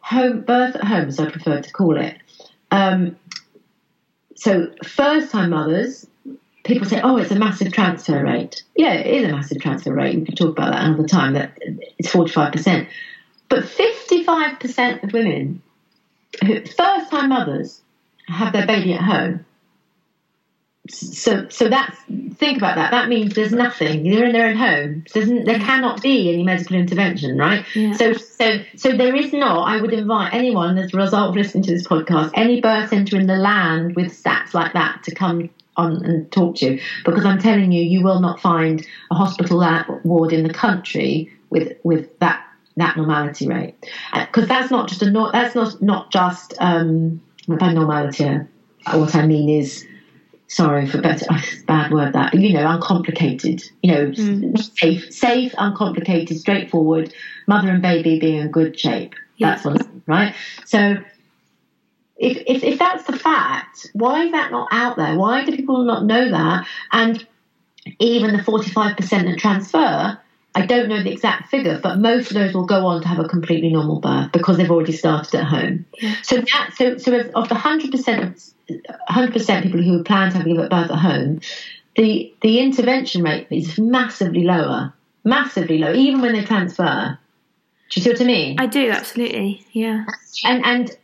home 0.00 0.40
birth 0.42 0.74
at 0.76 0.84
home, 0.84 1.08
as 1.08 1.18
I 1.20 1.30
prefer 1.30 1.60
to 1.60 1.72
call 1.72 1.96
it. 1.96 2.18
Um, 2.70 3.16
so 4.34 4.72
first 4.84 5.30
time 5.30 5.50
mothers, 5.50 6.06
people 6.64 6.86
say, 6.88 7.00
"Oh, 7.00 7.16
it's 7.16 7.30
a 7.30 7.38
massive 7.38 7.72
transfer 7.72 8.22
rate." 8.24 8.64
Yeah, 8.76 8.94
it 8.94 9.06
is 9.06 9.28
a 9.28 9.32
massive 9.32 9.60
transfer 9.62 9.92
rate. 9.94 10.18
We 10.18 10.24
can 10.26 10.34
talk 10.34 10.50
about 10.58 10.72
that 10.72 10.84
another 10.84 11.06
time. 11.06 11.34
That 11.34 11.56
it's 11.98 12.10
forty 12.10 12.32
five 12.32 12.52
percent, 12.52 12.88
but 13.48 13.64
fifty 13.64 14.24
five 14.24 14.58
percent 14.58 15.04
of 15.04 15.12
women, 15.12 15.62
first 16.40 17.10
time 17.10 17.28
mothers, 17.28 17.82
have 18.28 18.52
their 18.52 18.66
baby 18.66 18.94
at 18.94 19.02
home. 19.02 19.44
So, 20.90 21.48
so 21.48 21.68
that's 21.68 21.96
think 22.34 22.58
about 22.58 22.76
that. 22.76 22.90
That 22.90 23.08
means 23.08 23.34
there's 23.34 23.52
nothing. 23.52 24.02
They're 24.04 24.26
in 24.26 24.32
their 24.32 24.48
own 24.48 24.56
home. 24.56 25.04
So 25.08 25.20
there 25.22 25.58
cannot 25.58 26.02
be 26.02 26.30
any 26.30 26.42
medical 26.42 26.76
intervention, 26.76 27.38
right? 27.38 27.64
Yeah. 27.74 27.94
So, 27.94 28.12
so, 28.12 28.58
so 28.76 28.92
there 28.92 29.14
is 29.14 29.32
not. 29.32 29.66
I 29.66 29.80
would 29.80 29.94
invite 29.94 30.34
anyone 30.34 30.76
as 30.76 30.92
a 30.92 30.96
result 30.98 31.30
of 31.30 31.36
listening 31.36 31.64
to 31.64 31.72
this 31.72 31.86
podcast, 31.86 32.32
any 32.34 32.60
birth 32.60 32.90
centre 32.90 33.16
in 33.18 33.26
the 33.26 33.36
land 33.36 33.96
with 33.96 34.12
stats 34.12 34.52
like 34.52 34.74
that 34.74 35.02
to 35.04 35.14
come 35.14 35.48
on 35.76 36.04
and 36.04 36.30
talk 36.30 36.56
to 36.56 36.66
you, 36.66 36.80
because 37.04 37.24
I'm 37.24 37.38
telling 37.38 37.72
you, 37.72 37.82
you 37.82 38.04
will 38.04 38.20
not 38.20 38.40
find 38.40 38.86
a 39.10 39.14
hospital 39.14 39.64
ward 40.04 40.32
in 40.32 40.46
the 40.46 40.52
country 40.52 41.32
with 41.50 41.78
with 41.82 42.18
that 42.18 42.46
that 42.76 42.96
normality 42.96 43.46
rate, 43.48 43.74
because 44.12 44.48
that's 44.48 44.70
not 44.70 44.88
just 44.88 45.02
a 45.02 45.10
no, 45.10 45.30
that's 45.30 45.54
not 45.54 45.80
not 45.82 46.10
just 46.10 46.54
um, 46.58 47.20
by 47.48 47.72
normality. 47.72 48.24
uh, 48.24 48.44
What 48.98 49.14
I 49.14 49.26
mean 49.26 49.48
is 49.48 49.86
sorry 50.46 50.86
for 50.86 51.00
better 51.00 51.26
bad 51.66 51.90
word 51.90 52.12
that 52.12 52.30
but 52.32 52.40
you 52.40 52.52
know 52.52 52.68
uncomplicated 52.68 53.62
you 53.82 53.90
know 53.92 54.06
Mm. 54.10 54.58
safe 54.78 55.12
safe 55.12 55.54
uncomplicated 55.56 56.36
straightforward 56.38 57.12
mother 57.46 57.70
and 57.70 57.80
baby 57.82 58.18
being 58.20 58.40
in 58.42 58.50
good 58.50 58.78
shape 58.78 59.14
that's 59.40 59.64
what 59.64 59.80
right? 60.06 60.34
So 60.66 60.96
if, 62.16 62.36
if 62.46 62.62
if 62.62 62.78
that's 62.78 63.04
the 63.04 63.16
fact 63.18 63.90
why 63.94 64.24
is 64.24 64.32
that 64.32 64.50
not 64.52 64.68
out 64.70 64.96
there? 64.96 65.16
Why 65.16 65.44
do 65.44 65.56
people 65.56 65.82
not 65.84 66.04
know 66.04 66.30
that? 66.30 66.66
And 66.92 67.26
even 67.98 68.32
the 68.36 68.42
45% 68.42 68.96
that 69.10 69.38
transfer 69.38 70.18
I 70.54 70.66
don't 70.66 70.88
know 70.88 71.02
the 71.02 71.10
exact 71.10 71.50
figure, 71.50 71.80
but 71.82 71.98
most 71.98 72.30
of 72.30 72.34
those 72.34 72.54
will 72.54 72.66
go 72.66 72.86
on 72.86 73.02
to 73.02 73.08
have 73.08 73.18
a 73.18 73.28
completely 73.28 73.70
normal 73.70 73.98
birth 74.00 74.30
because 74.32 74.56
they've 74.56 74.70
already 74.70 74.92
started 74.92 75.34
at 75.34 75.44
home. 75.44 75.84
Yeah. 75.98 76.14
So 76.22 76.36
that 76.36 76.70
so 76.76 76.96
so 76.98 77.14
of, 77.18 77.26
of 77.34 77.48
the 77.48 77.56
hundred 77.56 77.90
percent 77.90 78.22
of 78.22 78.80
hundred 79.08 79.32
percent 79.32 79.64
people 79.64 79.82
who 79.82 80.04
plan 80.04 80.30
to 80.30 80.38
have 80.38 80.46
a 80.46 80.48
give 80.48 80.70
birth 80.70 80.72
at 80.72 80.90
home, 80.90 81.40
the 81.96 82.32
the 82.40 82.60
intervention 82.60 83.22
rate 83.22 83.48
is 83.50 83.78
massively 83.78 84.44
lower, 84.44 84.94
massively 85.24 85.78
low, 85.78 85.92
even 85.92 86.20
when 86.20 86.34
they 86.34 86.44
transfer. 86.44 87.18
Do 87.90 88.00
you 88.00 88.04
see 88.04 88.10
what 88.10 88.20
I 88.20 88.24
mean? 88.24 88.56
I 88.58 88.66
do 88.66 88.90
absolutely. 88.90 89.64
Yeah. 89.72 90.04
and 90.44 90.64
and 90.64 90.96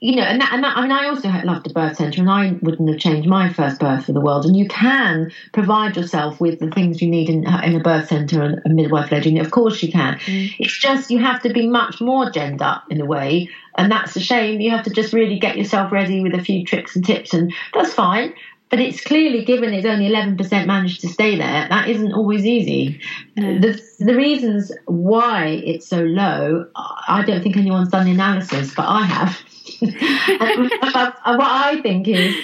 you 0.00 0.16
know, 0.16 0.22
and 0.22 0.40
that, 0.40 0.52
and 0.52 0.64
that, 0.64 0.76
I 0.76 0.82
mean, 0.82 0.90
I 0.90 1.06
also 1.06 1.28
loved 1.44 1.70
a 1.70 1.72
birth 1.72 1.96
centre, 1.96 2.20
and 2.20 2.30
I 2.30 2.58
wouldn't 2.62 2.88
have 2.88 2.98
changed 2.98 3.28
my 3.28 3.52
first 3.52 3.78
birth 3.78 4.06
for 4.06 4.12
the 4.12 4.20
world. 4.20 4.46
And 4.46 4.56
you 4.56 4.66
can 4.66 5.30
provide 5.52 5.96
yourself 5.96 6.40
with 6.40 6.58
the 6.58 6.70
things 6.70 7.02
you 7.02 7.08
need 7.08 7.28
in, 7.28 7.46
in 7.46 7.76
a 7.76 7.80
birth 7.80 8.08
centre 8.08 8.42
and 8.42 8.60
a 8.64 8.70
midwife 8.70 9.12
led 9.12 9.26
unit. 9.26 9.44
Of 9.44 9.52
course, 9.52 9.82
you 9.82 9.92
can. 9.92 10.18
Mm. 10.20 10.54
It's 10.58 10.76
just 10.76 11.10
you 11.10 11.18
have 11.18 11.42
to 11.42 11.52
be 11.52 11.68
much 11.68 12.00
more 12.00 12.30
genned 12.30 12.62
up 12.62 12.84
in 12.90 13.00
a 13.00 13.04
way, 13.04 13.48
and 13.76 13.92
that's 13.92 14.16
a 14.16 14.20
shame. 14.20 14.60
You 14.60 14.70
have 14.70 14.84
to 14.84 14.90
just 14.90 15.12
really 15.12 15.38
get 15.38 15.56
yourself 15.56 15.92
ready 15.92 16.22
with 16.22 16.34
a 16.34 16.42
few 16.42 16.64
tricks 16.64 16.96
and 16.96 17.04
tips, 17.04 17.34
and 17.34 17.52
that's 17.74 17.92
fine. 17.92 18.34
But 18.72 18.80
it's 18.80 19.04
clearly 19.04 19.44
given 19.44 19.74
it's 19.74 19.84
only 19.84 20.08
11% 20.08 20.66
managed 20.66 21.02
to 21.02 21.08
stay 21.08 21.36
there, 21.36 21.68
that 21.68 21.88
isn't 21.90 22.14
always 22.14 22.46
easy. 22.46 23.02
No. 23.36 23.58
The, 23.58 23.78
the 23.98 24.16
reasons 24.16 24.72
why 24.86 25.60
it's 25.62 25.86
so 25.86 26.00
low, 26.00 26.66
I 26.74 27.22
don't 27.26 27.42
think 27.42 27.58
anyone's 27.58 27.90
done 27.90 28.06
the 28.06 28.12
analysis, 28.12 28.74
but 28.74 28.86
I 28.88 29.02
have. 29.02 29.38
what 29.80 31.50
I 31.50 31.80
think 31.82 32.08
is, 32.08 32.34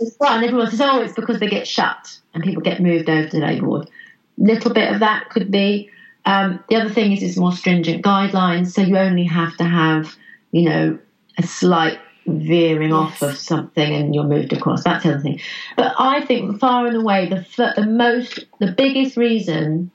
it's 0.00 0.16
fun. 0.16 0.42
Everyone 0.42 0.68
says, 0.68 0.80
oh, 0.80 1.02
it's 1.02 1.14
because 1.14 1.38
they 1.38 1.46
get 1.46 1.68
shut 1.68 2.18
and 2.34 2.42
people 2.42 2.62
get 2.62 2.80
moved 2.82 3.08
over 3.08 3.28
to 3.28 3.38
labour 3.38 3.68
ward. 3.68 3.90
Little 4.38 4.74
bit 4.74 4.92
of 4.92 4.98
that 4.98 5.30
could 5.30 5.52
be. 5.52 5.88
Um, 6.24 6.64
the 6.68 6.74
other 6.74 6.90
thing 6.90 7.12
is, 7.12 7.22
it's 7.22 7.36
more 7.36 7.52
stringent 7.52 8.04
guidelines, 8.04 8.72
so 8.72 8.82
you 8.82 8.98
only 8.98 9.24
have 9.26 9.56
to 9.58 9.64
have, 9.64 10.16
you 10.50 10.68
know, 10.68 10.98
a 11.38 11.44
slight 11.44 12.00
veering 12.26 12.92
off 12.92 13.22
of 13.22 13.36
something 13.36 13.94
and 13.94 14.14
you're 14.14 14.24
moved 14.24 14.52
across. 14.52 14.84
That's 14.84 15.04
the 15.04 15.14
other 15.14 15.20
thing. 15.20 15.40
But 15.76 15.94
I 15.98 16.24
think 16.24 16.58
far 16.58 16.86
and 16.86 16.96
away 16.96 17.28
the 17.28 17.72
the 17.76 17.86
most, 17.86 18.44
the 18.58 18.72
biggest 18.72 19.16
reason 19.16 19.90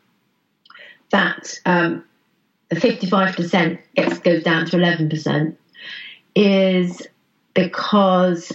that 1.11 1.59
um, 1.65 2.03
the 2.69 2.77
55% 2.77 3.79
gets 3.95 4.19
goes 4.19 4.43
down 4.43 4.65
to 4.67 4.77
11% 4.77 5.55
is 6.35 7.05
because 7.53 8.53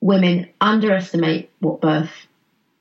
women 0.00 0.48
underestimate 0.60 1.50
what 1.60 1.80
birth 1.80 2.10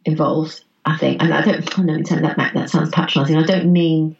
involves. 0.05 0.65
I 0.83 0.97
think, 0.97 1.21
and 1.21 1.31
I 1.31 1.43
don't. 1.43 1.79
Oh, 1.79 1.83
no, 1.83 2.01
turn 2.01 2.23
that 2.23 2.37
back. 2.37 2.55
That 2.55 2.71
sounds 2.71 2.89
patronising. 2.89 3.37
I 3.37 3.43
don't 3.43 3.71
mean 3.71 4.17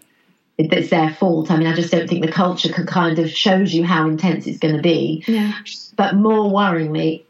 it's 0.58 0.89
their 0.89 1.12
fault. 1.12 1.49
I 1.49 1.58
mean, 1.58 1.68
I 1.68 1.74
just 1.74 1.91
don't 1.91 2.08
think 2.08 2.26
the 2.26 2.32
culture 2.32 2.72
can 2.72 2.86
kind 2.86 3.18
of 3.20 3.30
shows 3.30 3.74
you 3.74 3.84
how 3.84 4.08
intense 4.08 4.45
it's 4.45 4.60
going 4.60 4.76
to 4.76 4.82
be. 4.82 5.24
Yeah. 5.28 5.54
But 5.95 6.16
more 6.16 6.52
worryingly, 6.52 7.24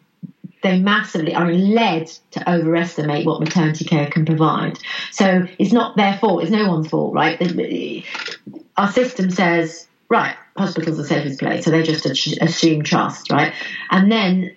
they 0.64 0.80
massively 0.80 1.34
are 1.34 1.52
led 1.52 2.08
to 2.32 2.52
overestimate 2.52 3.26
what 3.26 3.40
maternity 3.40 3.86
care 3.86 4.08
can 4.08 4.26
provide. 4.26 4.78
So 5.12 5.48
it's 5.58 5.72
not 5.72 5.98
their 5.98 6.18
fault. 6.18 6.44
It's 6.44 6.52
no 6.52 6.70
one's 6.70 6.90
fault, 6.90 7.14
right? 7.14 7.40
Our 8.78 8.92
system 8.92 9.32
says, 9.32 9.88
right, 10.10 10.36
hospitals 10.58 11.00
are 11.00 11.06
safest 11.06 11.40
place, 11.40 11.66
so 11.66 11.72
they 11.72 11.84
just 11.84 12.06
assume 12.06 12.84
trust, 12.84 13.32
right? 13.32 13.54
And 13.90 14.12
then 14.12 14.56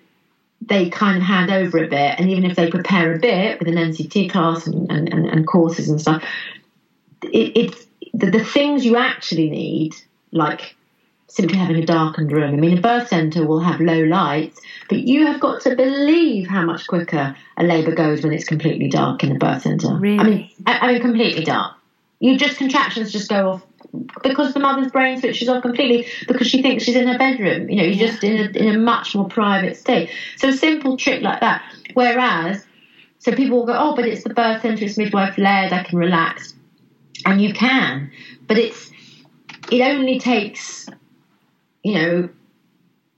they 0.61 0.89
kind 0.89 1.17
of 1.17 1.23
hand 1.23 1.51
over 1.51 1.83
a 1.83 1.87
bit, 1.87 2.19
and 2.19 2.29
even 2.29 2.45
if 2.45 2.55
they 2.55 2.69
prepare 2.69 3.15
a 3.15 3.19
bit 3.19 3.59
with 3.59 3.67
an 3.67 3.75
NCT 3.75 4.29
class 4.29 4.67
and, 4.67 4.91
and, 4.91 5.09
and, 5.09 5.47
courses 5.47 5.89
and 5.89 5.99
stuff, 5.99 6.23
it, 7.23 7.51
it's 7.55 7.85
the, 8.15 8.31
the 8.31 8.43
things 8.43 8.85
you 8.85 8.95
actually 8.95 9.49
need, 9.49 9.95
like 10.31 10.75
simply 11.27 11.57
having 11.57 11.75
a 11.75 11.85
darkened 11.85 12.31
room. 12.31 12.53
I 12.53 12.57
mean, 12.57 12.77
a 12.77 12.81
birth 12.81 13.09
centre 13.09 13.45
will 13.45 13.59
have 13.59 13.81
low 13.81 14.01
lights, 14.03 14.61
but 14.87 14.99
you 14.99 15.25
have 15.27 15.41
got 15.41 15.61
to 15.63 15.75
believe 15.75 16.47
how 16.47 16.63
much 16.63 16.87
quicker 16.87 17.35
a 17.57 17.63
labour 17.63 17.93
goes 17.93 18.23
when 18.23 18.31
it's 18.31 18.45
completely 18.45 18.87
dark 18.87 19.23
in 19.23 19.35
a 19.35 19.39
birth 19.39 19.63
centre. 19.63 19.95
Really? 19.95 20.19
I 20.19 20.23
mean, 20.23 20.49
I, 20.65 20.77
I 20.79 20.93
mean, 20.93 21.01
completely 21.01 21.43
dark. 21.43 21.75
You 22.19 22.37
just 22.37 22.57
contractions 22.57 23.11
just 23.11 23.29
go 23.29 23.49
off 23.49 23.65
because 24.23 24.53
the 24.53 24.59
mother's 24.59 24.91
brain 24.91 25.19
switches 25.19 25.49
off 25.49 25.61
completely 25.61 26.07
because 26.27 26.47
she 26.47 26.61
thinks 26.61 26.83
she's 26.83 26.95
in 26.95 27.07
her 27.07 27.17
bedroom. 27.17 27.69
You 27.69 27.75
know, 27.75 27.83
you're 27.83 28.07
just 28.07 28.23
in 28.23 28.37
a, 28.37 28.57
in 28.57 28.75
a 28.75 28.79
much 28.79 29.15
more 29.15 29.27
private 29.27 29.75
state. 29.75 30.09
So 30.37 30.49
a 30.49 30.53
simple 30.53 30.95
trick 30.95 31.21
like 31.21 31.41
that. 31.41 31.63
Whereas, 31.93 32.65
so 33.19 33.33
people 33.33 33.57
will 33.57 33.65
go, 33.65 33.75
oh, 33.77 33.95
but 33.95 34.05
it's 34.05 34.23
the 34.23 34.33
birth 34.33 34.61
centre, 34.61 34.85
it's 34.85 34.97
midwife 34.97 35.37
led, 35.37 35.73
I 35.73 35.83
can 35.83 35.97
relax, 35.97 36.55
and 37.25 37.41
you 37.41 37.53
can, 37.53 38.11
but 38.47 38.57
it's 38.57 38.91
it 39.71 39.81
only 39.81 40.19
takes, 40.19 40.87
you 41.83 41.95
know, 41.95 42.29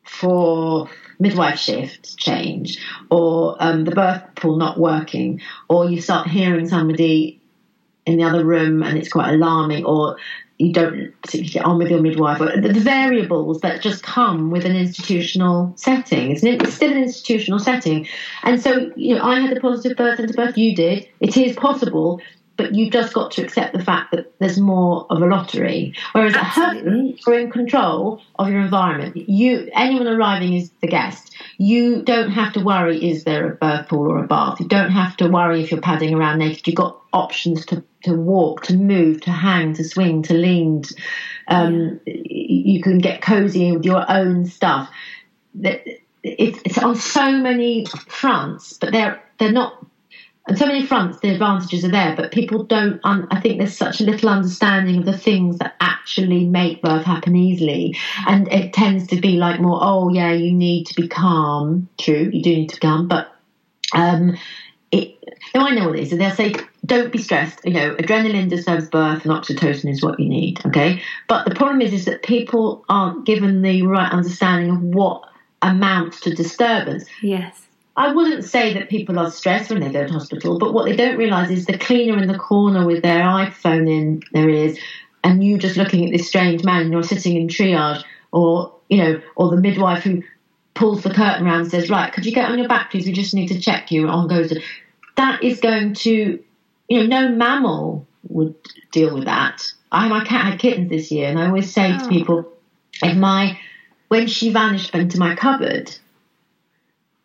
for 0.03 0.89
midwife 1.19 1.59
shift 1.59 2.03
to 2.03 2.15
change, 2.15 2.79
or 3.11 3.57
um, 3.59 3.83
the 3.83 3.91
birth 3.91 4.23
pool 4.35 4.55
not 4.55 4.79
working, 4.79 5.41
or 5.67 5.89
you 5.89 6.01
start 6.01 6.27
hearing 6.27 6.67
somebody 6.67 7.41
in 8.05 8.17
the 8.17 8.23
other 8.23 8.45
room 8.45 8.83
and 8.83 8.97
it's 8.97 9.09
quite 9.09 9.33
alarming, 9.33 9.83
or 9.83 10.17
you 10.57 10.71
don't 10.73 11.11
particularly 11.21 11.49
get 11.49 11.65
on 11.65 11.77
with 11.77 11.89
your 11.89 12.01
midwife, 12.01 12.39
or 12.41 12.59
the, 12.59 12.69
the 12.73 12.79
variables 12.79 13.61
that 13.61 13.81
just 13.81 14.01
come 14.01 14.49
with 14.49 14.65
an 14.65 14.75
institutional 14.75 15.73
setting. 15.75 16.31
It's, 16.31 16.41
an, 16.41 16.49
it's 16.49 16.73
still 16.73 16.91
an 16.91 17.03
institutional 17.03 17.59
setting. 17.59 18.07
And 18.43 18.61
so, 18.61 18.91
you 18.95 19.15
know, 19.15 19.23
I 19.23 19.39
had 19.39 19.55
a 19.55 19.59
positive 19.59 19.97
birth 19.97 20.19
into 20.19 20.33
birth, 20.33 20.57
you 20.57 20.75
did. 20.75 21.07
It 21.19 21.37
is 21.37 21.55
possible, 21.55 22.21
but 22.57 22.75
you've 22.75 22.91
just 22.91 23.13
got 23.13 23.31
to 23.31 23.43
accept 23.43 23.73
the 23.73 23.83
fact 23.83 24.11
that 24.11 24.37
there's 24.39 24.59
more 24.59 25.05
of 25.09 25.21
a 25.21 25.25
lottery. 25.25 25.93
Whereas 26.11 26.35
at 26.35 26.43
home, 26.43 27.15
you're 27.25 27.39
in 27.39 27.51
control 27.51 28.21
of 28.37 28.49
your 28.49 28.61
environment. 28.61 29.15
You, 29.15 29.69
anyone 29.73 30.07
arriving 30.07 30.53
is 30.53 30.71
the 30.81 30.87
guest. 30.87 31.35
You 31.57 32.01
don't 32.01 32.31
have 32.31 32.53
to 32.53 32.63
worry, 32.63 33.09
is 33.09 33.23
there 33.23 33.53
a 33.53 33.55
birth 33.55 33.87
pool 33.87 34.11
or 34.11 34.23
a 34.23 34.27
bath? 34.27 34.59
You 34.59 34.67
don't 34.67 34.91
have 34.91 35.15
to 35.17 35.29
worry 35.29 35.63
if 35.63 35.71
you're 35.71 35.81
padding 35.81 36.13
around 36.13 36.39
naked. 36.39 36.67
You've 36.67 36.75
got 36.75 36.99
options 37.13 37.65
to, 37.67 37.83
to 38.03 38.13
walk, 38.13 38.63
to 38.63 38.75
move, 38.75 39.21
to 39.21 39.31
hang, 39.31 39.73
to 39.75 39.83
swing, 39.83 40.23
to 40.23 40.33
lean. 40.33 40.83
Um, 41.47 41.99
You 42.05 42.81
can 42.81 42.97
get 42.97 43.21
cozy 43.21 43.71
with 43.71 43.85
your 43.85 44.05
own 44.11 44.45
stuff. 44.45 44.89
It's, 46.23 46.59
it's 46.65 46.77
on 46.77 46.95
so 46.95 47.31
many 47.31 47.85
fronts, 48.07 48.73
but 48.73 48.91
they're 48.91 49.23
they're 49.39 49.51
not 49.51 49.85
on 50.47 50.55
so 50.55 50.65
many 50.65 50.85
fronts. 50.85 51.19
The 51.19 51.29
advantages 51.29 51.83
are 51.83 51.91
there, 51.91 52.15
but 52.15 52.31
people 52.31 52.63
don't. 52.63 52.99
Un, 53.03 53.27
I 53.31 53.39
think 53.39 53.57
there's 53.57 53.77
such 53.77 54.01
a 54.01 54.03
little 54.03 54.29
understanding 54.29 54.97
of 54.97 55.05
the 55.05 55.17
things 55.17 55.57
that 55.59 55.75
actually 55.79 56.45
make 56.45 56.81
birth 56.81 57.05
happen 57.05 57.35
easily, 57.35 57.95
and 58.27 58.51
it 58.51 58.73
tends 58.73 59.07
to 59.07 59.19
be 59.19 59.37
like 59.37 59.59
more. 59.59 59.79
Oh 59.81 60.09
yeah, 60.09 60.31
you 60.31 60.53
need 60.53 60.85
to 60.87 60.95
be 60.95 61.07
calm. 61.07 61.89
True, 61.99 62.29
you 62.31 62.41
do 62.41 62.49
need 62.49 62.69
to 62.69 62.75
be 62.75 62.87
calm, 62.87 63.07
but 63.07 63.35
um, 63.93 64.37
it, 64.91 65.15
no, 65.55 65.61
I 65.61 65.71
know 65.71 65.89
what 65.89 65.99
it 65.99 66.03
is. 66.03 66.11
And 66.11 66.21
they'll 66.21 66.31
say, 66.31 66.55
don't 66.85 67.11
be 67.11 67.17
stressed. 67.17 67.59
You 67.65 67.73
know, 67.73 67.95
adrenaline 67.95 68.49
disturbs 68.49 68.89
birth 68.89 69.25
and 69.25 69.33
oxytocin 69.33 69.89
is 69.91 70.01
what 70.01 70.19
you 70.19 70.29
need. 70.29 70.65
Okay. 70.65 71.01
But 71.27 71.47
the 71.47 71.55
problem 71.55 71.81
is, 71.81 71.93
is 71.93 72.05
that 72.05 72.23
people 72.23 72.85
aren't 72.89 73.25
given 73.25 73.61
the 73.61 73.83
right 73.83 74.11
understanding 74.11 74.71
of 74.71 74.81
what 74.81 75.23
amounts 75.61 76.21
to 76.21 76.33
disturbance. 76.33 77.05
Yes. 77.21 77.66
I 77.97 78.13
wouldn't 78.13 78.45
say 78.45 78.75
that 78.75 78.89
people 78.89 79.17
are 79.17 79.31
stressed 79.31 79.71
when 79.71 79.81
they 79.81 79.89
go 79.89 80.05
to 80.05 80.13
hospital, 80.13 80.59
but 80.59 80.71
what 80.71 80.85
they 80.85 80.95
don't 80.95 81.17
realise 81.17 81.49
is 81.49 81.65
the 81.65 81.79
cleaner 81.79 82.21
in 82.21 82.27
the 82.27 82.37
corner 82.37 82.85
with 82.85 83.01
their 83.01 83.23
iPhone 83.23 83.89
in 83.89 84.21
their 84.31 84.47
ears, 84.47 84.77
and 85.23 85.43
you 85.43 85.57
just 85.57 85.77
looking 85.77 86.05
at 86.05 86.11
this 86.11 86.27
strange 86.27 86.63
man, 86.63 86.83
and 86.83 86.91
you're 86.91 87.01
sitting 87.01 87.35
in 87.35 87.47
triage, 87.47 88.03
or 88.31 88.75
you 88.87 88.97
know, 88.97 89.19
or 89.35 89.49
the 89.49 89.57
midwife 89.57 90.03
who 90.03 90.21
pulls 90.75 91.01
the 91.01 91.09
curtain 91.13 91.47
around 91.47 91.61
and 91.61 91.71
says, 91.71 91.89
"Right, 91.89 92.13
could 92.13 92.25
you 92.25 92.31
get 92.31 92.51
on 92.51 92.59
your 92.59 92.67
back, 92.67 92.91
please? 92.91 93.07
We 93.07 93.13
just 93.13 93.33
need 93.33 93.47
to 93.47 93.59
check 93.59 93.91
you." 93.91 94.07
On 94.07 94.27
goes 94.27 94.53
that 95.15 95.43
is 95.43 95.59
going 95.59 95.95
to, 95.95 96.39
you 96.87 97.07
know, 97.07 97.21
no 97.21 97.35
mammal 97.35 98.05
would 98.29 98.53
deal 98.91 99.15
with 99.15 99.25
that. 99.25 99.73
I 99.91 100.07
my 100.07 100.23
cat 100.23 100.45
had 100.45 100.59
kittens 100.59 100.91
this 100.91 101.11
year, 101.11 101.29
and 101.29 101.39
I 101.39 101.47
always 101.47 101.73
say 101.73 101.95
oh. 101.95 102.03
to 102.03 102.09
people, 102.09 102.47
if 103.01 103.17
my 103.17 103.57
when 104.09 104.27
she 104.27 104.51
vanished 104.51 104.93
into 104.93 105.17
my 105.17 105.33
cupboard 105.33 105.97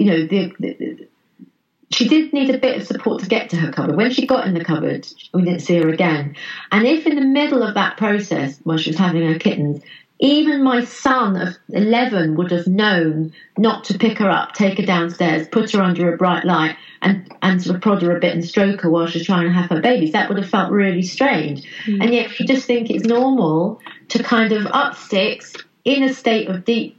you 0.03 0.11
know, 0.11 0.27
the, 0.27 0.53
the, 0.59 1.09
she 1.93 2.09
did 2.09 2.33
need 2.33 2.53
a 2.53 2.59
bit 2.59 2.81
of 2.81 2.87
support 2.87 3.23
to 3.23 3.29
get 3.29 3.51
to 3.51 3.57
her 3.57 3.71
cupboard. 3.71 3.97
When 3.97 4.11
she 4.11 4.27
got 4.27 4.49
in 4.49 4.55
the 4.55 4.65
cupboard, 4.65 5.07
we 5.33 5.43
didn't 5.43 5.61
see 5.61 5.77
her 5.77 5.89
again. 5.89 6.35
And 6.73 6.89
if 6.89 7.07
in 7.07 7.15
the 7.15 7.25
middle 7.25 7.63
of 7.63 7.75
that 7.75 7.97
process, 7.97 8.59
while 8.65 8.79
she 8.79 8.91
was 8.91 8.99
having 8.99 9.23
her 9.23 9.39
kittens, 9.39 9.81
even 10.19 10.65
my 10.65 10.83
son 10.85 11.37
of 11.37 11.57
11 11.69 12.35
would 12.35 12.51
have 12.51 12.67
known 12.67 13.33
not 13.57 13.85
to 13.85 13.99
pick 13.99 14.19
her 14.19 14.29
up, 14.29 14.55
take 14.55 14.79
her 14.79 14.87
downstairs, 14.87 15.47
put 15.47 15.71
her 15.71 15.83
under 15.83 16.13
a 16.13 16.17
bright 16.17 16.45
light, 16.45 16.77
and, 17.01 17.33
and 17.43 17.63
sort 17.63 17.77
of 17.77 17.83
prod 17.83 18.03
her 18.03 18.17
a 18.17 18.21
bit 18.21 18.35
and 18.35 18.45
stroke 18.45 18.81
her 18.81 18.91
while 18.91 19.07
she's 19.07 19.27
trying 19.27 19.45
to 19.45 19.53
have 19.53 19.71
her 19.71 19.81
babies. 19.81 20.13
That 20.13 20.29
would 20.29 20.39
have 20.39 20.49
felt 20.49 20.73
really 20.73 21.03
strange. 21.03 21.63
Mm. 21.87 22.03
And 22.03 22.13
yet, 22.13 22.41
you 22.41 22.47
just 22.47 22.67
think 22.67 22.91
it's 22.91 23.05
normal 23.05 23.81
to 24.09 24.23
kind 24.25 24.51
of 24.51 24.67
up 24.67 24.97
sticks 24.97 25.55
in 25.85 26.03
a 26.03 26.13
state 26.13 26.49
of 26.49 26.65
deep, 26.65 26.99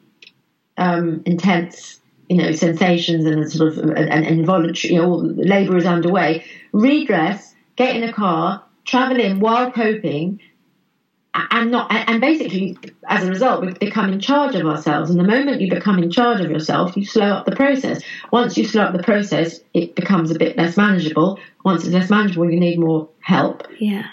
um, 0.77 1.21
intense 1.25 1.99
you 2.33 2.41
know, 2.41 2.51
sensations 2.51 3.25
and 3.25 3.51
sort 3.51 3.73
of 3.73 3.77
and, 3.77 4.25
involuntary, 4.25 4.95
you 4.95 4.99
know, 4.99 5.17
labour 5.17 5.77
is 5.77 5.85
underway. 5.85 6.43
Redress, 6.71 7.53
get 7.75 7.95
in 7.95 8.01
a 8.03 8.11
car, 8.11 8.63
travel 8.85 9.19
in 9.19 9.39
while 9.39 9.71
coping, 9.71 10.39
and 11.35 11.69
not 11.69 11.91
and 11.91 12.19
basically 12.19 12.75
as 13.07 13.23
a 13.23 13.29
result 13.29 13.63
we 13.63 13.73
become 13.73 14.11
in 14.11 14.19
charge 14.19 14.55
of 14.55 14.65
ourselves. 14.65 15.11
And 15.11 15.19
the 15.19 15.23
moment 15.23 15.61
you 15.61 15.69
become 15.69 15.99
in 15.99 16.09
charge 16.09 16.41
of 16.41 16.49
yourself 16.49 16.97
you 16.97 17.05
slow 17.05 17.27
up 17.27 17.45
the 17.45 17.55
process. 17.55 18.01
Once 18.31 18.57
you 18.57 18.65
slow 18.65 18.85
up 18.85 18.93
the 18.97 19.03
process 19.03 19.59
it 19.75 19.95
becomes 19.95 20.31
a 20.31 20.39
bit 20.39 20.57
less 20.57 20.75
manageable. 20.75 21.39
Once 21.63 21.83
it's 21.83 21.93
less 21.93 22.09
manageable 22.09 22.49
you 22.49 22.59
need 22.59 22.79
more 22.79 23.07
help. 23.19 23.67
Yeah. 23.77 24.07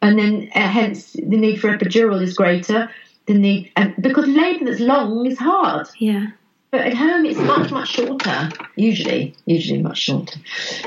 And 0.00 0.18
then 0.18 0.50
uh, 0.54 0.60
hence 0.60 1.12
the 1.12 1.36
need 1.36 1.60
for 1.60 1.68
epidural 1.76 2.22
is 2.22 2.32
greater. 2.32 2.90
The 3.26 3.34
need 3.34 3.70
and 3.76 3.94
because 4.00 4.26
labour 4.28 4.64
that's 4.64 4.80
long 4.80 5.26
is 5.26 5.38
hard. 5.38 5.88
Yeah 5.98 6.28
but 6.76 6.88
at 6.88 6.94
home, 6.94 7.24
it's 7.24 7.38
much, 7.38 7.70
much 7.70 7.88
shorter, 7.88 8.50
usually, 8.74 9.34
usually 9.46 9.80
much 9.80 9.98
shorter. 9.98 10.38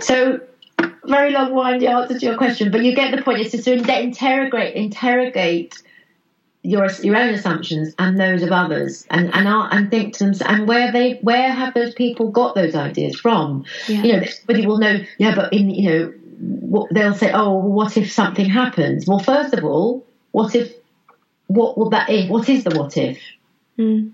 So, 0.01 0.39
very 1.03 1.31
long 1.31 1.53
windy 1.53 1.87
answer 1.87 2.19
to 2.19 2.25
your 2.25 2.37
question, 2.37 2.71
but 2.71 2.83
you 2.83 2.95
get 2.95 3.15
the 3.15 3.23
point. 3.23 3.39
It's 3.39 3.51
just 3.51 3.65
to 3.65 3.73
interrogate, 3.73 4.75
interrogate 4.75 5.81
your 6.61 6.91
your 7.01 7.15
own 7.15 7.33
assumptions 7.33 7.95
and 7.97 8.19
those 8.19 8.43
of 8.43 8.51
others, 8.51 9.07
and 9.09 9.33
and 9.33 9.47
and 9.47 9.89
think 9.89 10.13
to 10.17 10.25
them, 10.25 10.35
and 10.45 10.67
where 10.67 10.91
they 10.91 11.13
where 11.21 11.51
have 11.51 11.73
those 11.73 11.95
people 11.95 12.29
got 12.29 12.53
those 12.53 12.75
ideas 12.75 13.19
from? 13.19 13.65
Yeah. 13.87 14.03
You 14.03 14.13
know, 14.13 14.19
everybody 14.19 14.67
will 14.67 14.77
know. 14.77 14.99
Yeah, 15.17 15.33
but 15.33 15.51
in 15.51 15.71
you 15.71 15.89
know, 15.89 16.13
what, 16.39 16.93
they'll 16.93 17.15
say, 17.15 17.31
oh, 17.33 17.55
what 17.55 17.97
if 17.97 18.11
something 18.11 18.45
happens? 18.45 19.07
Well, 19.07 19.19
first 19.19 19.55
of 19.55 19.63
all, 19.63 20.05
what 20.31 20.53
if? 20.53 20.71
What 21.47 21.79
will 21.79 21.89
that? 21.89 22.11
If, 22.11 22.29
what 22.29 22.47
is 22.47 22.63
the 22.63 22.77
what 22.77 22.95
if? 22.95 23.19
Mm 23.79 24.13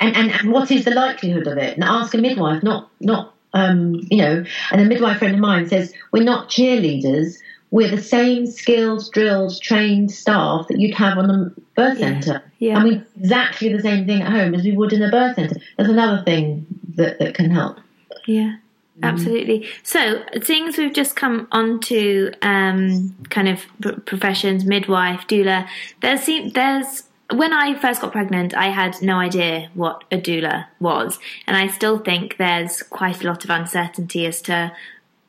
and, 0.00 0.16
and, 0.16 0.30
and 0.30 0.50
what 0.50 0.70
is 0.70 0.84
the 0.84 0.90
likelihood 0.90 1.46
of 1.46 1.58
it? 1.58 1.74
And 1.74 1.84
ask 1.84 2.14
a 2.14 2.18
midwife, 2.18 2.62
not 2.62 2.90
not 3.00 3.34
um, 3.52 3.94
you 4.10 4.18
know. 4.18 4.44
And 4.70 4.80
a 4.80 4.84
midwife 4.84 5.18
friend 5.18 5.34
of 5.34 5.40
mine 5.40 5.68
says 5.68 5.92
we're 6.10 6.24
not 6.24 6.48
cheerleaders. 6.48 7.38
We're 7.70 7.90
the 7.90 8.02
same 8.02 8.48
skilled, 8.48 9.04
drilled, 9.12 9.60
trained 9.62 10.10
staff 10.10 10.66
that 10.68 10.80
you'd 10.80 10.96
have 10.96 11.18
on 11.18 11.30
a 11.30 11.60
birth 11.76 11.98
centre. 11.98 12.42
Yeah. 12.58 12.76
And 12.76 12.84
we 12.84 13.02
exactly 13.16 13.72
the 13.72 13.80
same 13.80 14.06
thing 14.06 14.22
at 14.22 14.32
home 14.32 14.54
as 14.54 14.64
we 14.64 14.72
would 14.72 14.92
in 14.92 15.02
a 15.02 15.10
birth 15.10 15.36
centre. 15.36 15.60
That's 15.76 15.88
another 15.88 16.24
thing 16.24 16.66
that, 16.96 17.20
that 17.20 17.34
can 17.34 17.50
help. 17.50 17.78
Yeah. 18.26 18.56
Absolutely. 19.02 19.66
So, 19.82 20.22
seeing 20.42 20.68
as 20.68 20.76
we've 20.76 20.92
just 20.92 21.16
come 21.16 21.48
onto 21.52 22.32
um, 22.42 23.16
kind 23.30 23.48
of 23.48 23.64
professions, 24.04 24.66
midwife, 24.66 25.26
doula, 25.26 25.66
there's 26.02 26.26
there's 26.52 27.04
when 27.32 27.52
I 27.52 27.78
first 27.78 28.00
got 28.00 28.12
pregnant, 28.12 28.54
I 28.54 28.66
had 28.66 29.00
no 29.02 29.16
idea 29.16 29.70
what 29.74 30.04
a 30.10 30.16
doula 30.18 30.66
was, 30.78 31.18
and 31.46 31.56
I 31.56 31.68
still 31.68 31.98
think 31.98 32.36
there's 32.36 32.82
quite 32.82 33.22
a 33.22 33.26
lot 33.26 33.44
of 33.44 33.50
uncertainty 33.50 34.26
as 34.26 34.42
to 34.42 34.72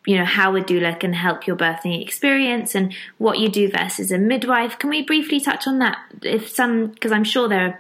you 0.06 0.18
know 0.18 0.26
how 0.26 0.56
a 0.56 0.62
doula 0.62 1.00
can 1.00 1.14
help 1.14 1.46
your 1.46 1.56
birthing 1.56 2.02
experience 2.02 2.74
and 2.74 2.94
what 3.20 3.40
you 3.40 3.50
do 3.50 3.70
versus 3.70 4.12
a 4.12 4.18
midwife. 4.18 4.80
Can 4.80 4.90
we 4.90 5.04
briefly 5.04 5.40
touch 5.40 5.68
on 5.68 5.80
that? 5.80 6.00
If 6.24 6.50
some, 6.50 6.88
because 6.88 7.12
I'm 7.12 7.24
sure 7.24 7.48
there 7.48 7.66
are 7.68 7.80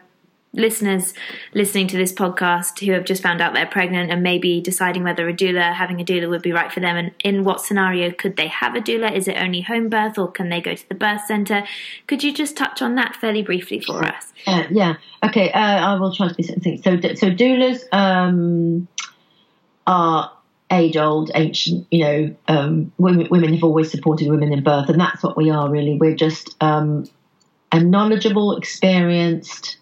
listeners 0.54 1.14
listening 1.54 1.88
to 1.88 1.97
this 1.97 2.12
podcast 2.12 2.84
who 2.86 2.91
have 2.91 3.06
just 3.06 3.24
found 3.24 3.41
out 3.41 3.54
they're 3.54 3.66
pregnant 3.66 4.12
and 4.12 4.22
maybe 4.22 4.60
deciding 4.60 5.04
whether 5.04 5.28
a 5.30 5.34
doula, 5.34 5.74
having 5.74 6.02
a 6.02 6.04
doula 6.04 6.30
would 6.30 6.41
be 6.41 6.52
right 6.52 6.72
for 6.72 6.82
them, 6.82 6.97
and 6.97 7.12
in 7.24 7.43
what 7.43 7.62
scenario 7.62 8.12
could 8.12 8.36
they 8.36 8.47
have 8.47 8.76
a 8.76 8.82
doula? 8.82 9.14
Is 9.14 9.28
it 9.28 9.38
only 9.38 9.62
home 9.62 9.89
birth 9.89 10.18
or 10.18 10.30
can 10.30 10.49
they 10.49 10.60
go 10.60 10.76
to 10.76 10.89
the 10.89 10.95
birth 10.95 11.26
centre? 11.26 11.64
Could 12.08 12.24
you 12.24 12.34
just 12.34 12.58
touch 12.58 12.82
on 12.82 12.95
that 12.95 13.16
fairly 13.16 13.41
briefly 13.41 13.80
for 13.80 14.04
us? 14.04 14.34
Uh, 14.45 14.64
yeah, 14.70 14.95
okay, 15.24 15.52
uh, 15.52 15.60
I 15.60 15.95
will 15.95 16.14
try 16.14 16.28
to 16.28 16.36
be 16.36 16.43
something. 16.43 16.82
So, 16.82 16.99
so 16.99 17.32
doulas 17.32 17.84
um, 17.93 18.88
are 19.88 20.32
age 20.70 20.97
old, 20.97 21.32
ancient, 21.36 21.86
you 21.91 22.04
know, 22.04 22.36
um, 22.47 22.91
women, 22.97 23.28
women 23.30 23.54
have 23.54 23.64
always 23.64 23.91
supported 23.91 24.30
women 24.30 24.52
in 24.52 24.64
birth, 24.64 24.89
and 24.89 24.99
that's 24.99 25.24
what 25.24 25.38
we 25.38 25.49
are 25.49 25.70
really. 25.70 25.97
We're 25.97 26.16
just 26.16 26.56
um, 26.62 27.06
a 27.72 27.80
knowledgeable, 27.82 28.58
experienced, 28.58 29.78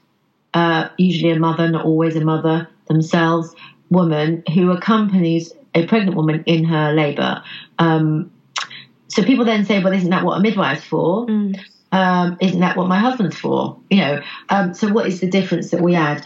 uh, 0.54 0.90
usually 0.98 1.32
a 1.32 1.40
mother, 1.40 1.70
not 1.70 1.86
always 1.86 2.16
a 2.16 2.22
mother 2.22 2.68
themselves, 2.88 3.56
woman 3.90 4.44
who 4.54 4.72
accompanies 4.72 5.54
a 5.76 5.86
pregnant 5.86 6.16
woman 6.16 6.44
in 6.46 6.64
her 6.66 6.94
labour. 6.94 7.44
Um, 7.78 8.32
so 9.08 9.24
people 9.24 9.46
then 9.46 9.66
say, 9.66 9.84
well, 9.84 9.94
isn't 9.94 10.10
that 10.10 10.24
what 10.24 10.38
a 10.38 10.42
midwife's 10.42 10.84
for? 10.84 11.26
Mm. 11.26 11.60
Um, 11.92 12.38
isn't 12.40 12.60
that 12.60 12.78
what 12.78 12.88
my 12.88 13.00
husband's 13.00 13.38
for? 13.38 13.80
You 13.90 13.98
know, 13.98 14.22
um, 14.50 14.74
so 14.74 14.92
what 14.92 15.08
is 15.08 15.20
the 15.20 15.30
difference 15.30 15.72
that 15.72 15.82
we 15.82 15.96
add? 15.96 16.24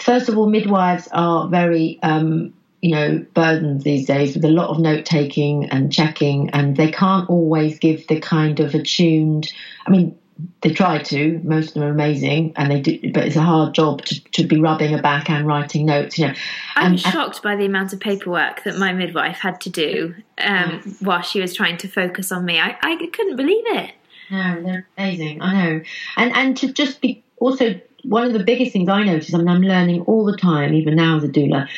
First 0.00 0.28
of 0.28 0.36
all, 0.36 0.48
midwives 0.48 1.08
are 1.12 1.48
very, 1.48 1.98
um, 2.02 2.52
you 2.82 2.90
know, 2.90 3.24
burdened 3.34 3.82
these 3.82 4.06
days 4.06 4.34
with 4.34 4.44
a 4.44 4.50
lot 4.50 4.68
of 4.68 4.80
note 4.80 5.04
taking 5.04 5.70
and 5.70 5.92
checking, 5.92 6.50
and 6.50 6.76
they 6.76 6.90
can't 6.90 7.30
always 7.30 7.78
give 7.78 8.06
the 8.08 8.20
kind 8.20 8.58
of 8.58 8.74
attuned. 8.74 9.52
I 9.86 9.90
mean, 9.90 10.18
they 10.60 10.70
try 10.70 10.98
to. 10.98 11.40
Most 11.42 11.68
of 11.68 11.74
them 11.74 11.84
are 11.84 11.90
amazing, 11.90 12.52
and 12.56 12.70
they 12.70 12.80
do. 12.80 13.12
But 13.12 13.26
it's 13.26 13.36
a 13.36 13.42
hard 13.42 13.74
job 13.74 14.04
to, 14.04 14.22
to 14.32 14.46
be 14.46 14.60
rubbing 14.60 14.94
a 14.94 15.00
back 15.00 15.30
and 15.30 15.46
writing 15.46 15.86
notes. 15.86 16.18
You 16.18 16.28
know, 16.28 16.34
I'm 16.74 16.92
and, 16.92 17.00
shocked 17.00 17.36
and, 17.36 17.42
by 17.42 17.56
the 17.56 17.66
amount 17.66 17.92
of 17.92 18.00
paperwork 18.00 18.64
that 18.64 18.76
my 18.76 18.92
midwife 18.92 19.38
had 19.38 19.60
to 19.62 19.70
do 19.70 20.14
um, 20.38 20.96
while 21.00 21.22
she 21.22 21.40
was 21.40 21.54
trying 21.54 21.78
to 21.78 21.88
focus 21.88 22.32
on 22.32 22.44
me. 22.44 22.60
I, 22.60 22.76
I 22.82 22.96
couldn't 23.12 23.36
believe 23.36 23.64
it. 23.66 23.92
No, 24.30 24.62
they're 24.62 24.88
amazing. 24.98 25.40
I 25.40 25.52
know, 25.54 25.80
and 26.16 26.32
and 26.34 26.56
to 26.58 26.72
just 26.72 27.00
be 27.00 27.22
also 27.38 27.80
one 28.04 28.24
of 28.24 28.32
the 28.32 28.44
biggest 28.44 28.72
things 28.72 28.88
I 28.88 29.04
notice. 29.04 29.32
I 29.34 29.38
mean, 29.38 29.48
I'm 29.48 29.62
learning 29.62 30.02
all 30.02 30.24
the 30.24 30.36
time, 30.36 30.74
even 30.74 30.96
now 30.96 31.16
as 31.16 31.24
a 31.24 31.28
doula, 31.28 31.68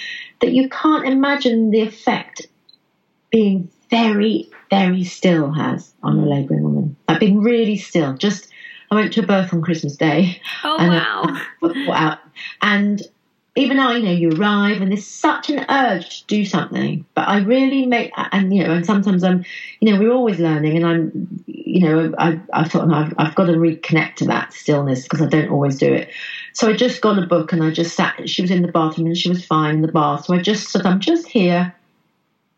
that 0.41 0.53
you 0.53 0.69
can't 0.69 1.07
imagine 1.07 1.70
the 1.70 1.81
effect 1.81 2.47
being 3.31 3.70
very, 3.91 4.51
very 4.70 5.05
still 5.05 5.53
has 5.53 5.93
on 6.03 6.19
a 6.19 6.27
labouring 6.27 6.62
woman. 6.62 6.97
I've 7.09 7.20
been 7.20 7.41
really 7.41 7.77
still. 7.77 8.15
Just 8.15 8.48
I 8.90 8.94
went 8.94 9.12
to 9.15 9.23
a 9.23 9.27
birth 9.27 9.52
on 9.52 9.62
Christmas 9.62 9.97
Day. 9.97 10.40
Oh 10.65 10.77
and, 10.78 10.93
wow! 10.93 11.40
Uh, 11.89 12.16
and 12.62 13.02
even 13.56 13.78
I 13.81 13.97
you 13.97 14.05
know 14.05 14.12
you 14.12 14.31
arrive 14.31 14.81
and 14.81 14.93
there's 14.93 15.06
such 15.06 15.51
an 15.51 15.65
urge 15.69 16.20
to 16.20 16.27
do 16.27 16.44
something, 16.44 17.05
but 17.15 17.28
I 17.28 17.40
really 17.40 17.86
make 17.86 18.12
and 18.16 18.55
you 18.55 18.65
know 18.65 18.73
and 18.73 18.86
sometimes 18.86 19.24
I'm 19.24 19.44
you 19.81 19.90
know 19.90 19.98
we're 19.98 20.12
always 20.12 20.39
learning 20.39 20.77
and 20.77 20.86
I'm 20.86 21.44
you 21.47 21.81
know 21.81 22.15
I 22.19 22.40
I 22.52 22.65
thought 22.65 22.86
no, 22.89 22.94
I've, 22.94 23.15
I've 23.19 23.35
got 23.35 23.47
to 23.47 23.55
reconnect 23.55 24.16
to 24.16 24.27
that 24.27 24.52
stillness 24.52 25.02
because 25.02 25.23
I 25.23 25.27
don't 25.27 25.51
always 25.51 25.78
do 25.78 25.93
it. 25.93 26.10
So 26.52 26.69
I 26.69 26.74
just 26.74 27.01
got 27.01 27.23
a 27.23 27.27
book 27.27 27.52
and 27.52 27.62
I 27.62 27.70
just 27.70 27.97
sat. 27.97 28.28
She 28.28 28.43
was 28.43 28.51
in 28.51 28.62
the 28.62 28.73
bathroom 28.73 29.09
and 29.09 29.16
she 29.16 29.28
was 29.28 29.44
fine 29.44 29.77
in 29.77 29.82
the 29.82 29.93
bath. 29.93 30.27
So 30.27 30.35
I 30.35 30.40
just 30.40 30.69
said 30.69 30.86
I'm 30.86 31.01
just 31.01 31.27
here 31.27 31.74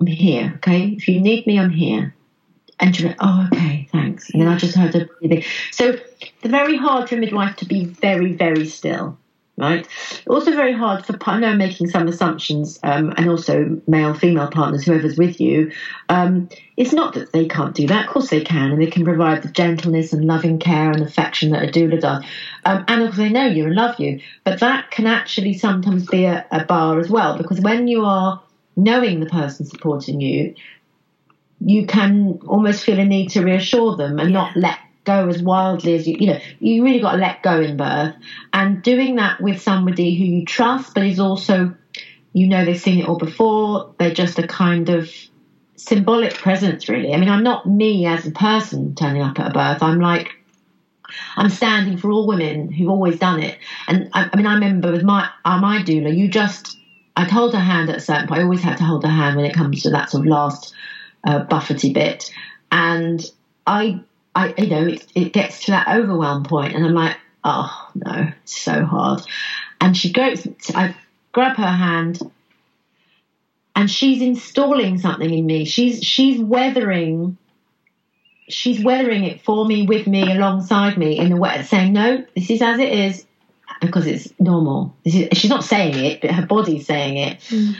I'm 0.00 0.06
here, 0.06 0.52
okay? 0.56 0.88
If 0.88 1.08
you 1.08 1.20
need 1.20 1.46
me, 1.46 1.58
I'm 1.58 1.70
here. 1.70 2.14
And 2.80 2.96
she 2.96 3.04
went, 3.04 3.18
oh, 3.20 3.48
okay, 3.52 3.88
thanks. 3.92 4.30
And 4.30 4.40
then 4.40 4.48
I 4.48 4.56
just 4.56 4.74
heard 4.74 4.94
her 4.94 5.08
breathing. 5.20 5.44
So 5.70 5.98
it's 6.20 6.32
very 6.42 6.76
hard 6.76 7.08
for 7.08 7.16
a 7.16 7.18
midwife 7.18 7.56
to 7.56 7.66
be 7.66 7.84
very, 7.84 8.32
very 8.32 8.66
still. 8.66 9.18
right? 9.60 9.86
Also, 10.26 10.52
very 10.52 10.72
hard 10.72 11.04
for 11.04 11.16
I 11.26 11.38
know 11.38 11.48
I'm 11.48 11.58
making 11.58 11.88
some 11.88 12.08
assumptions, 12.08 12.80
um, 12.82 13.12
and 13.16 13.28
also 13.28 13.80
male, 13.86 14.14
female 14.14 14.48
partners, 14.48 14.84
whoever's 14.84 15.18
with 15.18 15.40
you. 15.40 15.70
Um, 16.08 16.48
it's 16.76 16.92
not 16.94 17.14
that 17.14 17.32
they 17.32 17.46
can't 17.46 17.74
do 17.74 17.86
that. 17.88 18.06
Of 18.06 18.10
course, 18.10 18.30
they 18.30 18.40
can, 18.40 18.72
and 18.72 18.80
they 18.80 18.86
can 18.86 19.04
provide 19.04 19.42
the 19.42 19.50
gentleness 19.50 20.12
and 20.14 20.24
loving 20.24 20.58
care 20.58 20.90
and 20.90 21.02
affection 21.02 21.50
that 21.50 21.62
a 21.62 21.66
doula 21.70 22.00
does. 22.00 22.24
Um, 22.64 22.84
and 22.88 23.02
of 23.02 23.08
course, 23.08 23.18
they 23.18 23.28
know 23.28 23.46
you 23.46 23.66
and 23.66 23.74
love 23.74 24.00
you. 24.00 24.20
But 24.44 24.60
that 24.60 24.90
can 24.90 25.06
actually 25.06 25.54
sometimes 25.54 26.06
be 26.06 26.24
a, 26.24 26.46
a 26.50 26.64
bar 26.64 26.98
as 26.98 27.10
well, 27.10 27.36
because 27.36 27.60
when 27.60 27.86
you 27.86 28.04
are 28.04 28.42
knowing 28.76 29.20
the 29.20 29.26
person 29.26 29.66
supporting 29.66 30.22
you, 30.22 30.54
you 31.60 31.86
can 31.86 32.40
almost 32.46 32.84
feel 32.84 32.98
a 32.98 33.04
need 33.04 33.28
to 33.28 33.44
reassure 33.44 33.96
them 33.96 34.18
and 34.18 34.30
yeah. 34.30 34.38
not 34.38 34.56
let 34.56 34.78
go 35.04 35.28
as 35.28 35.42
wildly 35.42 35.94
as 35.94 36.06
you 36.06 36.16
you 36.18 36.26
know 36.26 36.38
you 36.58 36.84
really 36.84 37.00
got 37.00 37.12
to 37.12 37.18
let 37.18 37.42
go 37.42 37.60
in 37.60 37.76
birth. 37.76 38.14
And 38.52 38.82
doing 38.82 39.16
that 39.16 39.40
with 39.40 39.60
somebody 39.60 40.14
who 40.14 40.24
you 40.24 40.44
trust 40.44 40.94
but 40.94 41.04
is 41.04 41.20
also 41.20 41.74
you 42.32 42.46
know 42.46 42.64
they've 42.64 42.78
seen 42.78 43.00
it 43.00 43.08
all 43.08 43.18
before 43.18 43.94
they're 43.98 44.14
just 44.14 44.38
a 44.38 44.46
kind 44.46 44.88
of 44.88 45.10
symbolic 45.76 46.34
presence 46.34 46.88
really. 46.88 47.14
I 47.14 47.18
mean 47.18 47.28
i'm 47.28 47.42
not 47.42 47.66
me 47.66 48.06
as 48.06 48.26
a 48.26 48.30
person 48.30 48.94
turning 48.94 49.22
up 49.22 49.38
at 49.38 49.50
a 49.50 49.54
birth. 49.54 49.82
I'm 49.82 50.00
like 50.00 50.36
i'm 51.36 51.50
standing 51.50 51.96
for 51.96 52.10
all 52.10 52.26
women 52.26 52.70
who've 52.70 52.88
always 52.88 53.18
done 53.18 53.42
it. 53.42 53.58
And 53.88 54.08
i, 54.14 54.28
I 54.32 54.36
mean 54.36 54.46
i 54.46 54.54
remember 54.54 54.92
with 54.92 55.02
my 55.02 55.28
uh, 55.44 55.58
my 55.58 55.82
doula 55.82 56.14
you 56.14 56.28
just 56.28 56.78
i'd 57.16 57.30
hold 57.30 57.52
her 57.52 57.60
hand 57.60 57.90
at 57.90 57.96
a 57.96 58.00
certain 58.00 58.28
point. 58.28 58.40
I 58.40 58.44
always 58.44 58.62
had 58.62 58.78
to 58.78 58.84
hold 58.84 59.02
her 59.02 59.10
hand 59.10 59.36
when 59.36 59.44
it 59.44 59.54
comes 59.54 59.82
to 59.82 59.90
that 59.90 60.10
sort 60.10 60.24
of 60.24 60.28
last 60.28 60.74
uh, 61.24 61.44
buffety 61.44 61.92
bit 61.92 62.30
and 62.70 63.24
I 63.66 64.00
I, 64.34 64.54
you 64.56 64.68
know, 64.68 64.86
it, 64.86 65.06
it 65.14 65.32
gets 65.32 65.64
to 65.64 65.72
that 65.72 65.88
overwhelm 65.88 66.44
point, 66.44 66.74
and 66.74 66.84
I'm 66.84 66.94
like, 66.94 67.16
oh 67.42 67.90
no, 67.94 68.32
it's 68.42 68.56
so 68.56 68.84
hard. 68.84 69.22
And 69.80 69.96
she 69.96 70.12
goes, 70.12 70.46
I 70.74 70.94
grab 71.32 71.56
her 71.56 71.66
hand, 71.66 72.20
and 73.74 73.90
she's 73.90 74.22
installing 74.22 74.98
something 74.98 75.32
in 75.32 75.46
me. 75.46 75.64
She's 75.64 76.02
she's 76.02 76.40
weathering. 76.40 77.36
She's 78.48 78.82
weathering 78.82 79.24
it 79.24 79.42
for 79.42 79.64
me, 79.64 79.86
with 79.86 80.08
me, 80.08 80.22
alongside 80.22 80.98
me, 80.98 81.18
in 81.18 81.30
a 81.32 81.36
way, 81.36 81.62
saying, 81.62 81.92
"No, 81.92 82.24
this 82.34 82.50
is 82.50 82.62
as 82.62 82.78
it 82.78 82.92
is, 82.92 83.26
because 83.80 84.06
it's 84.06 84.32
normal." 84.40 84.96
Is, 85.04 85.28
she's 85.38 85.50
not 85.50 85.64
saying 85.64 86.04
it, 86.04 86.20
but 86.20 86.32
her 86.32 86.46
body's 86.46 86.86
saying 86.86 87.16
it. 87.16 87.40
Mm 87.40 87.76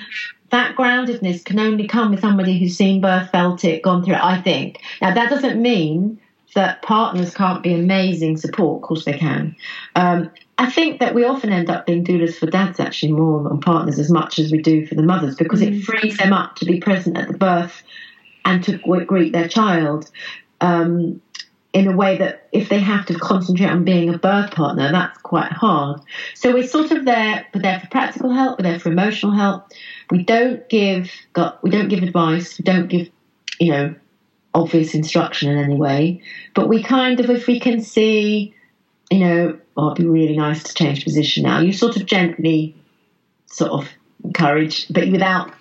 that 0.51 0.77
groundedness 0.77 1.45
can 1.45 1.59
only 1.59 1.87
come 1.87 2.11
with 2.11 2.21
somebody 2.21 2.59
who's 2.59 2.77
seen 2.77 3.01
birth, 3.01 3.31
felt 3.31 3.65
it, 3.65 3.83
gone 3.83 4.05
through 4.05 4.15
it, 4.15 4.25
I 4.25 4.41
think. 4.41 4.81
Now, 5.01 5.15
that 5.15 5.31
doesn't 5.31 5.61
mean 5.61 6.21
that 6.55 6.83
partners 6.83 7.35
can't 7.35 7.63
be 7.63 7.75
amazing 7.75 8.37
support. 8.37 8.83
Of 8.83 8.89
course, 8.89 9.05
they 9.05 9.17
can. 9.17 9.55
Um, 9.95 10.31
I 10.59 10.69
think 10.69 11.01
that 11.01 11.15
we 11.15 11.25
often 11.25 11.51
end 11.51 11.71
up 11.71 11.87
being 11.87 12.05
doulas 12.05 12.35
for 12.35 12.47
dads 12.47 12.81
actually 12.81 13.13
more 13.13 13.43
than 13.43 13.61
partners 13.61 13.99
as 13.99 14.11
much 14.11 14.39
as 14.39 14.53
we 14.53 14.61
do 14.61 14.87
for 14.87 14.95
the 14.95 15.03
mothers 15.03 15.37
because 15.37 15.61
mm. 15.61 15.79
it 15.79 15.83
frees 15.83 16.19
them 16.19 16.33
up 16.33 16.57
to 16.57 16.65
be 16.65 16.81
present 16.81 17.17
at 17.17 17.29
the 17.29 17.39
birth 17.39 17.83
and 18.45 18.63
to 18.65 18.79
greet 19.07 19.33
their 19.33 19.49
child. 19.49 20.11
Um, 20.61 21.23
in 21.73 21.87
a 21.87 21.97
way 21.97 22.19
that 22.19 22.49
if 22.53 22.69
they 22.69 22.81
have 22.81 23.07
to 23.07 23.15
concentrate 23.15 23.69
on 23.69 23.85
being 23.85 24.13
a 24.13 24.19
birth 24.19 24.51
partner, 24.51 24.91
that's 24.91 25.19
quite 25.19 25.53
hard. 25.53 26.01
So 26.35 26.53
we're 26.53 26.67
sort 26.67 26.91
of 26.91 27.05
there, 27.05 27.47
we're 27.55 27.63
there 27.63 27.79
for 27.81 27.87
practical 27.89 28.33
help, 28.33 28.59
we're 28.59 28.65
there 28.65 28.81
for 28.81 28.91
emotional 28.91 29.33
help. 29.33 29.69
We 30.11 30.25
don't 30.25 30.69
give, 30.69 31.11
got, 31.33 31.63
we 31.63 31.71
don't 31.71 31.89
give 31.89 32.03
advice, 32.03 32.59
we 32.59 32.65
don't 32.65 32.89
give, 32.89 33.09
you 33.61 33.71
know, 33.71 33.95
obvious 34.53 34.95
instruction 34.95 35.51
in 35.51 35.59
any 35.59 35.77
way. 35.77 36.23
But 36.55 36.69
we 36.69 36.83
kind 36.83 37.21
of, 37.21 37.31
if 37.31 37.47
we 37.47 37.61
can 37.61 37.81
see, 37.81 38.53
you 39.11 39.21
know, 39.21 39.59
oh, 39.77 39.93
it'd 39.93 40.05
be 40.05 40.11
really 40.11 40.37
nice 40.37 40.65
to 40.65 40.75
change 40.75 41.05
position 41.05 41.45
now, 41.45 41.61
you 41.61 41.73
sort 41.73 41.97
of 41.97 42.07
gently 42.07 42.75
sort 43.47 43.71
of 43.71 43.89
encourage, 44.25 44.89
but 44.89 45.09
without 45.11 45.53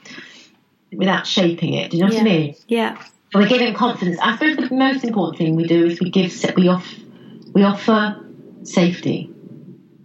without 0.92 1.28
shaping 1.28 1.74
it. 1.74 1.92
Do 1.92 1.98
you 1.98 2.04
know 2.04 2.10
yeah. 2.10 2.18
what 2.18 2.28
I 2.28 2.36
mean? 2.36 2.56
Yeah. 2.68 3.04
So 3.32 3.40
we're 3.40 3.48
giving 3.48 3.74
confidence. 3.74 4.18
I 4.22 4.34
suppose 4.34 4.58
the 4.58 4.76
most 4.76 5.04
important 5.04 5.38
thing 5.38 5.56
we 5.56 5.68
do 5.68 5.86
is 5.86 6.00
we 6.00 6.10
give 6.10 6.34
we 6.56 6.68
off 6.68 6.92
we 7.54 7.64
offer 7.64 8.24
safety. 8.64 9.30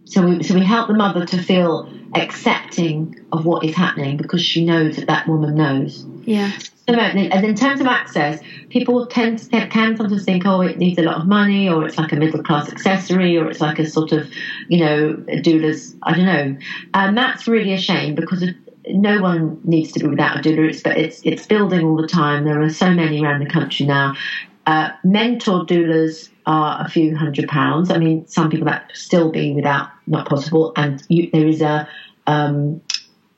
So 0.05 0.27
we 0.27 0.43
so 0.43 0.55
we 0.55 0.65
help 0.65 0.89
the 0.89 0.95
mother 0.95 1.25
to 1.27 1.43
feel 1.43 1.91
accepting 2.15 3.21
of 3.33 3.45
what 3.47 3.65
is 3.65 3.75
happening 3.75 4.17
because 4.17 4.43
she 4.43 4.65
knows 4.65 4.97
that 4.97 5.07
that 5.07 5.27
woman 5.27 5.55
knows. 5.55 6.05
Yeah. 6.25 6.53
And 6.87 7.45
in 7.47 7.55
terms 7.55 7.81
of 7.81 7.87
access, 7.87 8.41
people 8.69 9.07
tend 9.07 9.39
to, 9.39 9.67
can 9.69 9.97
sometimes 9.97 10.25
think, 10.25 10.45
oh, 10.45 10.61
it 10.61 10.77
needs 10.77 10.99
a 10.99 11.03
lot 11.03 11.17
of 11.17 11.27
money, 11.27 11.67
or 11.67 11.87
it's 11.87 11.97
like 11.97 12.13
a 12.13 12.17
middle 12.17 12.43
class 12.43 12.71
accessory, 12.71 13.39
or 13.39 13.49
it's 13.49 13.61
like 13.61 13.79
a 13.79 13.87
sort 13.87 14.13
of, 14.13 14.31
you 14.69 14.81
know, 14.81 15.15
doula's, 15.41 15.97
I 16.03 16.15
don't 16.15 16.27
know. 16.27 16.59
And 16.93 17.17
that's 17.17 17.49
really 17.49 17.73
a 17.73 17.79
shame 17.79 18.15
because 18.15 18.43
no 18.89 19.21
one 19.21 19.61
needs 19.65 19.93
to 19.93 20.01
be 20.01 20.07
without 20.07 20.39
a 20.39 20.41
doula. 20.41 20.69
It's, 20.69 20.83
but 20.83 20.97
it's, 20.97 21.21
it's 21.25 21.47
building 21.47 21.85
all 21.85 21.97
the 21.97 22.09
time. 22.09 22.45
There 22.45 22.61
are 22.63 22.71
so 22.71 22.91
many 22.91 23.23
around 23.23 23.41
the 23.41 23.51
country 23.51 23.87
now. 23.87 24.15
Uh, 24.67 24.91
mentor 25.05 25.67
doulas 25.67 26.31
are 26.47 26.85
a 26.85 26.89
few 26.89 27.17
hundred 27.17 27.49
pounds. 27.49 27.91
I 27.91 27.99
mean, 27.99 28.27
some 28.27 28.51
people 28.51 28.67
that 28.67 28.91
still 28.95 29.31
be 29.31 29.53
without, 29.53 29.89
not 30.07 30.29
possible. 30.29 30.73
And 30.77 31.03
you, 31.09 31.31
there 31.31 31.47
is 31.47 31.61
a, 31.61 31.89
um, 32.27 32.83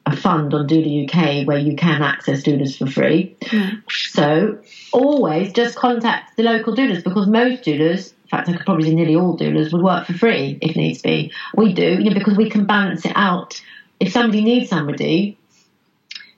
a 0.06 0.16
fund 0.16 0.54
on 0.54 0.68
Doula 0.68 1.04
UK 1.04 1.46
where 1.46 1.58
you 1.58 1.74
can 1.74 2.00
access 2.02 2.42
doulas 2.42 2.78
for 2.78 2.86
free. 2.86 3.36
Mm. 3.40 3.82
So 3.88 4.58
always 4.92 5.52
just 5.52 5.76
contact 5.76 6.36
the 6.36 6.44
local 6.44 6.76
doulas 6.76 7.02
because 7.02 7.26
most 7.26 7.64
doulas, 7.64 8.12
in 8.12 8.28
fact, 8.28 8.48
I 8.48 8.52
could 8.52 8.64
probably 8.64 8.88
say 8.88 8.94
nearly 8.94 9.16
all 9.16 9.36
doulas 9.36 9.72
would 9.72 9.82
work 9.82 10.06
for 10.06 10.12
free 10.12 10.58
if 10.62 10.76
needs 10.76 11.02
be. 11.02 11.32
We 11.56 11.72
do, 11.72 11.98
you 12.00 12.10
know, 12.10 12.14
because 12.14 12.36
we 12.36 12.48
can 12.48 12.66
balance 12.66 13.04
it 13.04 13.12
out. 13.16 13.60
If 13.98 14.12
somebody 14.12 14.42
needs 14.42 14.68
somebody, 14.68 15.38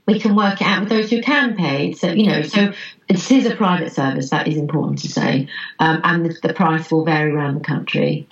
we 0.06 0.18
can 0.18 0.34
work 0.34 0.60
it 0.60 0.66
out 0.66 0.80
with 0.80 0.88
those 0.88 1.10
who 1.10 1.20
can 1.20 1.56
pay. 1.56 1.92
So, 1.92 2.10
you 2.10 2.26
know, 2.26 2.42
so 2.42 2.72
this 3.08 3.30
is 3.30 3.46
a 3.46 3.54
private 3.54 3.92
service, 3.92 4.30
that 4.30 4.48
is 4.48 4.56
important 4.56 5.00
to 5.00 5.08
say, 5.08 5.48
um, 5.78 6.00
and 6.02 6.24
the, 6.24 6.48
the 6.48 6.54
price 6.54 6.90
will 6.90 7.04
vary 7.04 7.30
around 7.30 7.54
the 7.54 7.64
country. 7.64 8.26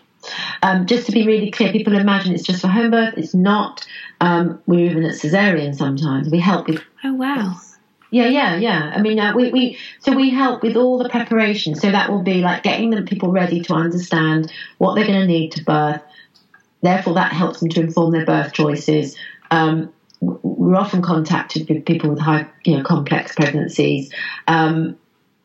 Um, 0.62 0.86
just 0.86 1.06
to 1.06 1.12
be 1.12 1.26
really 1.26 1.50
clear, 1.50 1.72
people 1.72 1.94
imagine 1.94 2.34
it's 2.34 2.42
just 2.42 2.62
for 2.62 2.68
home 2.68 2.90
birth. 2.90 3.14
It's 3.16 3.34
not. 3.34 3.86
Um, 4.20 4.60
we're 4.66 4.90
even 4.90 5.04
at 5.04 5.14
cesarean 5.14 5.74
sometimes. 5.74 6.30
We 6.30 6.38
help 6.38 6.68
with. 6.68 6.82
Oh 7.04 7.14
wow. 7.14 7.54
Yeah, 8.10 8.26
yeah, 8.26 8.56
yeah. 8.56 8.92
I 8.94 9.02
mean, 9.02 9.18
uh, 9.18 9.34
we, 9.34 9.50
we 9.50 9.78
so 10.00 10.12
we 10.12 10.30
help 10.30 10.62
with 10.62 10.76
all 10.76 10.98
the 10.98 11.08
preparation. 11.08 11.74
So 11.74 11.90
that 11.90 12.10
will 12.10 12.22
be 12.22 12.40
like 12.40 12.62
getting 12.62 12.90
the 12.90 13.02
people 13.02 13.30
ready 13.30 13.60
to 13.62 13.74
understand 13.74 14.52
what 14.78 14.94
they're 14.94 15.06
going 15.06 15.20
to 15.20 15.26
need 15.26 15.52
to 15.52 15.64
birth. 15.64 16.02
Therefore, 16.82 17.14
that 17.14 17.32
helps 17.32 17.60
them 17.60 17.68
to 17.70 17.80
inform 17.80 18.12
their 18.12 18.26
birth 18.26 18.52
choices. 18.52 19.16
Um, 19.50 19.92
we're 20.20 20.76
often 20.76 21.02
contacted 21.02 21.68
with 21.68 21.84
people 21.84 22.10
with 22.10 22.18
high, 22.18 22.46
you 22.64 22.76
know, 22.76 22.82
complex 22.82 23.34
pregnancies. 23.34 24.12
Um, 24.48 24.96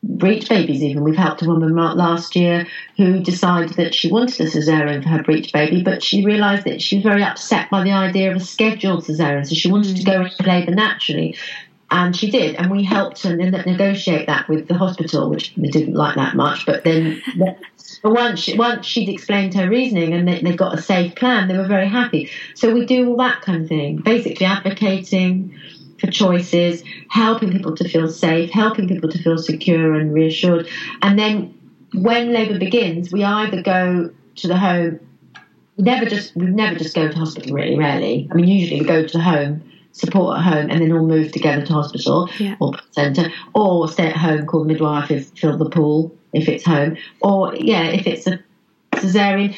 breech 0.03 0.49
babies 0.49 0.83
even. 0.83 1.03
We've 1.03 1.15
helped 1.15 1.41
a 1.41 1.45
woman 1.45 1.75
last 1.75 2.35
year 2.35 2.67
who 2.97 3.19
decided 3.19 3.75
that 3.75 3.93
she 3.93 4.11
wanted 4.11 4.39
a 4.41 4.49
cesarean 4.49 5.03
for 5.03 5.09
her 5.09 5.23
breech 5.23 5.53
baby, 5.53 5.83
but 5.83 6.03
she 6.03 6.25
realised 6.25 6.65
that 6.65 6.81
she 6.81 6.97
was 6.97 7.03
very 7.03 7.23
upset 7.23 7.69
by 7.69 7.83
the 7.83 7.91
idea 7.91 8.31
of 8.31 8.37
a 8.37 8.39
scheduled 8.39 9.03
cesarean, 9.03 9.45
so 9.45 9.55
she 9.55 9.71
wanted 9.71 9.97
to 9.97 10.03
go 10.03 10.21
into 10.21 10.43
labour 10.43 10.73
naturally. 10.73 11.35
And 11.93 12.15
she 12.15 12.31
did, 12.31 12.55
and 12.55 12.71
we 12.71 12.85
helped 12.85 13.21
her 13.23 13.35
negotiate 13.35 14.27
that 14.27 14.47
with 14.47 14.69
the 14.69 14.77
hospital, 14.77 15.29
which 15.29 15.53
we 15.57 15.67
didn't 15.69 15.93
like 15.93 16.15
that 16.15 16.37
much. 16.37 16.65
But 16.65 16.85
then, 16.85 17.21
but 18.01 18.13
once 18.13 18.39
she, 18.39 18.57
once 18.57 18.85
she'd 18.85 19.09
explained 19.09 19.53
her 19.53 19.69
reasoning 19.69 20.13
and 20.13 20.27
they, 20.27 20.41
they 20.41 20.55
got 20.55 20.77
a 20.77 20.81
safe 20.81 21.15
plan, 21.15 21.47
they 21.47 21.57
were 21.57 21.67
very 21.67 21.87
happy. 21.87 22.29
So 22.55 22.73
we 22.73 22.85
do 22.85 23.09
all 23.09 23.17
that 23.17 23.41
kind 23.41 23.61
of 23.61 23.67
thing, 23.67 23.97
basically 23.97 24.45
advocating, 24.45 25.57
for 25.99 26.09
choices, 26.09 26.83
helping 27.09 27.51
people 27.51 27.75
to 27.75 27.87
feel 27.87 28.09
safe, 28.09 28.49
helping 28.49 28.87
people 28.87 29.09
to 29.09 29.21
feel 29.21 29.37
secure 29.37 29.93
and 29.93 30.11
reassured. 30.11 30.67
And 31.03 31.17
then 31.17 31.53
when 31.93 32.33
labour 32.33 32.57
begins, 32.57 33.11
we 33.11 33.23
either 33.23 33.61
go 33.61 34.11
to 34.37 34.47
the 34.47 34.57
home. 34.57 34.99
We 35.77 35.83
never 35.83 36.05
just 36.05 36.35
we 36.35 36.47
never 36.47 36.77
just 36.77 36.95
go 36.95 37.07
to 37.07 37.15
hospital 37.15 37.55
really 37.55 37.77
rarely. 37.77 38.27
I 38.31 38.33
mean, 38.33 38.47
usually 38.47 38.81
we 38.81 38.87
go 38.87 39.05
to 39.05 39.17
the 39.17 39.23
home, 39.23 39.63
support 39.91 40.39
at 40.39 40.43
home, 40.43 40.71
and 40.71 40.81
then 40.81 40.91
all 40.91 41.05
move 41.05 41.31
together 41.31 41.65
to 41.65 41.73
hospital 41.73 42.29
yeah. 42.39 42.55
or 42.59 42.73
centre, 42.91 43.31
or 43.53 43.87
stay 43.87 44.07
at 44.07 44.17
home, 44.17 44.47
call 44.47 44.65
midwife 44.65 45.11
if 45.11 45.29
fill 45.37 45.57
the 45.57 45.69
pool 45.69 46.15
if 46.33 46.47
it's 46.47 46.65
home, 46.65 46.97
or 47.21 47.55
yeah, 47.55 47.83
if 47.87 48.07
it's 48.07 48.27
a 48.27 48.39
cesarean, 48.93 49.55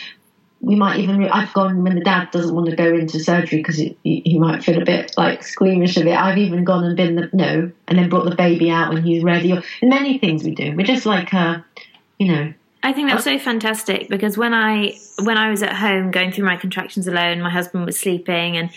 we 0.63 0.75
might 0.75 0.99
even 0.99 1.25
I've 1.25 1.53
gone 1.53 1.83
when 1.83 1.95
the 1.95 2.03
dad 2.03 2.31
doesn't 2.31 2.55
want 2.55 2.69
to 2.69 2.75
go 2.75 2.93
into 2.93 3.19
surgery 3.19 3.59
because 3.59 3.75
he, 3.77 3.97
he 4.03 4.39
might 4.39 4.63
feel 4.63 4.81
a 4.81 4.85
bit 4.85 5.13
like 5.17 5.43
squeamish 5.43 5.97
of 5.97 6.07
it. 6.07 6.15
I've 6.15 6.37
even 6.37 6.63
gone 6.63 6.85
and 6.85 6.95
been 6.95 7.15
the 7.15 7.29
no, 7.33 7.69
and 7.87 7.99
then 7.99 8.09
brought 8.09 8.25
the 8.25 8.35
baby 8.35 8.69
out 8.69 8.93
when 8.93 9.03
he's 9.03 9.23
ready. 9.23 9.51
Or 9.51 9.61
many 9.81 10.17
things 10.17 10.43
we 10.43 10.55
do. 10.55 10.73
We're 10.75 10.85
just 10.85 11.05
like 11.05 11.33
uh, 11.33 11.59
you 12.17 12.31
know. 12.31 12.53
I 12.81 12.91
think 12.91 13.09
that's 13.09 13.23
so 13.23 13.37
fantastic 13.39 14.09
because 14.09 14.37
when 14.37 14.53
I 14.53 14.97
when 15.21 15.37
I 15.37 15.49
was 15.49 15.63
at 15.63 15.73
home 15.73 16.11
going 16.11 16.31
through 16.31 16.45
my 16.45 16.55
contractions 16.55 17.07
alone, 17.07 17.41
my 17.41 17.49
husband 17.49 17.85
was 17.85 17.99
sleeping 17.99 18.57
and 18.57 18.69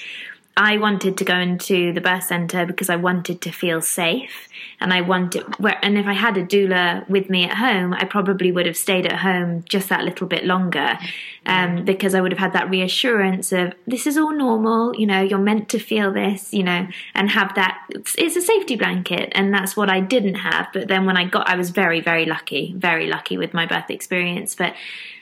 I 0.59 0.79
wanted 0.79 1.19
to 1.19 1.25
go 1.25 1.37
into 1.39 1.93
the 1.93 2.01
birth 2.01 2.25
center 2.25 2.65
because 2.65 2.89
I 2.89 2.97
wanted 2.97 3.43
to 3.43 3.53
feel 3.53 3.83
safe, 3.83 4.49
and 4.81 4.91
I 4.91 5.03
wanted. 5.03 5.45
And 5.83 5.99
if 5.99 6.07
I 6.07 6.15
had 6.15 6.39
a 6.39 6.45
doula 6.47 7.07
with 7.11 7.29
me 7.29 7.45
at 7.45 7.59
home, 7.59 7.93
I 7.93 8.05
probably 8.05 8.51
would 8.53 8.65
have 8.65 8.77
stayed 8.77 9.05
at 9.05 9.19
home 9.19 9.65
just 9.69 9.91
that 9.91 10.05
little 10.05 10.27
bit 10.27 10.47
longer, 10.47 10.99
um, 11.45 11.85
because 11.85 12.15
I 12.15 12.23
would 12.23 12.33
have 12.33 12.39
had 12.39 12.55
that 12.55 12.71
reassurance 12.71 13.53
of 13.53 13.75
this 13.87 14.07
is 14.07 14.17
all 14.17 14.33
normal. 14.33 14.97
You 14.97 15.07
know, 15.07 15.21
you're 15.21 15.39
meant 15.39 15.69
to 15.71 15.79
feel 15.79 16.11
this. 16.11 16.55
You 16.55 16.63
know, 16.63 16.87
and 17.15 17.31
have 17.31 17.55
that. 17.57 17.85
It's, 17.91 18.15
it's 18.17 18.37
a 18.37 18.41
safety 18.41 18.77
blanket, 18.77 19.33
and 19.35 19.53
that's 19.53 19.77
what 19.77 19.91
I 19.91 20.01
didn't 20.01 20.37
have. 20.37 20.69
But 20.73 20.89
then 20.89 21.05
when 21.05 21.19
I 21.19 21.25
got, 21.25 21.51
I 21.51 21.57
was 21.57 21.69
very, 21.69 22.01
very 22.01 22.25
lucky, 22.25 22.73
very 22.79 23.09
lucky 23.09 23.37
with 23.37 23.53
my 23.53 23.67
birth 23.67 23.91
experience, 23.91 24.55
but. 24.55 24.75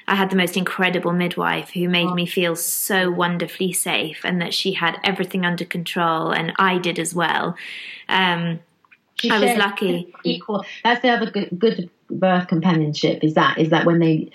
I 0.07 0.17
had 0.17 0.31
the 0.31 0.37
most 0.37 0.57
incredible 0.57 1.13
midwife 1.13 1.71
who 1.71 1.89
made 1.89 2.13
me 2.13 2.27
feel 2.27 2.57
so 2.57 3.11
wonderfully 3.11 3.73
safe 3.73 4.21
and 4.25 4.41
that 4.41 4.53
she 4.53 4.73
had 4.73 4.99
everything 5.03 5.47
under 5.47 5.65
control 5.65 6.31
and 6.31 6.53
I 6.57 6.79
did 6.79 6.99
as 6.99 7.15
well. 7.15 7.57
Um, 8.09 8.61
I 9.31 9.41
was 9.41 9.57
lucky. 9.57 10.13
Equal. 10.25 10.65
That's 10.83 11.01
the 11.01 11.09
other 11.09 11.31
good, 11.31 11.49
good 11.59 11.91
birth 12.11 12.49
companionship. 12.49 13.25
Is 13.25 13.35
that 13.35 13.59
is 13.59 13.71
that 13.71 13.87
when 13.87 13.99
they 13.99 14.31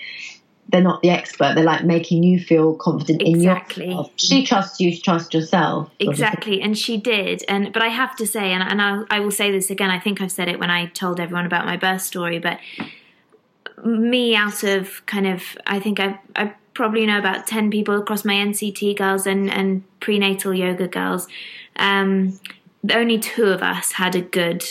they're 0.70 0.80
not 0.80 1.02
the 1.02 1.10
expert. 1.10 1.54
They're 1.54 1.64
like 1.64 1.84
making 1.84 2.22
you 2.22 2.38
feel 2.38 2.74
confident 2.74 3.22
exactly. 3.22 3.84
in 3.84 3.90
yourself. 3.90 4.12
She 4.16 4.44
trusts 4.44 4.80
you 4.80 4.94
to 4.94 5.00
trust 5.00 5.34
yourself. 5.34 5.90
Exactly, 5.98 6.62
and 6.62 6.76
she 6.78 6.96
did. 6.96 7.44
And 7.48 7.72
but 7.72 7.82
I 7.82 7.88
have 7.88 8.16
to 8.16 8.26
say, 8.26 8.52
and, 8.52 8.62
and 8.62 8.80
I, 8.80 9.02
I 9.10 9.20
will 9.20 9.30
say 9.30 9.50
this 9.50 9.70
again. 9.70 9.90
I 9.90 9.98
think 9.98 10.20
I've 10.20 10.32
said 10.32 10.48
it 10.48 10.60
when 10.60 10.70
I 10.70 10.86
told 10.86 11.18
everyone 11.18 11.46
about 11.46 11.66
my 11.66 11.76
birth 11.76 12.02
story, 12.02 12.38
but 12.38 12.58
me 13.84 14.34
out 14.34 14.62
of 14.62 15.04
kind 15.06 15.26
of 15.26 15.42
I 15.66 15.80
think 15.80 16.00
I 16.00 16.18
I 16.36 16.54
probably 16.74 17.06
know 17.06 17.18
about 17.18 17.46
ten 17.46 17.70
people 17.70 17.98
across 17.98 18.24
my 18.24 18.34
NCT 18.34 18.96
girls 18.96 19.26
and 19.26 19.50
and 19.50 19.82
prenatal 20.00 20.54
yoga 20.54 20.88
girls. 20.88 21.28
Um, 21.76 22.38
only 22.92 23.18
two 23.18 23.46
of 23.46 23.62
us 23.62 23.92
had 23.92 24.14
a 24.14 24.20
good 24.20 24.64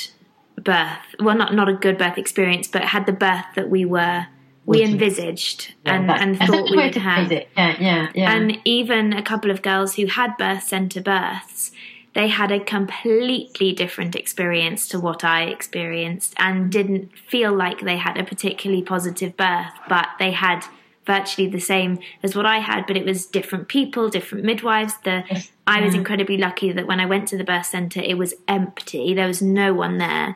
birth. 0.56 1.16
Well, 1.20 1.38
not 1.38 1.54
not 1.54 1.70
a 1.70 1.74
good 1.74 1.98
birth 1.98 2.18
experience, 2.18 2.68
but 2.68 2.84
had 2.84 3.06
the 3.06 3.14
birth 3.14 3.46
that 3.56 3.70
we 3.70 3.86
were 3.86 4.28
we 4.66 4.84
envisaged 4.84 5.74
yeah, 5.84 5.96
and, 5.96 6.12
and 6.12 6.38
thought 6.38 6.70
we 6.70 6.78
would 6.78 6.96
have. 6.96 7.32
Yeah, 7.32 7.46
yeah, 7.58 8.12
yeah. 8.14 8.32
And 8.32 8.60
even 8.66 9.14
a 9.14 9.24
couple 9.24 9.50
of 9.50 9.62
girls 9.62 9.96
who 9.96 10.06
had 10.06 10.38
birth 10.38 10.64
centre 10.64 11.02
births 11.02 11.72
they 12.16 12.28
had 12.28 12.52
a 12.52 12.60
completely 12.60 13.72
different 13.72 14.16
experience 14.16 14.88
to 14.90 15.00
what 15.00 15.24
I 15.24 15.44
experienced 15.44 16.34
and 16.38 16.72
didn't 16.72 17.12
feel 17.18 17.54
like 17.54 17.82
they 17.82 17.98
had 17.98 18.18
a 18.18 18.24
particularly 18.24 18.82
positive 18.82 19.38
birth, 19.38 19.74
but 19.88 20.08
they 20.18 20.32
had 20.32 20.66
virtually 21.06 21.48
the 21.48 21.60
same 21.60 22.00
as 22.22 22.36
what 22.36 22.46
I 22.46 22.60
had, 22.60 22.86
but 22.86 22.98
it 22.98 23.06
was 23.06 23.26
different 23.26 23.68
people, 23.68 24.10
different 24.10 24.44
midwives. 24.44 24.94
The 25.04 25.24
I 25.66 25.82
was 25.82 25.96
incredibly 25.96 26.38
lucky 26.38 26.72
that 26.72 26.88
when 26.88 27.00
I 27.00 27.06
went 27.06 27.28
to 27.30 27.38
the 27.38 27.44
birth 27.44 27.66
center, 27.66 28.00
it 28.00 28.18
was 28.18 28.34
empty. 28.48 29.14
There 29.14 29.28
was 29.28 29.42
no 29.42 29.74
one 29.74 29.98
there. 29.98 30.36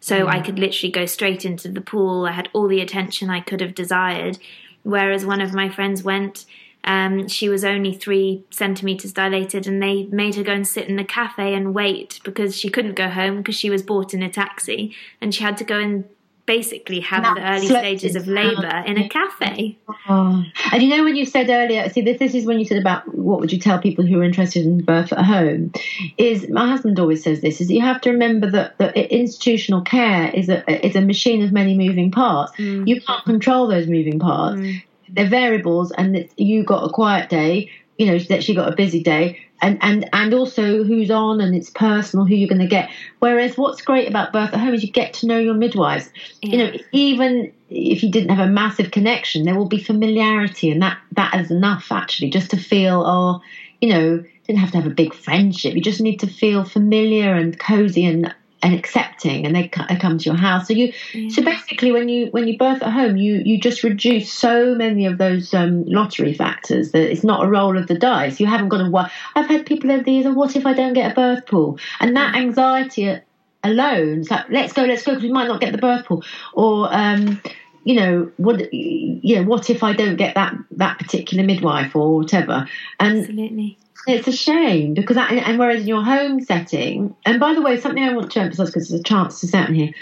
So 0.00 0.20
mm-hmm. 0.20 0.30
I 0.30 0.40
could 0.40 0.58
literally 0.58 0.90
go 0.90 1.06
straight 1.06 1.44
into 1.44 1.68
the 1.68 1.80
pool. 1.80 2.26
I 2.26 2.32
had 2.32 2.48
all 2.52 2.68
the 2.68 2.80
attention 2.80 3.30
I 3.30 3.40
could 3.40 3.60
have 3.60 3.74
desired. 3.74 4.38
Whereas 4.82 5.26
one 5.26 5.40
of 5.40 5.52
my 5.52 5.68
friends 5.68 6.02
went 6.02 6.46
um, 6.84 7.28
she 7.28 7.48
was 7.48 7.64
only 7.64 7.92
three 7.92 8.44
centimeters 8.50 9.12
dilated, 9.12 9.66
and 9.66 9.82
they 9.82 10.04
made 10.04 10.34
her 10.36 10.42
go 10.42 10.52
and 10.52 10.66
sit 10.66 10.88
in 10.88 10.98
a 10.98 11.04
cafe 11.04 11.54
and 11.54 11.74
wait 11.74 12.20
because 12.24 12.56
she 12.56 12.70
couldn't 12.70 12.94
go 12.94 13.08
home 13.08 13.38
because 13.38 13.54
she 13.54 13.70
was 13.70 13.82
bought 13.82 14.14
in 14.14 14.22
a 14.22 14.30
taxi, 14.30 14.94
and 15.20 15.34
she 15.34 15.44
had 15.44 15.56
to 15.58 15.64
go 15.64 15.78
and 15.78 16.04
basically 16.46 16.98
have 16.98 17.22
the 17.36 17.48
early 17.48 17.66
stages 17.66 18.16
of 18.16 18.26
labour 18.26 18.82
in 18.84 18.98
a 18.98 19.08
cafe. 19.08 19.78
Oh. 20.08 20.44
And 20.72 20.82
you 20.82 20.88
know 20.88 21.04
when 21.04 21.14
you 21.14 21.24
said 21.24 21.48
earlier, 21.48 21.88
see 21.90 22.00
this, 22.00 22.18
this 22.18 22.34
is 22.34 22.44
when 22.44 22.58
you 22.58 22.64
said 22.64 22.78
about 22.78 23.14
what 23.14 23.38
would 23.38 23.52
you 23.52 23.58
tell 23.58 23.78
people 23.78 24.04
who 24.04 24.18
are 24.18 24.24
interested 24.24 24.64
in 24.64 24.82
birth 24.82 25.12
at 25.12 25.24
home, 25.24 25.72
is 26.18 26.48
my 26.48 26.68
husband 26.68 26.98
always 26.98 27.22
says 27.22 27.40
this 27.40 27.60
is 27.60 27.70
you 27.70 27.82
have 27.82 28.00
to 28.00 28.10
remember 28.10 28.50
that, 28.50 28.76
that 28.78 28.96
institutional 28.96 29.82
care 29.82 30.32
is 30.34 30.48
a 30.48 30.84
is 30.84 30.96
a 30.96 31.00
machine 31.00 31.44
of 31.44 31.52
many 31.52 31.76
moving 31.76 32.10
parts. 32.10 32.52
Mm. 32.56 32.88
You 32.88 33.00
can't 33.00 33.24
control 33.24 33.68
those 33.68 33.86
moving 33.86 34.18
parts. 34.18 34.60
Mm 34.60 34.82
they're 35.12 35.26
variables, 35.28 35.90
and 35.92 36.28
you 36.36 36.64
got 36.64 36.84
a 36.84 36.92
quiet 36.92 37.28
day, 37.28 37.70
you 37.98 38.06
know, 38.06 38.18
that 38.18 38.42
she 38.42 38.54
got 38.54 38.72
a 38.72 38.76
busy 38.76 39.02
day, 39.02 39.38
and 39.62 39.78
and 39.82 40.08
and 40.12 40.34
also 40.34 40.84
who's 40.84 41.10
on, 41.10 41.40
and 41.40 41.54
it's 41.54 41.70
personal 41.70 42.26
who 42.26 42.34
you're 42.34 42.48
going 42.48 42.60
to 42.60 42.66
get. 42.66 42.90
Whereas 43.18 43.56
what's 43.56 43.82
great 43.82 44.08
about 44.08 44.32
birth 44.32 44.54
at 44.54 44.60
home 44.60 44.74
is 44.74 44.82
you 44.82 44.90
get 44.90 45.12
to 45.14 45.26
know 45.26 45.38
your 45.38 45.54
midwives. 45.54 46.10
Yeah. 46.42 46.50
You 46.50 46.58
know, 46.58 46.78
even 46.92 47.52
if 47.68 48.02
you 48.02 48.10
didn't 48.10 48.30
have 48.30 48.48
a 48.48 48.50
massive 48.50 48.90
connection, 48.90 49.44
there 49.44 49.56
will 49.56 49.68
be 49.68 49.78
familiarity, 49.78 50.70
and 50.70 50.82
that 50.82 50.98
that 51.12 51.34
is 51.34 51.50
enough 51.50 51.92
actually, 51.92 52.30
just 52.30 52.50
to 52.50 52.56
feel, 52.56 53.02
oh, 53.06 53.40
you 53.80 53.88
know, 53.88 54.24
didn't 54.46 54.60
have 54.60 54.70
to 54.72 54.78
have 54.78 54.86
a 54.90 54.94
big 54.94 55.14
friendship. 55.14 55.74
You 55.74 55.82
just 55.82 56.00
need 56.00 56.18
to 56.20 56.26
feel 56.26 56.64
familiar 56.64 57.34
and 57.34 57.58
cozy 57.58 58.04
and 58.04 58.34
and 58.62 58.74
accepting 58.74 59.46
and 59.46 59.54
they, 59.54 59.68
come 59.68 60.18
to 60.18 60.24
your 60.24 60.36
house. 60.36 60.68
So 60.68 60.74
you 60.74 60.92
yeah. 61.14 61.28
so 61.30 61.42
basically 61.42 61.92
when 61.92 62.08
you 62.08 62.26
when 62.30 62.46
you 62.46 62.58
birth 62.58 62.82
at 62.82 62.92
home 62.92 63.16
you 63.16 63.42
you 63.44 63.58
just 63.58 63.82
reduce 63.82 64.32
so 64.32 64.74
many 64.74 65.06
of 65.06 65.18
those 65.18 65.54
um, 65.54 65.84
lottery 65.84 66.34
factors 66.34 66.92
that 66.92 67.10
it's 67.10 67.24
not 67.24 67.44
a 67.44 67.48
roll 67.48 67.76
of 67.78 67.86
the 67.86 67.98
dice. 67.98 68.40
You 68.40 68.46
haven't 68.46 68.68
got 68.68 68.78
to 68.78 68.90
worry 68.90 69.10
i've 69.34 69.48
had 69.48 69.66
people 69.66 69.90
over 69.90 70.02
the 70.02 70.12
years 70.12 70.26
oh, 70.26 70.34
what 70.34 70.56
if 70.56 70.66
i 70.66 70.72
don't 70.72 70.92
get 70.92 71.12
a 71.12 71.14
birth 71.14 71.46
pool? 71.46 71.78
And 72.00 72.16
that 72.16 72.34
anxiety 72.34 73.18
alone 73.62 74.20
it's 74.20 74.30
like 74.30 74.48
let's 74.50 74.72
go 74.72 74.84
let's 74.84 75.02
go 75.02 75.12
because 75.12 75.22
we 75.22 75.32
might 75.32 75.48
not 75.48 75.60
get 75.60 75.72
the 75.72 75.78
birth 75.78 76.06
pool. 76.06 76.22
Or 76.54 76.88
um, 76.92 77.40
you 77.84 77.94
know 77.94 78.30
what 78.36 78.72
you 78.72 79.36
know 79.36 79.42
what 79.44 79.70
if 79.70 79.82
i 79.82 79.94
don't 79.94 80.16
get 80.16 80.34
that 80.34 80.54
that 80.72 80.98
particular 80.98 81.44
midwife 81.44 81.96
or 81.96 82.16
whatever? 82.16 82.68
And 82.98 83.20
Absolutely 83.20 83.78
it's 84.06 84.28
a 84.28 84.32
shame 84.32 84.94
because, 84.94 85.16
that, 85.16 85.32
and 85.32 85.58
whereas 85.58 85.82
in 85.82 85.88
your 85.88 86.02
home 86.02 86.40
setting, 86.40 87.14
and 87.24 87.38
by 87.38 87.54
the 87.54 87.62
way, 87.62 87.78
something 87.78 88.02
I 88.02 88.14
want 88.14 88.32
to 88.32 88.40
emphasize 88.40 88.68
because 88.68 88.88
there's 88.88 89.00
a 89.00 89.04
chance 89.04 89.40
to 89.40 89.46
sit 89.46 89.68
in 89.68 89.74
here, 89.74 89.92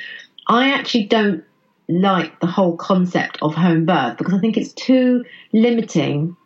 I 0.46 0.70
actually 0.70 1.06
don't 1.06 1.44
like 1.88 2.38
the 2.40 2.46
whole 2.46 2.76
concept 2.76 3.38
of 3.42 3.54
home 3.54 3.86
birth 3.86 4.18
because 4.18 4.34
I 4.34 4.38
think 4.38 4.56
it's 4.56 4.72
too 4.72 5.24
limiting 5.52 6.36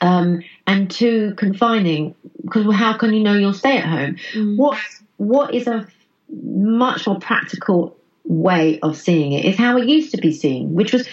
um, 0.00 0.42
and 0.66 0.90
too 0.90 1.34
confining. 1.36 2.14
Because 2.42 2.72
how 2.74 2.96
can 2.96 3.12
you 3.14 3.20
know 3.20 3.34
you'll 3.34 3.54
stay 3.54 3.78
at 3.78 3.84
home? 3.84 4.16
Mm. 4.32 4.56
What 4.56 4.78
what 5.16 5.54
is 5.54 5.66
a 5.66 5.86
much 6.28 7.06
more 7.06 7.18
practical 7.18 7.96
way 8.24 8.78
of 8.80 8.96
seeing 8.96 9.32
it 9.32 9.44
is 9.44 9.56
how 9.56 9.76
it 9.78 9.88
used 9.88 10.10
to 10.12 10.18
be 10.18 10.32
seen, 10.32 10.74
which 10.74 10.92
was 10.92 11.08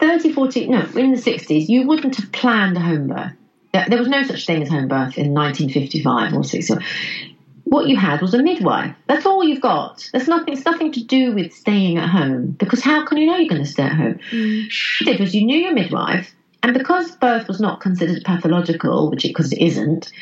30, 0.00 0.32
40, 0.32 0.68
no, 0.68 0.80
in 0.94 1.12
the 1.12 1.20
60s, 1.20 1.68
you 1.68 1.86
wouldn't 1.86 2.16
have 2.16 2.30
planned 2.32 2.76
a 2.76 2.80
home 2.80 3.08
birth 3.08 3.32
there 3.88 3.98
was 3.98 4.08
no 4.08 4.22
such 4.22 4.46
thing 4.46 4.62
as 4.62 4.68
home 4.68 4.88
birth 4.88 5.18
in 5.18 5.34
1955 5.34 6.34
or 6.34 6.44
60. 6.44 6.74
What 7.64 7.88
you 7.88 7.96
had 7.96 8.22
was 8.22 8.32
a 8.32 8.42
midwife. 8.42 8.94
That's 9.08 9.26
all 9.26 9.42
you've 9.42 9.60
got. 9.60 10.08
There's 10.12 10.28
nothing. 10.28 10.54
It's 10.54 10.64
nothing 10.64 10.92
to 10.92 11.02
do 11.02 11.32
with 11.32 11.52
staying 11.52 11.98
at 11.98 12.08
home 12.08 12.52
because 12.52 12.80
how 12.80 13.04
can 13.04 13.18
you 13.18 13.26
know 13.26 13.36
you're 13.36 13.48
going 13.48 13.64
to 13.64 13.68
stay 13.68 13.82
at 13.82 13.92
home? 13.92 14.20
Mm. 14.30 14.64
What 14.64 15.00
you 15.00 15.06
did 15.06 15.20
was 15.20 15.34
you 15.34 15.44
knew 15.44 15.58
your 15.58 15.74
midwife, 15.74 16.32
and 16.62 16.72
because 16.72 17.16
birth 17.16 17.48
was 17.48 17.60
not 17.60 17.80
considered 17.80 18.22
pathological, 18.24 19.10
which 19.10 19.24
it 19.24 19.28
because 19.28 19.52
it, 19.52 19.58
it 19.58 19.66
isn't, 19.66 20.12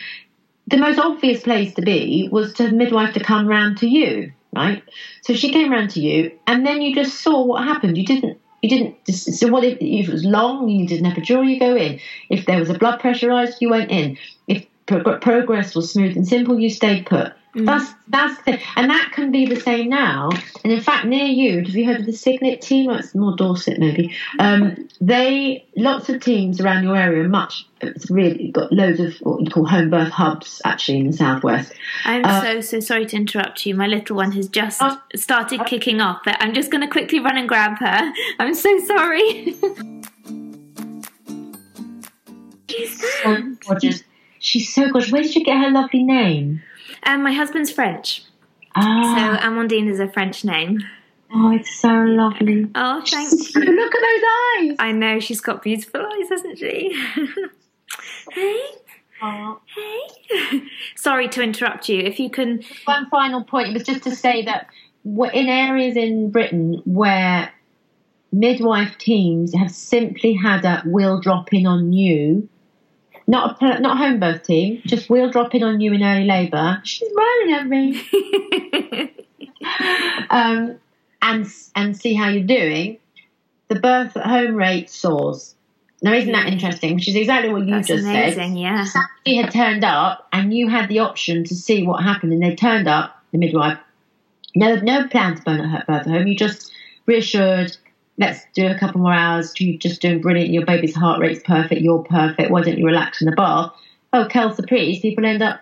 the 0.67 0.79
most 0.79 0.99
obvious 0.99 1.43
place 1.43 1.75
to 1.75 1.83
be 1.83 2.29
was 2.33 2.55
to 2.55 2.65
have 2.65 2.73
midwife 2.73 3.13
to 3.15 3.21
come 3.21 3.47
round 3.47 3.79
to 3.79 3.89
you, 3.89 4.33
right? 4.55 4.83
So 5.23 5.35
she 5.35 5.53
came 5.53 5.71
round 5.71 5.91
to 5.91 6.01
you, 6.01 6.33
and 6.47 6.67
then 6.67 6.81
you 6.81 6.95
just 6.95 7.21
saw 7.21 7.45
what 7.45 7.65
happened. 7.65 7.99
You 7.99 8.07
didn't 8.07 8.39
you 8.65 8.71
didn't. 8.71 9.15
So 9.15 9.49
what 9.49 9.63
if, 9.63 9.77
if 9.79 10.09
it 10.09 10.13
was 10.13 10.25
long? 10.25 10.69
You 10.69 10.79
needed 10.79 11.05
an 11.05 11.13
epidural. 11.13 11.47
You 11.47 11.61
go 11.61 11.77
in. 11.77 12.01
If 12.31 12.47
there 12.47 12.59
was 12.59 12.71
a 12.71 12.79
blood 12.79 12.99
pressure 12.99 13.29
rise, 13.29 13.61
you 13.61 13.69
went 13.69 13.91
in. 13.91 14.17
If 14.49 14.67
pro- 14.87 15.19
progress 15.19 15.75
was 15.75 15.93
smooth 15.93 16.17
and 16.17 16.27
simple, 16.27 16.59
you 16.59 16.71
stayed 16.71 17.05
put. 17.05 17.35
Mm. 17.55 17.67
That's 17.67 17.95
that's 18.09 18.43
the, 18.43 18.61
and 18.77 18.91
that 18.91 19.13
can 19.13 19.31
be 19.31 19.47
the 19.47 19.61
same 19.61 19.89
now. 19.89 20.31
And 20.65 20.73
in 20.73 20.81
fact, 20.81 21.07
near 21.07 21.27
you, 21.27 21.59
have 21.59 21.69
you 21.69 21.87
heard 21.87 22.01
of 22.01 22.07
the 22.07 22.13
Signet 22.13 22.61
team? 22.61 22.87
Well, 22.87 22.99
it's 22.99 23.15
more 23.15 23.37
Dorset, 23.37 23.79
maybe. 23.79 24.15
Um, 24.39 24.89
they 25.01 25.65
lots 25.77 26.09
of 26.09 26.21
teams 26.21 26.61
around 26.61 26.83
your 26.83 26.97
area. 26.97 27.29
Much 27.29 27.67
it's 27.81 28.11
really 28.11 28.49
got 28.49 28.73
loads 28.73 28.99
of 28.99 29.15
what 29.19 29.41
you 29.41 29.51
call 29.51 29.67
home 29.67 29.91
birth 29.91 30.11
hubs 30.11 30.61
actually 30.65 30.99
in 30.99 31.07
the 31.09 31.17
southwest. 31.17 31.73
I'm 32.05 32.25
uh, 32.25 32.43
so 32.43 32.61
so 32.61 32.81
sorry 32.81 33.07
to 33.07 33.17
interrupt 33.17 33.65
you. 33.67 33.75
My 33.75 33.87
little 33.87 34.17
one 34.17 34.33
has 34.33 34.49
just 34.49 34.83
uh, 34.83 34.97
started 35.15 35.61
uh, 35.61 35.65
kicking 35.65 36.01
off, 36.01 36.23
but 36.25 36.37
I'm 36.41 36.55
just 36.55 36.71
going 36.71 36.81
to 36.81 36.89
quickly 36.89 37.21
run 37.21 37.37
and 37.37 37.49
grab 37.49 37.79
her. 37.79 38.13
I'm 38.39 38.55
so 38.55 38.79
sorry. 38.81 39.55
She's 42.69 43.23
so 43.23 43.55
gorgeous. 43.67 44.03
She's 44.41 44.75
so 44.75 44.91
gorgeous. 44.91 45.13
Where 45.13 45.23
did 45.23 45.35
you 45.37 45.45
get 45.45 45.59
her 45.59 45.71
lovely 45.71 46.03
name? 46.03 46.63
Um, 47.05 47.23
my 47.23 47.33
husband's 47.33 47.71
French. 47.71 48.25
Ah. 48.75 49.39
So 49.39 49.47
Amandine 49.47 49.89
is 49.89 50.01
a 50.01 50.09
French 50.09 50.45
name. 50.45 50.81
Oh, 51.33 51.51
it's 51.53 51.75
so 51.81 51.89
lovely. 51.89 52.71
Oh, 52.75 53.03
thank 53.05 53.33
you. 53.33 53.61
Look 53.61 53.95
at 53.95 54.01
those 54.01 54.71
eyes. 54.71 54.77
I 54.79 54.93
know 54.93 55.19
she's 55.21 55.41
got 55.41 55.63
beautiful 55.63 56.01
eyes, 56.01 56.29
hasn't 56.29 56.59
she? 56.59 56.97
hey. 58.33 58.67
Oh. 59.23 59.61
Hey. 59.75 60.63
Sorry 60.97 61.29
to 61.31 61.43
interrupt 61.43 61.89
you. 61.89 62.01
If 62.01 62.21
you 62.21 62.31
can. 62.31 62.63
One 62.85 63.09
final 63.11 63.43
point 63.43 63.73
was 63.73 63.83
just 63.83 64.05
to 64.05 64.15
say 64.15 64.45
that 64.45 64.69
in 65.05 65.49
areas 65.49 65.97
in 65.97 66.31
Britain 66.31 66.83
where 66.85 67.53
midwife 68.33 68.97
teams 68.99 69.55
have 69.55 69.71
simply 69.71 70.35
had 70.35 70.65
a 70.65 70.83
will 70.85 71.21
drop 71.21 71.53
in 71.53 71.67
on 71.67 71.93
you 71.93 72.49
not 73.27 73.61
a 73.63 73.81
not 73.81 73.99
home 73.99 74.21
birth 74.21 74.43
team. 74.43 74.83
Just 74.87 75.09
we'll 75.09 75.31
drop 75.31 75.55
in 75.55 75.63
on 75.63 75.81
you 75.81 75.93
in 75.93 76.03
early 76.03 76.25
labour. 76.25 76.81
She's 76.85 77.09
smiling 77.11 77.53
at 77.53 77.67
me. 77.67 79.15
um, 80.31 80.79
and 81.23 81.47
and 81.75 81.97
see 81.97 82.15
how 82.15 82.29
you're 82.29 82.45
doing. 82.45 82.99
The 83.69 83.81
birth 83.81 84.17
at 84.17 84.27
home 84.27 84.55
rate 84.57 84.91
soars. 84.91 85.55
Now, 86.03 86.13
isn't 86.13 86.33
that 86.33 86.49
interesting? 86.49 86.97
Which 86.97 87.09
is 87.09 87.17
exactly 87.17 87.51
what 87.51 87.67
you 87.67 87.77
That's 87.77 87.89
just 87.89 88.05
amazing, 88.05 88.53
said. 88.53 88.59
yeah. 88.59 88.85
Somebody 88.85 89.37
had 89.37 89.51
turned 89.51 89.85
up, 89.85 90.29
and 90.35 90.53
you 90.53 90.69
had 90.69 90.91
the 90.91 90.99
option 90.99 91.45
to 91.45 91.55
see 91.55 91.87
what 91.87 92.03
happened, 92.03 92.35
and 92.35 92.43
they 92.43 92.55
turned 92.55 92.87
up. 92.87 93.23
The 93.33 93.39
midwife, 93.39 93.79
no, 94.55 94.77
no 94.77 95.09
plan 95.09 95.35
to 95.35 95.43
burn 95.43 95.61
at 95.61 95.71
her 95.71 95.85
birth 95.89 96.07
at 96.07 96.13
home. 96.13 96.27
You 96.29 96.37
just 96.37 96.71
reassured. 97.07 97.77
Let's 98.17 98.47
do 98.55 98.67
a 98.69 98.79
couple 98.79 99.01
more 99.01 99.13
hours. 99.13 99.53
You're 99.59 99.79
just 99.79 100.01
doing 100.01 100.21
brilliant. 100.21 100.53
Your 100.53 100.65
baby's 100.65 100.95
heart 100.95 101.21
rate's 101.21 101.43
perfect. 101.43 101.81
You're 101.81 102.03
perfect. 102.05 102.51
Why 102.51 102.63
don't 102.63 102.79
you 102.79 102.87
relax 102.87 103.21
in 103.21 103.29
the 103.29 103.35
bath? 103.37 103.73
Oh, 104.13 104.29
quelle 104.31 104.53
surprise! 104.55 105.01
People 105.01 105.27
end 105.27 105.43
up 105.43 105.61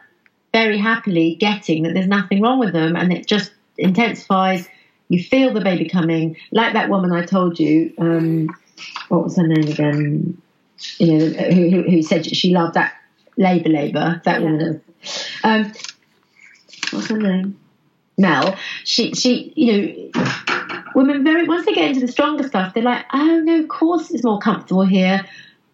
very 0.52 0.76
happily 0.76 1.36
getting 1.40 1.82
that 1.84 1.94
there's 1.94 2.06
nothing 2.06 2.42
wrong 2.42 2.58
with 2.58 2.72
them, 2.72 2.94
and 2.96 3.12
it 3.12 3.26
just 3.26 3.52
intensifies. 3.78 4.68
You 5.08 5.22
feel 5.22 5.52
the 5.52 5.62
baby 5.62 5.88
coming, 5.88 6.36
like 6.52 6.74
that 6.74 6.88
woman 6.90 7.12
I 7.12 7.24
told 7.24 7.58
you. 7.58 7.92
Um, 7.98 8.48
what 9.08 9.24
was 9.24 9.36
her 9.36 9.46
name 9.46 9.68
again? 9.68 10.36
You 10.98 11.18
know, 11.18 11.26
who, 11.26 11.70
who, 11.70 11.82
who 11.82 12.02
said 12.02 12.26
she 12.26 12.52
loved 12.52 12.74
that 12.74 12.92
labour, 13.36 13.68
labour. 13.68 14.20
That 14.24 14.40
Yeah. 14.42 14.50
woman. 14.50 14.82
Um, 15.44 15.72
what's 16.90 17.08
her 17.08 17.16
name? 17.18 17.56
Mel. 18.18 18.56
She, 18.84 19.14
she, 19.14 19.52
you 19.56 19.72
know, 20.12 20.71
women 20.94 21.24
very 21.24 21.46
once 21.46 21.66
they 21.66 21.72
get 21.72 21.88
into 21.88 22.00
the 22.00 22.12
stronger 22.12 22.46
stuff, 22.46 22.74
they're 22.74 22.82
like, 22.82 23.04
oh 23.12 23.40
no, 23.40 23.60
of 23.60 23.68
course 23.68 24.10
it's 24.10 24.24
more 24.24 24.38
comfortable 24.38 24.84
here. 24.84 25.24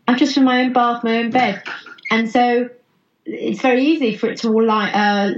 I'm 0.06 0.16
just 0.16 0.36
in 0.36 0.44
my 0.44 0.62
own 0.62 0.72
bath, 0.72 1.04
my 1.04 1.18
own 1.18 1.30
bed, 1.30 1.62
and 2.10 2.30
so 2.30 2.70
it's 3.24 3.60
very 3.60 3.84
easy 3.84 4.16
for 4.16 4.28
it 4.28 4.38
to 4.38 4.48
all 4.48 4.64
like, 4.64 4.94
uh, 4.94 5.32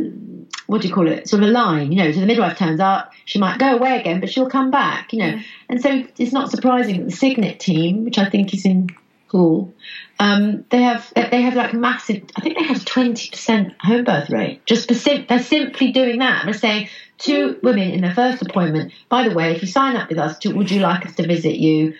what 0.67 0.83
do 0.83 0.89
you 0.89 0.95
call 0.95 1.09
it? 1.09 1.29
Sort 1.29 1.43
of 1.43 1.49
a 1.49 1.53
line, 1.53 1.91
you 1.91 1.99
know. 1.99 2.13
So 2.13 2.21
the 2.21 2.27
midwife 2.27 2.57
turns 2.57 2.79
up, 2.79 3.13
she 3.25 3.41
might 3.41 3.59
go 3.59 3.77
away 3.77 3.99
again, 3.99 4.21
but 4.21 4.31
she'll 4.31 4.49
come 4.49 4.71
back, 4.71 5.13
you 5.13 5.19
know. 5.19 5.41
And 5.69 5.83
so 5.83 6.05
it's 6.17 6.33
not 6.33 6.51
surprising 6.51 6.99
that 6.99 7.11
the 7.11 7.17
Signet 7.17 7.59
team, 7.59 8.05
which 8.05 8.19
I 8.19 8.29
think 8.29 8.55
is 8.55 8.65
in 8.65 8.89
Poole, 9.31 9.73
um, 10.19 10.65
they 10.71 10.83
have 10.83 11.13
they 11.15 11.43
have 11.43 11.55
like 11.55 11.73
massive. 11.73 12.25
I 12.37 12.41
think 12.41 12.59
they 12.59 12.65
have 12.65 12.85
twenty 12.85 13.31
percent 13.31 13.75
home 13.81 14.05
birth 14.05 14.31
rate. 14.31 14.67
Just 14.67 14.89
for 14.89 14.95
sim- 14.95 15.27
they're 15.29 15.43
simply 15.43 15.93
doing 15.93 16.19
that. 16.19 16.45
They're 16.45 16.55
saying 16.55 16.89
to 17.19 17.59
women 17.63 17.91
in 17.91 18.01
their 18.01 18.15
first 18.15 18.43
appointment, 18.43 18.93
by 19.09 19.29
the 19.29 19.35
way, 19.35 19.55
if 19.55 19.63
you 19.63 19.69
sign 19.69 19.97
up 19.97 20.09
with 20.09 20.19
us, 20.19 20.39
to, 20.39 20.53
would 20.55 20.71
you 20.71 20.81
like 20.81 21.07
us 21.07 21.15
to 21.17 21.27
visit 21.27 21.57
you? 21.57 21.95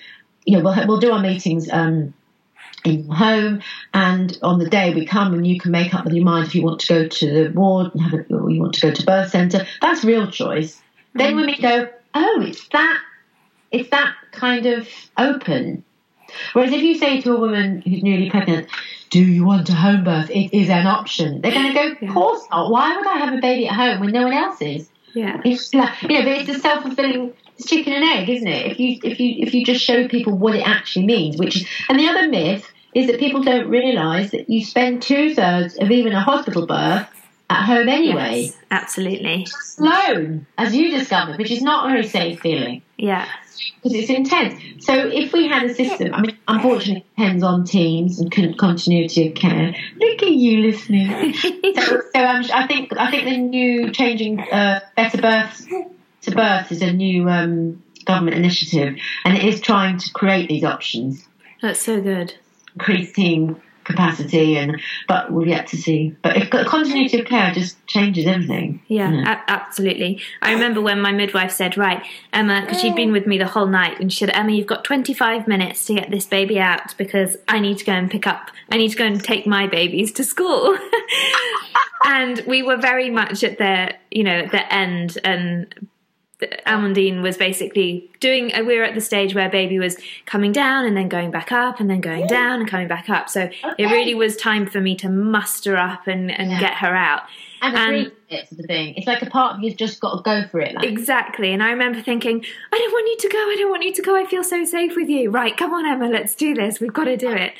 You 0.45 0.59
know, 0.59 0.65
we'll 0.65 0.87
we'll 0.87 1.01
do 1.01 1.13
our 1.13 1.21
meetings. 1.21 1.71
Um, 1.71 2.15
in 2.85 3.05
your 3.05 3.15
home, 3.15 3.61
and 3.93 4.39
on 4.43 4.59
the 4.59 4.69
day 4.69 4.95
we 4.95 5.05
come, 5.05 5.35
and 5.35 5.47
you 5.47 5.61
can 5.61 5.71
make 5.71 5.93
up 5.95 6.05
with 6.05 6.15
your 6.15 6.25
mind 6.25 6.47
if 6.47 6.55
you 6.55 6.63
want 6.63 6.81
to 6.81 6.89
go 6.89 7.09
to 7.09 7.27
the 7.27 7.53
ward 7.53 7.93
and 7.93 8.03
have 8.03 8.15
a, 8.15 8.35
or 8.35 8.51
you 8.51 8.61
want 8.61 8.75
to 8.75 8.81
go 8.81 8.91
to 8.91 9.05
birth 9.05 9.31
centre. 9.31 9.67
That's 9.83 10.03
real 10.03 10.31
choice. 10.31 10.81
Then 11.15 11.37
women 11.37 11.57
go, 11.61 11.89
oh, 12.15 12.45
it's 12.47 12.69
that, 12.69 12.99
it's 13.71 13.91
that 13.91 14.15
kind 14.33 14.67
of 14.67 14.89
open. 15.19 15.85
Whereas 16.53 16.73
if 16.73 16.83
you 16.83 16.97
say 16.97 17.21
to 17.21 17.37
a 17.37 17.41
woman 17.41 17.83
who's 17.83 18.03
newly 18.03 18.31
pregnant, 18.31 18.69
"Do 19.11 19.21
you 19.21 19.45
want 19.45 19.69
a 19.69 19.75
home 19.75 20.05
birth? 20.05 20.31
It 20.31 20.55
is 20.57 20.69
an 20.69 20.87
option." 20.87 21.41
They're 21.41 21.53
going 21.53 21.75
to 21.75 21.75
go, 21.75 22.07
"Of 22.07 22.15
course 22.15 22.43
not. 22.51 22.71
Why 22.71 22.97
would 22.97 23.07
I 23.07 23.19
have 23.19 23.35
a 23.35 23.41
baby 23.41 23.69
at 23.69 23.75
home 23.75 24.01
when 24.01 24.13
no 24.13 24.25
one 24.25 24.33
else 24.33 24.61
is?" 24.61 24.89
Yeah. 25.15 25.41
It's 25.45 25.75
like, 25.75 26.03
you 26.03 26.09
know, 26.09 26.23
but 26.23 26.33
it's 26.33 26.49
a 26.49 26.59
self 26.59 26.83
fulfilling 26.83 27.33
it's 27.61 27.69
chicken 27.69 27.93
and 27.93 28.05
egg, 28.05 28.29
isn't 28.29 28.49
it? 28.49 28.73
If 28.73 28.81
you 28.81 28.99
if 29.03 29.21
you 29.21 29.35
if 29.47 29.55
you 29.55 29.65
just 29.65 29.85
show 29.85 30.09
people 30.09 30.37
what 30.37 30.55
it 30.55 30.67
actually 30.67 31.07
means, 31.07 31.37
which 31.37 31.57
is 31.57 31.69
and 31.89 31.99
the 31.99 32.09
other 32.09 32.29
myth 32.29 32.67
is 32.95 33.07
that 33.07 33.21
people 33.21 33.43
don't 33.43 33.69
realise 33.69 34.31
that 34.33 34.51
you 34.51 34.65
spend 34.65 35.03
two 35.03 35.35
thirds 35.35 35.77
of 35.77 35.91
even 35.91 36.13
a 36.13 36.21
hospital 36.21 36.67
birth 36.67 37.07
at 37.49 37.65
home 37.65 37.89
anyway. 37.89 38.43
Yes, 38.43 38.57
absolutely. 38.71 39.47
Alone, 39.79 40.47
as 40.57 40.75
you 40.75 40.91
discovered, 40.91 41.39
which 41.39 41.51
is 41.51 41.63
not 41.63 41.87
a 41.87 41.91
very 41.91 42.07
safe 42.07 42.41
feeling 42.41 42.83
Yeah. 42.97 43.29
Because 43.77 43.97
it's 43.97 44.11
intense. 44.11 44.85
So 44.85 44.95
if 44.95 45.33
we 45.33 45.49
had 45.49 45.65
a 45.65 45.75
system, 45.75 46.15
I 46.15 46.21
mean, 46.23 46.39
unfortunately, 46.47 47.03
it 47.03 47.17
depends 47.17 47.43
on 47.43 47.65
teams 47.65 48.21
and 48.21 48.31
continuity 48.59 49.29
of 49.29 49.35
care. 49.35 49.75
Look 49.97 50.23
at 50.23 50.31
you 50.31 50.59
listening. 50.59 51.35
so, 51.35 51.51
so 51.75 52.25
um, 52.25 52.45
I 52.53 52.67
think 52.67 52.97
I 52.97 53.11
think 53.11 53.25
the 53.25 53.37
new 53.37 53.91
changing 53.91 54.41
uh, 54.41 54.81
better 54.97 55.21
births 55.21 55.67
to 56.23 56.31
birth 56.31 56.71
is 56.73 56.83
a 56.83 56.93
new 56.93 57.29
um, 57.29 57.83
government 58.05 58.37
initiative, 58.37 58.97
and 59.25 59.37
it 59.37 59.45
is 59.45 59.61
trying 59.61 59.99
to 59.99 60.13
create 60.13 60.49
these 60.49 60.65
options, 60.65 61.27
That's 61.63 61.81
so 61.81 62.01
good. 62.01 62.35
increase 62.75 63.13
team 63.13 63.61
capacity, 63.91 64.57
and 64.57 64.81
but 65.09 65.33
we've 65.33 65.49
yet 65.49 65.69
to 65.69 65.77
see. 65.77 66.17
But 66.23 66.37
if 66.37 66.51
continuity 66.51 67.21
of 67.21 67.27
care 67.27 67.53
just 67.53 67.85
changes 67.87 68.27
everything. 68.27 68.83
Yeah, 68.89 69.11
a- 69.23 69.51
absolutely. 69.51 70.21
I 70.43 70.53
remember 70.53 70.81
when 70.81 71.01
my 71.01 71.13
midwife 71.13 71.53
said, 71.53 71.77
"Right, 71.77 72.03
Emma," 72.33 72.63
because 72.63 72.81
she'd 72.81 72.95
been 72.95 73.13
with 73.13 73.27
me 73.27 73.39
the 73.39 73.47
whole 73.47 73.67
night, 73.67 74.01
and 74.01 74.13
she 74.13 74.21
said, 74.21 74.31
"Emma, 74.35 74.53
you've 74.53 74.67
got 74.67 74.85
25 74.85 75.47
minutes 75.47 75.85
to 75.87 75.95
get 75.95 76.11
this 76.11 76.27
baby 76.27 76.59
out 76.59 76.97
because 76.97 77.37
I 77.49 77.59
need 77.59 77.79
to 77.79 77.85
go 77.85 77.93
and 77.93 78.11
pick 78.11 78.27
up. 78.27 78.51
I 78.71 78.77
need 78.77 78.91
to 78.91 78.97
go 78.97 79.05
and 79.05 79.23
take 79.23 79.47
my 79.47 79.67
babies 79.67 80.13
to 80.13 80.25
school." 80.25 80.77
and 82.05 82.43
we 82.47 82.63
were 82.63 82.77
very 82.77 83.11
much 83.11 83.45
at 83.45 83.59
the, 83.59 83.95
you 84.11 84.25
know, 84.25 84.39
at 84.39 84.51
the 84.51 84.73
end, 84.73 85.19
and 85.25 85.75
Amandine 86.67 87.23
was 87.23 87.37
basically 87.37 88.11
doing. 88.21 88.55
uh, 88.55 88.63
We 88.65 88.77
were 88.79 88.85
at 88.85 88.95
the 88.95 89.01
stage 89.01 89.35
where 89.35 89.49
baby 89.49 89.79
was 89.79 89.97
coming 90.27 90.53
down 90.53 90.87
and 90.87 90.97
then 90.97 91.09
going 91.09 91.31
back 91.31 91.53
up 91.53 91.81
and 91.81 91.89
then 91.91 92.01
going 92.01 92.27
down 92.27 92.61
and 92.61 92.69
coming 92.69 92.89
back 92.89 93.09
up. 93.11 93.29
So 93.29 93.51
it 93.79 93.87
really 93.87 94.15
was 94.15 94.37
time 94.37 94.67
for 94.67 94.81
me 94.81 94.95
to 94.97 95.09
muster 95.09 95.77
up 95.77 96.07
and, 96.07 96.31
and 96.31 96.51
Yeah. 96.51 96.61
get 96.61 96.75
her 96.75 96.95
out. 96.95 97.23
And 97.63 97.75
the 97.75 97.81
And- 97.81 98.07
of 98.51 98.57
the 98.57 98.63
thing. 98.63 98.95
It's 98.97 99.07
like 99.07 99.23
a 99.23 99.27
part 99.27 99.57
of 99.57 99.63
you's 99.63 99.75
just 99.75 100.01
got 100.01 100.17
to 100.17 100.23
go 100.23 100.47
for 100.49 100.61
it. 100.61 100.75
Like, 100.75 100.87
Exactly. 100.87 101.53
And 101.53 101.63
I 101.63 101.71
remember 101.71 102.01
thinking, 102.01 102.45
I 102.73 102.79
don't 102.79 102.93
want 102.93 103.09
you 103.09 103.17
to 103.19 103.29
go. 103.29 103.39
I 103.39 103.57
don't 103.59 103.71
want 103.71 103.83
you 103.83 103.93
to 103.93 104.03
go. 104.03 104.17
I 104.17 104.25
feel 104.25 104.45
so 104.45 104.65
safe 104.65 104.95
with 104.97 105.09
you. 105.09 105.31
Right, 105.31 105.57
come 105.57 105.75
on, 105.75 105.85
Emma, 105.85 106.09
let's 106.09 106.35
do 106.35 106.55
this. 106.55 106.81
We've 106.81 106.93
got 106.93 107.05
to 107.05 107.17
do 107.17 107.31
it. 107.31 107.53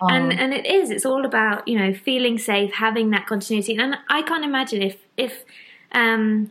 Oh. 0.00 0.08
And 0.08 0.32
and 0.32 0.52
it 0.52 0.66
is. 0.66 0.90
It's 0.90 1.06
all 1.06 1.24
about, 1.24 1.68
you 1.68 1.78
know, 1.78 1.94
feeling 1.94 2.36
safe, 2.38 2.72
having 2.72 3.10
that 3.10 3.26
continuity. 3.28 3.76
And 3.76 3.96
I 4.08 4.22
can't 4.22 4.44
imagine 4.44 4.82
if 4.82 4.96
if 5.16 5.44
um 5.92 6.50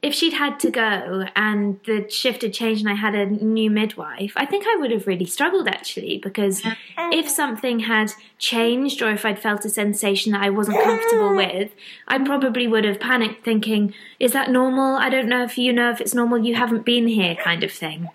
if 0.00 0.14
she'd 0.14 0.34
had 0.34 0.60
to 0.60 0.70
go 0.70 1.24
and 1.34 1.80
the 1.84 2.08
shift 2.08 2.42
had 2.42 2.52
changed 2.52 2.82
and 2.82 2.90
I 2.90 2.94
had 2.94 3.14
a 3.14 3.26
new 3.26 3.68
midwife, 3.68 4.32
I 4.36 4.46
think 4.46 4.64
I 4.66 4.76
would 4.76 4.92
have 4.92 5.06
really 5.06 5.24
struggled 5.24 5.66
actually 5.66 6.18
because 6.18 6.62
if 6.96 7.28
something 7.28 7.80
had 7.80 8.12
changed 8.38 9.02
or 9.02 9.10
if 9.10 9.24
I'd 9.24 9.40
felt 9.40 9.64
a 9.64 9.68
sensation 9.68 10.32
that 10.32 10.42
I 10.42 10.50
wasn't 10.50 10.82
comfortable 10.82 11.34
with, 11.34 11.72
I 12.06 12.18
probably 12.18 12.68
would 12.68 12.84
have 12.84 13.00
panicked 13.00 13.44
thinking, 13.44 13.92
is 14.20 14.32
that 14.34 14.50
normal? 14.50 14.96
I 14.96 15.08
don't 15.08 15.28
know 15.28 15.42
if 15.42 15.58
you 15.58 15.72
know 15.72 15.90
if 15.90 16.00
it's 16.00 16.14
normal, 16.14 16.38
you 16.38 16.54
haven't 16.54 16.84
been 16.84 17.08
here 17.08 17.34
kind 17.34 17.64
of 17.64 17.72
thing. 17.72 18.08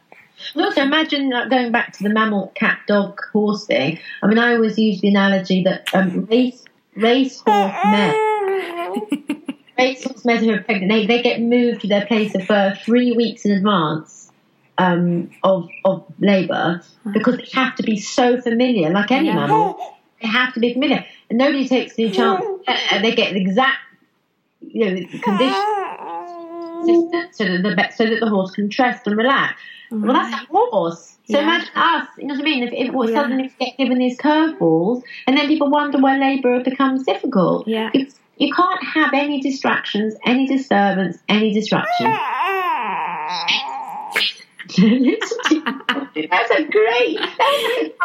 And 0.55 0.65
also, 0.65 0.81
imagine 0.81 1.29
like, 1.29 1.49
going 1.49 1.71
back 1.71 1.93
to 1.93 2.03
the 2.03 2.09
mammal, 2.09 2.51
cat, 2.55 2.79
dog, 2.87 3.19
horse 3.31 3.65
thing. 3.65 3.99
I 4.21 4.27
mean, 4.27 4.39
I 4.39 4.55
always 4.55 4.77
use 4.77 5.01
the 5.01 5.09
analogy 5.09 5.63
that 5.63 5.89
um, 5.93 6.25
race, 6.25 6.63
race 6.95 7.41
horse 7.45 7.73
mares, 7.85 9.03
race 9.77 10.03
horse 10.03 10.25
mares 10.25 10.41
who 10.41 10.53
are 10.53 10.63
pregnant, 10.63 10.91
they, 10.91 11.05
they 11.05 11.21
get 11.21 11.41
moved 11.41 11.81
to 11.81 11.87
their 11.87 12.05
place 12.05 12.35
of 12.35 12.47
birth 12.47 12.79
three 12.83 13.11
weeks 13.13 13.45
in 13.45 13.51
advance 13.51 14.31
um, 14.77 15.29
of 15.43 15.69
of 15.85 16.05
labour 16.19 16.81
because 17.11 17.37
they 17.37 17.47
have 17.53 17.75
to 17.75 17.83
be 17.83 17.97
so 17.97 18.39
familiar, 18.41 18.89
like 18.91 19.11
any 19.11 19.27
Yeah. 19.27 19.35
mammal. 19.35 19.97
They 20.21 20.27
have 20.29 20.53
to 20.53 20.59
be 20.61 20.73
familiar, 20.73 21.05
and 21.29 21.37
nobody 21.37 21.67
takes 21.67 21.95
the 21.95 22.09
chance. 22.09 22.45
Uh, 22.65 23.01
they 23.01 23.13
get 23.13 23.33
the 23.33 23.41
exact, 23.41 23.77
you 24.61 24.85
know, 24.85 24.95
condition 25.21 25.53
so 27.33 27.43
that 27.45 27.61
the 27.61 27.89
so 27.95 28.05
that 28.09 28.19
the 28.21 28.29
horse 28.29 28.51
can 28.51 28.69
rest 28.79 29.05
and 29.05 29.17
relax. 29.17 29.59
Well, 29.91 30.13
that's 30.13 30.33
a 30.33 30.45
horse. 30.47 31.17
So 31.25 31.37
Yeah. 31.37 31.43
imagine 31.43 31.69
us. 31.75 32.07
You 32.17 32.27
know 32.27 32.35
what 32.35 32.41
I 32.41 32.43
mean? 32.45 32.63
If, 32.63 32.73
if 32.73 32.93
we 32.93 33.07
Yeah. 33.09 33.15
suddenly 33.15 33.51
get 33.59 33.77
given 33.77 33.97
these 33.97 34.17
curveballs, 34.17 35.03
and 35.27 35.37
then 35.37 35.47
people 35.47 35.69
wonder 35.69 35.97
why 35.99 36.17
labour 36.17 36.61
becomes 36.63 37.03
difficult. 37.03 37.67
Yeah. 37.67 37.89
You, 37.93 38.07
you 38.37 38.53
can't 38.53 38.83
have 38.83 39.11
any 39.13 39.41
distractions, 39.41 40.15
any 40.25 40.47
disturbance, 40.47 41.17
any 41.29 41.53
disruption. 41.53 42.05
That's 44.65 46.51
a 46.51 46.63
great. 46.63 47.19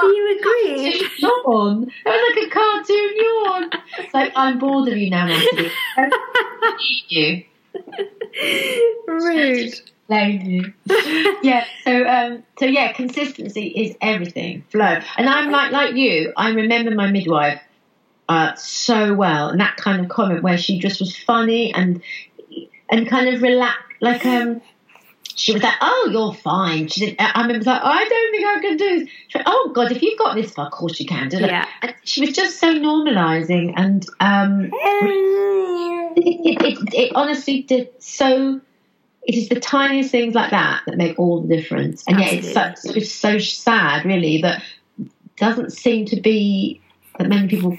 Do 0.00 0.06
you 0.06 0.38
agree? 0.38 1.09
Yawn. 1.18 1.90
That 2.05 2.10
was 2.10 2.36
like 2.36 2.46
a 2.46 2.50
cartoon 2.50 3.10
yawn. 3.16 3.70
It's 3.98 4.14
like 4.14 4.32
I'm 4.34 4.59
bored 4.59 4.88
of 4.88 4.96
you 4.96 5.09
now, 5.10 5.26
Natalie. 5.26 5.70
You. 7.09 7.44
Rude. 9.06 9.74
Blame 10.09 10.40
you. 10.42 10.74
yeah. 11.42 11.64
So 11.84 12.06
um. 12.06 12.42
So 12.59 12.66
yeah, 12.66 12.92
consistency 12.92 13.68
is 13.68 13.96
everything. 14.00 14.64
Flow. 14.70 14.98
And 15.16 15.28
I'm 15.28 15.50
like 15.50 15.70
like 15.70 15.94
you. 15.94 16.32
I 16.36 16.50
remember 16.50 16.94
my 16.94 17.10
midwife 17.10 17.60
uh 18.28 18.55
so 18.55 19.14
well, 19.14 19.48
and 19.48 19.60
that 19.60 19.76
kind 19.76 20.00
of 20.00 20.09
comment 20.09 20.42
where 20.42 20.59
she 20.59 20.78
just 20.78 21.00
was 21.00 21.16
funny 21.16 21.72
and 21.72 22.02
and 22.90 23.09
kind 23.09 23.28
of 23.34 23.42
relaxed, 23.42 23.82
like 24.00 24.24
um. 24.26 24.60
she 25.34 25.52
was 25.52 25.62
like, 25.62 25.74
"Oh, 25.80 26.09
you're 26.10 26.34
fine." 26.34 26.88
She 26.88 27.00
said, 27.00 27.16
"I 27.18 27.42
remember 27.42 27.64
like, 27.64 27.80
I 27.82 28.05
don't 28.05 28.30
think 28.32 28.46
I 28.46 28.60
can 28.60 28.76
do 28.76 28.98
this." 28.98 29.09
Went, 29.34 29.46
"Oh 29.48 29.70
God, 29.74 29.92
if 29.92 30.02
you've 30.02 30.18
got 30.18 30.34
this 30.34 30.52
far, 30.52 30.66
of 30.66 30.72
course 30.72 30.98
you 30.98 31.06
can." 31.06 31.30
Yeah. 31.30 31.64
And 31.80 31.94
she 32.02 32.20
was 32.22 32.32
just 32.34 32.59
so 32.59 32.74
normalising, 32.74 33.72
and 33.76 34.05
um, 34.18 34.70
it, 36.16 36.22
it, 36.26 36.62
it, 36.62 36.94
it 36.94 37.12
honestly 37.14 37.62
did 37.62 37.90
so. 38.00 38.60
It 39.22 39.34
is 39.36 39.48
the 39.48 39.60
tiniest 39.60 40.10
things 40.10 40.34
like 40.34 40.50
that 40.50 40.82
that 40.86 40.96
make 40.96 41.18
all 41.18 41.42
the 41.42 41.56
difference, 41.56 42.02
and 42.09 42.18
yet 42.18 42.32
it's 42.32 42.52
so, 42.52 42.72
it's 42.96 43.12
so 43.12 43.38
sad, 43.38 44.05
really, 44.06 44.40
that 44.42 44.62
doesn't 45.36 45.72
seem 45.72 46.06
to 46.06 46.20
be 46.20 46.80
that 47.18 47.28
many 47.28 47.46
people. 47.46 47.78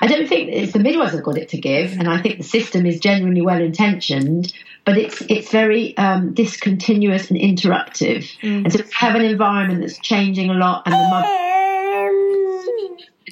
I 0.00 0.06
don't 0.06 0.28
think 0.28 0.50
it's 0.50 0.72
the 0.72 0.78
midwives 0.78 1.12
have 1.12 1.22
got 1.22 1.38
it 1.38 1.48
to 1.50 1.58
give, 1.58 1.92
and 1.92 2.08
I 2.08 2.18
think 2.20 2.38
the 2.38 2.44
system 2.44 2.86
is 2.86 3.00
genuinely 3.00 3.40
well 3.42 3.60
intentioned, 3.60 4.52
but 4.84 4.96
it's 4.98 5.22
it's 5.28 5.50
very 5.50 5.96
um, 5.96 6.34
discontinuous 6.34 7.30
and 7.30 7.38
interruptive, 7.38 8.24
Mm. 8.42 8.64
and 8.64 8.72
so 8.72 8.80
have 8.94 9.14
an 9.14 9.22
environment 9.24 9.80
that's 9.80 9.98
changing 9.98 10.50
a 10.50 10.54
lot, 10.54 10.82
and 10.86 10.94
the 10.94 10.98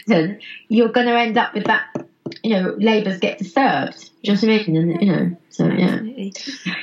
mother, 0.06 0.39
you're 0.69 0.89
going 0.90 1.06
to 1.06 1.19
end 1.19 1.36
up 1.39 1.55
with 1.55 1.65
that. 1.65 1.86
You 2.42 2.50
know, 2.50 2.74
labours 2.78 3.18
get 3.18 3.38
disturbed. 3.38 4.10
Do 4.24 4.32
you 4.32 4.34
know 4.34 4.40
what 4.56 4.62
I 4.64 4.70
mean? 4.70 4.76
And 4.92 5.00
you 5.02 5.12
know, 5.12 5.36
so 5.50 5.66
yeah, 5.66 5.84
Absolutely. 5.94 6.32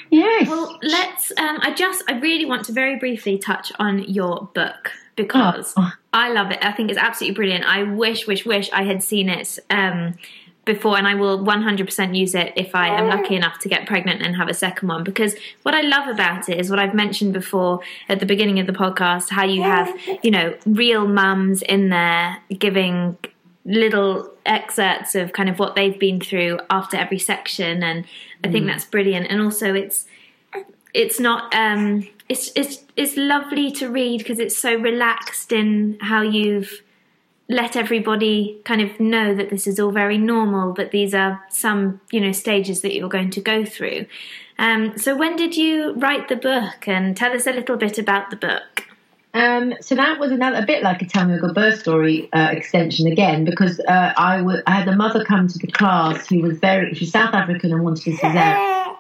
yes. 0.10 0.48
Well, 0.50 0.80
let's. 0.84 1.32
Um, 1.38 1.60
I 1.62 1.74
just, 1.74 2.04
I 2.10 2.14
really 2.20 2.46
want 2.46 2.66
to 2.66 2.72
very 2.72 2.98
briefly 2.98 3.38
touch 3.38 3.72
on 3.80 4.00
your 4.04 4.50
book 4.54 4.92
because 5.16 5.74
Oh. 5.78 5.92
I 6.14 6.32
love 6.32 6.52
it. 6.52 6.60
I 6.62 6.72
think 6.72 6.90
it's 6.90 7.00
absolutely 7.00 7.36
brilliant. 7.36 7.66
I 7.66 7.84
wish, 7.84 8.28
wish, 8.28 8.46
wish 8.46 8.70
I 8.72 8.84
had 8.84 9.02
seen 9.04 9.30
it 9.30 9.60
um, 9.70 10.16
before, 10.66 10.98
and 10.98 11.08
I 11.08 11.16
will 11.16 11.40
100% 11.40 12.18
use 12.18 12.36
it 12.36 12.52
if 12.56 12.74
I 12.76 12.88
am 12.88 13.08
lucky 13.08 13.36
enough 13.36 13.60
to 13.60 13.70
get 13.70 13.86
pregnant 13.86 14.22
and 14.22 14.36
have 14.36 14.50
a 14.50 14.54
second 14.54 14.88
one. 14.90 15.04
Because 15.04 15.36
what 15.64 15.76
I 15.76 15.82
love 15.82 16.08
about 16.08 16.50
it 16.50 16.60
is 16.60 16.70
what 16.70 16.80
I've 16.80 16.94
mentioned 16.94 17.34
before 17.34 17.80
at 18.10 18.20
the 18.20 18.26
beginning 18.26 18.60
of 18.60 18.68
the 18.68 18.74
podcast 18.74 19.30
how 19.30 19.46
you 19.46 19.62
have, 19.64 19.94
you 20.24 20.32
know, 20.32 20.56
real 20.66 21.08
mums 21.08 21.62
in 21.62 21.90
there 21.90 22.38
giving 22.58 23.18
little 23.64 24.32
excerpts 24.46 25.16
of 25.16 25.34
kind 25.34 25.50
of 25.50 25.60
what 25.60 25.76
they've 25.76 26.00
been 26.00 26.20
through 26.20 26.60
after 26.70 26.98
every 26.98 27.20
section 27.20 27.84
and 27.84 28.06
I 28.44 28.52
think 28.52 28.68
that's 28.68 28.86
brilliant. 28.86 29.28
And 29.30 29.42
also 29.42 29.74
it's 29.74 30.06
it's 30.94 31.20
not 31.20 31.54
um 31.54 32.08
it's 32.30 32.52
it's 32.56 32.84
it's 32.96 33.18
lovely 33.18 33.72
to 33.72 33.90
read 33.90 34.20
because 34.20 34.40
it's 34.40 34.58
so 34.58 34.76
relaxed 34.76 35.52
in 35.52 35.98
how 36.02 36.22
you've 36.22 36.82
let 37.48 37.76
everybody 37.76 38.60
kind 38.66 38.82
of 38.82 39.00
know 39.00 39.36
that 39.36 39.50
this 39.50 39.68
is 39.68 39.80
all 39.80 39.92
very 39.92 40.18
normal 40.18 40.74
but 40.74 40.92
these 40.92 41.14
are 41.14 41.44
some 41.50 42.00
you 42.12 42.22
know 42.22 42.32
stages 42.32 42.82
that 42.82 42.96
you're 42.96 43.10
going 43.10 43.32
to 43.32 43.42
go 43.42 43.66
through. 43.66 44.06
Um 44.58 44.98
so 44.98 45.16
when 45.16 45.36
did 45.36 45.58
you 45.58 45.94
write 45.96 46.30
the 46.30 46.36
book? 46.36 46.88
And 46.88 47.18
tell 47.18 47.34
us 47.34 47.48
a 47.48 47.52
little 47.52 47.78
bit 47.78 47.98
about 47.98 48.30
the 48.30 48.38
book 48.38 48.85
Um, 49.36 49.74
so 49.82 49.96
that 49.96 50.18
was 50.18 50.32
another 50.32 50.60
a 50.60 50.66
bit 50.66 50.82
like 50.82 51.02
a 51.02 51.06
Tell 51.06 51.26
Me 51.26 51.34
a 51.34 51.38
Good 51.38 51.54
Birth 51.54 51.82
Story 51.82 52.32
uh, 52.32 52.52
extension 52.52 53.06
again 53.06 53.44
because 53.44 53.82
uh, 53.82 54.14
I 54.16 54.42
I 54.66 54.72
had 54.72 54.88
a 54.88 54.96
mother 54.96 55.26
come 55.26 55.50
to 55.50 55.60
the 55.60 55.68
class 55.68 56.26
who 56.30 56.40
was 56.40 56.58
very 56.58 56.94
she's 56.96 57.12
South 57.12 57.34
African 57.34 57.74
and 57.74 57.84
wanted 57.84 58.08
a 58.08 58.16
cesarean. 58.16 58.96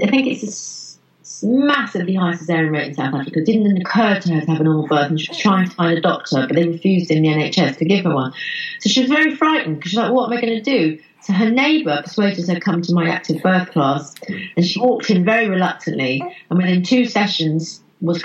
I 0.00 0.06
think 0.06 0.28
it's 0.28 0.44
a 0.44 0.46
s- 0.46 0.98
massively 1.42 2.14
high 2.14 2.34
cesarean 2.34 2.70
rate 2.70 2.86
in 2.86 2.94
South 2.94 3.12
Africa. 3.12 3.40
It 3.40 3.46
didn't 3.46 3.76
occur 3.78 4.20
to 4.20 4.34
her 4.34 4.40
to 4.42 4.46
have 4.46 4.60
a 4.60 4.62
normal 4.62 4.86
birth, 4.86 5.10
and 5.10 5.20
she 5.20 5.28
was 5.28 5.38
trying 5.38 5.68
to 5.68 5.74
find 5.74 5.98
a 5.98 6.00
doctor, 6.00 6.46
but 6.46 6.54
they 6.54 6.68
refused 6.68 7.10
in 7.10 7.22
the 7.22 7.28
NHS 7.28 7.78
to 7.78 7.84
give 7.84 8.04
her 8.04 8.14
one. 8.14 8.32
So 8.78 8.88
she 8.88 9.00
was 9.00 9.10
very 9.10 9.34
frightened 9.34 9.78
because 9.78 9.90
she's 9.90 9.98
like, 9.98 10.12
"What 10.12 10.30
am 10.30 10.38
I 10.38 10.40
going 10.40 10.62
to 10.62 10.62
do?" 10.62 11.00
So 11.22 11.32
her 11.32 11.50
neighbour 11.50 12.00
persuaded 12.04 12.46
her 12.46 12.54
to 12.54 12.60
come 12.60 12.80
to 12.82 12.94
my 12.94 13.10
active 13.10 13.42
birth 13.42 13.72
class, 13.72 14.14
and 14.56 14.64
she 14.64 14.78
walked 14.78 15.10
in 15.10 15.24
very 15.24 15.48
reluctantly, 15.48 16.22
and 16.48 16.58
within 16.60 16.84
two 16.84 17.06
sessions 17.06 17.82
was 18.00 18.22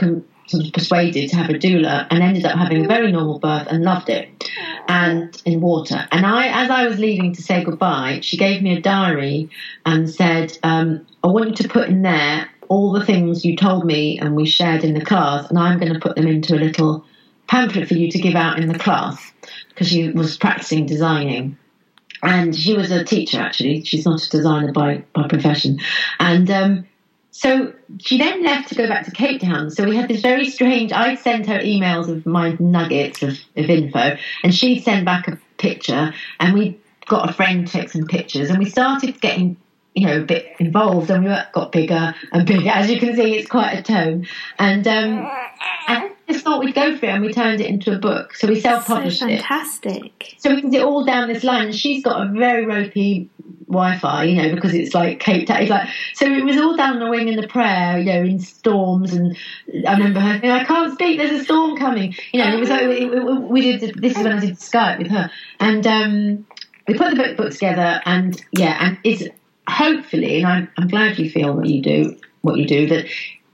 sort 0.48 0.66
of 0.66 0.74
persuaded 0.74 1.30
to 1.30 1.36
have 1.36 1.50
a 1.50 1.54
doula, 1.54 2.08
and 2.10 2.22
ended 2.22 2.46
up 2.46 2.58
having 2.58 2.86
a 2.86 2.88
very 2.88 3.12
normal 3.12 3.40
birth 3.40 3.68
and 3.70 3.84
loved 3.84 4.10
it, 4.10 4.50
and 4.88 5.42
in 5.46 5.62
water. 5.62 6.08
And 6.12 6.26
I, 6.26 6.64
as 6.64 6.70
I 6.70 6.88
was 6.88 7.00
leaving 7.00 7.34
to 7.34 7.42
say 7.42 7.64
goodbye, 7.64 8.20
she 8.22 8.38
gave 8.38 8.62
me 8.62 8.78
a 8.78 8.82
diary 8.82 9.50
and 9.86 10.10
said, 10.10 10.58
um, 10.64 11.06
"I 11.24 11.28
want 11.28 11.50
you 11.50 11.56
to 11.56 11.70
put 11.70 11.90
in 11.90 12.02
there 12.02 12.50
all 12.70 12.92
the 12.92 13.06
things 13.06 13.46
you 13.46 13.56
told 13.56 13.86
me 13.86 14.20
and 14.20 14.36
we 14.36 14.46
shared 14.46 14.84
in 14.84 14.94
the 14.94 15.06
class, 15.06 15.50
and 15.50 15.60
I'm 15.60 15.80
going 15.80 15.94
to 15.94 16.00
put 16.00 16.16
them 16.16 16.28
into 16.28 16.56
a 16.56 16.58
little 16.58 17.06
pamphlet 17.48 17.88
for 17.88 17.96
you 17.96 18.10
to 18.12 18.20
give 18.20 18.36
out 18.36 18.60
in 18.60 18.68
the 18.68 18.80
class." 18.80 19.32
Because 19.70 19.88
she 19.88 20.10
was 20.10 20.38
practicing 20.38 20.86
designing 20.86 21.58
and 22.24 22.56
she 22.56 22.76
was 22.76 22.90
a 22.90 23.04
teacher 23.04 23.40
actually. 23.40 23.84
She's 23.84 24.06
not 24.06 24.24
a 24.24 24.30
designer 24.30 24.72
by, 24.72 25.04
by 25.14 25.28
profession. 25.28 25.80
And 26.20 26.50
um, 26.50 26.88
so 27.34 27.74
she 28.00 28.18
then 28.18 28.44
left 28.44 28.70
to 28.70 28.76
go 28.76 28.88
back 28.88 29.06
to 29.06 29.12
Cape 29.12 29.42
Town. 29.42 29.72
So 29.72 29.84
we 29.84 29.98
had 29.98 30.08
this 30.08 30.22
very 30.22 30.50
strange. 30.50 30.94
I 30.94 31.16
sent 31.16 31.48
her 31.48 31.60
emails 31.60 32.08
of 32.08 32.26
my 32.26 32.56
nuggets 32.60 33.24
of, 33.24 33.38
of 33.58 33.70
info, 33.70 34.18
and 34.44 34.56
she'd 34.56 34.84
send 34.84 35.04
back 35.04 35.28
a 35.28 35.40
picture, 35.58 36.14
and 36.40 36.54
we 36.54 36.80
got 37.08 37.30
a 37.30 37.34
friend 37.34 37.68
to 37.68 37.74
take 37.74 37.90
some 37.90 38.06
pictures, 38.06 38.50
and 38.50 38.60
we 38.60 38.70
started 38.70 39.20
getting. 39.20 39.58
You 39.96 40.08
know, 40.08 40.22
a 40.22 40.26
bit 40.26 40.48
involved, 40.58 41.12
and 41.12 41.24
we 41.24 41.30
got 41.54 41.72
bigger 41.72 42.16
and 42.32 42.48
bigger. 42.48 42.68
As 42.68 42.90
you 42.90 43.00
can 43.00 43.16
see, 43.16 43.36
it's 43.36 43.48
quite 43.48 43.74
a 43.74 43.84
tome, 43.84 44.26
and 44.58 44.88
um, 44.88 45.30
I 45.88 46.12
just 46.28 46.44
thought 46.44 46.64
we'd 46.64 46.74
go 46.74 46.98
for 46.98 47.06
it, 47.06 47.10
and 47.10 47.24
we 47.24 47.32
turned 47.32 47.62
it 47.62 47.68
into 47.68 47.94
a 47.94 48.00
book. 48.00 48.34
So 48.34 48.48
we 48.48 48.60
self-published 48.60 49.22
it. 49.22 49.42
fantastic 49.42 50.36
So 50.40 50.56
we 50.56 50.62
did 50.62 50.74
it 50.74 50.82
all 50.82 51.06
down 51.06 51.28
this 51.28 51.44
line. 51.44 51.68
And 51.68 51.76
she's 51.76 52.04
got 52.04 52.26
a 52.26 52.32
very 52.32 52.66
ropey 52.66 53.30
Wi-Fi, 53.74 54.24
you 54.24 54.42
know, 54.42 54.56
because 54.56 54.74
it's 54.74 54.94
like 54.94 55.20
Cape 55.20 55.48
Town. 55.48 55.62
It's 55.62 55.70
like 55.70 55.90
so 56.14 56.26
it 56.26 56.44
was 56.46 56.58
all 56.58 56.76
down 56.78 57.00
the 57.00 57.10
wing 57.10 57.28
in 57.28 57.36
the 57.36 57.48
prayer, 57.48 57.98
you 58.00 58.06
know, 58.06 58.22
in 58.22 58.40
storms. 58.40 59.14
And 59.14 59.38
I 59.88 59.94
remember 59.94 60.20
her 60.20 60.40
saying, 60.40 60.52
"I 60.52 60.64
can't 60.64 60.94
speak. 60.94 61.18
There's 61.18 61.42
a 61.42 61.44
storm 61.44 61.78
coming." 61.78 62.16
You 62.32 62.44
know, 62.44 62.56
it 62.56 62.60
was 62.60 62.70
like 62.70 63.50
we 63.50 63.62
did. 63.62 63.96
This 64.02 64.18
is 64.18 64.24
when 64.24 64.34
I 64.34 64.40
did 64.40 64.56
Skype 64.56 65.00
with 65.00 65.12
her, 65.12 65.30
and 65.60 65.86
um, 65.86 66.48
we 66.88 66.94
put 66.94 67.12
the 67.12 67.16
book, 67.16 67.38
book 67.38 67.52
together. 67.52 68.02
And 68.06 68.42
yeah, 68.52 68.78
and 68.80 68.98
it's 69.04 69.24
hopefully, 69.68 70.38
and 70.38 70.48
I'm, 70.48 70.70
I'm 70.78 70.88
glad 70.88 71.18
you 71.18 71.30
feel 71.30 71.54
what 71.54 71.68
you 71.68 71.82
do, 71.82 72.18
what 72.42 72.58
you 72.58 72.68
do, 72.68 72.88
that 72.88 73.06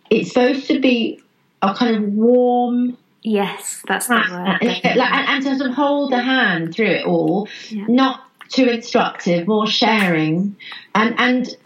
it's 0.10 0.30
supposed 0.30 0.68
to 0.68 0.80
be 0.80 1.22
a 1.62 1.74
kind 1.74 1.96
of 1.96 2.14
warm 2.14 2.98
yes 3.22 3.84
that's 3.86 4.08
the 4.08 4.16
and, 4.16 4.32
word 4.32 4.64
like, 4.64 4.86
and, 4.86 5.28
and 5.28 5.44
to 5.44 5.58
sort 5.58 5.70
of 5.70 5.76
hold 5.76 6.12
the 6.12 6.20
hand 6.22 6.74
through 6.74 6.86
it 6.88 7.06
all, 7.06 7.48
Yeah. 7.70 7.86
not 7.90 8.29
too 8.50 8.66
instructive, 8.66 9.48
more 9.48 9.68
sharing, 9.68 10.56
and 10.96 11.16
and 11.20 11.58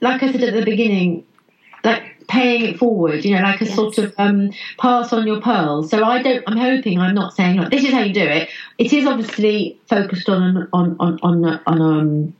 like 0.00 0.22
I 0.22 0.32
said 0.32 0.42
at 0.42 0.54
the 0.54 0.64
beginning, 0.64 1.24
like 1.84 2.02
paying 2.28 2.62
it 2.66 2.78
forward, 2.78 3.24
you 3.24 3.34
know, 3.34 3.42
like 3.42 3.60
a 3.60 3.64
Yes. 3.64 3.74
sort 3.74 3.98
of 3.98 4.12
um, 4.18 4.50
pass 4.78 5.12
on 5.12 5.26
your 5.26 5.40
pearls. 5.40 5.90
So 5.90 6.04
I 6.04 6.22
don't. 6.22 6.42
I'm 6.46 6.56
hoping. 6.56 6.98
I'm 7.00 7.14
not 7.14 7.34
saying 7.34 7.56
like 7.58 7.70
this 7.70 7.84
is 7.84 7.92
how 7.92 8.00
you 8.02 8.12
do 8.12 8.22
it. 8.24 8.48
It 8.78 8.92
is 8.92 9.06
obviously 9.06 9.78
focused 9.88 10.28
on 10.28 10.68
on 10.72 10.96
on 11.00 11.18
on 11.22 11.60
on 11.66 11.80
um 11.80 12.34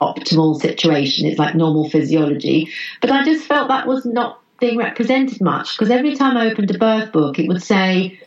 optimal 0.00 0.60
situation. 0.60 1.26
It's 1.26 1.38
like 1.38 1.54
normal 1.54 1.88
physiology, 1.88 2.68
but 3.00 3.10
I 3.10 3.24
just 3.24 3.46
felt 3.46 3.68
that 3.68 3.86
was 3.86 4.04
not 4.04 4.40
being 4.60 4.76
represented 4.78 5.40
much 5.40 5.76
because 5.76 5.90
every 5.90 6.14
time 6.14 6.36
I 6.36 6.50
opened 6.50 6.70
a 6.70 6.78
birth 6.78 7.12
book, 7.12 7.38
it 7.38 7.48
would 7.48 7.62
say 7.62 8.18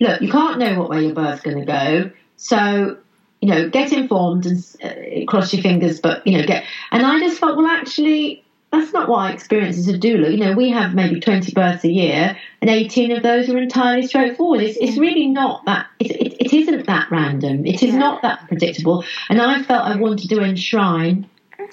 look, 0.00 0.20
you 0.20 0.30
can't 0.30 0.58
know 0.58 0.80
what 0.80 0.90
way 0.90 1.04
your 1.04 1.14
birth's 1.14 1.42
going 1.42 1.58
to 1.58 1.64
go, 1.64 2.10
so 2.36 2.96
you 3.42 3.48
know, 3.48 3.68
get 3.68 3.92
informed 3.92 4.46
and 4.46 4.58
uh, 4.84 5.26
cross 5.26 5.52
your 5.52 5.62
fingers, 5.62 6.00
but 6.00 6.24
you 6.26 6.38
know, 6.38 6.46
get. 6.46 6.64
And 6.92 7.04
I 7.04 7.18
just 7.18 7.40
felt, 7.40 7.56
well, 7.56 7.66
actually, 7.66 8.44
that's 8.70 8.92
not 8.94 9.08
what 9.08 9.18
I 9.18 9.32
experience 9.32 9.76
as 9.76 9.88
a 9.88 9.98
doula. 9.98 10.30
You 10.30 10.38
know, 10.38 10.54
we 10.54 10.70
have 10.70 10.94
maybe 10.94 11.20
twenty 11.20 11.52
births 11.52 11.84
a 11.84 11.90
year, 11.90 12.36
and 12.60 12.70
eighteen 12.70 13.10
of 13.10 13.22
those 13.22 13.50
are 13.50 13.58
entirely 13.58 14.06
straightforward. 14.06 14.60
It's, 14.62 14.78
it's 14.80 14.96
really 14.96 15.26
not 15.26 15.64
that. 15.66 15.86
It, 15.98 16.12
it, 16.12 16.36
it 16.46 16.52
isn't 16.54 16.86
that 16.86 17.10
random. 17.10 17.66
It 17.66 17.82
is 17.82 17.92
Yeah. 17.92 17.98
not 17.98 18.22
that 18.22 18.46
predictable. 18.48 19.04
And 19.28 19.42
I 19.42 19.62
felt 19.62 19.84
I 19.84 19.96
wanted 19.96 20.30
to 20.30 20.40
enshrine 20.40 21.26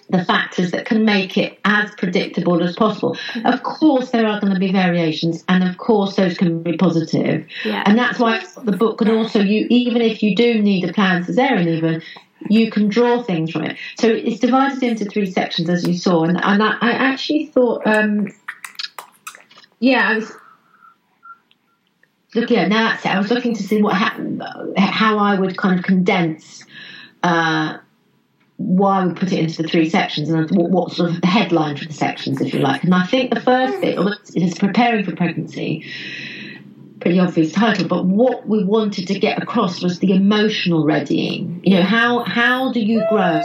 the 0.09 0.23
factors 0.25 0.71
that 0.71 0.85
can 0.85 1.05
make 1.05 1.37
it 1.37 1.59
as 1.65 1.91
predictable 1.95 2.63
as 2.63 2.75
possible. 2.75 3.17
Of 3.45 3.63
course, 3.63 4.11
there 4.11 4.25
are 4.27 4.39
going 4.39 4.53
to 4.53 4.59
be 4.59 4.71
variations, 4.71 5.43
and 5.47 5.63
of 5.63 5.77
course, 5.77 6.15
those 6.15 6.37
can 6.37 6.63
be 6.63 6.77
positive. 6.77 7.45
yeah 7.63 7.83
And 7.85 7.97
that's 7.97 8.19
why 8.19 8.43
the 8.63 8.75
book 8.75 8.99
can 8.99 9.09
also 9.09 9.39
you 9.41 9.67
even 9.69 10.01
if 10.01 10.23
you 10.23 10.35
do 10.35 10.61
need 10.61 10.89
a 10.89 10.93
planned 10.93 11.25
cesarean 11.25 11.67
even 11.67 12.01
you 12.49 12.71
can 12.71 12.87
draw 12.87 13.21
things 13.21 13.51
from 13.51 13.63
it. 13.63 13.77
So 13.97 14.07
it's 14.07 14.39
divided 14.39 14.81
into 14.81 15.05
three 15.05 15.29
sections 15.29 15.69
as 15.69 15.87
you 15.87 15.93
saw, 15.93 16.23
and, 16.23 16.41
and 16.41 16.63
I, 16.63 16.77
I 16.81 16.91
actually 16.91 17.47
thought, 17.47 17.85
um, 17.85 18.29
yeah, 19.79 20.09
I 20.09 20.15
was 20.15 20.31
looking 22.33 22.57
at 22.57 22.69
now. 22.69 22.97
I 23.03 23.19
was 23.19 23.31
looking 23.31 23.55
to 23.55 23.63
see 23.63 23.81
what 23.81 23.95
happened, 23.95 24.41
how 24.77 25.17
I 25.17 25.39
would 25.39 25.57
kind 25.57 25.79
of 25.79 25.85
condense. 25.85 26.63
Uh, 27.23 27.79
why 28.59 29.05
we 29.05 29.13
put 29.13 29.31
it 29.31 29.39
into 29.39 29.63
the 29.63 29.69
three 29.69 29.89
sections 29.89 30.29
and 30.29 30.51
what, 30.51 30.69
what 30.69 30.91
sort 30.91 31.11
of 31.11 31.21
the 31.21 31.27
headline 31.27 31.77
for 31.77 31.85
the 31.85 31.93
sections, 31.93 32.41
if 32.41 32.53
you 32.53 32.59
like. 32.59 32.83
And 32.83 32.93
I 32.93 33.05
think 33.05 33.33
the 33.33 33.39
first 33.39 33.79
bit 33.81 33.97
is 34.35 34.53
preparing 34.59 35.05
for 35.05 35.15
pregnancy 35.15 35.85
pretty 36.99 37.17
obvious 37.17 37.53
title, 37.53 37.87
but 37.87 38.05
what 38.05 38.45
we 38.45 38.63
wanted 38.63 39.07
to 39.07 39.17
get 39.17 39.41
across 39.41 39.81
was 39.81 39.99
the 39.99 40.13
emotional 40.13 40.83
readying. 40.83 41.61
You 41.63 41.77
know, 41.77 41.83
how 41.83 42.23
how 42.23 42.73
do 42.73 42.81
you 42.81 43.05
grow? 43.09 43.41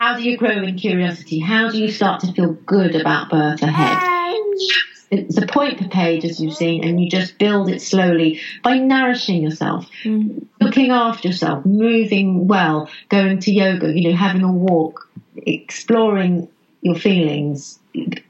How 0.00 0.16
do 0.16 0.22
you 0.22 0.36
grow 0.36 0.50
in 0.50 0.76
curiosity? 0.76 1.38
How 1.38 1.70
do 1.70 1.78
you 1.78 1.90
start 1.90 2.20
to 2.22 2.32
feel 2.32 2.52
good 2.52 2.94
about 2.94 3.30
birth 3.30 3.62
ahead? 3.62 4.02
It's 5.10 5.36
a 5.36 5.46
point 5.46 5.78
per 5.78 5.88
page, 5.88 6.24
as 6.24 6.40
you've 6.40 6.54
seen, 6.54 6.82
and 6.82 7.00
you 7.00 7.08
just 7.08 7.38
build 7.38 7.70
it 7.70 7.80
slowly 7.80 8.40
by 8.62 8.78
nourishing 8.78 9.42
yourself, 9.42 9.86
mm. 10.02 10.44
looking 10.60 10.90
after 10.90 11.28
yourself, 11.28 11.64
moving 11.64 12.48
well, 12.48 12.88
going 13.08 13.38
to 13.40 13.52
yoga, 13.52 13.92
you 13.92 14.08
know, 14.08 14.16
having 14.16 14.42
a 14.42 14.52
walk, 14.52 15.08
exploring 15.36 16.48
your 16.82 16.96
feelings. 16.96 17.78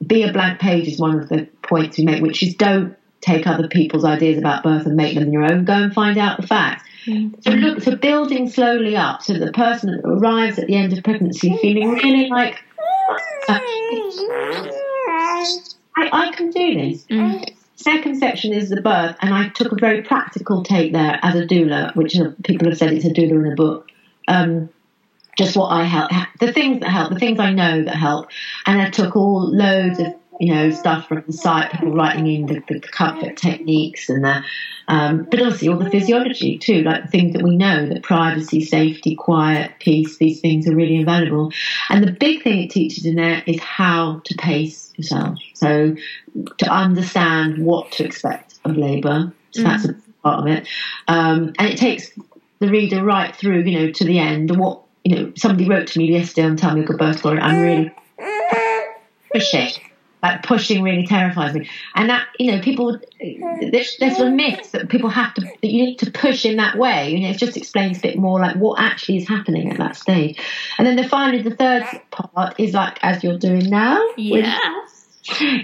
Be 0.07 0.23
a 0.23 0.32
blank 0.32 0.61
page 0.61 0.86
is 0.86 0.98
one 0.98 1.19
of 1.19 1.28
the 1.28 1.48
points 1.62 1.98
we 1.98 2.05
make, 2.05 2.23
which 2.23 2.43
is 2.43 2.55
don't 2.55 2.97
take 3.20 3.47
other 3.47 3.69
people's 3.69 4.05
ideas 4.05 4.39
about 4.39 4.62
birth 4.62 4.86
and 4.86 4.97
make 4.97 5.15
them 5.15 5.32
your 5.32 5.44
own. 5.44 5.65
Go 5.65 5.73
and 5.73 5.93
find 5.93 6.19
out 6.19 6.40
the 6.40 6.47
facts. 6.47 6.85
Mm-hmm. 7.07 7.40
So 7.40 7.51
look, 7.51 7.82
so 7.82 7.97
building 7.97 8.48
slowly 8.48 8.97
up 8.97 9.23
so 9.23 9.35
the 9.35 9.53
person 9.53 10.01
arrives 10.05 10.59
at 10.59 10.66
the 10.66 10.74
end 10.74 10.93
of 10.93 11.05
pregnancy 11.05 11.57
feeling 11.59 11.93
really 11.93 12.28
like 12.28 12.62
uh, 13.48 13.61
I, 15.97 16.10
I, 16.12 16.32
can 16.32 16.51
do 16.51 16.74
this. 16.74 17.05
Mm. 17.06 17.48
Second 17.77 18.18
section 18.18 18.52
is 18.52 18.70
the 18.70 18.81
birth, 18.81 19.16
and 19.20 19.35
I 19.35 19.48
took 19.48 19.73
a 19.73 19.77
very 19.77 20.02
practical 20.02 20.62
take 20.62 20.93
there 20.93 21.18
as 21.23 21.35
a 21.35 21.47
doula, 21.47 21.94
which 21.94 22.16
people 22.44 22.68
have 22.68 22.78
said 22.78 22.93
it's 22.93 23.05
a 23.05 23.10
doula 23.10 23.47
in 23.47 23.52
a 23.52 23.55
book. 23.55 23.89
Um, 24.28 24.70
just 25.36 25.56
what 25.56 25.68
I 25.68 25.85
help, 25.85 26.10
the 26.40 26.52
things 26.52 26.81
that 26.81 26.89
help, 26.89 27.12
the 27.12 27.18
things 27.18 27.39
I 27.39 27.52
know 27.52 27.82
that 27.85 27.94
help, 27.94 28.31
and 28.64 28.81
I 28.81 28.89
took 28.89 29.16
all 29.16 29.47
loads 29.47 29.98
of 29.98 30.14
you 30.41 30.55
know, 30.55 30.71
stuff 30.71 31.09
from 31.09 31.25
the 31.27 31.33
site, 31.33 31.71
people 31.73 31.93
writing 31.93 32.27
in 32.27 32.47
the, 32.47 32.63
the 32.69 32.81
comfort 32.81 33.37
techniques 33.37 34.09
and 34.09 34.25
the, 34.25 34.43
um, 34.89 35.27
but 35.31 35.43
also 35.43 35.73
all 35.73 35.79
the 35.79 35.91
physiology 35.91 36.59
too, 36.59 36.83
like 36.83 37.05
the 37.05 37.09
things 37.09 37.33
that 37.35 37.43
we 37.43 37.57
know 37.57 37.89
that 37.89 38.03
privacy, 38.03 38.65
safety, 38.65 39.15
quiet, 39.15 39.73
peace, 39.81 40.19
these 40.19 40.41
things 40.41 40.69
are 40.69 40.75
really 40.75 40.97
invaluable. 40.97 41.53
And 41.91 42.07
the 42.07 42.13
big 42.13 42.43
thing 42.43 42.63
it 42.63 42.71
teaches 42.71 43.07
in 43.07 43.17
there 43.17 43.43
is 43.47 43.61
how 43.61 44.21
to 44.25 44.35
pace 44.37 44.93
yourself. 44.97 45.39
So 45.55 45.97
to 46.59 46.71
understand 46.71 47.65
what 47.65 47.93
to 47.93 48.05
expect 48.05 48.55
of 48.65 48.77
labour. 48.77 49.33
So 49.53 49.63
mm. 49.63 49.65
that's 49.65 49.85
a 49.87 49.97
part 50.23 50.41
of 50.41 50.47
it. 50.47 50.69
Um, 51.09 51.55
and 51.59 51.69
it 51.69 51.79
takes 51.79 52.11
the 52.59 52.69
reader 52.69 53.03
right 53.03 53.35
through, 53.35 53.63
you 53.63 53.81
know, 53.81 53.93
to 53.93 54.05
the 54.05 54.19
end. 54.19 54.57
What, 54.57 54.83
you 55.05 55.17
know, 55.17 55.33
somebody 55.37 55.69
wrote 55.69 55.89
to 55.89 55.99
me 55.99 56.13
yesterday 56.13 56.47
and 56.47 56.59
telling 56.59 56.77
me 56.77 56.83
a 56.83 56.87
good 56.87 56.99
birth 56.99 57.19
story. 57.19 57.41
I'm 57.41 57.61
really 57.61 57.95
pushing 59.33 59.71
like 60.27 60.43
pushing 60.43 60.82
really 60.82 61.07
terrifies 61.07 61.55
me. 61.55 61.69
And 61.94 62.11
that, 62.11 62.27
you 62.39 62.53
know, 62.53 62.61
people, 62.61 62.98
there's, 63.20 63.97
there's 63.98 64.19
a 64.19 64.31
myth 64.31 64.73
that 64.73 64.89
people 64.89 65.11
have 65.11 65.35
to, 65.35 65.40
that 65.40 65.59
you 65.62 65.85
need 65.85 65.98
to 66.01 66.11
push 66.11 66.44
in 66.44 66.57
that 66.57 66.77
way. 66.77 67.11
You 67.11 67.20
know, 67.20 67.31
it 67.31 67.39
just 67.39 67.57
explains 67.57 67.98
a 67.98 68.03
bit 68.03 68.19
more 68.19 68.40
like 68.40 68.57
what 68.57 68.81
actually 68.81 69.19
is 69.19 69.28
happening 69.28 69.70
at 69.70 69.78
that 69.78 69.97
stage. 69.97 70.39
And 70.78 70.86
then 70.86 70.97
the 70.97 71.09
finally, 71.09 71.43
the 71.43 71.55
third 71.55 71.85
part 72.11 72.59
is 72.59 72.74
like, 72.74 72.98
as 73.03 73.23
you're 73.23 73.39
doing 73.39 73.70
now. 73.70 74.05
Yeah. 74.16 74.59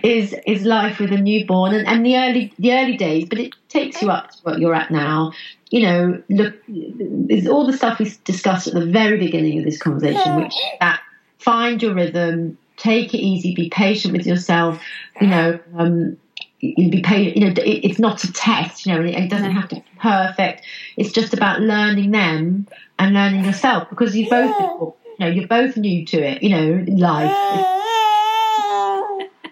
Is 0.02 0.34
is 0.44 0.64
life 0.64 0.98
with 0.98 1.12
a 1.12 1.18
newborn 1.18 1.72
and, 1.72 1.86
and 1.86 2.04
the 2.04 2.16
early 2.16 2.52
the 2.58 2.72
early 2.72 2.96
days, 2.96 3.26
but 3.28 3.38
it 3.38 3.54
takes 3.68 4.02
you 4.02 4.10
up 4.10 4.28
to 4.32 4.36
what 4.42 4.58
you're 4.58 4.74
at 4.74 4.90
now. 4.90 5.34
You 5.70 5.82
know, 5.82 6.22
look, 6.28 6.54
there's 6.66 7.46
all 7.46 7.64
the 7.64 7.72
stuff 7.72 8.00
we 8.00 8.12
discussed 8.24 8.66
at 8.66 8.74
the 8.74 8.84
very 8.84 9.18
beginning 9.18 9.60
of 9.60 9.64
this 9.64 9.78
conversation, 9.78 10.34
which 10.34 10.54
that 10.80 11.00
find 11.38 11.80
your 11.80 11.94
rhythm, 11.94 12.58
take 12.76 13.14
it 13.14 13.18
easy, 13.18 13.54
be 13.54 13.68
patient 13.70 14.16
with 14.16 14.26
yourself. 14.26 14.80
You 15.20 15.26
know, 15.28 15.60
um, 15.76 16.16
you 16.60 16.90
be 16.90 17.02
paid. 17.02 17.36
You 17.36 17.46
know, 17.46 17.52
it, 17.62 17.84
it's 17.84 17.98
not 17.98 18.24
a 18.24 18.32
test. 18.32 18.86
You 18.86 18.94
know, 18.94 19.02
it, 19.02 19.14
it 19.14 19.30
doesn't 19.30 19.50
have 19.50 19.68
to 19.70 19.76
be 19.76 19.84
perfect. 20.00 20.62
It's 20.96 21.12
just 21.12 21.34
about 21.34 21.60
learning 21.60 22.12
them 22.12 22.66
and 22.98 23.14
learning 23.14 23.44
yourself 23.44 23.90
because 23.90 24.16
you 24.16 24.28
both, 24.28 24.54
you 24.60 24.94
know, 25.18 25.26
you're 25.28 25.46
both 25.46 25.76
new 25.76 26.04
to 26.06 26.18
it. 26.18 26.42
You 26.42 26.50
know, 26.50 26.84
life. 26.88 27.78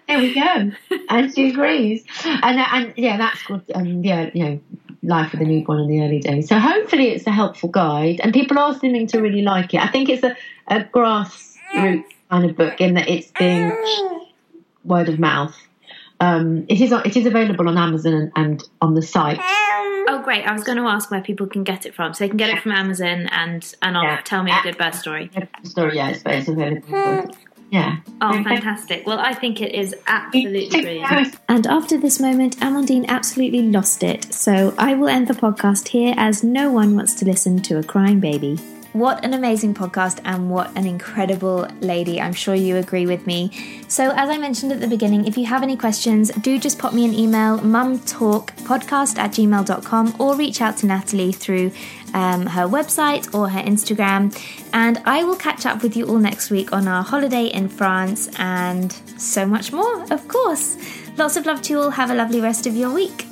There 0.07 0.19
we 0.19 0.33
go, 0.35 0.71
and 1.07 1.33
she 1.33 1.51
agrees, 1.51 2.03
and 2.25 2.59
and 2.59 2.93
yeah, 2.97 3.15
that's 3.15 3.41
good. 3.43 3.63
And 3.73 4.03
yeah, 4.03 4.29
you 4.33 4.43
know, 4.43 4.59
life 5.03 5.31
with 5.31 5.39
a 5.39 5.45
newborn 5.45 5.79
in 5.79 5.87
the 5.87 6.01
early 6.01 6.19
days. 6.19 6.49
So 6.49 6.59
hopefully, 6.59 7.09
it's 7.09 7.25
a 7.27 7.31
helpful 7.31 7.69
guide, 7.69 8.19
and 8.21 8.33
people 8.33 8.59
are 8.59 8.77
seeming 8.77 9.07
to 9.07 9.21
really 9.21 9.41
like 9.41 9.73
it. 9.73 9.81
I 9.81 9.87
think 9.87 10.09
it's 10.09 10.23
a, 10.23 10.35
a 10.67 10.81
grassroots 10.83 12.03
kind 12.31 12.49
of 12.49 12.55
book 12.55 12.79
in 12.79 12.95
that 12.95 13.09
it's 13.09 13.31
been 13.31 13.71
ah. 13.75 14.25
word 14.83 15.09
of 15.09 15.19
mouth. 15.19 15.55
Um, 16.19 16.65
it 16.69 16.79
is 16.79 16.91
it 16.91 17.17
is 17.17 17.25
available 17.25 17.67
on 17.67 17.77
Amazon 17.77 18.13
and, 18.13 18.31
and, 18.35 18.63
on 18.81 18.93
the 18.93 19.01
site. 19.01 19.39
Ah. 19.41 20.05
Oh, 20.07 20.21
great! 20.23 20.45
I 20.45 20.51
was 20.51 20.63
going 20.63 20.77
to 20.77 20.85
ask 20.85 21.11
where 21.11 21.21
people 21.21 21.47
can 21.47 21.63
get 21.63 21.85
it 21.85 21.93
from, 21.93 22.13
so 22.13 22.23
they 22.23 22.29
can 22.29 22.37
get 22.37 22.49
it 22.49 22.59
from 22.59 22.71
Amazon 22.71 23.27
and 23.27 23.75
and 23.81 23.97
I'll 23.97 24.03
yeah. 24.03 24.21
tell 24.21 24.43
me 24.43 24.51
a 24.51 24.61
good 24.63 24.77
birth 24.77 24.95
story. 24.95 25.29
Story, 25.63 25.95
yeah, 25.95 26.09
it's, 26.09 26.23
it's 26.25 26.47
available. 26.47 26.87
Ah. 26.93 27.27
Yeah. 27.71 27.97
Oh, 28.19 28.33
fantastic. 28.43 29.07
Well, 29.07 29.19
I 29.19 29.33
think 29.33 29.61
it 29.61 29.73
is 29.73 29.95
absolutely 30.05 30.67
brilliant. 30.81 31.37
And 31.47 31.65
after 31.65 31.97
this 31.97 32.19
moment, 32.19 32.57
Amandine 32.57 33.07
absolutely 33.07 33.61
lost 33.61 34.03
it. 34.03 34.33
So 34.33 34.75
I 34.77 34.93
will 34.93 35.07
end 35.07 35.29
the 35.29 35.33
podcast 35.33 35.87
here 35.87 36.13
as 36.17 36.43
no 36.43 36.69
one 36.69 36.97
wants 36.97 37.13
to 37.15 37.25
listen 37.25 37.61
to 37.61 37.77
a 37.77 37.83
crying 37.83 38.19
baby. 38.19 38.59
What 38.93 39.23
an 39.23 39.33
amazing 39.33 39.73
podcast 39.73 40.19
and 40.25 40.49
what 40.49 40.75
an 40.75 40.85
incredible 40.85 41.65
lady. 41.79 42.19
I'm 42.19 42.33
sure 42.33 42.53
you 42.53 42.75
agree 42.75 43.05
with 43.05 43.25
me. 43.25 43.85
So, 43.87 44.11
as 44.11 44.29
I 44.29 44.37
mentioned 44.37 44.73
at 44.73 44.81
the 44.81 44.87
beginning, 44.87 45.27
if 45.27 45.37
you 45.37 45.45
have 45.45 45.63
any 45.63 45.77
questions, 45.77 46.29
do 46.41 46.59
just 46.59 46.77
pop 46.77 46.93
me 46.93 47.05
an 47.05 47.13
email, 47.13 47.57
mumtalkpodcast 47.59 49.17
at 49.17 49.31
gmail.com, 49.31 50.15
or 50.19 50.35
reach 50.35 50.61
out 50.61 50.75
to 50.77 50.87
Natalie 50.87 51.31
through 51.31 51.71
um, 52.13 52.45
her 52.47 52.67
website 52.67 53.33
or 53.33 53.47
her 53.47 53.61
Instagram. 53.61 54.37
And 54.73 55.01
I 55.05 55.23
will 55.23 55.37
catch 55.37 55.65
up 55.65 55.83
with 55.83 55.95
you 55.95 56.07
all 56.07 56.19
next 56.19 56.51
week 56.51 56.73
on 56.73 56.89
our 56.89 57.03
holiday 57.03 57.45
in 57.45 57.69
France 57.69 58.29
and 58.39 58.91
so 59.17 59.45
much 59.45 59.71
more, 59.71 60.03
of 60.11 60.27
course. 60.27 60.77
Lots 61.17 61.37
of 61.37 61.45
love 61.45 61.61
to 61.63 61.73
you 61.73 61.79
all. 61.79 61.91
Have 61.91 62.11
a 62.11 62.15
lovely 62.15 62.41
rest 62.41 62.67
of 62.67 62.75
your 62.75 62.93
week. 62.93 63.25